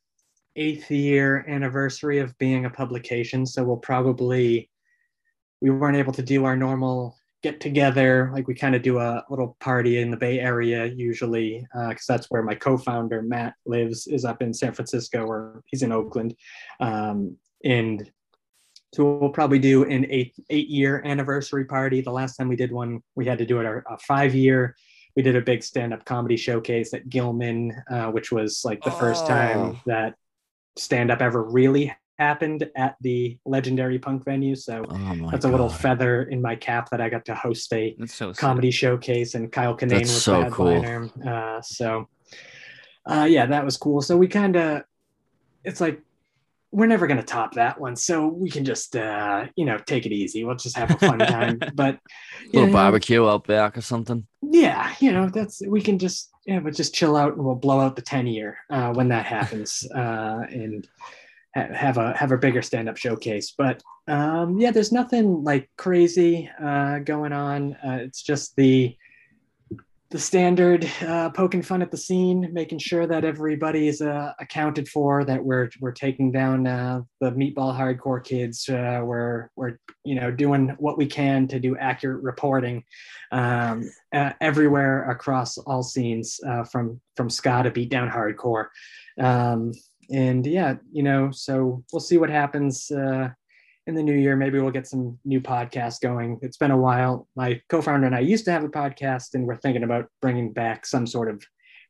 eighth 0.56 0.90
year 0.90 1.44
anniversary 1.48 2.18
of 2.18 2.36
being 2.38 2.64
a 2.66 2.70
publication 2.70 3.46
so 3.46 3.64
we'll 3.64 3.76
probably 3.76 4.68
we 5.60 5.70
weren't 5.70 5.96
able 5.96 6.12
to 6.12 6.22
do 6.22 6.44
our 6.44 6.56
normal 6.56 7.16
get 7.42 7.60
together 7.60 8.30
like 8.34 8.46
we 8.46 8.54
kind 8.54 8.74
of 8.74 8.82
do 8.82 8.98
a 8.98 9.24
little 9.30 9.56
party 9.60 9.98
in 10.00 10.10
the 10.10 10.16
bay 10.16 10.38
area 10.40 10.84
usually 10.86 11.66
because 11.88 12.04
that's 12.06 12.26
where 12.30 12.42
my 12.42 12.54
co-founder 12.54 13.22
matt 13.22 13.54
lives 13.64 14.06
is 14.06 14.24
up 14.26 14.42
in 14.42 14.52
san 14.52 14.72
francisco 14.72 15.24
or 15.24 15.62
he's 15.66 15.82
in 15.82 15.92
oakland. 15.92 16.34
Um, 16.80 17.36
and 17.64 18.10
so 18.94 19.18
we'll 19.18 19.30
probably 19.30 19.58
do 19.58 19.84
an 19.84 20.04
eight 20.10 20.34
eight 20.50 20.68
year 20.68 21.00
anniversary 21.04 21.64
party. 21.64 22.00
The 22.00 22.10
last 22.10 22.36
time 22.36 22.48
we 22.48 22.56
did 22.56 22.72
one 22.72 23.00
we 23.14 23.24
had 23.24 23.38
to 23.38 23.46
do 23.46 23.60
it 23.60 23.66
our, 23.66 23.84
a 23.88 23.96
five 23.98 24.34
year 24.34 24.76
we 25.16 25.22
did 25.22 25.34
a 25.36 25.40
big 25.40 25.62
stand-up 25.62 26.04
comedy 26.04 26.36
showcase 26.36 26.92
at 26.94 27.08
gilman 27.08 27.72
uh, 27.90 28.10
which 28.10 28.30
was 28.30 28.62
like 28.64 28.82
the 28.82 28.90
first 28.92 29.26
time 29.26 29.58
Oh. 29.58 29.80
that 29.86 30.14
stand-up 30.76 31.20
ever 31.20 31.42
really 31.42 31.92
happened 32.20 32.68
at 32.76 32.96
the 33.00 33.38
legendary 33.44 33.98
punk 33.98 34.24
venue 34.24 34.54
so 34.54 34.84
Oh 34.90 35.30
that's 35.30 35.44
a 35.44 35.48
little 35.48 35.68
feather 35.68 36.24
in 36.24 36.40
my 36.42 36.56
cap 36.56 36.90
that 36.90 37.00
I 37.00 37.08
got 37.08 37.24
to 37.26 37.34
host 37.34 37.72
a 37.72 37.96
so 38.06 38.32
comedy 38.32 38.70
showcase, 38.70 39.34
and 39.34 39.50
Kyle 39.50 39.76
Kinane 39.76 39.90
That's 39.90 40.14
was 40.14 40.22
so 40.22 40.38
the 40.38 40.44
headliner. 40.44 41.10
Uh, 41.26 41.60
so, 41.62 42.08
uh, 43.06 43.26
yeah, 43.28 43.46
that 43.46 43.64
was 43.64 43.76
cool. 43.76 44.02
So 44.02 44.16
we 44.16 44.28
kind 44.28 44.56
of, 44.56 44.82
it's 45.64 45.80
like 45.80 46.00
we're 46.72 46.86
never 46.86 47.06
gonna 47.06 47.22
top 47.22 47.54
that 47.54 47.80
one, 47.80 47.96
so 47.96 48.26
we 48.28 48.50
can 48.50 48.64
just, 48.64 48.94
uh, 48.96 49.46
you 49.56 49.64
know, 49.64 49.78
take 49.78 50.06
it 50.06 50.12
easy. 50.12 50.44
We'll 50.44 50.56
just 50.56 50.76
have 50.76 50.90
a 50.90 50.98
fun 50.98 51.18
time. 51.18 51.60
But 51.74 51.98
you 52.44 52.60
little 52.60 52.68
know, 52.68 52.72
barbecue 52.72 53.26
out 53.26 53.46
back 53.46 53.76
or 53.76 53.82
something. 53.82 54.26
yeah, 54.42 54.94
you 55.00 55.12
know, 55.12 55.28
that's 55.28 55.62
we 55.66 55.80
can 55.80 55.98
just 55.98 56.30
yeah, 56.46 56.60
but 56.60 56.74
just 56.74 56.94
chill 56.94 57.16
out 57.16 57.34
and 57.34 57.44
we'll 57.44 57.54
blow 57.54 57.80
out 57.80 57.96
the 57.96 58.02
ten 58.02 58.26
year 58.26 58.58
uh, 58.70 58.92
when 58.92 59.08
that 59.08 59.26
happens, 59.26 59.84
uh, 59.94 60.42
and 60.50 60.88
have 61.54 61.98
a 61.98 62.16
have 62.16 62.32
a 62.32 62.38
bigger 62.38 62.62
stand 62.62 62.88
up 62.88 62.96
showcase. 62.96 63.54
But 63.56 63.82
um, 64.06 64.58
yeah, 64.58 64.70
there's 64.70 64.92
nothing 64.92 65.42
like 65.44 65.70
crazy 65.76 66.50
uh, 66.62 67.00
going 67.00 67.32
on. 67.32 67.74
Uh, 67.74 67.98
it's 68.02 68.22
just 68.22 68.56
the 68.56 68.96
the 70.10 70.18
standard 70.18 70.90
uh, 71.06 71.30
poking 71.30 71.62
fun 71.62 71.82
at 71.82 71.92
the 71.92 71.96
scene, 71.96 72.48
making 72.52 72.80
sure 72.80 73.06
that 73.06 73.24
everybody 73.24 73.86
is 73.86 74.02
uh, 74.02 74.32
accounted 74.40 74.88
for, 74.88 75.24
that 75.24 75.44
we're 75.44 75.70
we're 75.80 75.92
taking 75.92 76.32
down 76.32 76.66
uh, 76.66 77.00
the 77.20 77.30
meatball 77.32 77.76
hardcore 77.76 78.22
kids. 78.22 78.68
Uh, 78.68 79.02
we're 79.04 79.50
we're 79.56 79.78
you 80.04 80.16
know 80.16 80.30
doing 80.30 80.74
what 80.78 80.98
we 80.98 81.06
can 81.06 81.46
to 81.48 81.60
do 81.60 81.76
accurate 81.76 82.22
reporting 82.22 82.82
um, 83.32 83.88
everywhere 84.12 85.08
across 85.10 85.58
all 85.58 85.82
scenes, 85.82 86.40
from 86.70 87.00
from 87.16 87.30
ska 87.30 87.62
to 87.62 87.70
beat 87.70 87.90
down 87.90 88.10
hardcore. 88.10 88.66
Um, 89.18 89.72
and 90.10 90.46
yeah, 90.46 90.74
you 90.92 91.02
know, 91.02 91.30
so 91.30 91.84
we'll 91.92 92.00
see 92.00 92.18
what 92.18 92.30
happens 92.30 92.90
in 92.90 93.94
the 93.94 94.02
new 94.02 94.14
year. 94.14 94.36
Maybe 94.36 94.58
we'll 94.60 94.70
get 94.70 94.86
some 94.86 95.18
new 95.24 95.40
podcasts 95.40 96.00
going. 96.00 96.38
It's 96.42 96.56
been 96.58 96.70
a 96.70 96.76
while. 96.76 97.28
My 97.36 97.60
co-founder 97.68 98.06
and 98.06 98.14
I 98.14 98.20
used 98.20 98.44
to 98.44 98.52
have 98.52 98.64
a 98.64 98.68
podcast, 98.68 99.34
and 99.34 99.46
we're 99.46 99.56
thinking 99.56 99.82
about 99.84 100.06
bringing 100.20 100.52
back 100.52 100.86
some 100.86 101.06
sort 101.06 101.28
of 101.30 101.42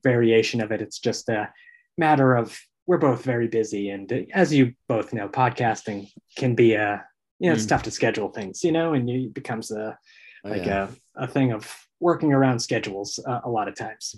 variation 0.03 0.61
of 0.61 0.71
it. 0.73 0.81
It's 0.81 0.99
just 0.99 1.29
a 1.29 1.51
matter 1.99 2.35
of 2.37 2.59
we're 2.87 2.99
both 2.99 3.23
very 3.25 3.49
busy, 3.49 3.91
and 3.91 4.11
as 4.33 4.53
you 4.53 4.73
both 4.89 5.13
know, 5.13 5.29
podcasting 5.29 6.09
can 6.37 6.55
be 6.55 6.75
a 6.75 7.05
you 7.39 7.49
know 7.49 7.55
it's 7.55 7.65
Mm. 7.65 7.69
tough 7.71 7.83
to 7.85 7.91
schedule 7.91 8.29
things, 8.31 8.63
you 8.65 8.73
know, 8.73 8.95
and 8.95 9.09
it 9.09 9.35
becomes 9.35 9.71
a 9.71 9.99
Oh, 10.43 10.49
like 10.51 10.65
yeah. 10.65 10.89
a, 11.17 11.25
a 11.25 11.27
thing 11.27 11.53
of 11.53 11.71
working 12.01 12.33
around 12.33 12.61
schedules 12.61 13.19
uh, 13.29 13.41
a 13.45 13.51
lot 13.51 13.69
of 13.69 13.75
times. 13.75 14.15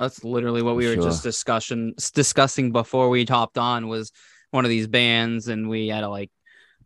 That's 0.00 0.24
literally 0.24 0.62
what 0.62 0.76
we 0.76 0.86
were 0.86 0.96
just 0.96 1.22
discussion 1.22 1.92
discussing 2.14 2.72
before 2.72 3.10
we 3.10 3.24
hopped 3.26 3.58
on 3.58 3.86
was 3.86 4.10
one 4.50 4.64
of 4.64 4.70
these 4.70 4.86
bands 4.88 5.48
and 5.48 5.68
we 5.68 5.88
had 5.88 6.00
to 6.00 6.08
like 6.08 6.30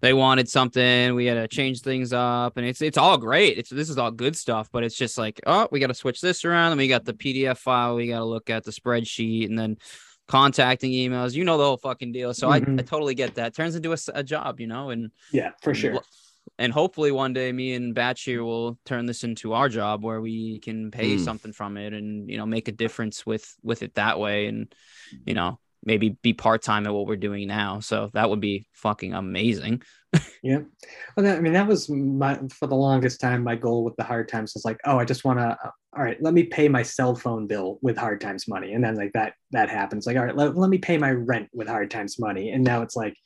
they 0.00 0.12
wanted 0.12 0.48
something, 0.50 1.14
we 1.14 1.24
had 1.26 1.34
to 1.34 1.48
change 1.48 1.80
things 1.80 2.12
up 2.12 2.56
and 2.56 2.66
it's 2.66 2.82
it's 2.82 2.98
all 2.98 3.16
great. 3.16 3.56
It's 3.56 3.70
this 3.70 3.88
is 3.88 3.96
all 3.98 4.10
good 4.10 4.36
stuff, 4.36 4.68
but 4.72 4.82
it's 4.82 4.96
just 4.96 5.16
like, 5.16 5.40
oh, 5.46 5.68
we 5.70 5.78
got 5.78 5.86
to 5.86 5.94
switch 5.94 6.20
this 6.20 6.44
around 6.44 6.72
and 6.72 6.78
we 6.78 6.88
got 6.88 7.04
the 7.04 7.14
PDF 7.14 7.56
file, 7.58 7.94
we 7.94 8.08
got 8.08 8.18
to 8.18 8.24
look 8.24 8.50
at 8.50 8.64
the 8.64 8.72
spreadsheet 8.72 9.46
and 9.46 9.56
then 9.58 9.78
contacting 10.26 10.90
emails, 10.90 11.34
you 11.34 11.44
know 11.44 11.56
the 11.56 11.64
whole 11.64 11.76
fucking 11.76 12.10
deal. 12.12 12.34
So 12.34 12.50
I, 12.50 12.56
I 12.56 12.60
Mhm. 12.60 12.86
totally 12.86 13.14
get 13.14 13.36
that. 13.36 13.54
turns 13.54 13.76
into 13.76 13.96
a 14.12 14.24
job, 14.24 14.58
you 14.58 14.66
know, 14.66 14.90
and 14.90 15.10
Yeah, 15.32 15.50
for 15.62 15.72
sure. 15.72 16.00
And 16.58 16.72
hopefully 16.72 17.10
one 17.12 17.32
day 17.32 17.50
me 17.52 17.74
and 17.74 17.94
Batch 17.94 18.22
here 18.22 18.44
will 18.44 18.78
turn 18.84 19.06
this 19.06 19.24
into 19.24 19.52
our 19.52 19.68
job 19.68 20.04
where 20.04 20.20
we 20.20 20.58
can 20.60 20.90
pay 20.90 21.16
Mm. 21.16 21.20
something 21.20 21.52
from 21.52 21.76
it 21.76 21.92
and 21.92 22.30
you 22.30 22.36
know 22.36 22.46
make 22.46 22.68
a 22.68 22.72
difference 22.72 23.26
with 23.26 23.54
with 23.62 23.82
it 23.82 23.94
that 23.94 24.18
way 24.18 24.46
and 24.46 24.74
you 25.26 25.34
know 25.34 25.58
maybe 25.86 26.16
be 26.22 26.32
part-time 26.32 26.86
at 26.86 26.94
what 26.94 27.06
we're 27.06 27.16
doing 27.16 27.46
now 27.46 27.80
so 27.80 28.10
that 28.14 28.30
would 28.30 28.40
be 28.40 28.66
fucking 28.72 29.12
amazing 29.14 29.82
Yeah. 30.44 30.58
Well, 31.16 31.24
that, 31.24 31.38
I 31.38 31.40
mean, 31.40 31.54
that 31.54 31.66
was 31.66 31.88
my, 31.88 32.38
for 32.52 32.66
the 32.66 32.74
longest 32.74 33.18
time, 33.18 33.42
my 33.42 33.56
goal 33.56 33.82
with 33.82 33.96
the 33.96 34.04
hard 34.04 34.28
times 34.28 34.52
was 34.54 34.64
like, 34.64 34.78
oh, 34.84 34.98
I 34.98 35.04
just 35.06 35.24
want 35.24 35.38
to, 35.38 35.56
all 35.96 36.02
right, 36.04 36.22
let 36.22 36.34
me 36.34 36.44
pay 36.44 36.68
my 36.68 36.82
cell 36.82 37.14
phone 37.14 37.46
bill 37.46 37.78
with 37.80 37.96
hard 37.96 38.20
times 38.20 38.46
money. 38.46 38.74
And 38.74 38.84
then 38.84 38.94
like 38.94 39.12
that, 39.14 39.32
that 39.52 39.70
happens 39.70 40.06
like, 40.06 40.18
all 40.18 40.24
right, 40.24 40.36
let, 40.36 40.54
let 40.54 40.68
me 40.68 40.76
pay 40.76 40.98
my 40.98 41.10
rent 41.12 41.48
with 41.54 41.66
hard 41.66 41.90
times 41.90 42.18
money. 42.18 42.50
And 42.50 42.62
now 42.62 42.82
it's 42.82 42.94
like, 42.94 43.16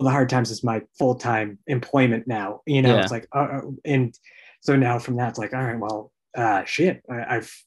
the 0.00 0.10
hard 0.10 0.28
times 0.28 0.50
is 0.50 0.62
my 0.62 0.82
full-time 0.98 1.58
employment 1.66 2.26
now, 2.26 2.60
you 2.66 2.82
know, 2.82 2.94
Yeah. 2.96 3.02
it's 3.02 3.10
like, 3.12 3.26
uh, 3.34 3.38
uh, 3.38 3.60
and 3.84 4.16
so 4.60 4.76
now 4.76 4.98
from 4.98 5.16
that, 5.16 5.30
it's 5.30 5.38
like, 5.38 5.52
all 5.54 5.62
right, 5.62 5.78
well, 5.78 6.12
uh, 6.36 6.64
shit, 6.64 7.02
I, 7.10 7.36
I've, 7.36 7.64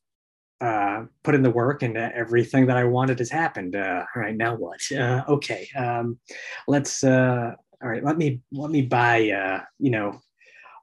uh, 0.62 1.06
put 1.24 1.34
in 1.36 1.42
the 1.42 1.50
work 1.50 1.82
and 1.82 1.98
uh, 1.98 2.10
everything 2.14 2.68
that 2.68 2.78
I 2.78 2.84
wanted 2.84 3.18
has 3.20 3.32
happened. 3.32 3.76
Uh, 3.76 4.06
all 4.16 4.22
right, 4.22 4.36
now 4.36 4.56
what? 4.56 4.80
Uh, 4.92 5.24
okay. 5.28 5.68
Um, 5.76 6.20
let's, 6.68 7.04
uh, 7.04 7.54
all 7.82 7.90
right, 7.90 8.04
let 8.04 8.16
me 8.18 8.42
let 8.52 8.70
me 8.70 8.84
buy 8.84 9.32
uh, 9.32 9.62
you 9.80 9.90
know, 9.90 10.22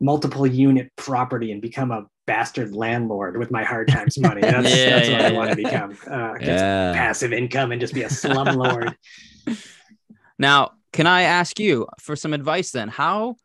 multiple 0.01 0.46
unit 0.46 0.90
property 0.96 1.53
and 1.53 1.62
become 1.62 1.92
a 1.92 2.07
bastard 2.26 2.74
landlord 2.74 3.36
with 3.36 3.51
my 3.53 3.62
hard 3.62 3.86
times 3.88 4.18
money. 4.18 4.40
That's, 4.40 4.68
Yeah, 4.76 4.90
that's 4.96 5.09
what 5.11 5.20
yeah, 5.20 5.26
I 5.28 5.32
want 5.32 5.51
to 5.51 5.57
become. 5.57 5.96
Uh, 6.11 6.34
Yeah. 6.40 6.92
passive 6.94 7.32
income 7.32 7.70
and 7.70 7.80
just 7.80 7.94
be 7.94 8.03
a 8.03 8.09
slumlord. 8.09 8.92
now 10.38 10.72
can 10.93 11.07
i 11.07 11.22
ask 11.22 11.59
you 11.59 11.86
for 12.01 12.16
some 12.16 12.32
advice 12.32 12.70
then? 12.70 12.89
How 12.89 13.36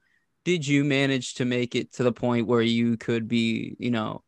did 0.46 0.68
you 0.68 0.84
manage 0.84 1.36
to 1.36 1.46
make 1.46 1.76
it 1.76 1.94
to 1.94 2.04
the 2.04 2.12
point 2.12 2.48
where 2.48 2.62
you 2.62 2.98
could 2.98 3.28
be 3.28 3.76
you 3.80 3.92
know 3.92 4.24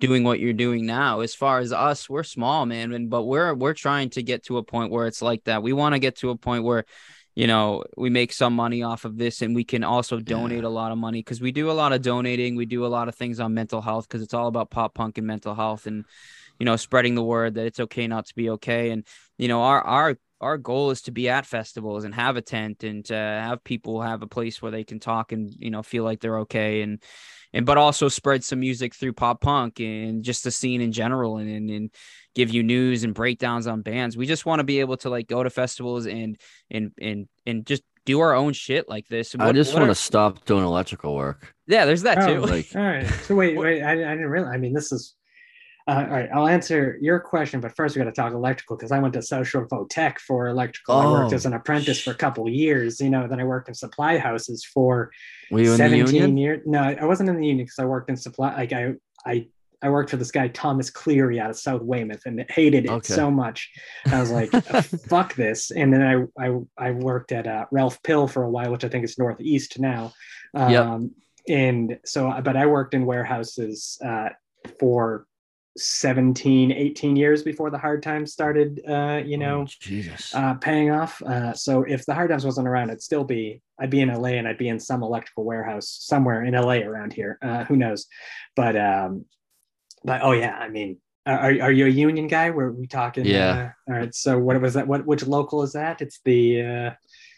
doing 0.00 0.24
what 0.24 0.40
you're 0.40 0.52
doing 0.52 0.86
now? 0.86 1.20
As 1.20 1.34
far 1.34 1.58
as 1.60 1.72
us 1.72 2.08
we're 2.08 2.22
small 2.22 2.66
man 2.66 2.92
and 2.92 3.10
but 3.10 3.24
we're 3.24 3.54
we're 3.54 3.74
trying 3.74 4.10
to 4.10 4.22
get 4.22 4.44
to 4.44 4.58
a 4.58 4.62
point 4.62 4.92
where 4.92 5.06
it's 5.06 5.22
like 5.22 5.44
that. 5.44 5.62
We 5.62 5.72
want 5.72 5.94
to 5.94 5.98
get 5.98 6.16
to 6.16 6.30
a 6.30 6.36
point 6.36 6.64
where 6.64 6.84
you 7.34 7.46
know 7.46 7.84
we 7.96 8.10
make 8.10 8.32
some 8.32 8.54
money 8.54 8.82
off 8.82 9.04
of 9.04 9.16
this 9.16 9.42
and 9.42 9.54
we 9.54 9.64
can 9.64 9.84
also 9.84 10.18
donate 10.18 10.64
a 10.64 10.68
lot 10.68 10.90
of 10.92 10.98
money 10.98 11.20
because 11.20 11.40
we 11.40 11.52
do 11.52 11.70
a 11.70 11.72
lot 11.72 11.92
of 11.92 12.02
donating. 12.02 12.56
We 12.56 12.66
do 12.66 12.84
a 12.84 12.88
lot 12.88 13.08
of 13.08 13.14
things 13.14 13.38
on 13.40 13.54
mental 13.54 13.80
health 13.80 14.08
because 14.08 14.22
it's 14.22 14.34
all 14.34 14.48
about 14.48 14.70
pop 14.70 14.94
punk 14.94 15.18
and 15.18 15.26
mental 15.26 15.54
health 15.54 15.86
and 15.86 16.04
you 16.58 16.66
know 16.66 16.76
spreading 16.76 17.14
the 17.14 17.22
word 17.22 17.54
that 17.54 17.66
it's 17.66 17.80
okay 17.80 18.08
not 18.08 18.26
to 18.26 18.34
be 18.34 18.50
okay. 18.50 18.90
And 18.90 19.06
you 19.36 19.46
know 19.48 19.62
our 19.62 19.80
our 19.80 20.16
our 20.40 20.56
goal 20.58 20.90
is 20.90 21.02
to 21.02 21.10
be 21.10 21.28
at 21.28 21.46
festivals 21.46 22.04
and 22.04 22.14
have 22.14 22.36
a 22.36 22.42
tent 22.42 22.84
and 22.84 23.04
to 23.06 23.14
have 23.14 23.62
people 23.64 24.00
have 24.00 24.22
a 24.22 24.26
place 24.26 24.62
where 24.62 24.70
they 24.70 24.84
can 24.84 25.00
talk 25.00 25.32
and 25.32 25.52
you 25.58 25.70
know 25.70 25.82
feel 25.82 26.04
like 26.04 26.20
they're 26.20 26.40
okay 26.40 26.82
and 26.82 27.02
and 27.52 27.66
but 27.66 27.78
also 27.78 28.08
spread 28.08 28.44
some 28.44 28.60
music 28.60 28.94
through 28.94 29.12
pop 29.12 29.40
punk 29.40 29.80
and 29.80 30.22
just 30.22 30.44
the 30.44 30.50
scene 30.50 30.80
in 30.80 30.92
general 30.92 31.38
and 31.38 31.48
and, 31.50 31.70
and 31.70 31.90
give 32.34 32.50
you 32.50 32.62
news 32.62 33.04
and 33.04 33.14
breakdowns 33.14 33.66
on 33.66 33.82
bands 33.82 34.16
we 34.16 34.26
just 34.26 34.46
want 34.46 34.60
to 34.60 34.64
be 34.64 34.80
able 34.80 34.96
to 34.96 35.10
like 35.10 35.26
go 35.26 35.42
to 35.42 35.50
festivals 35.50 36.06
and 36.06 36.36
and 36.70 36.92
and 37.00 37.28
and 37.46 37.66
just 37.66 37.82
do 38.04 38.20
our 38.20 38.34
own 38.34 38.52
shit 38.54 38.88
like 38.88 39.06
this 39.08 39.34
I 39.38 39.52
just 39.52 39.74
want 39.74 39.84
are- 39.84 39.88
to 39.88 39.94
stop 39.94 40.44
doing 40.46 40.64
electrical 40.64 41.14
work. 41.14 41.54
yeah 41.66 41.84
there's 41.84 42.02
that 42.02 42.18
oh, 42.18 42.26
too 42.26 42.40
Oh, 42.42 42.46
Like, 42.46 42.68
all 42.74 42.82
right. 42.82 43.06
So 43.24 43.34
wait, 43.34 43.56
wait. 43.56 43.82
I, 43.82 43.92
I 43.92 43.94
didn't 44.14 44.28
realize. 44.30 44.54
I 44.54 44.56
mean, 44.56 44.72
this 44.72 44.92
is. 44.92 45.14
Uh, 45.88 46.04
all 46.06 46.10
right, 46.16 46.28
I'll 46.34 46.46
answer 46.46 46.98
your 47.00 47.18
question, 47.18 47.60
but 47.60 47.74
first 47.74 47.96
we 47.96 48.00
got 48.00 48.04
to 48.04 48.12
talk 48.12 48.34
electrical 48.34 48.76
because 48.76 48.92
I 48.92 48.98
went 48.98 49.14
to 49.14 49.22
South 49.22 49.46
Shore 49.48 49.66
Tech 49.88 50.18
for 50.20 50.48
electrical. 50.48 50.96
I 50.96 51.06
worked 51.06 51.32
Oh, 51.32 51.36
as 51.36 51.46
an 51.46 51.54
apprentice 51.54 51.98
for 52.02 52.10
a 52.10 52.14
couple 52.14 52.46
of 52.46 52.52
years, 52.52 53.00
you 53.00 53.08
know. 53.08 53.26
Then 53.26 53.40
I 53.40 53.44
worked 53.44 53.68
in 53.68 53.74
supply 53.74 54.18
houses 54.18 54.62
for 54.66 55.10
were 55.50 55.60
you 55.60 55.64
in 55.64 55.70
the 55.72 55.76
17 55.78 56.14
union? 56.14 56.36
years. 56.36 56.62
No, 56.66 56.82
I 56.82 57.06
wasn't 57.06 57.30
in 57.30 57.36
the 57.40 57.46
union 57.46 57.64
because 57.64 57.78
I 57.78 57.86
worked 57.86 58.10
in 58.10 58.18
supply. 58.18 58.54
Like 58.54 58.74
I, 58.74 58.92
I, 59.24 59.46
I 59.80 59.88
worked 59.88 60.10
for 60.10 60.18
this 60.18 60.30
guy 60.30 60.48
Thomas 60.48 60.90
Cleary 60.90 61.40
out 61.40 61.48
of 61.48 61.56
South 61.58 61.80
Weymouth 61.80 62.20
and 62.26 62.44
hated 62.50 62.84
it 62.84 62.90
Okay. 62.90 63.14
so 63.14 63.30
much. 63.30 63.70
I 64.12 64.20
was 64.20 64.30
like, 64.30 64.52
"Uh, 64.52 64.82
"Fuck 65.08 65.36
this!" 65.36 65.70
And 65.70 65.90
then 65.90 66.02
I, 66.02 66.48
I, 66.48 66.58
I 66.76 66.90
worked 66.90 67.32
at 67.32 67.46
uh, 67.46 67.64
Ralph 67.70 68.02
Pill 68.02 68.28
for 68.28 68.42
a 68.42 68.50
while, 68.50 68.72
which 68.72 68.84
I 68.84 68.88
think 68.90 69.04
is 69.04 69.16
Northeast 69.16 69.78
now. 69.80 70.12
Um, 70.54 70.70
Yep. 70.70 71.10
And 71.48 71.98
so, 72.04 72.30
but 72.44 72.58
I 72.58 72.66
worked 72.66 72.92
in 72.92 73.06
warehouses 73.06 73.98
uh, 74.04 74.28
for 74.78 75.24
17, 75.78 76.72
18 76.72 77.16
years 77.16 77.42
before 77.42 77.70
the 77.70 77.78
hard 77.78 78.02
times 78.02 78.32
started. 78.32 78.80
Uh, 78.88 79.22
you 79.24 79.36
know, 79.38 79.62
Oh, 79.62 79.66
Jesus. 79.80 80.34
uh, 80.34 80.54
paying 80.54 80.90
off. 80.90 81.22
Uh, 81.22 81.52
so 81.54 81.82
if 81.84 82.04
the 82.06 82.14
hard 82.14 82.30
times 82.30 82.44
wasn't 82.44 82.68
around, 82.68 82.90
I'd 82.90 83.02
still 83.02 83.24
be, 83.24 83.62
I'd 83.78 83.90
be 83.90 84.00
in 84.00 84.08
LA 84.12 84.30
and 84.30 84.46
I'd 84.48 84.58
be 84.58 84.68
in 84.68 84.80
some 84.80 85.02
electrical 85.02 85.44
warehouse 85.44 85.88
somewhere 86.00 86.44
in 86.44 86.54
LA 86.54 86.80
around 86.80 87.12
here. 87.12 87.38
Uh, 87.42 87.64
who 87.64 87.76
knows? 87.76 88.06
But, 88.56 88.76
um, 88.76 89.24
but 90.04 90.20
oh 90.22 90.32
yeah, 90.32 90.56
I 90.56 90.68
mean, 90.68 90.98
are, 91.26 91.38
are 91.60 91.72
you 91.72 91.86
a 91.86 91.90
union 91.90 92.26
guy? 92.26 92.50
Were 92.50 92.72
we 92.72 92.86
talking? 92.86 93.26
Yeah. 93.26 93.72
Uh, 93.88 93.92
all 93.92 93.98
right. 93.98 94.14
So 94.14 94.38
what 94.38 94.60
was 94.60 94.74
that? 94.74 94.86
What, 94.86 95.04
which 95.06 95.26
local 95.26 95.62
is 95.62 95.72
that? 95.72 96.00
It's 96.00 96.20
the, 96.24 96.62
uh, 96.62 96.90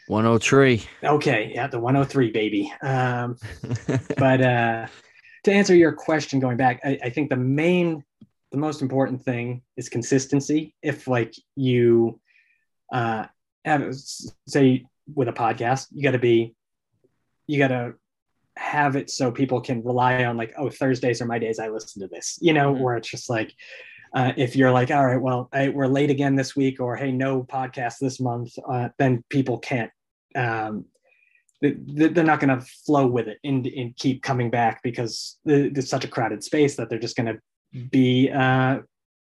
103. 0.07 0.83
okay. 1.05 1.53
Yeah. 1.55 1.67
The 1.69 1.79
103 1.81 2.31
baby. 2.31 2.73
Um, 2.83 3.37
but 4.17 4.41
uh, 4.41 4.87
to 5.45 5.53
answer 5.53 5.75
your 5.75 5.93
question 5.93 6.39
going 6.41 6.57
back 6.57 6.81
I, 6.85 6.99
I 7.05 7.11
think 7.11 7.31
the 7.31 7.37
main 7.37 8.05
the 8.53 8.59
most 8.59 8.83
important 8.83 9.23
thing 9.23 9.63
is 9.77 9.89
consistency 9.89 10.75
if 10.83 11.07
like 11.09 11.35
you 11.57 12.21
uh 12.93 13.25
have 13.65 13.95
say 14.47 14.85
with 15.15 15.29
a 15.29 15.33
podcast 15.33 15.87
you 15.93 16.03
got 16.03 16.13
to 16.13 16.19
be 16.19 16.55
you 17.47 17.59
got 17.59 17.69
to 17.69 17.95
have 18.57 18.97
it 18.97 19.09
so 19.11 19.31
people 19.31 19.61
can 19.61 19.83
rely 19.85 20.25
on 20.25 20.37
like 20.37 20.53
oh 20.59 20.69
thursdays 20.69 21.21
are 21.23 21.27
my 21.27 21.39
days 21.39 21.59
i 21.59 21.69
listen 21.69 22.03
to 22.03 22.09
this 22.09 22.39
you 22.43 22.53
know 22.53 22.75
Mhm. 22.75 22.81
where 22.81 22.97
it's 22.97 23.09
just 23.11 23.31
like 23.31 23.55
uh, 24.13 24.33
if 24.37 24.57
you're 24.57 24.73
like 24.73 24.91
all 24.91 25.07
right 25.07 25.21
well 25.23 25.49
I, 25.53 25.69
we're 25.69 25.87
late 25.87 26.11
again 26.11 26.35
this 26.35 26.57
week 26.57 26.81
or 26.81 26.97
hey 26.97 27.13
no 27.13 27.45
podcast 27.45 27.95
this 28.01 28.19
month 28.21 28.53
uh, 28.69 28.89
then 28.99 29.23
people 29.31 29.59
can't 29.59 29.91
um, 30.35 30.85
th- 31.63 31.77
th- 31.97 32.13
they're 32.13 32.25
not 32.25 32.41
going 32.41 32.59
to 32.59 32.67
flow 32.87 33.07
with 33.07 33.29
it 33.29 33.39
and, 33.45 33.67
and 33.67 33.97
keep 33.97 34.23
coming 34.23 34.51
back 34.51 34.83
because 34.83 35.39
th- 35.47 35.73
there's 35.73 35.89
such 35.89 36.05
a 36.05 36.09
crowded 36.09 36.43
space 36.43 36.75
that 36.77 36.89
they're 36.91 36.99
just 36.99 37.17
going 37.17 37.33
to 37.33 37.41
be 37.91 38.31
uh, 38.31 38.79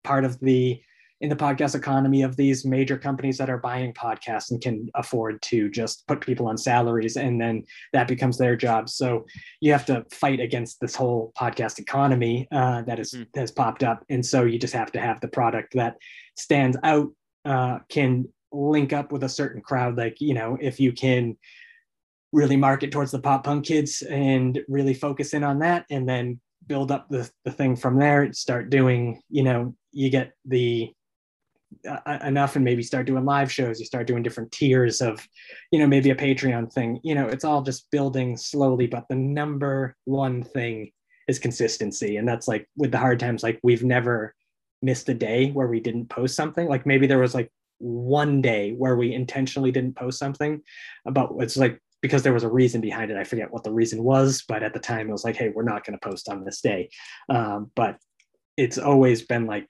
part 0.03 0.25
of 0.25 0.39
the 0.39 0.81
in 1.21 1.29
the 1.29 1.35
podcast 1.35 1.75
economy 1.75 2.23
of 2.23 2.35
these 2.35 2.65
major 2.65 2.97
companies 2.97 3.37
that 3.37 3.47
are 3.49 3.59
buying 3.59 3.93
podcasts 3.93 4.49
and 4.49 4.59
can 4.59 4.89
afford 4.95 5.39
to 5.43 5.69
just 5.69 6.05
put 6.07 6.19
people 6.19 6.47
on 6.47 6.57
salaries 6.57 7.15
and 7.15 7.39
then 7.39 7.63
that 7.93 8.07
becomes 8.07 8.39
their 8.39 8.55
job. 8.55 8.89
So 8.89 9.27
you 9.59 9.71
have 9.71 9.85
to 9.85 10.03
fight 10.11 10.39
against 10.39 10.79
this 10.79 10.95
whole 10.95 11.31
podcast 11.39 11.77
economy 11.77 12.47
uh, 12.51 12.81
that 12.83 12.99
is 12.99 13.11
Hmm. 13.11 13.23
has 13.35 13.51
popped 13.51 13.83
up. 13.83 14.03
And 14.09 14.25
so 14.25 14.45
you 14.45 14.57
just 14.57 14.73
have 14.73 14.91
to 14.93 14.99
have 14.99 15.21
the 15.21 15.27
product 15.27 15.73
that 15.75 15.97
stands 16.35 16.75
out 16.83 17.09
uh, 17.45 17.79
can 17.87 18.27
link 18.51 18.91
up 18.91 19.11
with 19.11 19.23
a 19.23 19.29
certain 19.29 19.61
crowd. 19.61 19.97
Like 19.97 20.19
you 20.21 20.33
know 20.33 20.57
if 20.59 20.79
you 20.79 20.91
can 20.91 21.37
really 22.33 22.57
market 22.57 22.91
towards 22.91 23.11
the 23.11 23.19
pop 23.19 23.43
punk 23.43 23.65
kids 23.65 24.01
and 24.01 24.59
really 24.67 24.93
focus 24.95 25.33
in 25.33 25.43
on 25.43 25.59
that 25.59 25.85
and 25.91 26.07
then 26.09 26.39
build 26.67 26.91
up 26.91 27.09
the, 27.09 27.29
the 27.45 27.51
thing 27.51 27.75
from 27.75 27.97
there 27.97 28.31
start 28.33 28.69
doing 28.69 29.21
you 29.29 29.43
know 29.43 29.75
you 29.91 30.09
get 30.09 30.33
the 30.45 30.91
uh, 31.87 32.19
enough 32.23 32.55
and 32.55 32.65
maybe 32.65 32.83
start 32.83 33.07
doing 33.07 33.25
live 33.25 33.51
shows. 33.51 33.79
You 33.79 33.85
start 33.85 34.07
doing 34.07 34.23
different 34.23 34.51
tiers 34.51 35.01
of 35.01 35.25
you 35.71 35.79
know 35.79 35.87
maybe 35.87 36.09
a 36.09 36.15
patreon 36.15 36.71
thing. 36.71 36.99
You 37.03 37.15
know 37.15 37.27
it's 37.27 37.45
all 37.45 37.61
just 37.61 37.89
building 37.91 38.37
slowly 38.37 38.87
but 38.87 39.05
the 39.09 39.15
number 39.15 39.95
one 40.05 40.43
thing 40.43 40.91
is 41.27 41.39
consistency. 41.39 42.17
And 42.17 42.27
that's 42.27 42.47
like 42.47 42.67
with 42.75 42.91
the 42.91 42.97
hard 42.97 43.19
times 43.19 43.43
like 43.43 43.59
we've 43.63 43.83
never 43.83 44.35
missed 44.81 45.07
a 45.09 45.13
day 45.13 45.51
where 45.51 45.67
we 45.67 45.79
didn't 45.79 46.09
post 46.09 46.35
something. 46.35 46.67
Like 46.67 46.85
maybe 46.85 47.07
there 47.07 47.19
was 47.19 47.35
like 47.35 47.51
one 47.77 48.41
day 48.41 48.73
where 48.73 48.95
we 48.95 49.13
intentionally 49.13 49.71
didn't 49.71 49.95
post 49.95 50.19
something 50.19 50.61
but 51.05 51.31
it's 51.39 51.57
like 51.57 51.81
because 52.01 52.23
there 52.23 52.33
was 52.33 52.43
a 52.43 52.49
reason 52.49 52.81
behind 52.81 53.11
it. 53.11 53.17
I 53.17 53.23
forget 53.23 53.51
what 53.51 53.63
the 53.63 53.71
reason 53.71 54.03
was 54.03 54.43
but 54.47 54.63
at 54.63 54.73
the 54.73 54.79
time 54.79 55.09
it 55.09 55.11
was 55.11 55.23
like 55.23 55.35
hey 55.35 55.49
we're 55.49 55.63
not 55.63 55.85
going 55.85 55.97
to 55.97 56.09
post 56.09 56.29
on 56.29 56.43
this 56.43 56.61
day. 56.61 56.89
Um, 57.29 57.71
but 57.75 57.97
it's 58.57 58.77
always 58.77 59.21
been 59.21 59.45
like 59.45 59.67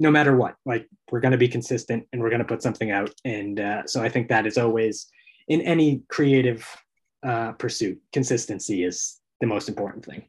no 0.00 0.10
matter 0.10 0.36
what 0.36 0.56
like 0.66 0.88
we're 1.10 1.20
going 1.20 1.32
to 1.32 1.38
be 1.38 1.48
consistent 1.48 2.06
and 2.12 2.20
we're 2.20 2.30
going 2.30 2.40
to 2.40 2.46
put 2.46 2.62
something 2.62 2.90
out. 2.90 3.10
And 3.24 3.60
uh, 3.60 3.86
so 3.86 4.02
i 4.02 4.08
think 4.08 4.28
that 4.28 4.46
is 4.46 4.58
always 4.58 5.06
in 5.48 5.60
any 5.60 6.02
creative 6.08 6.66
uh, 7.22 7.52
pursuit 7.52 7.98
consistency 8.12 8.84
is 8.84 9.20
the 9.40 9.46
most 9.46 9.68
important 9.68 10.04
thing. 10.04 10.24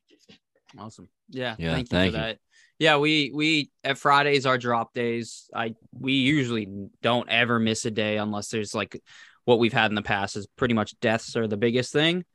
Awesome. 0.78 1.10
Yeah, 1.30 1.56
Yeah, 1.58 1.74
thank 1.74 1.92
you 1.92 1.98
thank 1.98 2.14
for 2.14 2.18
you. 2.18 2.24
that. 2.24 2.38
Yeah 2.80 2.98
we 2.98 3.32
we 3.34 3.72
at 3.84 3.98
fridays 3.98 4.46
our 4.46 4.58
drop 4.58 4.94
days 4.94 5.50
i 5.56 5.74
we 5.98 6.14
usually 6.14 6.68
don't 7.02 7.30
ever 7.30 7.58
miss 7.58 7.86
a 7.86 7.92
day 7.92 8.18
unless 8.18 8.50
there's 8.50 8.76
like 8.76 9.02
what 9.46 9.60
we've 9.60 9.74
had 9.74 9.92
in 9.92 9.96
the 9.96 10.02
past 10.02 10.36
is 10.36 10.48
pretty 10.58 10.74
much 10.74 11.00
deaths 11.00 11.36
are 11.36 11.48
the 11.48 11.58
biggest 11.58 11.94
thing 11.94 12.26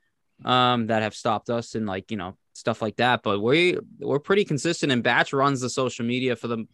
um 0.44 0.86
that 0.86 1.02
have 1.02 1.14
stopped 1.14 1.50
us 1.50 1.74
and 1.74 1.86
like 1.86 2.10
you 2.10 2.16
know 2.16 2.34
stuff 2.54 2.80
like 2.82 2.96
that. 2.96 3.22
But 3.22 3.40
we 3.40 3.76
we're 3.98 4.18
pretty 4.18 4.44
consistent 4.44 4.90
and 4.90 5.02
batch 5.02 5.32
runs 5.32 5.60
the 5.60 5.70
social 5.70 6.04
media 6.04 6.36
for 6.36 6.48
them 6.48 6.68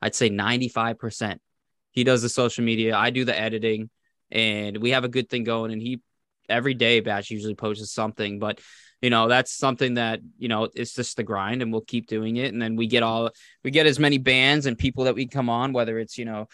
i'd 0.00 0.14
say 0.14 0.28
95% 0.28 1.38
he 1.92 2.04
does 2.04 2.22
the 2.22 2.28
social 2.28 2.64
media. 2.64 2.96
I 2.96 3.10
do 3.10 3.24
the 3.24 3.38
editing 3.38 3.90
and 4.30 4.78
we 4.78 4.90
have 4.90 5.04
a 5.04 5.08
good 5.08 5.28
thing 5.28 5.44
going 5.44 5.72
and 5.72 5.80
he 5.80 6.00
every 6.48 6.74
day 6.74 7.00
batch 7.00 7.30
usually 7.30 7.54
posts 7.54 7.92
something. 7.92 8.38
But 8.38 8.60
you 9.00 9.10
know 9.10 9.28
that's 9.28 9.52
something 9.52 9.94
that 9.94 10.20
you 10.38 10.48
know 10.48 10.68
it's 10.74 10.94
just 10.94 11.16
the 11.16 11.22
grind 11.22 11.60
and 11.60 11.70
we'll 11.70 11.82
keep 11.82 12.06
doing 12.06 12.36
it. 12.36 12.52
And 12.52 12.60
then 12.60 12.76
we 12.76 12.86
get 12.86 13.02
all 13.02 13.30
we 13.62 13.70
get 13.70 13.86
as 13.86 13.98
many 13.98 14.18
bands 14.18 14.66
and 14.66 14.76
people 14.76 15.04
that 15.04 15.14
we 15.14 15.26
come 15.28 15.50
on 15.50 15.72
whether 15.72 15.98
it's 15.98 16.18
you 16.18 16.24
know 16.24 16.48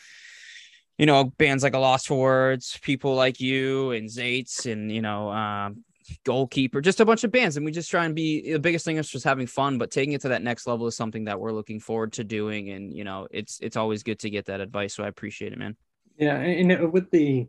you 0.98 1.06
know 1.06 1.24
bands 1.24 1.62
like 1.62 1.74
a 1.74 1.78
loss 1.78 2.04
for 2.04 2.18
words 2.18 2.78
people 2.82 3.14
like 3.14 3.40
you 3.40 3.92
and 3.92 4.08
zates 4.08 4.70
and 4.70 4.92
you 4.92 5.00
know 5.00 5.30
um 5.30 5.84
goalkeeper 6.24 6.80
just 6.80 7.00
a 7.00 7.04
bunch 7.04 7.22
of 7.22 7.30
bands 7.30 7.56
and 7.56 7.66
we 7.66 7.72
just 7.72 7.90
try 7.90 8.04
and 8.04 8.14
be 8.14 8.52
the 8.52 8.58
biggest 8.58 8.84
thing 8.84 8.96
is 8.96 9.08
just 9.08 9.24
having 9.24 9.46
fun 9.46 9.76
but 9.76 9.90
taking 9.90 10.14
it 10.14 10.22
to 10.22 10.28
that 10.28 10.42
next 10.42 10.66
level 10.66 10.86
is 10.86 10.96
something 10.96 11.24
that 11.24 11.38
we're 11.38 11.52
looking 11.52 11.80
forward 11.80 12.12
to 12.12 12.24
doing 12.24 12.70
and 12.70 12.94
you 12.94 13.04
know 13.04 13.28
it's 13.30 13.58
it's 13.60 13.76
always 13.76 14.02
good 14.02 14.18
to 14.18 14.30
get 14.30 14.46
that 14.46 14.60
advice 14.60 14.94
so 14.94 15.04
i 15.04 15.08
appreciate 15.08 15.52
it 15.52 15.58
man 15.58 15.76
Yeah, 16.18 16.36
and 16.36 16.92
with 16.92 17.10
the 17.10 17.46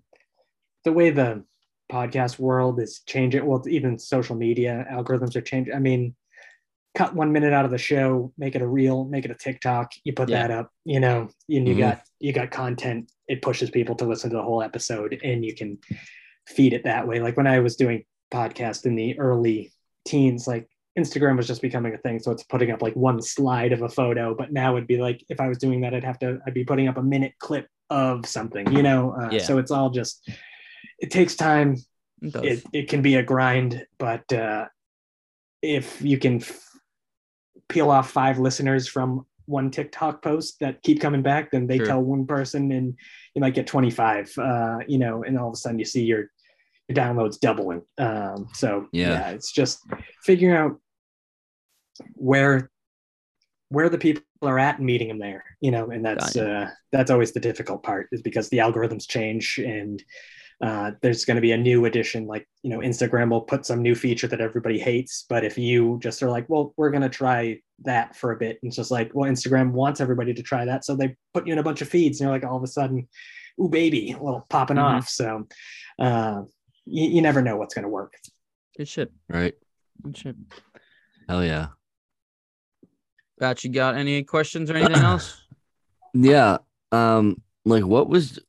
the 0.83 0.91
way 0.91 1.09
the 1.09 1.43
podcast 1.91 2.39
world 2.39 2.79
is 2.79 3.01
changing, 3.05 3.45
well, 3.45 3.63
even 3.67 3.97
social 3.97 4.35
media 4.35 4.85
algorithms 4.91 5.35
are 5.35 5.41
changing. 5.41 5.73
I 5.73 5.79
mean, 5.79 6.15
cut 6.95 7.15
one 7.15 7.31
minute 7.31 7.53
out 7.53 7.65
of 7.65 7.71
the 7.71 7.77
show, 7.77 8.33
make 8.37 8.55
it 8.55 8.61
a 8.61 8.67
reel, 8.67 9.05
make 9.05 9.25
it 9.25 9.31
a 9.31 9.35
TikTok. 9.35 9.91
You 10.03 10.13
put 10.13 10.29
Yeah. 10.29 10.47
that 10.47 10.51
up, 10.51 10.71
you 10.85 10.99
know, 10.99 11.29
and 11.49 11.67
you 11.67 11.75
Mhm. 11.75 11.79
got 11.79 12.01
you 12.19 12.33
got 12.33 12.51
content. 12.51 13.09
It 13.29 13.41
pushes 13.41 13.69
people 13.69 13.95
to 13.95 14.05
listen 14.05 14.29
to 14.31 14.35
the 14.37 14.43
whole 14.43 14.61
episode, 14.61 15.17
and 15.23 15.45
you 15.45 15.55
can 15.55 15.77
feed 16.47 16.73
it 16.73 16.83
that 16.83 17.07
way. 17.07 17.19
Like 17.19 17.37
when 17.37 17.47
I 17.47 17.59
was 17.59 17.75
doing 17.75 18.03
podcast 18.33 18.85
in 18.85 18.95
the 18.95 19.17
early 19.19 19.71
teens, 20.05 20.47
like 20.47 20.67
Instagram 20.97 21.37
was 21.37 21.47
just 21.47 21.61
becoming 21.61 21.93
a 21.93 21.97
thing. 21.99 22.19
So 22.19 22.31
it's 22.31 22.43
putting 22.43 22.71
up 22.71 22.81
like 22.81 22.95
one 22.95 23.21
slide 23.21 23.71
of 23.71 23.81
a 23.83 23.87
photo, 23.89 24.35
but 24.35 24.51
now 24.51 24.75
it'd 24.75 24.87
be 24.87 24.97
like 24.97 25.23
if 25.29 25.39
I 25.39 25.47
was 25.47 25.57
doing 25.59 25.81
that, 25.81 25.93
I'd 25.93 26.03
have 26.03 26.19
to 26.19 26.39
I'd 26.45 26.53
be 26.53 26.65
putting 26.65 26.87
up 26.89 26.97
a 26.97 27.03
minute 27.03 27.33
clip 27.39 27.67
of 27.89 28.25
something, 28.25 28.69
you 28.73 28.83
know. 28.83 29.11
Uh, 29.13 29.29
Yeah. 29.33 29.39
So 29.39 29.59
it's 29.59 29.71
all 29.71 29.91
just 29.91 30.27
it 30.99 31.11
takes 31.11 31.35
time. 31.35 31.77
It. 32.21 32.35
It 32.43 32.63
it 32.73 32.89
can 32.89 33.01
be 33.01 33.15
a 33.15 33.23
grind, 33.23 33.85
but 33.97 34.31
uh, 34.33 34.67
if 35.61 36.01
you 36.01 36.17
can 36.17 36.41
peel 37.69 37.89
off 37.91 38.09
five 38.11 38.39
listeners 38.39 38.87
from 38.87 39.25
one 39.45 39.71
TikTok 39.71 40.21
post 40.21 40.59
that 40.59 40.81
keep 40.83 40.99
coming 41.01 41.21
back, 41.23 41.51
then 41.51 41.65
they 41.67 41.77
Sure. 41.77 41.85
tell 41.87 42.01
one 42.01 42.25
person, 42.27 42.71
and 42.71 42.95
you 43.33 43.41
might 43.41 43.55
get 43.55 43.65
twenty 43.67 43.89
five. 43.89 44.31
Uh, 44.37 44.79
you 44.87 44.97
know, 44.99 45.23
and 45.23 45.37
all 45.39 45.47
of 45.47 45.53
a 45.53 45.57
sudden 45.57 45.79
you 45.79 45.85
see 45.85 46.03
your 46.03 46.29
your 46.87 46.95
downloads 46.95 47.39
doubling. 47.39 47.81
Um, 47.97 48.47
so 48.53 48.87
Yeah. 48.91 49.09
yeah, 49.11 49.29
it's 49.31 49.51
just 49.51 49.85
figuring 50.23 50.55
out 50.55 50.79
where 52.15 52.69
where 53.69 53.89
the 53.89 53.97
people 53.97 54.23
are 54.41 54.57
at 54.57 54.77
and 54.77 54.85
meeting 54.85 55.09
them 55.09 55.19
there 55.19 55.43
you 55.59 55.69
know 55.69 55.89
and 55.91 56.03
that's 56.03 56.37
uh 56.37 56.69
that's 56.93 57.11
always 57.11 57.33
the 57.33 57.39
difficult 57.41 57.83
part 57.83 58.07
is 58.13 58.21
because 58.21 58.47
the 58.49 58.57
algorithms 58.59 59.07
change 59.07 59.59
and 59.59 60.01
uh, 60.61 60.91
there's 61.01 61.23
going 61.23 61.35
to 61.35 61.41
be 61.41 61.53
a 61.53 61.57
new 61.57 61.85
addition 61.85 62.27
like 62.27 62.45
you 62.63 62.69
know 62.69 62.79
instagram 62.79 63.29
will 63.29 63.41
put 63.41 63.65
some 63.65 63.81
new 63.81 63.95
feature 63.95 64.27
that 64.27 64.41
everybody 64.41 64.77
hates 64.77 65.25
but 65.29 65.45
if 65.45 65.57
you 65.57 65.97
just 66.03 66.21
are 66.21 66.29
like 66.29 66.47
well 66.49 66.73
we're 66.75 66.89
going 66.91 67.01
to 67.01 67.07
try 67.09 67.57
that 67.83 68.15
for 68.15 68.31
a 68.33 68.37
bit 68.37 68.59
and 68.61 68.67
it's 68.69 68.75
just 68.75 68.91
like 68.91 69.09
well 69.13 69.29
instagram 69.31 69.71
wants 69.71 70.01
everybody 70.01 70.33
to 70.33 70.43
try 70.43 70.65
that 70.65 70.83
so 70.83 70.95
they 70.95 71.15
put 71.33 71.47
you 71.47 71.53
in 71.53 71.59
a 71.59 71.63
bunch 71.63 71.81
of 71.81 71.87
feeds 71.87 72.19
and 72.19 72.27
you're 72.27 72.33
like 72.37 72.43
all 72.43 72.57
of 72.57 72.63
a 72.63 72.67
sudden 72.67 73.07
ooh 73.61 73.69
baby 73.69 74.11
a 74.11 74.21
little 74.21 74.45
popping 74.49 74.75
Mhm. 74.77 74.83
off 74.83 75.07
so 75.07 75.47
uh 75.97 76.41
you, 76.85 77.09
you 77.09 77.21
never 77.21 77.41
know 77.41 77.55
what's 77.55 77.73
going 77.73 77.83
to 77.83 77.89
work 77.89 78.13
good 78.77 78.87
shit 78.87 79.11
Right. 79.29 79.53
good 80.01 80.17
shit 80.17 80.35
Hell 81.29 81.43
yeah. 81.45 81.67
Bat, 83.37 83.63
you 83.63 83.69
got 83.69 83.95
any 83.95 84.23
questions 84.23 84.69
or 84.69 84.75
anything 84.75 84.95
else 85.03 85.41
Yeah. 86.13 86.57
Um, 86.91 87.41
like 87.65 87.85
what 87.85 88.09
was 88.09 88.39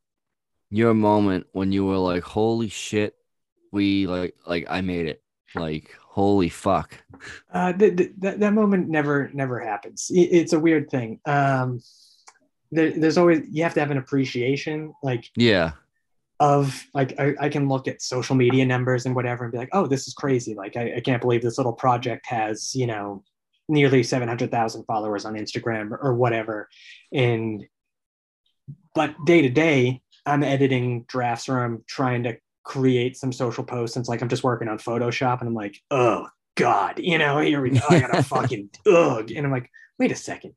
your 0.70 0.94
moment 0.94 1.46
when 1.52 1.72
you 1.72 1.84
were 1.84 1.98
like, 1.98 2.22
holy 2.22 2.68
shit, 2.68 3.14
we 3.72 4.06
like 4.06 4.34
like 4.46 4.66
I 4.68 4.80
made 4.80 5.06
it. 5.06 5.22
Like, 5.54 5.96
holy 6.00 6.48
fuck. 6.48 6.94
Uh, 7.52 7.72
th- 7.72 7.96
th- 7.96 8.12
that 8.18 8.40
that 8.40 8.52
moment 8.52 8.88
never 8.88 9.30
never 9.34 9.58
happens. 9.58 10.10
It's 10.14 10.52
a 10.52 10.60
weird 10.60 10.88
thing. 10.90 11.20
Um, 11.26 11.80
there, 12.70 12.92
there's 12.92 13.18
always 13.18 13.46
you 13.50 13.64
have 13.64 13.74
to 13.74 13.80
have 13.80 13.90
an 13.90 13.98
appreciation, 13.98 14.94
like 15.02 15.24
Yeah. 15.36 15.72
of 16.38 16.84
like 16.94 17.18
I, 17.18 17.34
I 17.40 17.48
can 17.48 17.68
look 17.68 17.88
at 17.88 18.00
social 18.00 18.36
media 18.36 18.64
numbers 18.64 19.06
and 19.06 19.14
whatever 19.16 19.42
and 19.44 19.52
be 19.52 19.58
like, 19.58 19.70
oh, 19.72 19.86
this 19.88 20.06
is 20.06 20.14
crazy. 20.14 20.54
Like 20.54 20.76
I, 20.76 20.96
I 20.96 21.00
can't 21.00 21.20
believe 21.20 21.42
this 21.42 21.58
little 21.58 21.72
project 21.72 22.26
has 22.26 22.72
you 22.76 22.86
know 22.86 23.24
nearly 23.68 24.04
seven 24.04 24.28
hundred 24.28 24.52
thousand 24.52 24.84
followers 24.84 25.24
on 25.24 25.34
Instagram 25.34 25.90
or 26.00 26.14
whatever. 26.14 26.68
And 27.12 27.64
but 28.94 29.14
day 29.26 29.42
to 29.42 29.48
day, 29.48 30.02
I'm 30.26 30.42
editing 30.42 31.04
drafts 31.04 31.48
or 31.48 31.62
I'm 31.62 31.84
trying 31.86 32.24
to 32.24 32.36
create 32.64 33.16
some 33.16 33.32
social 33.32 33.64
posts. 33.64 33.96
And 33.96 34.02
it's 34.02 34.08
like 34.08 34.22
I'm 34.22 34.28
just 34.28 34.44
working 34.44 34.68
on 34.68 34.78
Photoshop 34.78 35.40
and 35.40 35.48
I'm 35.48 35.54
like, 35.54 35.80
oh 35.90 36.28
God, 36.54 36.98
you 36.98 37.18
know, 37.18 37.38
here 37.38 37.60
we 37.60 37.70
go. 37.70 37.80
I 37.88 38.00
gotta 38.00 38.22
fucking 38.24 38.70
ugh. 38.86 39.30
And 39.30 39.46
I'm 39.46 39.52
like, 39.52 39.70
wait 39.98 40.12
a 40.12 40.16
second. 40.16 40.54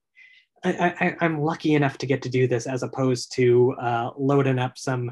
I, 0.65 0.71
I, 0.71 1.15
I'm 1.19 1.41
lucky 1.41 1.75
enough 1.75 1.97
to 1.99 2.05
get 2.05 2.21
to 2.21 2.29
do 2.29 2.47
this 2.47 2.67
as 2.67 2.83
opposed 2.83 3.33
to 3.35 3.73
uh, 3.73 4.11
loading 4.17 4.59
up 4.59 4.77
some 4.77 5.11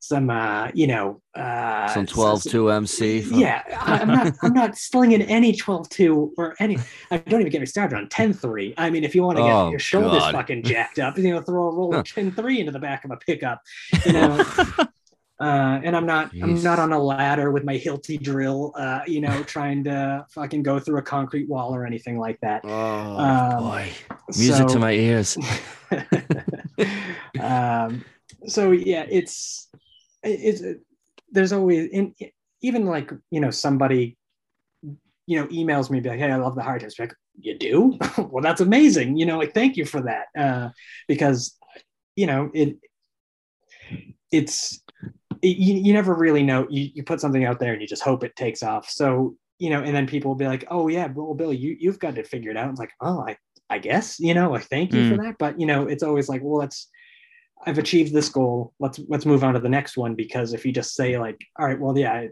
some 0.00 0.30
uh, 0.30 0.70
you 0.74 0.86
know 0.86 1.20
uh, 1.34 1.88
Some 1.88 2.06
12 2.06 2.42
2 2.44 2.70
MC. 2.70 3.22
for- 3.22 3.34
yeah, 3.34 3.62
I- 3.80 3.98
I'm 3.98 4.08
not. 4.08 4.32
I'm 4.42 4.52
not 4.52 4.76
slinging 4.76 5.22
any 5.22 5.52
12-2 5.52 6.30
or 6.38 6.54
any. 6.60 6.78
I 7.10 7.18
don't 7.18 7.40
even 7.40 7.50
get 7.52 7.60
me 7.60 7.66
started 7.66 7.96
on 7.96 8.08
10-3. 8.08 8.74
I 8.78 8.88
mean, 8.90 9.04
if 9.04 9.14
you 9.14 9.22
want 9.22 9.36
to 9.38 9.42
get 9.44 9.52
Oh, 9.52 9.70
your 9.70 9.78
shoulders 9.78 10.20
God. 10.20 10.32
fucking 10.34 10.62
jacked 10.62 10.98
up, 10.98 11.18
you 11.18 11.30
know, 11.30 11.40
throw 11.42 11.68
a 11.68 11.74
roll 11.74 11.94
of 11.94 12.04
10-3 12.04 12.58
into 12.58 12.72
the 12.72 12.78
back 12.78 13.04
of 13.04 13.10
a 13.10 13.16
pickup. 13.16 13.60
You 14.06 14.12
know, 14.12 14.44
uh, 15.40 15.80
and 15.84 15.94
I'm 15.96 16.06
not. 16.06 16.30
I'm 16.42 16.62
not 16.62 16.78
on 16.78 16.92
a 16.92 16.98
ladder 16.98 17.50
with 17.50 17.64
my 17.64 17.76
Hilti 17.76 18.18
drill. 18.22 18.72
Uh, 18.76 19.00
you 19.06 19.20
know, 19.20 19.42
trying 19.42 19.84
to 19.84 20.24
fucking 20.30 20.62
go 20.62 20.78
through 20.78 20.98
a 20.98 21.02
concrete 21.02 21.48
wall 21.48 21.74
or 21.74 21.84
anything 21.84 22.18
like 22.18 22.38
that. 22.40 22.62
Oh 22.64 23.18
Um, 23.18 23.62
boy. 23.64 23.90
Music 24.38 24.66
to 24.68 24.78
my 24.78 24.92
ears. 24.92 25.36
um, 27.40 28.04
so 28.46 28.70
yeah, 28.72 29.04
it's 29.10 29.65
it's 30.22 30.62
there's 31.30 31.52
always 31.52 31.88
in 31.90 32.14
even 32.62 32.86
like 32.86 33.10
you 33.30 33.40
know 33.40 33.50
somebody 33.50 34.16
you 35.26 35.38
know 35.38 35.46
emails 35.48 35.90
me 35.90 36.00
be 36.00 36.08
like, 36.08 36.18
hey, 36.18 36.30
I 36.30 36.36
love 36.36 36.54
the 36.54 36.62
hard 36.62 36.80
times. 36.80 36.98
Like, 36.98 37.14
you 37.38 37.58
do? 37.58 37.98
well, 38.18 38.42
that's 38.42 38.60
amazing. 38.60 39.16
You 39.16 39.26
know, 39.26 39.38
like 39.38 39.54
thank 39.54 39.76
you 39.76 39.84
for 39.84 40.02
that 40.02 40.26
uh, 40.38 40.70
because 41.08 41.56
you 42.14 42.26
know 42.26 42.50
it 42.54 42.76
it's 44.32 44.82
it, 45.42 45.56
you, 45.56 45.74
you 45.74 45.92
never 45.92 46.14
really 46.14 46.42
know. 46.42 46.66
You, 46.70 46.90
you 46.94 47.02
put 47.02 47.20
something 47.20 47.44
out 47.44 47.58
there 47.58 47.72
and 47.72 47.82
you 47.82 47.88
just 47.88 48.02
hope 48.02 48.24
it 48.24 48.36
takes 48.36 48.62
off. 48.62 48.88
So 48.88 49.36
you 49.58 49.70
know, 49.70 49.82
and 49.82 49.94
then 49.94 50.06
people 50.06 50.30
will 50.30 50.36
be 50.36 50.46
like, 50.46 50.64
oh 50.70 50.88
yeah, 50.88 51.08
well, 51.08 51.34
Bill, 51.34 51.52
you 51.52 51.76
you've 51.78 51.98
got 51.98 52.18
it 52.18 52.28
figured 52.28 52.56
out. 52.56 52.70
It's 52.70 52.80
like, 52.80 52.92
oh, 53.00 53.24
I 53.26 53.36
I 53.68 53.78
guess 53.78 54.20
you 54.20 54.32
know, 54.32 54.50
like 54.50 54.64
thank 54.64 54.92
you 54.92 55.10
for 55.10 55.16
that. 55.22 55.36
But 55.38 55.60
you 55.60 55.66
know, 55.66 55.86
it's 55.86 56.02
always 56.02 56.28
like, 56.28 56.42
well, 56.42 56.58
let's 56.58 56.88
I've 57.64 57.78
achieved 57.78 58.12
this 58.12 58.28
goal. 58.28 58.72
Let's 58.78 59.00
let's 59.08 59.26
move 59.26 59.44
on 59.44 59.54
to 59.54 59.60
the 59.60 59.68
next 59.68 59.96
one 59.96 60.14
because 60.14 60.52
if 60.52 60.64
you 60.66 60.72
just 60.72 60.94
say 60.94 61.18
like, 61.18 61.40
all 61.58 61.66
right, 61.66 61.78
well, 61.80 61.96
yeah, 61.96 62.26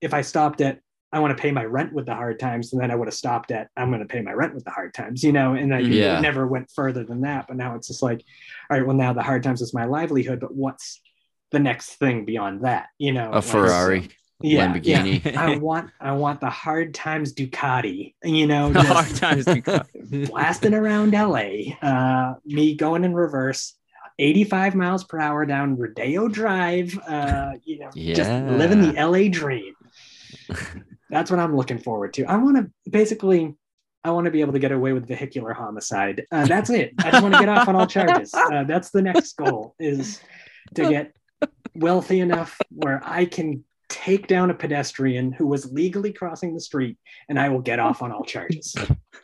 if 0.00 0.14
I 0.14 0.20
stopped 0.22 0.60
at 0.60 0.80
I 1.12 1.20
want 1.20 1.36
to 1.36 1.40
pay 1.40 1.52
my 1.52 1.64
rent 1.64 1.92
with 1.92 2.06
the 2.06 2.14
hard 2.14 2.40
times, 2.40 2.72
and 2.72 2.82
then 2.82 2.90
I 2.90 2.96
would 2.96 3.06
have 3.06 3.14
stopped 3.14 3.52
at 3.52 3.68
I'm 3.76 3.88
going 3.88 4.00
to 4.00 4.06
pay 4.06 4.20
my 4.20 4.32
rent 4.32 4.52
with 4.54 4.64
the 4.64 4.72
hard 4.72 4.94
times, 4.94 5.22
you 5.22 5.32
know, 5.32 5.54
and 5.54 5.72
I 5.74 5.78
Yeah. 5.78 6.20
never 6.20 6.46
went 6.46 6.70
further 6.74 7.04
than 7.04 7.20
that. 7.20 7.46
But 7.46 7.56
now 7.56 7.76
it's 7.76 7.86
just 7.88 8.02
like, 8.02 8.24
all 8.70 8.76
right, 8.76 8.86
well 8.86 8.96
now 8.96 9.12
the 9.12 9.22
hard 9.22 9.42
times 9.44 9.62
is 9.62 9.72
my 9.72 9.84
livelihood, 9.84 10.40
but 10.40 10.54
what's 10.54 11.00
the 11.52 11.60
next 11.60 11.94
thing 11.96 12.24
beyond 12.24 12.64
that? 12.64 12.86
You 12.98 13.12
know, 13.12 13.30
A 13.30 13.34
like, 13.34 13.44
Ferrari, 13.44 14.08
yeah, 14.40 14.66
Lamborghini. 14.74 15.24
Yeah. 15.24 15.40
I 15.52 15.56
want 15.56 15.90
I 16.00 16.12
want 16.12 16.40
the 16.40 16.50
hard 16.50 16.94
times 16.94 17.32
Ducati, 17.32 18.14
you 18.24 18.46
know, 18.48 18.72
hard 18.74 19.14
times 19.14 19.44
come. 19.64 19.82
blasting 20.26 20.74
around 20.74 21.12
LA, 21.12 21.74
uh, 21.80 22.34
me 22.44 22.74
going 22.74 23.04
in 23.04 23.14
reverse. 23.14 23.74
85 24.18 24.74
miles 24.74 25.04
per 25.04 25.18
hour 25.18 25.44
down 25.44 25.76
Rodeo 25.76 26.28
Drive, 26.28 26.98
uh, 27.08 27.52
you 27.64 27.80
know, 27.80 27.90
just 27.94 28.30
living 28.30 28.80
the 28.80 28.92
LA 28.92 29.28
dream. 29.28 29.74
That's 31.10 31.30
what 31.30 31.40
I'm 31.40 31.56
looking 31.56 31.78
forward 31.78 32.14
to. 32.14 32.24
I 32.24 32.36
want 32.36 32.56
to 32.56 32.90
basically, 32.90 33.54
I 34.02 34.10
want 34.10 34.26
to 34.26 34.30
be 34.30 34.40
able 34.40 34.52
to 34.52 34.58
get 34.58 34.72
away 34.72 34.92
with 34.92 35.06
vehicular 35.06 35.52
homicide. 35.52 36.26
Uh, 36.30 36.46
that's 36.46 36.70
it. 36.70 36.92
I 36.98 37.10
just 37.10 37.22
want 37.22 37.34
to 37.34 37.40
get 37.40 37.48
off 37.48 37.68
on 37.68 37.76
all 37.76 37.86
charges. 37.86 38.34
Uh, 38.44 38.62
that's 38.64 38.90
the 38.90 39.02
next 39.02 39.36
goal 39.36 39.74
is 39.78 40.20
to 40.74 40.88
get 40.88 41.12
wealthy 41.74 42.20
enough 42.20 42.60
where 42.70 43.00
I 43.04 43.24
can 43.24 43.64
take 43.88 44.26
down 44.26 44.50
a 44.50 44.54
pedestrian 44.54 45.32
who 45.32 45.46
was 45.46 45.72
legally 45.72 46.12
crossing 46.12 46.54
the 46.54 46.60
street, 46.60 46.98
and 47.28 47.38
I 47.38 47.48
will 47.48 47.60
get 47.60 47.78
off 47.78 48.02
on 48.02 48.12
all 48.12 48.24
charges. 48.24 48.74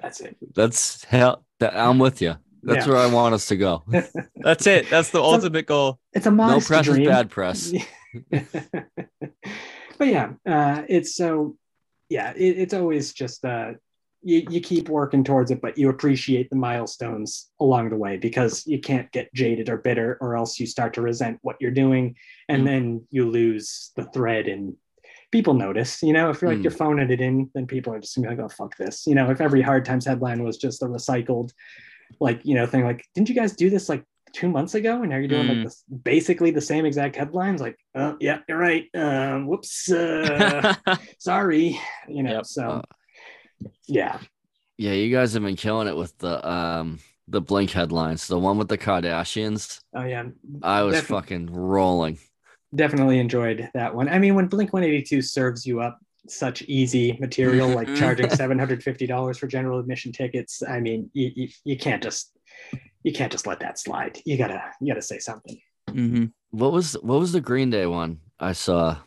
That's 0.00 0.20
it. 0.20 0.36
That's 0.54 1.04
hell. 1.04 1.44
That, 1.58 1.76
I'm 1.76 1.98
with 1.98 2.22
you. 2.22 2.36
That's 2.62 2.86
Yeah. 2.86 2.92
where 2.92 3.00
I 3.02 3.06
want 3.06 3.34
us 3.34 3.46
to 3.46 3.56
go. 3.56 3.82
That's 4.36 4.66
it. 4.66 4.88
That's 4.90 5.10
the 5.10 5.20
ultimate 5.22 5.66
goal. 5.66 5.98
It's 6.12 6.26
a 6.26 6.30
No 6.30 6.36
modest 6.36 6.66
press 6.68 6.86
is 6.88 6.98
bad 6.98 7.30
press. 7.30 7.72
but 9.98 10.08
yeah, 10.08 10.32
uh, 10.46 10.82
it's 10.88 11.14
so 11.14 11.56
yeah, 12.08 12.32
it, 12.36 12.58
it's 12.58 12.74
always 12.74 13.12
just 13.12 13.44
uh, 13.44 13.72
you, 14.22 14.44
you 14.50 14.60
keep 14.60 14.88
working 14.88 15.22
towards 15.24 15.50
it, 15.50 15.60
but 15.60 15.78
you 15.78 15.88
appreciate 15.88 16.50
the 16.50 16.56
milestones 16.56 17.50
along 17.60 17.90
the 17.90 17.96
way 17.96 18.16
because 18.16 18.66
you 18.66 18.80
can't 18.80 19.10
get 19.12 19.32
jaded 19.32 19.68
or 19.68 19.76
bitter, 19.78 20.18
or 20.20 20.36
else 20.36 20.58
you 20.58 20.66
start 20.66 20.92
to 20.94 21.02
resent 21.02 21.38
what 21.42 21.56
you're 21.60 21.70
doing, 21.70 22.16
and 22.48 22.62
Mm. 22.62 22.66
then 22.66 23.06
you 23.10 23.30
lose 23.30 23.92
the 23.96 24.04
thread 24.12 24.48
and 24.48 24.74
people 25.30 25.54
notice. 25.54 26.02
You 26.02 26.12
know, 26.12 26.30
if 26.30 26.42
you're 26.42 26.50
like 26.50 26.58
Mm. 26.60 26.64
you're 26.64 26.70
phoning 26.72 27.10
it 27.10 27.20
in, 27.20 27.48
then 27.54 27.66
people 27.66 27.92
are 27.94 28.00
just 28.00 28.16
gonna 28.16 28.28
be 28.28 28.34
like, 28.36 28.44
"Oh 28.44 28.48
fuck 28.48 28.76
this." 28.76 29.06
You 29.06 29.14
know, 29.14 29.30
if 29.30 29.40
every 29.40 29.62
Hard 29.62 29.84
Times 29.84 30.04
headline 30.06 30.42
was 30.42 30.56
just 30.58 30.82
a 30.82 30.86
recycled, 30.86 31.52
like 32.18 32.40
you 32.44 32.54
know, 32.54 32.66
thing 32.66 32.84
like, 32.84 33.04
"Didn't 33.14 33.28
you 33.28 33.34
guys 33.34 33.54
do 33.54 33.70
this 33.70 33.88
like?" 33.88 34.04
two 34.32 34.48
months 34.48 34.76
ago 34.76 35.00
and 35.00 35.10
now 35.10 35.16
you're 35.16 35.26
doing 35.26 35.44
Mm. 35.44 35.48
like 35.56 35.64
this 35.64 35.82
basically 36.04 36.52
the 36.52 36.60
same 36.60 36.86
exact 36.86 37.16
headlines 37.16 37.60
like 37.60 37.76
oh 37.96 38.16
yeah 38.20 38.38
you're 38.48 38.58
right 38.58 38.84
um 38.94 39.48
whoops 39.48 39.90
uh, 39.90 40.72
sorry 41.18 41.76
you 42.06 42.22
know 42.22 42.34
Yep. 42.34 42.46
so 42.46 42.62
Uh, 42.70 42.82
yeah 43.88 44.20
Yeah, 44.78 44.92
you 44.92 45.12
guys 45.12 45.32
have 45.34 45.42
been 45.42 45.56
killing 45.56 45.88
it 45.88 45.96
with 45.96 46.16
the 46.18 46.48
um 46.48 47.00
the 47.26 47.40
Blink 47.40 47.72
headlines. 47.72 48.28
The 48.28 48.38
one 48.38 48.56
with 48.56 48.68
the 48.68 48.78
Kardashians. 48.78 49.80
oh 49.94 50.04
yeah 50.04 50.26
I 50.62 50.82
was 50.82 51.00
fucking 51.00 51.52
rolling. 51.52 52.18
definitely 52.72 53.18
enjoyed 53.18 53.68
that 53.74 53.92
one 53.96 54.08
i 54.08 54.20
mean 54.20 54.36
when 54.36 54.46
blink 54.46 54.72
182 54.72 55.22
serves 55.22 55.66
you 55.66 55.80
up 55.80 55.98
such 56.30 56.62
easy 56.62 57.16
material 57.20 57.72
like 57.74 57.92
charging 57.92 58.28
$750 58.30 59.38
for 59.38 59.46
general 59.46 59.78
admission 59.78 60.12
tickets 60.12 60.62
i 60.68 60.80
mean 60.80 61.10
you, 61.12 61.30
you, 61.34 61.48
you 61.64 61.76
can't 61.78 62.02
just 62.02 62.36
you 63.02 63.12
can't 63.12 63.32
just 63.32 63.46
let 63.46 63.60
that 63.60 63.78
slide 63.78 64.18
you 64.24 64.36
gotta 64.36 64.62
you 64.80 64.88
gotta 64.92 65.02
say 65.02 65.18
something 65.18 65.58
hmm 65.88 66.26
What 66.50 66.72
was 66.72 66.94
what 66.94 67.20
was 67.20 67.32
the 67.32 67.40
Green 67.40 67.70
Day 67.70 67.86
one 67.86 68.20
I 68.38 68.52
saw? 68.52 68.98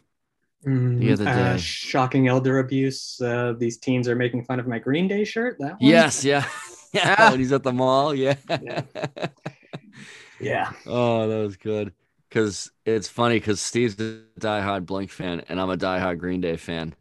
the 0.63 1.11
other 1.11 1.27
day. 1.27 1.57
shocking 1.57 2.27
elder 2.27 2.59
abuse 2.59 3.19
uh, 3.21 3.53
these 3.57 3.77
teens 3.77 4.07
are 4.07 4.15
making 4.15 4.45
fun 4.45 4.59
of 4.59 4.67
my 4.67 4.79
green 4.79 5.07
day 5.07 5.23
shirt 5.23 5.57
that 5.59 5.73
one? 5.73 5.89
Yes, 5.89 6.23
yeah. 6.25 6.45
Yeah, 6.93 7.31
when 7.31 7.39
he's 7.39 7.51
at 7.51 7.63
the 7.63 7.73
mall. 7.73 8.13
Yeah. 8.13 8.35
Yeah. 8.61 8.81
yeah 10.39 10.71
oh, 10.85 11.27
that 11.27 11.37
was 11.39 11.57
good. 11.57 11.93
Cause 12.31 12.71
it's 12.85 13.07
funny 13.07 13.35
because 13.35 13.61
Steve's 13.61 13.99
a 13.99 14.21
diehard 14.39 14.85
Blink 14.85 15.11
fan 15.11 15.41
and 15.49 15.59
I'm 15.61 15.69
a 15.69 15.77
diehard 15.77 16.17
Green 16.19 16.41
Day 16.41 16.57
fan. 16.57 16.95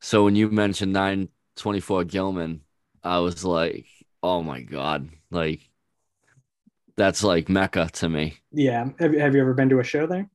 So 0.00 0.24
when 0.24 0.34
you 0.36 0.48
mentioned 0.50 0.92
924 0.92 2.04
Gilman, 2.04 2.62
I 3.02 3.18
was 3.18 3.44
like, 3.44 3.86
oh 4.22 4.42
my 4.42 4.62
God. 4.62 5.10
Like 5.30 5.68
that's 6.96 7.22
like 7.22 7.48
Mecca 7.48 7.88
to 7.94 8.08
me. 8.08 8.34
yeah 8.52 8.82
um, 8.82 8.94
have, 8.98 9.14
have 9.14 9.34
you 9.34 9.40
ever 9.40 9.54
been 9.54 9.68
to 9.70 9.78
a 9.80 9.84
show 9.84 10.06
there 10.06 10.28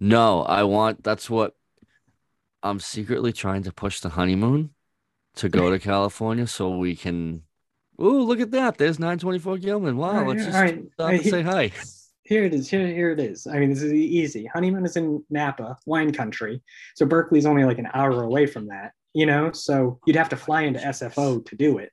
No, 0.00 0.42
I 0.42 0.62
want 0.62 1.02
that's 1.04 1.28
what 1.28 1.54
I'm 2.62 2.80
secretly 2.80 3.32
trying 3.32 3.62
to 3.64 3.72
push 3.72 4.00
the 4.00 4.10
honeymoon 4.10 4.70
to 5.36 5.48
go 5.48 5.70
to 5.70 5.78
California 5.90 6.46
so 6.46 6.76
we 6.76 6.96
can 6.96 7.42
Oh, 8.00 8.22
look 8.22 8.40
at 8.40 8.52
that. 8.52 8.78
There's 8.78 9.00
924 9.00 9.58
Gilman. 9.58 9.96
Wow, 9.96 10.12
right, 10.12 10.26
let's 10.28 10.44
just 10.44 10.56
right. 10.56 10.84
stop 10.92 11.10
and 11.10 11.24
say 11.24 11.42
hi. 11.42 11.72
Here 12.22 12.44
it 12.44 12.54
is. 12.54 12.70
Here, 12.70 12.86
here 12.86 13.10
it 13.10 13.18
is. 13.18 13.46
I 13.46 13.58
mean, 13.58 13.70
this 13.70 13.82
is 13.82 13.92
easy. 13.92 14.46
Honeymoon 14.46 14.84
is 14.84 14.96
in 14.96 15.24
Napa, 15.30 15.76
wine 15.84 16.12
country. 16.12 16.62
So 16.94 17.06
Berkeley's 17.06 17.46
only 17.46 17.64
like 17.64 17.78
an 17.78 17.88
hour 17.92 18.22
away 18.22 18.46
from 18.46 18.68
that, 18.68 18.92
you 19.14 19.26
know? 19.26 19.52
So 19.52 20.00
you'd 20.06 20.16
have 20.16 20.28
to 20.30 20.36
fly 20.36 20.62
into 20.62 20.80
SFO 20.80 21.44
to 21.46 21.56
do 21.56 21.78
it. 21.78 21.92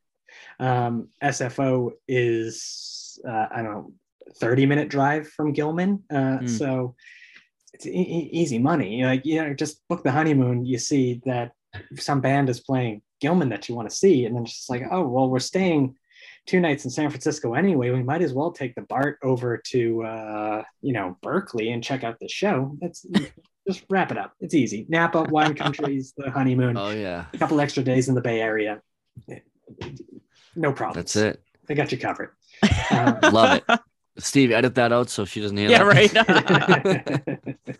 Um, 0.59 1.09
SFO 1.23 1.91
is, 2.07 3.19
uh, 3.27 3.47
I 3.51 3.61
don't 3.61 3.71
know, 3.71 3.93
30 4.37 4.65
minute 4.65 4.89
drive 4.89 5.27
from 5.29 5.53
Gilman. 5.53 6.03
Uh, 6.09 6.37
Hmm. 6.37 6.47
So 6.47 6.95
it's 7.73 7.85
e- 7.85 8.29
easy 8.31 8.57
money. 8.59 9.03
Like, 9.03 9.25
you 9.25 9.41
know, 9.41 9.53
just 9.53 9.85
book 9.87 10.03
the 10.03 10.11
honeymoon. 10.11 10.65
You 10.65 10.77
see 10.77 11.21
that 11.25 11.51
some 11.97 12.21
band 12.21 12.49
is 12.49 12.59
playing 12.61 13.01
Gilman 13.21 13.49
that 13.49 13.67
you 13.67 13.75
want 13.75 13.89
to 13.89 13.95
see. 13.95 14.25
And 14.25 14.35
then 14.35 14.43
it's 14.43 14.55
just 14.55 14.69
like, 14.69 14.83
oh, 14.91 15.07
well, 15.07 15.29
we're 15.29 15.39
staying 15.39 15.95
two 16.45 16.59
nights 16.59 16.85
in 16.85 16.91
San 16.91 17.09
Francisco 17.09 17.53
anyway. 17.53 17.89
We 17.91 18.03
might 18.03 18.21
as 18.21 18.33
well 18.33 18.51
take 18.51 18.75
the 18.75 18.81
BART 18.83 19.17
over 19.23 19.57
to 19.71 20.03
uh, 20.03 20.63
you 20.81 20.93
know 20.93 21.17
Berkeley 21.21 21.71
and 21.71 21.83
check 21.83 22.03
out 22.03 22.17
the 22.19 22.27
show. 22.27 22.77
That's 22.81 23.05
just 23.67 23.83
wrap 23.89 24.11
it 24.11 24.17
up. 24.17 24.33
It's 24.39 24.53
easy. 24.53 24.85
Napa, 24.89 25.23
wine 25.29 25.55
countries, 25.63 26.13
the 26.17 26.29
honeymoon, 26.31 26.77
Oh 26.77 26.91
yeah. 26.91 27.25
a 27.33 27.37
couple 27.37 27.59
extra 27.61 27.83
days 27.83 28.09
in 28.09 28.15
the 28.15 28.21
Bay 28.21 28.41
Area. 28.41 28.81
No 30.55 30.71
problem. 30.71 30.95
That's 30.95 31.15
it. 31.15 31.41
I 31.69 31.73
got 31.73 31.91
you 31.91 31.97
covered. 31.97 32.31
Um, 32.91 33.17
Love 33.33 33.61
it. 33.67 33.79
Steve, 34.19 34.51
edit 34.51 34.75
that 34.75 34.93
out 34.93 35.09
so 35.09 35.25
she 35.25 35.41
doesn't 35.41 35.57
hear 35.57 35.69
Yeah, 35.69 35.83
that. 35.83 36.13
right. 36.23 37.35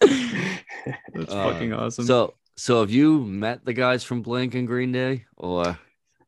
That's 1.13 1.33
Uh, 1.33 1.51
fucking 1.51 1.73
awesome. 1.73 2.05
So 2.05 2.33
so 2.57 2.81
have 2.81 2.91
you 2.91 3.19
met 3.23 3.63
the 3.65 3.73
guys 3.73 4.03
from 4.03 4.21
Blink 4.21 4.55
and 4.55 4.67
Green 4.67 4.91
Day? 4.91 5.25
Or 5.37 5.77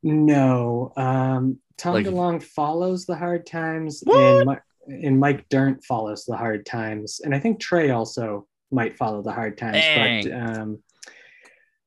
no, 0.03 0.93
um, 0.95 1.59
Tom 1.77 1.93
Like- 1.93 2.05
DeLonge 2.05 2.43
follows 2.43 3.05
the 3.05 3.15
hard 3.15 3.45
times, 3.45 4.01
What? 4.05 4.17
and, 4.17 4.59
and 5.05 5.19
Mike 5.19 5.47
Dirnt 5.49 5.83
follows 5.83 6.25
the 6.25 6.35
hard 6.37 6.65
times, 6.65 7.21
and 7.23 7.35
I 7.35 7.39
think 7.39 7.61
Tré 7.61 7.95
also 7.95 8.47
might 8.71 8.97
follow 8.97 9.21
the 9.21 9.31
hard 9.31 9.57
times. 9.57 10.25
But 10.25 10.33
um, 10.33 10.79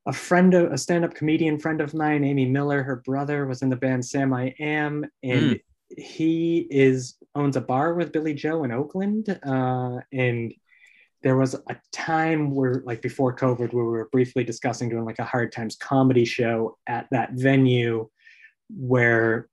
a 0.07 0.13
friend 0.13 0.55
of 0.55 0.73
a 0.73 0.79
stand-up 0.79 1.15
comedian 1.15 1.59
friend 1.59 1.81
of 1.81 1.93
mine, 1.93 2.25
Amy 2.25 2.47
Miller, 2.47 2.83
her 2.83 2.97
brother 2.97 3.47
was 3.47 3.63
in 3.63 3.69
the 3.69 3.77
band 3.77 4.03
Samiam, 4.03 5.05
and 5.23 5.61
he 5.97 6.67
is 6.71 7.17
owns 7.35 7.57
a 7.57 7.61
bar 7.61 7.95
with 7.95 8.13
Billie 8.13 8.35
Joe 8.35 8.65
in 8.65 8.73
Oakland, 8.73 9.29
uh, 9.45 9.99
and 10.13 10.55
there 11.23 11.37
was 11.37 11.55
a 11.55 11.77
time 11.93 12.55
where 12.55 12.83
like 12.87 13.03
before 13.03 13.37
covid 13.37 13.75
where 13.75 13.85
we 13.85 13.91
were 13.91 14.09
briefly 14.11 14.43
discussing 14.43 14.89
doing 14.89 15.05
like 15.05 15.19
a 15.19 15.25
hard 15.25 15.53
times 15.53 15.77
comedy 15.77 16.25
show 16.25 16.79
at 16.87 17.07
that 17.11 17.33
venue 17.35 18.09
where 18.71 19.50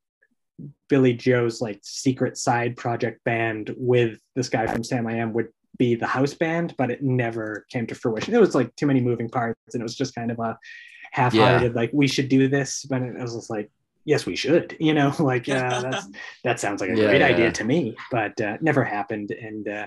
billie 0.90 1.14
joe's 1.14 1.62
like 1.62 1.80
secret 1.84 2.38
side 2.38 2.76
project 2.78 3.24
band 3.24 3.74
with 3.78 4.20
this 4.36 4.50
guy 4.50 4.66
from 4.68 4.82
samiam 4.82 5.32
would 5.32 5.48
be 5.78 5.94
the 5.96 6.08
house 6.08 6.34
band 6.34 6.74
but 6.78 6.90
it 6.90 7.04
never 7.04 7.66
came 7.70 7.86
to 7.86 7.94
fruition. 7.94 8.34
It 8.34 8.40
was 8.40 8.56
like 8.56 8.76
too 8.76 8.88
many 8.88 9.00
moving 9.00 9.30
parts 9.30 9.60
and 9.76 9.82
it 9.82 9.84
was 9.84 9.96
just 9.96 10.16
kind 10.16 10.32
of 10.32 10.40
a 10.40 10.58
half-hearted 11.12 11.76
like 11.76 11.92
we 11.94 12.08
should 12.08 12.30
do 12.30 12.48
this 12.48 12.84
but 12.90 13.02
it 13.04 13.14
was 13.20 13.36
just 13.36 13.50
like 13.52 13.70
yes 14.06 14.26
we 14.26 14.36
should 14.36 14.76
you 14.80 14.94
know? 14.96 15.14
Like 15.20 15.48
uh, 15.48 15.82
that's 15.82 16.08
that 16.44 16.60
sounds 16.60 16.82
like 16.82 16.90
a 16.90 16.96
Yeah, 16.96 17.08
great 17.10 17.22
yeah. 17.22 17.28
idea 17.28 17.52
to 17.52 17.64
me 17.64 17.96
but 18.12 18.40
uh, 18.42 18.58
never 18.62 18.84
happened 18.84 19.30
and 19.32 19.68
uh, 19.68 19.86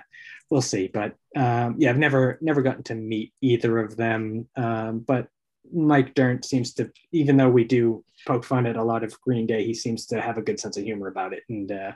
we'll 0.51 0.63
see 0.63 0.87
but 0.87 1.17
um, 1.37 1.75
yeah 1.79 1.91
i've 1.91 1.99
never 1.99 2.39
never 2.41 2.63
gotten 2.63 2.85
to 2.85 2.95
meet 2.95 3.33
either 3.41 3.79
of 3.79 3.97
them 3.97 4.47
um, 4.57 5.01
but 5.01 5.27
mike 5.73 6.15
dirnt 6.15 6.45
seems 6.45 6.75
to 6.75 6.91
even 7.13 7.37
though 7.37 7.49
we 7.49 7.65
do 7.65 8.05
poke 8.27 8.45
fun 8.45 8.67
at 8.67 8.77
a 8.77 8.83
lot 8.83 9.03
of 9.05 9.19
green 9.21 9.47
day 9.47 9.65
he 9.65 9.75
seems 9.75 10.07
to 10.07 10.21
have 10.21 10.37
a 10.39 10.43
good 10.43 10.59
sense 10.61 10.77
of 10.77 10.85
humor 10.85 11.09
about 11.09 11.33
it 11.33 11.43
and 11.49 11.71
uh, 11.73 11.93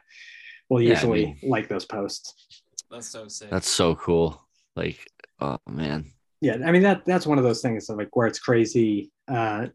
will 0.69 0.81
Yeah, 0.81 0.91
I 0.91 0.93
usually 0.95 1.25
mean- 1.27 1.39
like 1.43 1.69
those 1.69 1.85
posts 1.85 2.63
That's 2.91 3.09
so 3.09 3.29
sick. 3.29 3.51
that's 3.51 3.69
so 3.69 3.95
cool. 3.97 4.41
Like, 4.77 4.99
oh 5.41 5.59
man. 5.69 6.13
yeah 6.41 6.57
i 6.67 6.73
mean 6.73 6.83
that 6.83 7.05
that's 7.05 7.27
one 7.27 7.39
of 7.39 7.45
those 7.45 7.63
things 7.63 7.89
of 7.89 7.97
like 7.99 8.15
where 8.17 8.27
it's 8.27 8.39
crazy 8.41 9.11
uh 9.29 9.67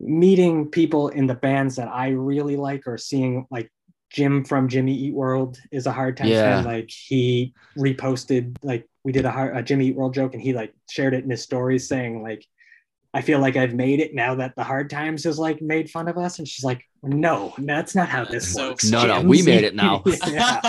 meeting 0.00 0.68
people 0.70 1.08
in 1.08 1.26
the 1.26 1.34
bands 1.34 1.76
that 1.76 1.88
i 1.88 2.08
really 2.08 2.56
like 2.56 2.86
or 2.86 2.96
seeing 2.96 3.46
like 3.50 3.70
jim 4.10 4.44
from 4.44 4.68
jimmy 4.68 4.94
eat 4.94 5.14
world 5.14 5.58
is 5.70 5.86
a 5.86 5.92
hard 5.92 6.16
time 6.16 6.28
Yeah. 6.28 6.62
fan. 6.62 6.64
like 6.64 6.90
he 6.90 7.54
reposted 7.78 8.56
like 8.62 8.86
we 9.04 9.12
did 9.12 9.24
a, 9.24 9.30
hard, 9.30 9.56
a 9.56 9.62
jimmy 9.62 9.86
eat 9.88 9.96
world 9.96 10.14
joke 10.14 10.34
and 10.34 10.42
he 10.42 10.52
like 10.52 10.74
shared 10.90 11.14
it 11.14 11.24
in 11.24 11.30
his 11.30 11.42
stories 11.42 11.88
saying 11.88 12.22
like 12.22 12.44
I 13.12 13.22
feel 13.22 13.40
like 13.40 13.56
I've 13.56 13.74
made 13.74 13.98
it 13.98 14.14
now 14.14 14.36
that 14.36 14.54
the 14.54 14.62
hard 14.62 14.88
times 14.88 15.24
has 15.24 15.36
like 15.36 15.60
made 15.60 15.90
fun 15.90 16.06
of 16.06 16.16
us. 16.16 16.38
And 16.38 16.46
she's 16.46 16.64
like, 16.64 16.84
no, 17.02 17.52
that's 17.58 17.96
not 17.96 18.08
how 18.08 18.24
this 18.24 18.52
So 18.54 18.68
works. 18.68 18.88
No, 18.88 19.04
no, 19.04 19.20
we 19.22 19.42
made 19.42 19.64
it 19.64 19.74
now. 19.84 20.04
yeah, 20.28 20.60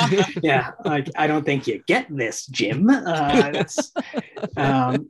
yeah. 0.42 0.72
Like, 0.84 1.08
I 1.16 1.28
don't 1.28 1.46
think 1.46 1.68
you 1.68 1.84
get 1.86 2.08
this, 2.10 2.48
Jim. 2.48 2.90
Uh, 2.90 3.52
that's, 3.52 3.94
um, 4.58 5.08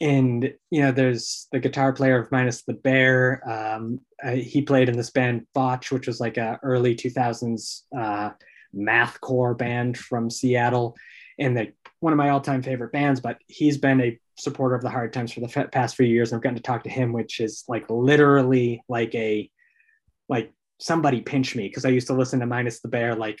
and 0.00 0.52
you 0.70 0.82
know, 0.82 0.92
there's 0.92 1.48
the 1.52 1.58
guitar 1.58 1.92
player 1.92 2.18
of 2.18 2.30
Minus 2.30 2.62
the 2.62 2.74
Bear. 2.74 3.42
Um, 3.48 4.00
uh, 4.22 4.32
he 4.32 4.62
played 4.62 4.88
in 4.88 4.96
this 4.96 5.10
band 5.10 5.46
Botch, 5.54 5.90
which 5.90 6.06
was 6.06 6.20
like 6.20 6.36
a 6.36 6.58
early 6.62 6.94
2000s 6.94 7.82
uh, 7.96 8.30
mathcore 8.74 9.56
band 9.56 9.96
from 9.96 10.30
Seattle, 10.30 10.96
and 11.38 11.56
the 11.56 11.72
one 12.00 12.12
of 12.12 12.18
my 12.18 12.30
all-time 12.30 12.62
favorite 12.62 12.92
bands. 12.92 13.20
But 13.20 13.38
he's 13.46 13.78
been 13.78 14.00
a 14.00 14.18
supporter 14.38 14.74
of 14.74 14.82
the 14.82 14.90
Hard 14.90 15.12
Times 15.12 15.32
for 15.32 15.40
the 15.40 15.52
f- 15.54 15.70
past 15.70 15.96
few 15.96 16.06
years. 16.06 16.32
I've 16.32 16.42
gotten 16.42 16.56
to 16.56 16.62
talk 16.62 16.84
to 16.84 16.90
him, 16.90 17.12
which 17.12 17.40
is 17.40 17.64
like 17.68 17.88
literally 17.88 18.82
like 18.88 19.14
a 19.14 19.50
like 20.28 20.52
somebody 20.78 21.22
pinch 21.22 21.56
me 21.56 21.68
because 21.68 21.84
I 21.86 21.90
used 21.90 22.08
to 22.08 22.14
listen 22.14 22.40
to 22.40 22.46
Minus 22.46 22.80
the 22.80 22.88
Bear 22.88 23.14
like 23.14 23.38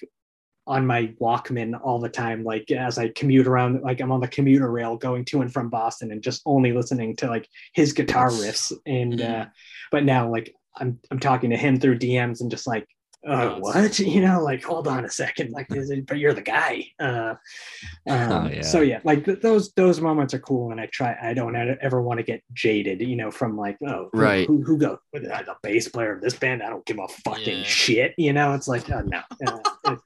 on 0.66 0.86
my 0.86 1.06
Walkman 1.20 1.78
all 1.82 2.00
the 2.00 2.08
time, 2.08 2.42
like 2.44 2.70
as 2.70 2.98
I 2.98 3.08
commute 3.10 3.46
around, 3.46 3.82
like 3.82 4.00
I'm 4.00 4.10
on 4.12 4.20
the 4.20 4.28
commuter 4.28 4.70
rail 4.70 4.96
going 4.96 5.24
to 5.26 5.42
and 5.42 5.52
from 5.52 5.68
Boston 5.70 6.10
and 6.10 6.22
just 6.22 6.42
only 6.44 6.72
listening 6.72 7.14
to 7.16 7.28
like 7.28 7.48
his 7.72 7.92
guitar 7.92 8.30
riffs. 8.30 8.72
And 8.84 9.20
uh, 9.20 9.46
but 9.92 10.04
now 10.04 10.30
like 10.30 10.54
I'm 10.76 10.98
I'm 11.10 11.20
talking 11.20 11.50
to 11.50 11.56
him 11.56 11.78
through 11.78 11.98
DMs 12.00 12.40
and 12.40 12.50
just 12.50 12.66
like, 12.66 12.86
uh, 13.26 13.56
what? 13.58 13.98
You 14.00 14.20
know, 14.20 14.42
like 14.42 14.62
hold 14.62 14.86
on 14.88 15.04
a 15.04 15.10
second, 15.10 15.50
like 15.52 15.66
is 15.74 15.90
it, 15.90 16.06
but 16.06 16.18
you're 16.18 16.34
the 16.34 16.42
guy. 16.42 16.84
Uh, 17.00 17.34
um, 18.08 18.32
Oh, 18.32 18.48
yeah. 18.52 18.62
So 18.62 18.80
yeah, 18.82 19.00
like 19.04 19.24
th- 19.24 19.40
those 19.40 19.72
those 19.72 20.00
moments 20.00 20.34
are 20.34 20.38
cool, 20.40 20.70
and 20.72 20.80
I 20.80 20.86
try. 20.86 21.16
I 21.20 21.32
don't 21.34 21.56
ever 21.56 22.02
want 22.02 22.18
to 22.18 22.24
get 22.24 22.42
jaded, 22.52 23.00
you 23.00 23.16
know, 23.16 23.30
from 23.30 23.56
like 23.56 23.78
oh 23.86 24.10
who- 24.12 24.20
Right. 24.20 24.46
who 24.46 24.62
who 24.62 24.78
go 24.78 24.98
the 25.12 25.56
bass 25.62 25.88
player 25.88 26.12
of 26.12 26.20
this 26.22 26.34
band? 26.36 26.62
I 26.62 26.70
don't 26.70 26.84
give 26.86 26.98
a 26.98 27.08
fucking 27.08 27.58
Yeah. 27.58 27.64
shit, 27.64 28.14
you 28.18 28.32
know. 28.32 28.52
It's 28.54 28.68
like 28.68 28.90
oh, 28.90 29.00
no. 29.02 29.20
Uh, 29.46 29.92
it- 29.92 29.98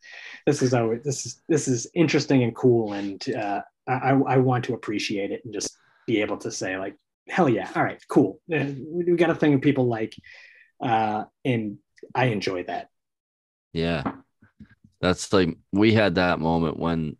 this 0.50 0.62
is 0.62 0.74
always 0.74 1.02
this 1.04 1.26
is 1.26 1.42
this 1.48 1.68
is 1.68 1.86
interesting 1.94 2.42
and 2.42 2.54
cool, 2.56 2.92
and 2.92 3.24
uh, 3.34 3.60
I 3.86 4.10
I 4.34 4.36
want 4.38 4.64
to 4.64 4.74
appreciate 4.74 5.30
it 5.30 5.42
and 5.44 5.54
just 5.54 5.76
be 6.06 6.20
able 6.22 6.38
to 6.38 6.50
say 6.50 6.76
like 6.76 6.96
hell 7.28 7.48
yeah, 7.48 7.70
all 7.76 7.84
right, 7.84 8.02
cool. 8.08 8.40
Uh, 8.52 8.66
we 8.90 9.04
got 9.16 9.30
a 9.30 9.34
thing 9.36 9.54
of 9.54 9.60
people 9.60 9.86
like, 9.86 10.14
uh, 10.82 11.22
and 11.44 11.78
I 12.14 12.26
enjoy 12.26 12.64
that. 12.64 12.88
Yeah. 13.72 14.02
That's 15.00 15.32
like 15.32 15.56
we 15.72 15.94
had 15.94 16.16
that 16.16 16.40
moment 16.40 16.78
when 16.78 17.16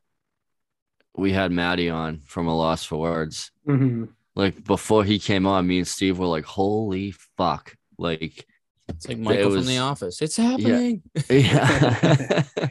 we 1.17 1.33
had 1.33 1.53
Maddie 1.53 1.91
on 1.91 2.21
from 2.27 2.49
A 2.49 2.57
Loss 2.57 2.85
for 2.85 2.99
Words. 2.99 3.53
Mhm. 3.67 4.09
Like 4.35 4.65
before 4.65 5.05
he 5.05 5.19
came 5.21 5.47
on, 5.47 5.67
me 5.69 5.79
and 5.79 5.89
Steve 5.89 6.19
were 6.19 6.27
like, 6.27 6.45
holy 6.45 7.13
fuck. 7.37 7.77
Like, 7.97 8.47
It's 8.91 9.09
like 9.09 9.19
Michael 9.19 9.51
was- 9.51 9.65
from 9.65 9.67
The 9.67 9.79
Office. 9.79 10.21
It's 10.23 10.37
happening. 10.37 11.03
yeah. 11.31 12.45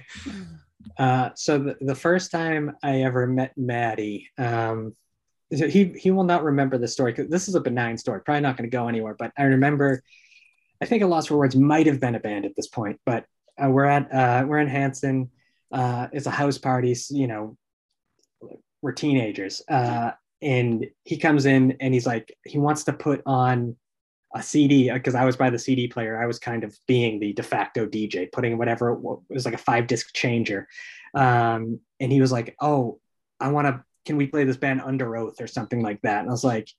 Uh, 0.98 1.30
so 1.34 1.58
the, 1.58 1.78
the 1.80 1.96
first 1.96 2.30
time 2.30 2.76
I 2.84 3.04
ever 3.04 3.26
met 3.26 3.58
Maddie, 3.58 4.30
um, 4.38 4.94
so 5.56 5.66
he 5.70 5.94
he 5.98 6.12
will 6.12 6.26
not 6.26 6.44
remember 6.44 6.78
the 6.78 6.90
story 6.90 7.14
because 7.14 7.30
this 7.30 7.48
is 7.48 7.56
a 7.56 7.62
benign 7.62 7.98
story, 7.98 8.20
probably 8.20 8.41
not 8.41 8.58
going 8.58 8.70
to 8.70 8.76
go 8.76 8.90
anywhere. 8.90 9.16
But 9.18 9.32
I 9.38 9.44
remember, 9.44 10.04
I 10.82 10.86
think 10.86 11.02
a 11.02 11.08
Loss 11.08 11.28
for 11.28 11.38
Words 11.38 11.56
might 11.56 11.88
have 11.88 12.02
been 12.02 12.16
a 12.16 12.20
band 12.20 12.44
at 12.44 12.52
this 12.58 12.68
point, 12.68 13.00
but 13.06 13.24
uh, 13.64 13.70
we're 13.70 13.86
at 13.86 14.14
uh, 14.14 14.46
we're 14.46 14.60
in 14.60 14.68
Hanson. 14.68 15.32
Uh, 15.72 16.08
it's 16.12 16.26
a 16.26 16.32
house 16.32 16.58
party, 16.58 16.94
you 17.12 17.28
know, 17.28 17.56
we're 18.82 18.91
teenagers, 18.91 19.62
uh, 19.70 20.12
and 20.41 20.86
he 21.06 21.16
comes 21.16 21.46
in 21.46 21.78
and 21.80 21.94
he's 21.94 22.06
like 22.06 22.36
he 22.46 22.58
wants 22.58 22.84
to 22.84 22.94
put 22.94 23.22
on 23.26 23.78
a 24.34 24.44
CD 24.44 24.92
because 24.92 25.16
I 25.16 25.26
was 25.26 25.38
by 25.38 25.50
the 25.50 25.60
CD 25.60 25.88
player. 25.88 26.22
I 26.22 26.28
was 26.28 26.40
kind 26.40 26.64
of 26.64 26.78
being 26.88 27.20
the 27.20 27.34
de 27.34 27.44
facto 27.44 27.86
DJ, 27.86 28.32
putting 28.32 28.58
whatever 28.58 28.92
it 28.92 29.00
was 29.30 29.46
like 29.46 29.54
a 29.54 29.60
five 29.60 29.88
disc 29.88 30.14
changer. 30.14 30.68
Um, 31.14 31.80
and 32.00 32.12
he 32.12 32.22
was 32.22 32.32
like, 32.32 32.56
"Oh, 32.60 33.00
I 33.40 33.52
want 33.52 33.68
to. 33.68 33.84
Can 34.06 34.18
we 34.18 34.28
play 34.28 34.44
this 34.44 34.58
band 34.58 34.82
Underoath 34.82 35.42
or 35.42 35.48
something 35.48 35.82
like 35.82 36.02
that?" 36.04 36.22
And 36.22 36.30
I 36.30 36.32
was 36.32 36.44
like, 36.44 36.70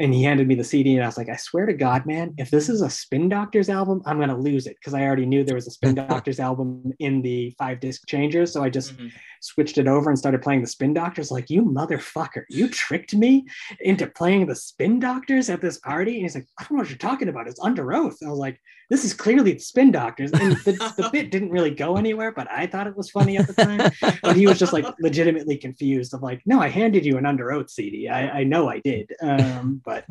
and 0.00 0.12
he 0.12 0.24
handed 0.24 0.48
me 0.48 0.56
the 0.56 0.64
CD, 0.64 0.94
and 0.96 1.04
I 1.04 1.06
was 1.06 1.16
like, 1.16 1.28
"I 1.28 1.36
swear 1.36 1.66
to 1.66 1.72
God, 1.74 2.06
man, 2.06 2.34
if 2.38 2.50
this 2.50 2.68
is 2.68 2.80
a 2.82 2.90
Spin 2.90 3.28
Doctors 3.28 3.68
album, 3.68 4.02
I'm 4.06 4.18
gonna 4.18 4.36
lose 4.36 4.66
it 4.66 4.76
because 4.80 4.94
I 4.94 5.02
already 5.02 5.26
knew 5.26 5.44
there 5.44 5.54
was 5.54 5.68
a 5.68 5.70
Spin 5.70 5.94
Doctors 6.24 6.40
album 6.40 6.92
in 6.98 7.22
the 7.22 7.54
five 7.58 7.78
disc 7.78 8.02
changer. 8.08 8.46
So 8.46 8.64
I 8.64 8.70
just 8.70 8.96
Mhm. 8.96 9.12
switched 9.42 9.78
it 9.78 9.86
over 9.86 10.10
and 10.10 10.18
started 10.18 10.42
playing 10.42 10.62
the 10.62 10.66
Spin 10.66 10.92
Doctors. 10.94 11.30
Like, 11.30 11.48
you 11.50 11.62
motherfucker, 11.64 12.42
you 12.48 12.68
tricked 12.68 13.14
me 13.14 13.46
into 13.80 14.06
playing 14.06 14.46
the 14.46 14.56
Spin 14.56 14.98
Doctors 14.98 15.48
at 15.48 15.60
this 15.60 15.78
party. 15.78 16.14
And 16.14 16.22
he's 16.22 16.34
like, 16.34 16.46
I 16.58 16.64
don't 16.64 16.72
know 16.72 16.78
what 16.82 16.88
you're 16.90 16.98
talking 16.98 17.28
about. 17.28 17.46
It's 17.46 17.60
underoath. 17.60 18.16
I 18.26 18.30
was 18.30 18.38
like, 18.38 18.60
this 18.90 19.04
is 19.04 19.14
clearly 19.14 19.52
the 19.52 19.60
Spin 19.60 19.92
Doctors. 19.92 20.32
And 20.32 20.52
the, 20.58 20.72
the 20.96 21.08
bit 21.12 21.30
didn't 21.30 21.50
really 21.50 21.70
go 21.70 21.96
anywhere, 21.96 22.32
but 22.32 22.50
I 22.50 22.66
thought 22.66 22.88
it 22.88 22.96
was 22.96 23.08
funny 23.08 23.38
at 23.38 23.46
the 23.46 23.52
time. 23.54 23.90
But 24.20 24.36
he 24.36 24.46
was 24.46 24.58
just 24.58 24.72
like 24.72 24.84
legitimately 25.00 25.56
confused 25.58 26.12
of 26.12 26.22
like, 26.22 26.42
no, 26.44 26.60
I 26.60 26.68
handed 26.68 27.06
you 27.06 27.16
an 27.16 27.24
underoath 27.24 27.70
CD. 27.70 28.08
I, 28.08 28.40
I 28.40 28.44
know 28.44 28.68
I 28.68 28.80
did. 28.80 29.12
Um, 29.22 29.80
but 29.84 30.04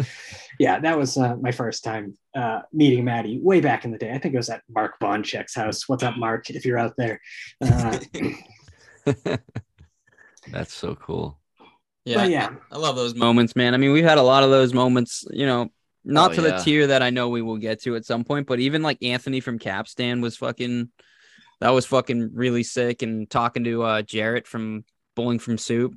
yeah, 0.60 0.80
that 0.80 0.98
was 0.98 1.18
uh, 1.18 1.36
my 1.36 1.52
first 1.52 1.84
time 1.84 2.18
uh, 2.36 2.62
meeting 2.72 3.04
Maddie 3.04 3.40
way 3.42 3.60
back 3.60 3.84
in 3.84 3.92
the 3.92 3.98
day. 3.98 4.12
I 4.12 4.18
think 4.18 4.34
it 4.34 4.38
was 4.38 4.50
at 4.50 4.64
Mark 4.70 4.98
Boncheck's 5.02 5.56
house. 5.56 5.90
What's 5.90 6.04
up, 6.04 6.18
Mark? 6.18 6.50
If 6.50 6.66
you're 6.66 6.80
out 6.80 6.96
there. 6.98 7.20
Uh, 7.62 8.00
That's 10.52 10.74
so 10.74 10.96
cool. 10.96 11.38
Yeah, 12.06 12.16
But 12.16 12.30
yeah. 12.30 12.50
I 12.72 12.78
love 12.78 12.96
those 12.96 13.14
moments, 13.14 13.56
man. 13.58 13.74
I 13.74 13.78
mean, 13.78 13.92
we've 13.92 14.06
had 14.06 14.18
a 14.18 14.24
lot 14.24 14.44
of 14.44 14.50
those 14.50 14.74
moments, 14.74 15.26
you 15.32 15.46
know, 15.46 15.70
not 16.04 16.32
Oh, 16.32 16.36
to 16.36 16.42
the 16.42 16.58
tier 16.64 16.88
that 16.88 17.02
I 17.04 17.10
know 17.10 17.30
we 17.30 17.42
will 17.42 17.58
get 17.58 17.82
to 17.84 17.96
at 17.96 18.06
some 18.06 18.24
point, 18.24 18.48
but 18.48 18.60
even 18.60 18.82
like 18.82 19.04
Anthony 19.04 19.40
from 19.40 19.60
Capstan 19.60 20.22
was 20.22 20.38
fucking 20.38 20.90
that 21.62 21.70
was 21.72 21.86
fucking 21.86 22.32
really 22.34 22.64
sick. 22.64 23.02
And 23.02 23.30
talking 23.30 23.64
to 23.66 23.84
uh 23.84 24.02
Jaret 24.02 24.48
from 24.48 24.86
Bowling 25.16 25.40
from 25.40 25.58
Soup, 25.58 25.94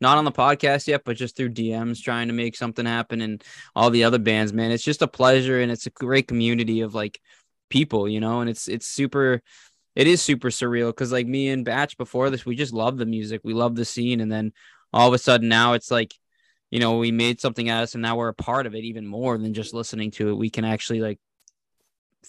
not 0.00 0.18
on 0.18 0.24
the 0.24 0.32
podcast 0.32 0.86
yet, 0.88 1.02
but 1.04 1.16
just 1.16 1.36
through 1.36 1.50
DMs 1.50 2.02
trying 2.02 2.28
to 2.28 2.34
make 2.34 2.56
something 2.56 2.84
happen 2.86 3.20
and 3.20 3.42
all 3.74 3.90
the 3.90 4.04
other 4.04 4.18
bands, 4.18 4.52
man. 4.52 4.70
It's 4.70 4.84
just 4.84 5.02
a 5.02 5.08
pleasure 5.08 5.60
and 5.60 5.72
it's 5.72 5.86
a 5.86 5.90
great 5.90 6.28
community 6.28 6.80
of 6.82 6.94
like 6.94 7.18
people, 7.70 8.08
you 8.08 8.20
know, 8.20 8.40
and 8.40 8.50
it's 8.50 8.68
it's 8.68 8.86
super 8.86 9.42
it 9.94 10.06
is 10.06 10.20
super 10.20 10.50
surreal 10.50 10.88
because 10.88 11.12
like 11.12 11.26
me 11.26 11.48
and 11.48 11.64
Batch 11.64 11.96
before 11.96 12.28
this, 12.30 12.44
we 12.44 12.54
just 12.54 12.74
love 12.74 12.98
the 12.98 13.06
music, 13.06 13.40
we 13.44 13.54
love 13.54 13.74
the 13.74 13.84
scene, 13.86 14.20
and 14.20 14.30
then 14.30 14.52
all 14.92 15.08
of 15.08 15.14
a 15.14 15.18
sudden 15.18 15.48
now 15.48 15.72
it's 15.72 15.90
like 15.90 16.14
you 16.70 16.80
know 16.80 16.98
we 16.98 17.10
made 17.12 17.40
something 17.40 17.68
out 17.68 17.78
of 17.78 17.84
us 17.84 17.94
and 17.94 18.02
now 18.02 18.16
we're 18.16 18.28
a 18.28 18.34
part 18.34 18.66
of 18.66 18.74
it 18.74 18.84
even 18.84 19.06
more 19.06 19.38
than 19.38 19.54
just 19.54 19.72
listening 19.74 20.10
to 20.10 20.28
it 20.30 20.34
we 20.34 20.50
can 20.50 20.64
actually 20.64 21.00
like 21.00 21.18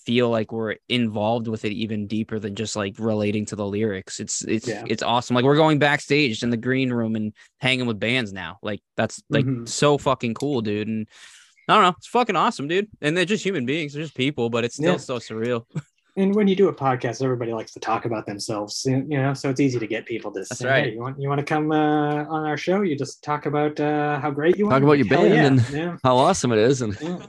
feel 0.05 0.29
like 0.29 0.51
we're 0.51 0.75
involved 0.89 1.47
with 1.47 1.65
it 1.65 1.71
even 1.71 2.05
deeper 2.07 2.37
than 2.37 2.55
just 2.55 2.75
like 2.75 2.95
relating 2.99 3.45
to 3.45 3.55
the 3.55 3.65
lyrics 3.65 4.19
it's 4.19 4.43
it's 4.43 4.67
Yeah. 4.67 4.83
it's 4.87 5.01
awesome 5.01 5.35
like 5.35 5.43
we're 5.43 5.55
going 5.55 5.79
backstage 5.79 6.43
in 6.43 6.51
the 6.51 6.57
green 6.57 6.93
room 6.93 7.15
and 7.15 7.33
hanging 7.59 7.87
with 7.87 7.99
bands 7.99 8.31
now 8.31 8.59
like 8.61 8.81
that's 8.95 9.23
like 9.29 9.45
Mhm. 9.45 9.67
so 9.67 9.97
fucking 9.97 10.35
cool 10.35 10.61
dude 10.61 10.87
and 10.87 11.07
I 11.69 11.73
don't 11.73 11.83
know. 11.83 11.95
It's 11.97 12.07
fucking 12.07 12.37
awesome, 12.37 12.69
dude. 12.69 12.87
And 13.01 13.17
they're 13.17 13.25
just 13.25 13.43
human 13.43 13.65
beings. 13.65 13.91
They're 13.91 14.01
just 14.03 14.15
people, 14.15 14.49
but 14.49 14.63
it's 14.63 14.75
still 14.75 14.93
Yeah. 14.93 14.97
so 14.99 15.17
surreal. 15.19 15.65
and 16.17 16.35
when 16.35 16.47
you 16.47 16.55
do 16.55 16.67
a 16.67 16.73
podcast, 16.73 17.23
everybody 17.23 17.53
likes 17.53 17.71
to 17.73 17.79
talk 17.79 18.05
about 18.05 18.25
themselves, 18.25 18.85
you 18.85 19.03
know, 19.03 19.33
so 19.33 19.49
it's 19.49 19.59
easy 19.59 19.79
to 19.79 19.87
get 19.87 20.05
people 20.05 20.31
to 20.31 20.39
That's 20.39 20.57
say, 20.57 20.67
right. 20.67 20.83
hey, 20.85 20.91
you 20.93 20.99
want 20.99 21.19
you 21.21 21.29
want 21.29 21.39
to 21.39 21.45
come 21.45 21.71
uh, 21.71 22.25
on 22.25 22.45
our 22.45 22.57
show? 22.57 22.81
You 22.81 22.97
just 22.97 23.23
talk 23.23 23.45
about 23.45 23.79
uh, 23.79 24.19
how 24.19 24.31
great 24.31 24.57
you 24.57 24.67
are. 24.67 24.71
Talk 24.71 24.83
about 24.83 24.97
your 24.97 25.07
band 25.07 25.33
yeah. 25.33 25.45
and- 25.45 25.69
yeah, 25.69 25.97
How 26.03 26.17
awesome 26.17 26.51
it 26.51 26.59
is. 26.59 26.81
And 26.81 26.97
yeah. 26.99 27.19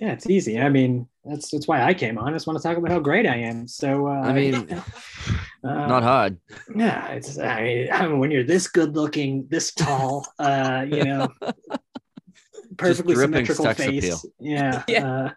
Yeah, 0.00 0.12
it's 0.12 0.28
easy. 0.28 0.60
I 0.60 0.68
mean, 0.68 1.08
that's 1.24 1.50
that's 1.50 1.68
why 1.68 1.82
I 1.82 1.94
came 1.94 2.18
on. 2.18 2.28
I 2.28 2.32
just 2.32 2.46
want 2.46 2.60
to 2.60 2.62
talk 2.62 2.76
about 2.76 2.90
how 2.90 2.98
great 2.98 3.26
I 3.26 3.36
am. 3.36 3.68
So 3.68 4.08
uh, 4.08 4.10
I 4.10 4.32
mean, 4.32 4.54
uh, 5.64 5.86
not 5.86 6.02
hard. 6.02 6.36
Yeah, 6.74 7.08
it's 7.12 7.38
I 7.38 7.62
mean, 7.62 7.88
I 7.92 8.06
mean, 8.08 8.18
when 8.18 8.30
you're 8.30 8.44
this 8.44 8.66
good 8.66 8.94
looking, 8.96 9.46
this 9.48 9.72
tall, 9.72 10.26
uh, 10.38 10.84
you 10.88 11.04
know, 11.04 11.28
perfectly 12.76 13.14
symmetrical 13.14 13.72
face. 13.72 14.04
appeal. 14.04 14.20
Yeah. 14.40 14.82
Yeah. 14.88 15.08
Uh, 15.08 15.30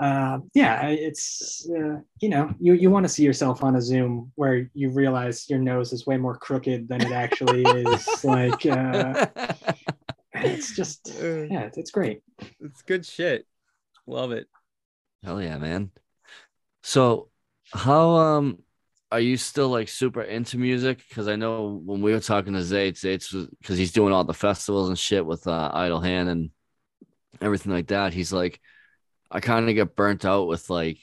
uh, 0.00 0.38
yeah, 0.54 0.88
it's 0.88 1.68
uh, 1.70 2.00
you 2.20 2.28
know, 2.28 2.52
you 2.58 2.72
you 2.74 2.90
want 2.90 3.04
to 3.04 3.08
see 3.08 3.22
yourself 3.22 3.62
on 3.62 3.76
a 3.76 3.80
Zoom 3.80 4.32
where 4.34 4.68
you 4.74 4.90
realize 4.90 5.48
your 5.48 5.60
nose 5.60 5.92
is 5.92 6.06
way 6.06 6.16
more 6.16 6.36
crooked 6.36 6.88
than 6.88 7.02
it 7.02 7.12
actually 7.12 7.62
is. 7.62 8.24
like, 8.24 8.66
uh, 8.66 9.26
it's 10.34 10.74
just 10.74 11.12
yeah, 11.14 11.60
it's, 11.60 11.78
it's 11.78 11.90
great. 11.92 12.22
It's 12.60 12.82
good 12.82 13.06
shit. 13.06 13.46
Love 14.06 14.32
it. 14.32 14.48
Hell 15.22 15.40
yeah, 15.40 15.58
man. 15.58 15.90
So, 16.82 17.28
how 17.72 18.10
um 18.16 18.58
are 19.12 19.20
you 19.20 19.36
still 19.36 19.68
like 19.68 19.88
super 19.88 20.22
into 20.22 20.58
music? 20.58 21.04
Because 21.08 21.28
I 21.28 21.36
know 21.36 21.80
when 21.84 22.02
we 22.02 22.12
were 22.12 22.18
talking 22.18 22.54
to 22.54 22.58
Zates, 22.58 23.04
Zates 23.04 23.48
because 23.60 23.78
he's 23.78 23.92
doing 23.92 24.12
all 24.12 24.24
the 24.24 24.34
festivals 24.34 24.88
and 24.88 24.98
shit 24.98 25.24
with 25.24 25.46
uh, 25.46 25.70
Idle 25.72 26.00
Hand 26.00 26.28
and 26.28 26.50
everything 27.40 27.70
like 27.70 27.86
that. 27.88 28.12
He's 28.12 28.32
like, 28.32 28.60
I 29.30 29.40
kind 29.40 29.68
of 29.68 29.74
get 29.74 29.96
burnt 29.96 30.24
out 30.24 30.46
with 30.46 30.70
like 30.70 30.98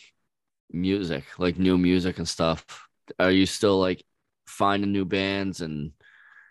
music, 0.72 1.26
like 1.38 1.58
new 1.58 1.78
music 1.78 2.18
and 2.18 2.28
stuff. 2.28 2.88
Are 3.20 3.32
you 3.32 3.46
still 3.46 3.80
like 3.80 4.04
finding 4.46 4.92
new 4.92 5.06
bands 5.06 5.62
and 5.62 5.92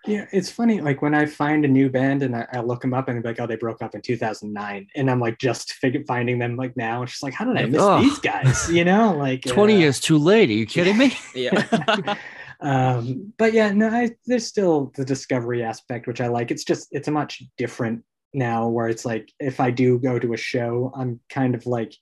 Yeah, 0.06 0.26
it's 0.32 0.50
funny. 0.50 0.80
Like 0.80 1.02
when 1.02 1.14
I 1.14 1.26
find 1.26 1.64
a 1.64 1.68
new 1.68 1.90
band 1.90 2.22
and 2.22 2.34
I, 2.34 2.46
I 2.52 2.60
look 2.60 2.80
them 2.80 2.94
up 2.94 3.08
and 3.08 3.22
they're 3.22 3.32
like, 3.32 3.40
oh, 3.40 3.46
they 3.46 3.56
broke 3.56 3.82
up 3.82 3.94
in 3.94 4.02
2009, 4.02 4.88
and 4.96 5.10
I'm 5.10 5.20
like 5.20 5.38
just 5.38 5.74
fig- 5.74 6.06
finding 6.06 6.38
them 6.38 6.56
like 6.56 6.76
now. 6.76 7.02
It's 7.02 7.12
just 7.12 7.22
like, 7.22 7.34
how 7.34 7.44
did 7.44 7.56
I 7.56 7.66
miss 7.66 7.82
oh. 7.82 8.00
these 8.00 8.18
guys? 8.18 8.70
You 8.70 8.84
know, 8.84 9.14
like 9.18 9.42
20 9.42 9.74
uh, 9.74 9.78
years 9.78 10.00
too 10.00 10.18
late. 10.18 10.50
Are 10.50 10.54
you 10.54 10.66
kidding 10.66 10.98
me? 10.98 11.16
Yeah. 11.34 12.16
um, 12.60 13.32
but 13.38 13.52
yeah, 13.52 13.72
no, 13.72 13.88
I, 13.88 14.10
there's 14.26 14.46
still 14.46 14.92
the 14.96 15.04
discovery 15.04 15.62
aspect, 15.62 16.06
which 16.06 16.20
I 16.20 16.28
like. 16.28 16.50
It's 16.50 16.64
just 16.64 16.88
it's 16.90 17.08
a 17.08 17.12
much 17.12 17.42
different 17.56 18.04
now, 18.32 18.68
where 18.68 18.88
it's 18.88 19.04
like 19.04 19.32
if 19.38 19.60
I 19.60 19.70
do 19.70 19.98
go 19.98 20.18
to 20.18 20.32
a 20.32 20.36
show, 20.36 20.92
I'm 20.96 21.20
kind 21.28 21.54
of 21.54 21.66
like, 21.66 21.94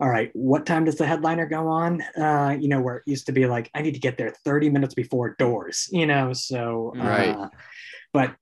all 0.00 0.08
right, 0.08 0.30
what 0.34 0.66
time 0.66 0.84
does 0.84 0.96
the 0.96 1.06
headliner 1.06 1.46
go 1.46 1.66
on? 1.68 2.02
Uh, 2.16 2.56
you 2.58 2.68
know, 2.68 2.80
where 2.80 2.96
it 2.96 3.02
used 3.06 3.26
to 3.26 3.32
be 3.32 3.46
like 3.46 3.70
I 3.74 3.82
need 3.82 3.94
to 3.94 4.00
get 4.00 4.18
there 4.18 4.34
30 4.44 4.70
minutes 4.70 4.94
before 4.94 5.34
doors, 5.38 5.88
you 5.90 6.06
know. 6.06 6.32
So 6.32 6.92
Right. 6.96 7.34
uh, 7.34 7.48
but 8.12 8.36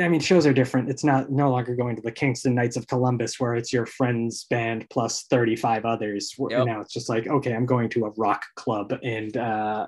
I 0.00 0.08
mean, 0.08 0.20
shows 0.20 0.46
are 0.46 0.54
different. 0.54 0.88
It's 0.88 1.04
not 1.04 1.30
no 1.30 1.50
longer 1.50 1.76
going 1.76 1.96
to 1.96 2.02
the 2.02 2.10
Kingston 2.10 2.54
Knights 2.54 2.76
of 2.78 2.86
Columbus 2.86 3.38
where 3.38 3.54
it's 3.54 3.72
your 3.74 3.84
friend's 3.84 4.44
band 4.44 4.86
plus 4.88 5.24
35 5.24 5.84
others. 5.84 6.34
Yep. 6.38 6.66
Now 6.66 6.80
it's 6.80 6.94
just 6.94 7.10
like, 7.10 7.26
okay, 7.26 7.52
I'm 7.52 7.66
going 7.66 7.90
to 7.90 8.06
a 8.06 8.10
rock 8.16 8.42
club 8.56 8.94
and 9.02 9.36
uh, 9.36 9.86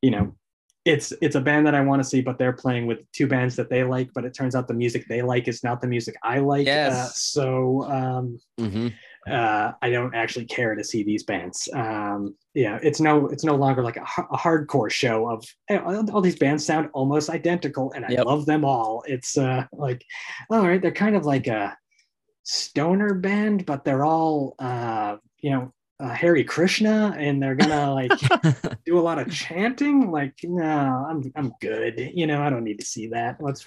you 0.00 0.12
know, 0.12 0.34
it's 0.84 1.12
it's 1.22 1.36
a 1.36 1.40
band 1.40 1.66
that 1.66 1.74
I 1.74 1.80
want 1.80 2.02
to 2.02 2.08
see, 2.08 2.20
but 2.20 2.38
they're 2.38 2.52
playing 2.52 2.86
with 2.86 2.98
two 3.12 3.26
bands 3.26 3.56
that 3.56 3.70
they 3.70 3.84
like, 3.84 4.10
but 4.14 4.24
it 4.24 4.34
turns 4.34 4.54
out 4.54 4.66
the 4.68 4.74
music 4.74 5.06
they 5.08 5.22
like 5.22 5.48
is 5.48 5.62
not 5.62 5.80
the 5.80 5.86
music 5.86 6.16
I 6.22 6.38
like. 6.38 6.66
Yes. 6.66 6.92
Uh, 6.92 7.08
so 7.14 7.84
um 7.90 8.38
hmm 8.58 8.88
uh, 9.30 9.72
I 9.80 9.90
don't 9.90 10.14
actually 10.14 10.46
care 10.46 10.74
to 10.74 10.82
see 10.82 11.04
these 11.04 11.22
bands. 11.22 11.68
Um, 11.72 12.34
yeah, 12.54 12.80
it's 12.82 13.00
no, 13.00 13.28
it's 13.28 13.44
no 13.44 13.54
longer 13.54 13.82
like 13.82 13.96
a, 13.96 14.02
a 14.32 14.36
hardcore 14.36 14.90
show 14.90 15.28
of 15.28 15.44
eh, 15.68 15.78
all 15.78 16.10
all 16.10 16.20
these 16.20 16.36
bands 16.38 16.66
sound 16.66 16.90
almost 16.92 17.30
identical, 17.30 17.92
and 17.92 18.04
I 18.04 18.10
Yep. 18.10 18.26
love 18.26 18.46
them 18.46 18.64
all. 18.64 19.04
It's 19.06 19.38
uh, 19.38 19.66
like, 19.72 20.04
all 20.50 20.66
right, 20.66 20.82
they're 20.82 20.90
kind 20.90 21.14
of 21.14 21.24
like 21.24 21.46
a 21.46 21.76
stoner 22.42 23.14
band, 23.14 23.64
but 23.64 23.84
they're 23.84 24.04
all, 24.04 24.56
uh, 24.58 25.16
you 25.40 25.50
know, 25.50 25.72
uh, 26.02 26.08
Hare 26.08 26.42
Krishna, 26.44 27.14
and 27.16 27.40
they're 27.40 27.54
gonna 27.54 27.94
like 27.94 28.12
do 28.84 28.98
a 28.98 29.00
lot 29.00 29.18
of 29.18 29.30
chanting. 29.30 30.10
Like, 30.10 30.34
no, 30.42 31.06
I'm 31.08 31.32
I'm 31.36 31.54
good. 31.60 32.10
You 32.14 32.26
know, 32.26 32.42
I 32.42 32.50
don't 32.50 32.64
need 32.64 32.80
to 32.80 32.86
see 32.86 33.08
that. 33.08 33.36
Let's. 33.40 33.66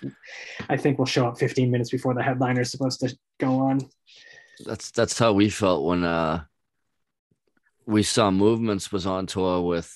I 0.70 0.78
think 0.78 0.98
we'll 0.98 1.06
show 1.06 1.28
up 1.28 1.40
15 1.40 1.72
minutes 1.72 1.90
before 1.90 2.14
the 2.14 2.22
headliner 2.22 2.45
headliner's 2.45 2.72
supposed 2.72 2.99
to 3.02 3.18
go 3.40 3.60
on. 3.60 3.80
That's 4.66 4.91
that's 4.91 5.18
how 5.18 5.34
we 5.34 5.49
felt 5.49 5.86
when 5.86 6.03
uh 6.03 6.44
we 7.86 8.03
saw 8.03 8.32
Movements 8.32 8.91
was 8.91 9.06
on 9.06 9.28
tour 9.28 9.62
with 9.62 9.94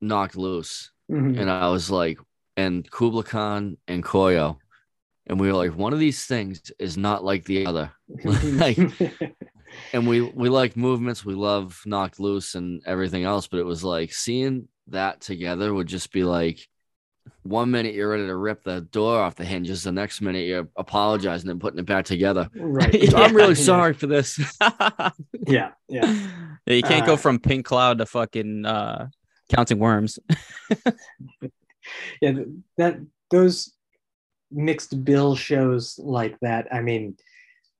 Knocked 0.00 0.36
Loose. 0.36 0.90
Mhm. 1.10 1.40
And 1.40 1.50
I 1.50 1.68
was 1.70 1.90
like, 1.90 2.18
and 2.56 2.88
Kubla 2.90 3.24
Khan 3.24 3.76
and 3.88 4.04
Koyo. 4.04 4.58
And 5.30 5.38
we 5.38 5.46
were 5.46 5.54
like, 5.54 5.76
one 5.76 5.92
of 5.92 6.00
these 6.00 6.24
things 6.26 6.72
is 6.80 6.96
not 6.96 7.22
like 7.22 7.44
the 7.44 7.64
other. 7.64 7.92
like, 8.24 8.76
and 9.92 10.08
we 10.08 10.22
we 10.22 10.48
like 10.48 10.76
movements, 10.76 11.24
we 11.24 11.34
love 11.34 11.80
knocked 11.86 12.18
loose 12.18 12.56
and 12.56 12.82
everything 12.84 13.22
else, 13.22 13.46
but 13.46 13.60
it 13.60 13.64
was 13.64 13.84
like 13.84 14.12
seeing 14.12 14.66
that 14.88 15.20
together 15.20 15.72
would 15.72 15.86
just 15.86 16.12
be 16.12 16.24
like 16.24 16.66
one 17.44 17.70
minute 17.70 17.94
you're 17.94 18.10
ready 18.10 18.26
to 18.26 18.34
rip 18.34 18.64
the 18.64 18.80
door 18.80 19.20
off 19.20 19.36
the 19.36 19.44
hinges, 19.44 19.84
the 19.84 19.92
next 19.92 20.20
minute 20.20 20.48
you're 20.48 20.68
apologizing 20.76 21.48
and 21.48 21.60
putting 21.60 21.78
it 21.78 21.86
back 21.86 22.06
together. 22.06 22.48
right. 22.56 23.14
I'm 23.14 23.36
really 23.36 23.54
sorry 23.54 23.92
for 23.92 24.08
this. 24.08 24.36
Yeah, 25.46 25.70
yeah. 25.88 26.28
Yeah, 26.66 26.74
you 26.74 26.82
can't 26.82 27.04
Uh, 27.04 27.06
go 27.06 27.16
from 27.16 27.38
pink 27.38 27.64
cloud 27.66 27.98
to 27.98 28.06
fucking 28.06 28.66
uh 28.66 29.06
counting 29.48 29.78
worms. 29.78 30.18
Yeah, 32.20 32.32
that 32.78 32.98
those 33.30 33.72
mixed 34.50 35.04
bill 35.04 35.34
shows 35.36 35.98
like 35.98 36.38
that. 36.40 36.66
I 36.72 36.80
mean, 36.80 37.16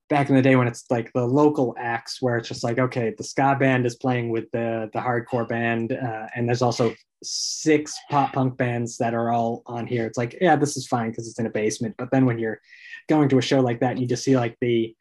back 0.08 0.28
in 0.28 0.34
the 0.34 0.42
day 0.42 0.56
when 0.56 0.66
it's 0.66 0.84
like 0.90 1.12
the 1.12 1.24
local 1.24 1.74
acts 1.78 2.20
where 2.20 2.36
it's 2.36 2.48
just 2.48 2.64
like, 2.64 2.78
okay, 2.78 3.14
the 3.16 3.24
ska 3.24 3.56
band 3.58 3.86
is 3.86 3.94
playing 3.94 4.30
with 4.30 4.50
the 4.52 4.90
the 4.92 4.98
hardcore 4.98 5.48
band, 5.48 5.92
uh, 5.92 6.26
and 6.34 6.48
there's 6.48 6.62
also 6.62 6.94
six 7.22 7.96
pop 8.10 8.32
punk 8.32 8.56
bands 8.56 8.98
that 8.98 9.14
are 9.14 9.32
all 9.32 9.62
on 9.66 9.86
here. 9.86 10.06
It's 10.06 10.18
like, 10.18 10.36
yeah, 10.40 10.56
this 10.56 10.76
is 10.76 10.86
fine 10.86 11.10
because 11.10 11.28
it's 11.28 11.38
in 11.38 11.46
a 11.46 11.50
basement. 11.50 11.94
But 11.96 12.10
then 12.10 12.26
when 12.26 12.38
you're 12.38 12.60
going 13.08 13.28
to 13.30 13.38
a 13.38 13.42
show 13.42 13.60
like 13.60 13.80
that, 13.80 13.92
and 13.92 14.00
you 14.00 14.06
just 14.06 14.24
see 14.24 14.36
like 14.36 14.56
the 14.60 14.94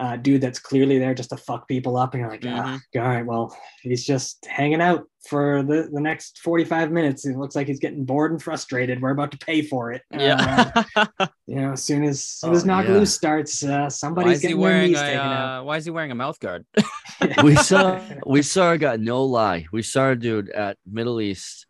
uh, 0.00 0.16
dude 0.16 0.40
that's 0.40 0.58
clearly 0.58 0.98
there 0.98 1.12
just 1.14 1.28
to 1.28 1.36
fuck 1.36 1.68
people 1.68 1.96
up, 1.98 2.14
and 2.14 2.22
you're 2.22 2.30
like, 2.30 2.42
ah, 2.46 2.80
all 2.96 3.02
right, 3.02 3.24
well, 3.26 3.54
he's 3.82 4.04
just 4.04 4.46
hanging 4.46 4.80
out 4.80 5.06
for 5.28 5.62
the, 5.62 5.90
the 5.92 6.00
next 6.00 6.38
45 6.38 6.90
minutes. 6.90 7.26
It 7.26 7.36
looks 7.36 7.54
like 7.54 7.66
he's 7.66 7.78
getting 7.78 8.06
bored 8.06 8.32
and 8.32 8.42
frustrated. 8.42 9.02
We're 9.02 9.10
about 9.10 9.30
to 9.32 9.38
pay 9.38 9.60
for 9.60 9.92
it. 9.92 10.00
Uh, 10.12 10.18
Yeah. 10.18 10.72
you 11.46 11.56
know, 11.56 11.72
as 11.72 11.84
soon 11.84 12.04
as, 12.04 12.16
as 12.16 12.22
soon 12.22 12.52
as 12.54 12.64
Oh, 12.64 12.66
Knock 12.66 12.86
yeah. 12.86 12.92
Loose 12.92 13.14
starts, 13.14 13.62
uh, 13.62 13.90
somebody's 13.90 14.38
is 14.38 14.42
he 14.42 14.48
getting 14.48 14.60
their 14.62 14.70
wearing 14.70 14.90
knees 14.92 15.00
a 15.00 15.04
taken 15.04 15.20
out. 15.20 15.60
uh, 15.60 15.64
why 15.64 15.76
is 15.76 15.84
he 15.84 15.90
wearing 15.90 16.10
a 16.10 16.14
mouth 16.14 16.40
guard? 16.40 16.64
we 17.44 17.54
saw 17.56 18.00
we 18.26 18.40
saw 18.40 18.72
a 18.72 18.78
guy, 18.78 18.96
no 18.96 19.24
lie. 19.24 19.66
We 19.70 19.82
saw 19.82 20.10
a 20.10 20.16
dude 20.16 20.48
at 20.48 20.78
Middle 20.90 21.20
East 21.20 21.66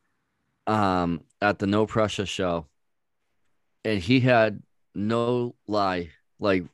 um 0.68 1.22
at 1.42 1.58
the 1.58 1.66
No 1.66 1.84
Pressure 1.86 2.26
show. 2.26 2.68
And 3.84 3.98
he 3.98 4.20
had 4.20 4.62
no 4.94 5.56
lie, 5.66 6.10
like 6.38 6.64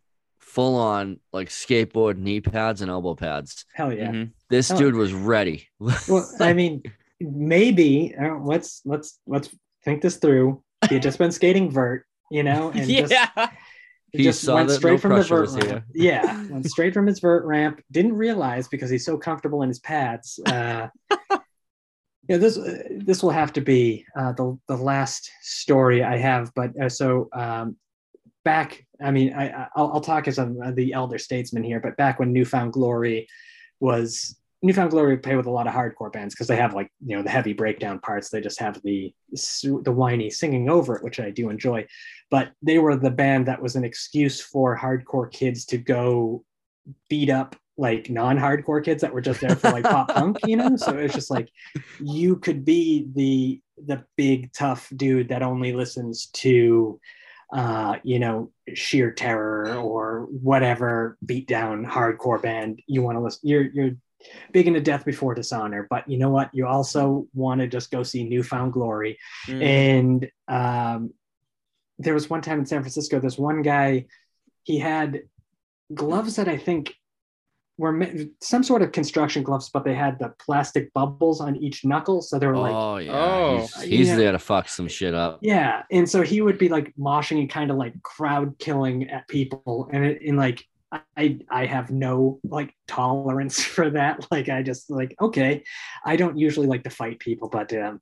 full 0.47 0.77
on 0.77 1.18
like 1.32 1.48
skateboard 1.48 2.16
knee 2.16 2.40
pads 2.40 2.81
and 2.81 2.90
elbow 2.90 3.14
pads. 3.14 3.66
Hell 3.74 3.93
yeah. 3.93 4.12
Mhm. 4.12 4.31
This 4.48 4.70
Oh. 4.70 4.78
dude 4.78 4.94
was 4.94 5.12
ready. 5.12 5.68
Well, 5.81 6.27
I 6.40 6.52
mean, 6.52 6.82
maybe 7.20 8.14
uh, 8.18 8.36
let's 8.39 8.81
let's 8.86 9.18
let's 9.27 9.55
think 9.85 10.01
this 10.02 10.16
through. 10.16 10.62
He 10.89 10.94
had 10.94 11.02
just 11.02 11.18
been 11.18 11.32
skating 11.32 11.70
vert, 11.70 12.06
you 12.31 12.43
know, 12.43 12.70
and 12.74 12.89
just 12.89 13.12
yeah. 13.12 13.48
He 14.12 14.18
He 14.18 14.24
just 14.24 14.43
saw 14.43 14.55
went 14.55 14.68
that 14.68 14.77
straight 14.77 14.93
no 14.93 14.98
from 14.98 15.14
the 15.14 15.23
vert 15.24 15.51
ramp. 15.51 15.85
Yeah, 15.93 16.47
went 16.51 16.64
straight 16.70 16.94
from 16.94 17.06
his 17.06 17.18
vert 17.18 17.44
ramp. 17.44 17.82
Didn't 17.90 18.14
realize 18.14 18.68
because 18.68 18.89
he's 18.89 19.05
so 19.05 19.18
comfortable 19.18 19.62
in 19.62 19.68
his 19.68 19.81
pads. 19.81 20.39
Uh, 20.47 20.89
yeah, 22.28 22.36
this 22.39 22.56
uh, 22.56 22.82
this 22.98 23.23
will 23.23 23.31
have 23.32 23.52
to 23.55 23.60
be 23.60 24.06
uh, 24.16 24.32
the 24.32 24.56
the 24.68 24.77
last 24.77 25.28
story 25.43 26.05
I 26.05 26.18
have. 26.18 26.52
But 26.55 26.70
uh, 26.81 26.89
so 26.89 27.28
um, 27.32 27.77
back, 28.44 28.86
I 29.02 29.10
mean, 29.10 29.35
I, 29.35 29.68
I'll, 29.77 29.93
I'll 29.94 30.01
talk 30.01 30.28
as 30.28 30.39
a, 30.39 30.55
uh, 30.64 30.70
the 30.73 30.93
elder 30.93 31.18
statesman 31.18 31.64
here. 31.64 31.81
But 31.81 31.97
back 31.97 32.18
when 32.18 32.32
Newfound 32.32 32.73
Glory 32.73 33.28
was 33.81 34.36
Newfound 34.62 34.90
Glory 34.90 35.12
would 35.12 35.23
play 35.23 35.36
with 35.36 35.47
a 35.47 35.51
lot 35.51 35.66
of 35.66 35.74
hardcore 35.74 36.12
bands 36.12 36.35
because 36.35 36.47
they 36.47 36.56
have 36.56 36.74
like 36.74 36.90
you 37.05 37.16
know 37.16 37.23
the 37.23 37.31
heavy 37.31 37.52
breakdown 37.52 37.98
parts. 38.01 38.31
They 38.31 38.40
just 38.40 38.60
have 38.60 38.81
the 38.82 39.12
the 39.31 39.93
whiny 39.93 40.31
singing 40.31 40.68
over 40.68 40.97
it, 40.97 41.05
which 41.05 41.20
I 41.20 41.31
do 41.31 41.51
enjoy. 41.51 41.86
But 42.31 42.52
they 42.62 42.78
were 42.78 42.97
the 42.97 43.10
band 43.10 43.47
that 43.47 43.62
was 43.62 43.77
an 43.77 43.85
excuse 43.85 44.40
for 44.40 44.77
hardcore 44.77 45.31
kids 45.31 45.64
to 45.66 45.78
go 45.78 46.44
beat 47.09 47.31
up 47.31 47.56
like 47.78 48.09
non-hardcore 48.09 48.82
kids 48.82 49.02
that 49.02 49.12
were 49.12 49.20
just 49.20 49.40
there 49.40 49.55
for 49.55 49.70
like 49.70 49.85
pop 49.85 50.09
punk, 50.09 50.39
you 50.47 50.56
know. 50.56 50.77
So 50.77 50.97
it's 50.97 51.14
just 51.14 51.31
like 51.31 51.51
you 52.01 52.36
could 52.36 52.64
be 52.64 53.09
the 53.14 53.60
the 53.85 54.05
big 54.16 54.52
tough 54.52 54.90
dude 54.97 55.28
that 55.28 55.43
only 55.43 55.73
listens 55.73 56.27
to 56.27 56.98
uh 57.52 57.97
you 58.02 58.18
know 58.18 58.51
sheer 58.74 59.12
terror 59.12 59.77
or 59.77 60.27
whatever 60.43 61.16
beat 61.24 61.47
down 61.47 61.85
hardcore 61.86 62.43
band 62.43 62.82
you 62.86 63.02
want 63.02 63.16
to 63.16 63.23
listen 63.23 63.40
you're 63.48 63.62
you're 63.73 63.93
big 64.52 64.66
into 64.66 64.81
death 64.81 65.05
before 65.05 65.35
dishonor 65.35 65.86
but 65.89 66.09
you 66.10 66.18
know 66.18 66.31
what 66.31 66.51
you 66.52 66.66
also 66.66 67.27
want 67.35 67.60
to 67.60 67.68
just 67.68 67.90
go 67.93 68.02
see 68.02 68.24
newfound 68.24 68.73
glory 68.73 69.16
Mm. 69.47 69.62
and 69.62 70.31
um, 70.48 71.12
there 71.98 72.14
was 72.14 72.28
one 72.28 72.43
time 72.43 72.59
in 72.59 72.66
San 72.66 72.82
Francisco, 72.82 73.20
this 73.20 73.39
one 73.39 73.62
guy, 73.62 74.05
he 74.64 74.78
had 74.78 75.23
gloves 75.94 76.36
that 76.36 76.47
I 76.48 76.59
think 76.59 76.93
were 77.78 78.09
some 78.40 78.62
sort 78.62 78.81
of 78.82 78.93
construction 78.93 79.43
gloves, 79.43 79.69
but 79.73 79.85
they 79.85 79.94
had 79.94 80.19
the 80.19 80.32
plastic 80.39 80.93
bubbles 80.94 81.40
on 81.40 81.57
each 81.57 81.85
knuckle. 81.85 82.23
So 82.23 82.39
they 82.39 82.47
were 82.47 82.57
like, 82.57 82.74
oh 82.74 82.97
yeah. 82.97 83.12
Oh. 83.12 83.59
he's 83.59 83.82
he's 83.82 84.09
Yeah. 84.09 84.16
there 84.16 84.32
to 84.32 84.39
fuck 84.39 84.69
some 84.69 84.89
shit 84.89 85.15
up. 85.15 85.39
yeah. 85.43 85.82
And 85.90 86.09
so 86.09 86.23
he 86.23 86.40
would 86.40 86.59
be 86.59 86.69
like 86.69 86.94
moshing 86.97 87.39
and 87.40 87.51
kind 87.51 87.70
of 87.70 87.77
like 87.77 88.03
crowd 88.03 88.59
killing 88.59 89.11
at 89.11 89.28
people. 89.28 89.89
And, 89.93 90.05
it, 90.07 90.23
and 90.27 90.36
like, 90.39 90.65
I, 91.16 91.39
I 91.51 91.66
have 91.66 91.90
no 91.90 92.40
like 92.44 92.73
tolerance 92.86 93.62
for 93.77 93.90
that. 93.90 94.27
Like, 94.31 94.48
I 94.48 94.62
just 94.62 94.89
like, 94.90 95.15
okay, 95.20 95.62
I 96.05 96.16
don't 96.16 96.39
usually 96.39 96.66
like 96.69 96.85
to 96.85 96.90
fight 96.90 97.19
people, 97.19 97.48
but 97.48 97.73
um, 97.74 98.01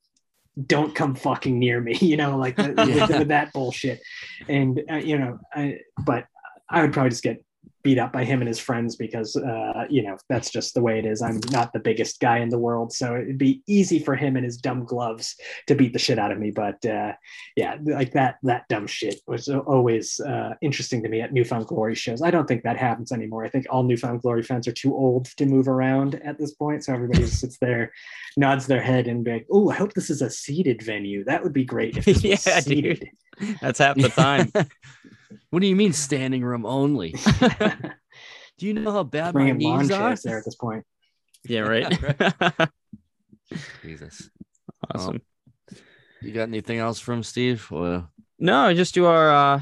don't 0.66 0.94
come 0.94 1.16
fucking 1.16 1.58
near 1.58 1.80
me, 1.80 1.96
you 2.00 2.16
know, 2.16 2.36
like 2.36 2.56
with, 2.58 2.76
with 2.76 3.28
that 3.28 3.52
bullshit. 3.52 4.00
And, 4.48 4.80
uh, 4.88 4.96
you 4.96 5.18
know, 5.18 5.40
I, 5.52 5.80
but 6.04 6.26
I 6.70 6.82
would 6.82 6.92
probably 6.92 7.10
just 7.10 7.24
get 7.24 7.42
beat 7.84 7.98
up 7.98 8.12
by 8.12 8.24
him 8.24 8.40
and 8.40 8.48
his 8.48 8.58
friends 8.58 8.96
because 8.96 9.36
uh, 9.36 9.84
you 9.90 10.02
know 10.02 10.16
that's 10.28 10.50
just 10.50 10.74
the 10.74 10.80
way 10.80 10.98
it 10.98 11.04
is. 11.04 11.22
I'm 11.22 11.38
not 11.52 11.72
the 11.72 11.78
biggest 11.78 12.18
guy 12.18 12.38
in 12.38 12.48
the 12.48 12.58
world, 12.58 12.92
so 12.92 13.14
it'd 13.14 13.38
be 13.38 13.62
easy 13.68 13.98
for 13.98 14.16
him 14.16 14.36
and 14.36 14.44
his 14.44 14.56
dumb 14.56 14.84
gloves 14.84 15.36
to 15.68 15.74
beat 15.74 15.92
the 15.92 15.98
shit 15.98 16.18
out 16.18 16.32
of 16.32 16.38
me. 16.38 16.50
But 16.50 16.84
uh, 16.86 17.12
yeah, 17.56 17.76
like 17.84 18.12
that 18.12 18.36
that 18.42 18.66
dumb 18.68 18.86
shit 18.86 19.20
was 19.26 19.48
always 19.48 20.18
uh, 20.18 20.54
interesting 20.62 21.02
to 21.02 21.08
me 21.08 21.20
at 21.20 21.32
Newfound 21.32 21.66
Glory 21.66 21.94
shows. 21.94 22.22
I 22.22 22.30
don't 22.30 22.48
think 22.48 22.62
that 22.64 22.78
happens 22.78 23.12
anymore. 23.12 23.44
I 23.44 23.50
think 23.50 23.66
all 23.68 23.82
Newfound 23.82 24.22
Glory 24.22 24.42
fans 24.42 24.66
are 24.66 24.72
too 24.72 24.94
old 24.94 25.26
to 25.36 25.46
move 25.46 25.68
around 25.68 26.20
at 26.24 26.38
this 26.38 26.54
point, 26.54 26.84
so 26.84 26.94
everybody 26.94 27.20
just 27.20 27.40
sits 27.40 27.58
there, 27.58 27.92
nods 28.38 28.66
their 28.66 28.82
head, 28.82 29.06
and 29.06 29.24
be 29.24 29.32
like, 29.32 29.46
"Oh, 29.52 29.68
I 29.68 29.74
hope 29.74 29.92
this 29.92 30.08
is 30.08 30.22
a 30.22 30.30
seated 30.30 30.82
venue. 30.82 31.22
That 31.24 31.44
would 31.44 31.52
be 31.52 31.64
great 31.64 31.98
if 31.98 32.06
this 32.06 32.22
was 32.22 32.46
Yeah, 32.46 32.60
dude. 32.60 33.10
Seated." 33.38 33.58
That's 33.60 33.78
half 33.78 33.96
the 33.96 34.08
time. 34.08 34.50
what 35.50 35.60
do 35.60 35.66
you 35.66 35.76
mean 35.76 35.92
standing 35.92 36.44
room 36.44 36.64
only? 36.66 37.14
Do 38.58 38.66
you 38.66 38.74
know 38.74 38.92
how 38.92 39.02
bad 39.02 39.34
my 39.34 39.40
Bringing 39.40 39.58
lawn 39.60 39.80
knees 39.80 39.90
are? 39.90 40.14
there 40.22 40.38
at 40.38 40.44
this 40.44 40.54
point. 40.54 40.84
yeah, 41.44 41.60
right. 41.60 41.90
Jesus. 43.82 44.30
awesome. 44.94 45.20
You 46.20 46.32
got 46.32 46.44
anything 46.48 46.78
else 46.78 47.00
from 47.00 47.22
Steve? 47.22 47.66
Or 47.70 48.08
No, 48.38 48.72
just 48.72 48.94
do 48.94 49.06
our 49.06 49.30
uh 49.30 49.60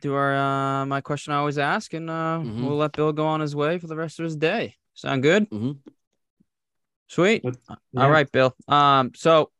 do 0.00 0.14
our 0.14 0.34
uh 0.34 0.86
my 0.86 1.00
question 1.02 1.32
I 1.32 1.36
always 1.36 1.58
ask 1.58 1.92
and 1.94 2.08
uh 2.10 2.40
Mhm. 2.42 2.64
we'll 2.64 2.76
let 2.78 2.92
Bill 2.92 3.12
go 3.12 3.26
on 3.26 3.40
his 3.40 3.54
way 3.54 3.78
for 3.78 3.86
the 3.86 3.96
rest 3.96 4.18
of 4.18 4.24
his 4.24 4.36
day. 4.36 4.76
Sound 4.94 5.22
good? 5.22 5.48
Mhm. 5.50 5.78
Sweet. 7.08 7.42
But- 7.42 7.56
All 7.68 7.76
Yeah. 7.92 8.08
right, 8.08 8.30
Bill. 8.32 8.54
Um 8.68 9.12
so 9.14 9.50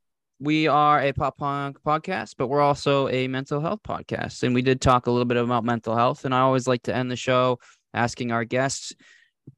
we 0.40 0.66
are 0.66 1.00
a 1.02 1.12
pop 1.12 1.36
punk 1.36 1.78
podcast, 1.86 2.34
but 2.38 2.48
we're 2.48 2.62
also 2.62 3.08
a 3.08 3.28
mental 3.28 3.60
health 3.60 3.80
podcast. 3.86 4.42
And 4.42 4.54
we 4.54 4.62
did 4.62 4.80
talk 4.80 5.06
a 5.06 5.10
little 5.10 5.26
bit 5.26 5.36
about 5.36 5.64
mental 5.64 5.94
health. 5.94 6.24
And 6.24 6.34
I 6.34 6.40
always 6.40 6.66
like 6.66 6.82
to 6.84 6.94
end 6.94 7.10
the 7.10 7.16
show 7.16 7.58
asking 7.92 8.32
our 8.32 8.44
guests 8.44 8.94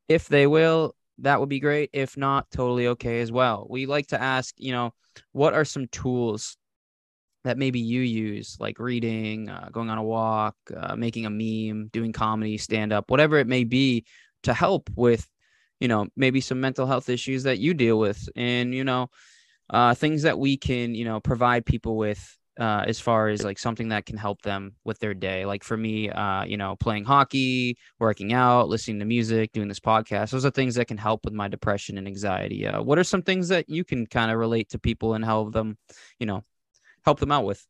if 0.09 0.27
they 0.27 0.47
will, 0.47 0.97
that 1.19 1.39
would 1.39 1.49
be 1.49 1.61
great. 1.61 1.91
If 1.93 2.17
not, 2.17 2.51
totally 2.51 2.89
okay 2.89 3.21
as 3.21 3.31
well. 3.31 3.67
We 3.71 3.87
like 3.87 4.09
to 4.09 4.21
ask, 4.21 4.55
you 4.59 4.73
know, 4.73 4.93
what 5.31 5.55
are 5.55 5.65
some 5.65 5.87
tools 5.87 6.57
that 7.45 7.59
maybe 7.59 7.79
you 7.79 8.01
use, 8.01 8.57
like 8.59 8.79
reading, 8.79 9.49
uh, 9.49 9.69
going 9.71 9.91
on 9.91 9.99
a 9.99 10.03
walk, 10.03 10.57
uh, 10.77 10.97
making 10.97 11.27
a 11.27 11.31
meme, 11.31 11.91
doing 11.93 12.13
comedy, 12.13 12.59
stand 12.59 12.93
up, 12.93 13.11
whatever 13.11 13.39
it 13.39 13.47
may 13.47 13.65
be, 13.65 14.05
to 14.45 14.55
help 14.55 14.91
with, 14.97 15.29
you 15.79 15.89
know, 15.89 16.07
maybe 16.17 16.41
some 16.41 16.61
mental 16.61 16.87
health 16.87 17.09
issues 17.09 17.45
that 17.45 17.59
you 17.59 17.75
deal 17.75 17.99
with, 17.99 18.29
and 18.37 18.75
you 18.75 18.85
know, 18.85 19.11
uh, 19.71 19.95
things 19.95 20.23
that 20.23 20.39
we 20.39 20.57
can, 20.57 20.95
you 20.95 21.05
know, 21.05 21.21
provide 21.21 21.67
people 21.67 21.97
with. 21.97 22.39
Uh, 22.61 22.85
as 22.87 23.01
far 23.01 23.29
as 23.29 23.43
like 23.43 23.59
something 23.59 23.89
that 23.89 24.05
can 24.05 24.19
help 24.19 24.43
them 24.43 24.77
with 24.85 24.99
their 24.99 25.15
day, 25.15 25.47
like 25.47 25.65
for 25.65 25.75
me, 25.75 26.11
uh, 26.11 26.45
you 26.45 26.59
know, 26.59 26.77
playing 26.77 27.03
hockey, 27.03 27.79
working 27.99 28.35
out, 28.35 28.69
listening 28.69 28.99
to 28.99 29.07
music, 29.07 29.51
doing 29.53 29.69
this 29.69 29.81
podcast, 29.81 30.33
those 30.33 30.45
are 30.45 30.51
things 30.51 30.75
that 30.75 30.87
can 30.87 30.99
help 30.99 31.25
with 31.25 31.33
my 31.33 31.49
depression 31.49 31.97
and 31.97 32.07
anxiety. 32.07 32.67
Uh, 32.67 32.83
what 32.83 32.99
are 32.99 33.05
some 33.05 33.23
things 33.23 33.49
that 33.49 33.71
you 33.71 33.85
can 33.85 34.07
kind 34.07 34.31
of 34.31 34.37
relate 34.37 34.69
to 34.69 34.79
people 34.79 35.15
and 35.15 35.25
help 35.25 35.55
them, 35.55 35.79
you 36.19 36.27
know, 36.27 36.45
help 37.07 37.21
them 37.21 37.33
out 37.33 37.47
with? 37.47 37.67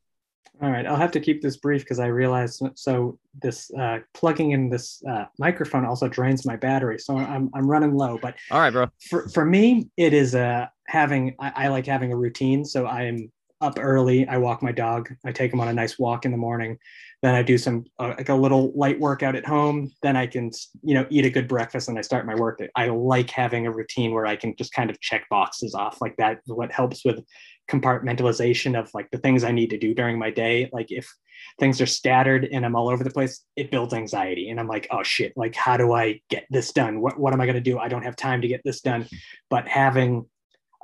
All 0.60 0.70
right, 0.70 0.86
I'll 0.86 0.96
have 0.96 1.12
to 1.12 1.20
keep 1.20 1.42
this 1.42 1.56
brief 1.56 1.82
because 1.82 1.98
I 1.98 2.06
realized 2.06 2.62
so 2.74 3.18
this 3.40 3.70
uh, 3.74 3.98
plugging 4.14 4.50
in 4.50 4.68
this 4.68 5.02
uh, 5.08 5.24
microphone 5.38 5.84
also 5.84 6.08
drains 6.08 6.44
my 6.44 6.56
battery, 6.56 6.98
so 6.98 7.16
I'm 7.16 7.50
I'm 7.54 7.66
running 7.66 7.94
low. 7.94 8.18
But 8.20 8.36
All 8.50 8.60
right, 8.60 8.70
bro. 8.70 8.86
for 9.08 9.28
for 9.30 9.44
me, 9.44 9.88
it 9.96 10.12
is 10.12 10.34
uh, 10.34 10.66
having 10.86 11.34
I, 11.38 11.52
I 11.56 11.68
like 11.68 11.86
having 11.86 12.12
a 12.12 12.16
routine. 12.16 12.64
So 12.64 12.86
I 12.86 13.02
am 13.02 13.30
up 13.60 13.78
early. 13.80 14.26
I 14.26 14.38
walk 14.38 14.62
my 14.62 14.72
dog. 14.72 15.08
I 15.24 15.30
take 15.30 15.52
him 15.52 15.60
on 15.60 15.68
a 15.68 15.72
nice 15.72 15.98
walk 15.98 16.24
in 16.24 16.32
the 16.32 16.36
morning. 16.36 16.78
Then 17.22 17.36
I 17.36 17.42
do 17.42 17.56
some 17.56 17.84
uh, 18.00 18.14
like 18.18 18.28
a 18.28 18.34
little 18.34 18.72
light 18.74 18.98
workout 18.98 19.36
at 19.36 19.46
home. 19.46 19.92
Then 20.02 20.16
I 20.16 20.26
can 20.26 20.50
you 20.82 20.94
know 20.94 21.06
eat 21.10 21.24
a 21.24 21.30
good 21.30 21.46
breakfast 21.46 21.88
and 21.88 21.98
I 21.98 22.02
start 22.02 22.26
my 22.26 22.34
work. 22.34 22.60
I 22.74 22.88
like 22.88 23.30
having 23.30 23.66
a 23.66 23.72
routine 23.72 24.12
where 24.12 24.26
I 24.26 24.36
can 24.36 24.56
just 24.56 24.72
kind 24.72 24.90
of 24.90 25.00
check 25.00 25.28
boxes 25.30 25.74
off 25.74 26.00
like 26.00 26.16
that. 26.16 26.40
What 26.46 26.72
helps 26.72 27.04
with 27.04 27.24
compartmentalization 27.70 28.78
of 28.78 28.90
like 28.92 29.10
the 29.10 29.18
things 29.18 29.44
I 29.44 29.52
need 29.52 29.70
to 29.70 29.78
do 29.78 29.94
during 29.94 30.18
my 30.18 30.30
day. 30.30 30.68
Like 30.72 30.90
if 30.90 31.12
things 31.58 31.80
are 31.80 31.86
scattered 31.86 32.48
and 32.52 32.64
I'm 32.64 32.76
all 32.76 32.90
over 32.90 33.04
the 33.04 33.10
place, 33.10 33.44
it 33.56 33.70
builds 33.70 33.94
anxiety. 33.94 34.50
And 34.50 34.58
I'm 34.58 34.68
like, 34.68 34.88
oh 34.90 35.02
shit, 35.02 35.32
like 35.36 35.54
how 35.54 35.76
do 35.76 35.92
I 35.92 36.20
get 36.28 36.46
this 36.50 36.72
done? 36.72 37.00
What 37.00 37.18
what 37.18 37.32
am 37.32 37.40
I 37.40 37.46
gonna 37.46 37.60
do? 37.60 37.78
I 37.78 37.88
don't 37.88 38.02
have 38.02 38.16
time 38.16 38.42
to 38.42 38.48
get 38.48 38.62
this 38.64 38.80
done. 38.80 39.06
But 39.48 39.68
having 39.68 40.26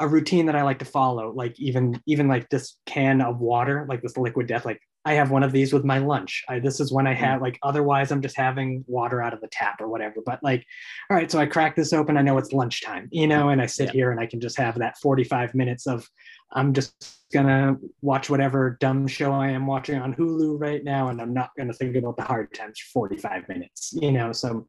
a 0.01 0.09
routine 0.09 0.47
that 0.47 0.57
I 0.57 0.63
like 0.63 0.79
to 0.81 0.85
follow, 0.85 1.33
like 1.33 1.59
even 1.59 2.01
even 2.07 2.29
like 2.29 2.49
this 2.49 2.77
can 2.87 3.21
of 3.21 3.41
water, 3.41 3.87
like 3.89 4.03
this 4.03 4.17
liquid 4.17 4.47
death, 4.47 4.65
like 4.65 4.81
I 5.05 5.15
have 5.15 5.31
one 5.31 5.43
of 5.43 5.53
these 5.53 5.73
with 5.73 5.85
my 5.85 5.99
lunch. 5.99 6.45
I, 6.49 6.59
this 6.59 6.81
is 6.81 6.93
when 6.93 7.07
I 7.07 7.15
mm. 7.15 7.19
have 7.19 7.41
like 7.41 7.59
otherwise 7.63 8.13
I'm 8.13 8.21
just 8.21 8.37
having 8.37 8.85
water 8.87 9.23
out 9.23 9.33
of 9.33 9.41
the 9.41 9.49
tap 9.49 9.81
or 9.81 9.89
whatever. 9.89 10.17
But 10.25 10.41
like, 10.43 10.65
all 11.11 11.17
right, 11.17 11.31
so 11.31 11.39
I 11.39 11.47
crack 11.47 11.75
this 11.75 11.93
open. 11.93 12.17
I 12.17 12.23
know 12.23 12.37
it's 12.39 12.53
lunchtime, 12.53 13.09
you 13.11 13.27
know, 13.27 13.49
and 13.49 13.63
I 13.63 13.67
sit 13.67 13.87
Yeah. 13.87 13.93
here 13.93 14.11
and 14.11 14.21
I 14.21 14.27
can 14.27 14.41
just 14.41 14.59
have 14.59 14.79
that 14.79 14.99
45 14.99 15.55
minutes 15.55 15.87
of 15.87 16.07
I'm 16.53 16.73
just 16.73 17.25
gonna 17.33 17.77
watch 18.03 18.31
whatever 18.31 18.77
dumb 18.81 19.07
show 19.07 19.33
I 19.33 19.49
am 19.49 19.67
watching 19.67 19.99
on 20.01 20.15
Hulu 20.15 20.61
right 20.61 20.83
now, 20.83 21.09
and 21.09 21.21
I'm 21.21 21.35
not 21.35 21.51
gonna 21.57 21.73
think 21.73 21.97
about 21.97 22.17
the 22.17 22.23
hard 22.23 22.53
times 22.55 22.79
for 22.79 23.09
45 23.09 23.49
minutes, 23.49 23.93
you 23.95 24.13
know. 24.13 24.33
So 24.33 24.67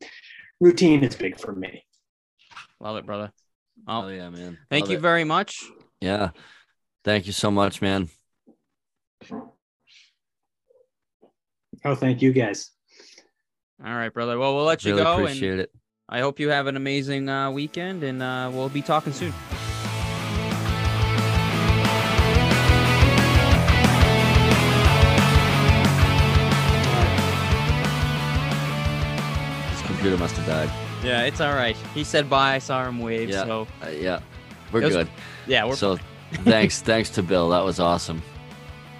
routine 0.59 1.03
is 1.03 1.15
big 1.15 1.39
for 1.39 1.53
me. 1.53 1.85
Love 2.79 2.97
it, 2.97 3.05
brother. 3.05 3.31
Oh 3.87 4.01
Well, 4.01 4.11
yeah, 4.11 4.29
man. 4.29 4.57
thank 4.69 4.83
Love 4.85 4.91
you 4.91 4.97
it. 4.97 5.01
very 5.01 5.23
much. 5.23 5.63
Yeah. 6.01 6.31
Thank 7.03 7.25
you 7.27 7.33
so 7.33 7.49
much, 7.49 7.81
man. 7.81 8.09
Oh, 11.85 11.95
thank 11.95 12.21
you 12.21 12.33
guys. 12.33 12.71
All 13.83 13.93
right, 13.93 14.13
brother. 14.13 14.37
Well, 14.37 14.55
we'll 14.55 14.65
let 14.65 14.83
you 14.83 14.91
Really 14.91 15.03
go, 15.03 15.13
and 15.15 15.23
appreciate 15.23 15.59
it. 15.59 15.71
I 16.09 16.19
hope 16.19 16.39
you 16.39 16.49
have 16.49 16.67
an 16.67 16.75
amazing 16.75 17.29
uh, 17.29 17.51
weekend, 17.51 18.03
and 18.03 18.21
uh, 18.21 18.49
we'll 18.53 18.69
be 18.69 18.81
talking 18.81 19.13
soon. 19.13 19.33
His 29.71 29.81
computer 29.83 30.17
must 30.17 30.35
have 30.37 30.45
died. 30.45 30.69
Yeah, 31.03 31.23
it's 31.23 31.39
all 31.41 31.53
right. 31.53 31.75
He 31.93 32.03
said 32.03 32.29
bye. 32.29 32.55
I 32.55 32.59
saw 32.59 32.85
him 32.87 32.99
wave. 32.99 33.29
Yeah. 33.29 33.45
So 33.45 33.67
Uh, 33.83 33.89
yeah, 33.89 34.19
we're 34.71 34.81
was- 34.81 34.95
good. 34.95 35.09
yeah, 35.47 35.63
we're, 35.65 35.75
So 35.75 35.97
thanks, 36.43 36.81
thanks 36.81 37.09
to 37.11 37.23
Bill. 37.23 37.49
That 37.49 37.63
was 37.63 37.79
awesome, 37.79 38.21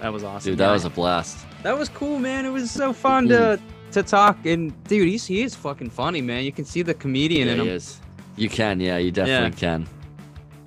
that 0.00 0.12
was 0.12 0.24
awesome. 0.24 0.52
dude. 0.52 0.58
That 0.58 0.66
Yeah, 0.68 0.72
was 0.72 0.84
a 0.86 0.90
blast. 0.90 1.38
that 1.62 1.78
was 1.78 1.88
cool, 1.90 2.18
man. 2.18 2.46
It 2.46 2.50
was 2.50 2.70
so 2.70 2.92
fun 2.92 3.28
to 3.28 3.60
to 3.92 4.02
talk. 4.02 4.46
And 4.46 4.72
dude, 4.84 5.08
he's 5.08 5.26
he 5.26 5.42
is 5.42 5.54
fucking 5.54 5.90
funny, 5.90 6.22
man. 6.22 6.44
You 6.44 6.52
can 6.52 6.64
see 6.64 6.82
the 6.82 6.94
comedian 6.94 7.46
Yeah, 7.48 7.54
in 7.54 7.60
he 7.60 7.66
him. 7.68 7.74
is. 7.76 8.00
You 8.36 8.48
can, 8.48 8.80
yeah, 8.80 8.96
you 8.96 9.10
definitely 9.10 9.58
can, 9.58 9.86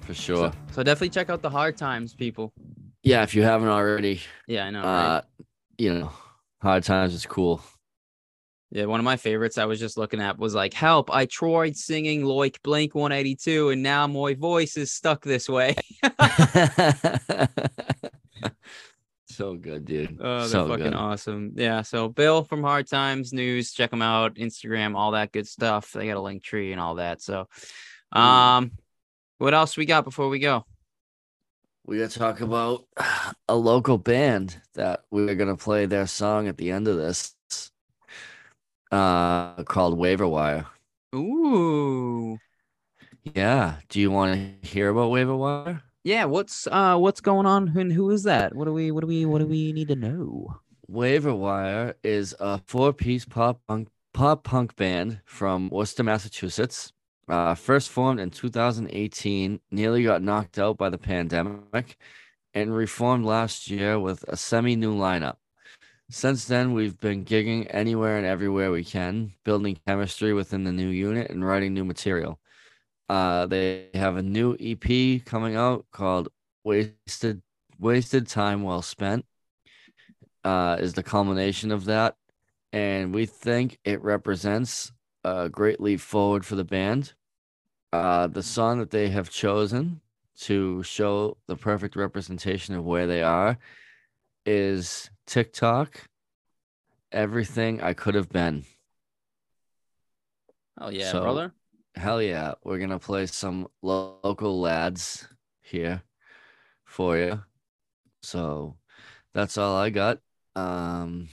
for 0.02 0.14
sure. 0.14 0.52
So, 0.52 0.54
so 0.76 0.84
definitely 0.84 1.10
check 1.10 1.30
out 1.32 1.42
the 1.42 1.50
hard 1.50 1.76
times, 1.78 2.14
people. 2.14 2.54
Yeah, 3.02 3.24
if 3.24 3.34
you 3.34 3.42
haven't 3.42 3.70
already, 3.70 4.22
Yeah, 4.48 4.66
I 4.66 4.70
know. 4.70 4.84
right? 4.84 5.06
uh, 5.18 5.22
you 5.80 5.94
know, 5.94 6.12
hard 6.62 6.84
times 6.84 7.16
is 7.16 7.26
cool. 7.26 7.62
Yeah, 8.74 8.86
one 8.86 9.00
of 9.00 9.04
my 9.04 9.18
favorites 9.18 9.60
I 9.60 9.66
was 9.66 9.80
just 9.80 9.98
looking 9.98 10.20
at 10.20 10.40
was 10.40 10.56
like, 10.56 10.74
"Help! 10.74 11.14
I 11.14 11.28
tried 11.28 11.78
singing 11.78 12.26
like 12.26 12.60
Blink 12.64 12.96
182, 12.96 13.70
and 13.70 13.84
now 13.84 14.08
my 14.08 14.34
voice 14.34 14.78
is 14.78 14.92
stuck 14.92 15.24
this 15.24 15.48
way." 15.48 15.76
so 19.28 19.54
good, 19.54 19.86
dude. 19.86 20.18
Oh, 20.20 20.40
they're 20.40 20.48
so 20.48 20.68
fucking 20.68 20.86
good. 20.86 20.96
awesome. 20.96 21.52
Yeah. 21.54 21.84
So 21.84 22.10
Bill 22.10 22.44
from 22.44 22.64
Hard 22.64 22.88
Times 22.88 23.32
News, 23.32 23.74
check 23.74 23.92
them 23.92 24.02
out, 24.02 24.38
Instagram, 24.38 24.96
all 24.96 25.12
that 25.12 25.32
good 25.32 25.48
stuff. 25.48 25.92
They 25.92 26.08
got 26.08 26.18
a 26.18 26.22
Linktree 26.22 26.72
and 26.72 26.82
all 26.82 26.96
that. 26.96 27.22
So, 27.22 27.48
um, 28.12 28.72
what 29.38 29.54
else 29.54 29.78
we 29.78 29.86
got 29.86 30.04
before 30.04 30.30
we 30.30 30.40
go? 30.40 30.66
We 31.86 32.00
got 32.00 32.10
to 32.10 32.18
talk 32.18 32.42
about 32.42 32.86
a 33.48 33.56
local 33.56 34.00
band 34.00 34.60
that 34.74 35.02
we're 35.12 35.36
gonna 35.36 35.58
play 35.58 35.86
their 35.86 36.08
song 36.08 36.48
at 36.48 36.58
the 36.58 36.72
end 36.72 36.88
of 36.88 36.98
this, 36.98 37.36
uh, 38.94 39.64
called 39.64 39.98
Waiver 39.98 40.28
Wire. 40.28 40.68
Ooh, 41.16 42.38
Yeah. 43.36 43.76
Do 43.90 44.00
you 44.00 44.12
want 44.12 44.34
to 44.36 44.68
hear 44.68 44.90
about 44.90 45.12
Waiver 45.12 45.36
Wire? 45.36 45.82
yeah. 46.04 46.26
What's 46.26 46.68
uh, 46.68 46.98
what's 46.98 47.22
going 47.22 47.46
on? 47.46 47.70
And 47.78 47.92
who 47.92 48.10
is 48.12 48.24
that? 48.24 48.56
What 48.56 48.66
do 48.66 48.74
we, 48.74 48.92
what 48.92 49.02
do 49.02 49.08
we, 49.08 49.26
what 49.26 49.40
do 49.40 49.48
we 49.48 49.72
need 49.74 49.88
to 49.90 49.96
know? 49.96 50.58
Waiver 50.88 51.34
Wire 51.34 51.96
is 52.04 52.36
a 52.40 52.60
four-piece 52.68 53.26
pop 53.26 53.62
punk 53.68 53.88
pop 54.14 54.44
punk 54.44 54.76
band 54.76 55.22
from 55.26 55.70
Worcester, 55.70 56.04
Massachusetts. 56.04 56.92
Uh, 57.30 57.56
first 57.56 57.90
formed 57.90 58.20
in 58.20 58.30
2018, 58.30 59.60
nearly 59.72 60.04
got 60.04 60.22
knocked 60.22 60.60
out 60.60 60.78
by 60.78 60.90
the 60.90 60.98
pandemic, 60.98 61.98
and 62.54 62.76
reformed 62.76 63.26
last 63.26 63.70
year 63.70 63.98
with 63.98 64.24
a 64.28 64.36
semi-new 64.36 64.94
lineup. 64.94 65.38
Since 66.10 66.46
then, 66.46 66.74
we've 66.74 67.00
been 67.00 67.26
gigging 67.26 67.68
anywhere 67.70 68.18
and 68.18 68.26
everywhere 68.26 68.72
we 68.72 68.84
can, 68.84 69.34
building 69.44 69.80
chemistry 69.88 70.34
within 70.34 70.64
the 70.64 70.72
new 70.72 70.90
unit 70.90 71.32
and 71.32 71.46
writing 71.46 71.74
new 71.74 71.86
material. 71.86 72.40
Uh, 73.10 73.46
they 73.48 73.90
have 73.94 74.18
a 74.18 74.22
new 74.22 74.56
EP 74.60 75.24
coming 75.26 75.56
out 75.56 75.86
called 75.92 76.30
"Wasted 76.64 77.42
Wasted 77.80 78.28
Time 78.28 78.64
Well 78.64 78.82
Spent." 78.82 79.26
uh, 80.44 80.78
is 80.80 80.94
the 80.94 81.04
culmination 81.04 81.72
of 81.72 81.86
that. 81.86 82.16
And 82.72 83.14
we 83.14 83.26
think 83.26 83.80
it 83.84 84.02
represents 84.02 84.92
a 85.24 85.50
great 85.50 85.80
leap 85.80 86.00
forward 86.00 86.46
for 86.46 86.56
the 86.56 86.64
band. 86.64 87.14
Uh, 87.92 88.28
the 88.28 88.44
song 88.44 88.80
that 88.80 88.90
they 88.90 89.10
have 89.10 89.30
chosen 89.30 90.02
to 90.40 90.82
show 90.82 91.38
the 91.48 91.56
perfect 91.56 91.96
representation 91.96 92.74
of 92.76 92.84
where 92.84 93.06
they 93.06 93.22
are 93.22 93.58
is 94.46 95.10
TikTok. 95.28 96.08
Everything 97.12 97.82
I 97.82 97.94
could 97.94 98.16
have 98.16 98.30
been. 98.30 98.66
Oh 100.80 100.90
yeah, 100.90 101.12
So- 101.12 101.22
brother. 101.22 101.54
Hell 101.96 102.20
yeah, 102.24 102.56
we're 102.64 102.80
gonna 102.80 102.98
play 102.98 103.28
some 103.28 103.68
lo- 103.84 104.18
local 104.24 104.60
lads 104.60 105.28
here 105.62 106.02
for 106.86 107.16
you. 107.18 107.44
So 108.24 108.78
that's 109.36 109.60
all 109.60 109.76
I 109.76 109.92
got. 109.92 110.18
Um, 110.56 111.30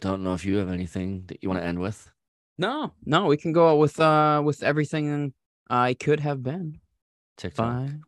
don't 0.00 0.24
know 0.24 0.32
if 0.32 0.46
you 0.46 0.56
have 0.56 0.70
anything 0.70 1.24
that 1.26 1.42
you 1.42 1.50
want 1.50 1.60
to 1.60 1.66
end 1.66 1.80
with. 1.80 2.10
No, 2.56 2.94
no, 3.04 3.26
we 3.26 3.36
can 3.36 3.52
go 3.52 3.68
out 3.68 3.78
with 3.78 4.00
uh 4.00 4.40
with 4.42 4.62
everything 4.62 5.34
I 5.68 5.92
could 5.92 6.20
have 6.20 6.42
been. 6.42 6.80
TikTok. 7.36 7.66
Fine. 7.66 8.02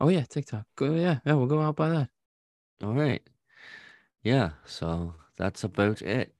Oh 0.00 0.08
yeah, 0.08 0.24
TikTok. 0.24 0.66
Go 0.74 0.92
yeah, 0.94 1.20
yeah, 1.24 1.34
we'll 1.34 1.46
go 1.46 1.60
out 1.62 1.76
by 1.76 1.88
that. 1.90 2.08
All 2.82 2.94
right. 2.94 3.22
Yeah, 4.22 4.50
so 4.64 5.14
that's 5.36 5.64
about 5.64 6.02
it. 6.02 6.34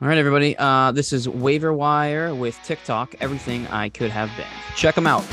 All 0.00 0.08
right, 0.08 0.18
everybody. 0.18 0.56
Uh, 0.58 0.92
this 0.92 1.12
is 1.12 1.28
Waiver 1.28 1.72
Wire 1.72 2.34
with 2.34 2.58
TikTok. 2.64 3.14
Everything 3.20 3.66
I 3.68 3.88
could 3.88 4.10
have 4.10 4.30
been. 4.36 4.46
Check 4.74 4.94
them 4.94 5.06
out. 5.06 5.24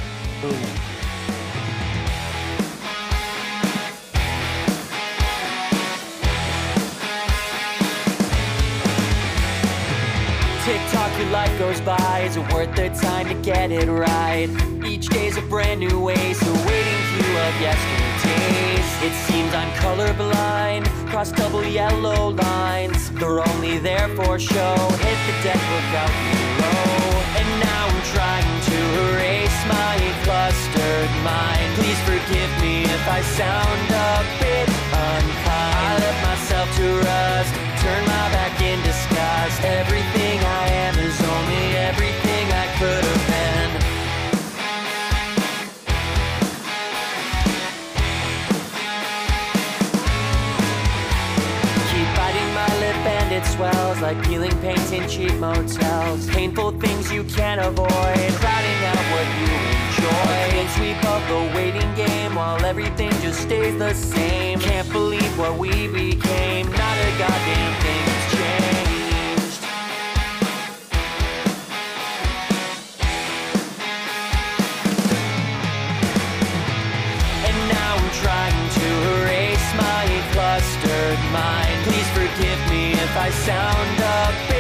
TikTok, 10.64 11.20
your 11.20 11.30
life 11.32 11.60
goes 11.60 11.82
by. 11.82 12.22
Is 12.22 12.38
it 12.38 12.54
worth 12.54 12.74
the 12.74 12.88
time 13.02 13.28
to 13.28 13.34
get 13.42 13.70
it 13.72 13.90
right? 13.90 14.48
Each 14.86 15.08
day's 15.08 15.36
a 15.36 15.42
brand 15.42 15.82
new 15.82 16.00
way, 16.00 16.34
so 16.34 16.54
waiting 16.54 17.02
queue 17.18 17.38
of 17.38 18.13
yesterday's. 18.34 18.90
It 19.04 19.14
seems 19.28 19.54
I'm 19.54 19.72
colorblind, 19.80 20.86
cross 21.10 21.32
double 21.32 21.64
yellow 21.64 22.30
lines. 22.30 23.12
They're 23.12 23.46
only 23.48 23.78
there 23.80 24.08
for 24.10 24.40
show. 24.40 24.76
Hit 25.06 25.20
the 25.28 25.36
deck, 25.44 25.62
look 25.72 25.90
out 26.02 26.14
below. 26.32 27.22
And 27.40 27.50
now 27.60 27.88
I'm 27.88 28.04
trying 28.16 28.54
to 28.70 28.78
erase 29.06 29.60
my 29.68 29.96
clustered 30.24 31.12
mind. 31.24 31.68
Please 31.76 32.00
forgive 32.10 32.52
me 32.62 32.84
if 32.84 33.08
I 33.08 33.22
sound 33.22 33.88
a 33.92 34.14
bit 34.40 34.70
unkind. 34.94 35.76
I 35.86 35.98
let 36.00 36.18
myself 36.30 36.68
to 36.78 36.88
rust, 37.08 37.54
like 54.04 54.22
peeling 54.26 54.52
paint 54.60 54.92
in 54.92 55.08
cheap 55.08 55.34
motels. 55.36 56.30
Painful 56.30 56.72
things 56.74 57.10
you 57.10 57.24
can't 57.24 57.62
avoid, 57.62 58.32
crowding 58.42 58.80
out 58.92 59.04
what 59.14 59.28
you 59.40 59.48
enjoy. 59.74 60.36
And 60.60 60.70
sweep 60.76 61.02
up 61.06 61.26
the 61.30 61.56
waiting 61.56 61.96
game 61.96 62.36
while 62.36 62.64
everything 62.66 63.12
just 63.22 63.40
stays 63.40 63.80
the 63.80 63.94
same. 63.94 64.60
Can't 64.60 64.92
believe 64.92 65.40
what 65.40 65.58
we 65.58 65.88
became, 65.88 66.66
not 66.70 66.98
a 67.08 67.10
goddamn 67.18 67.82
thing's 67.82 68.13
if 83.04 83.18
I 83.18 83.30
sound 83.32 84.00
a 84.00 84.53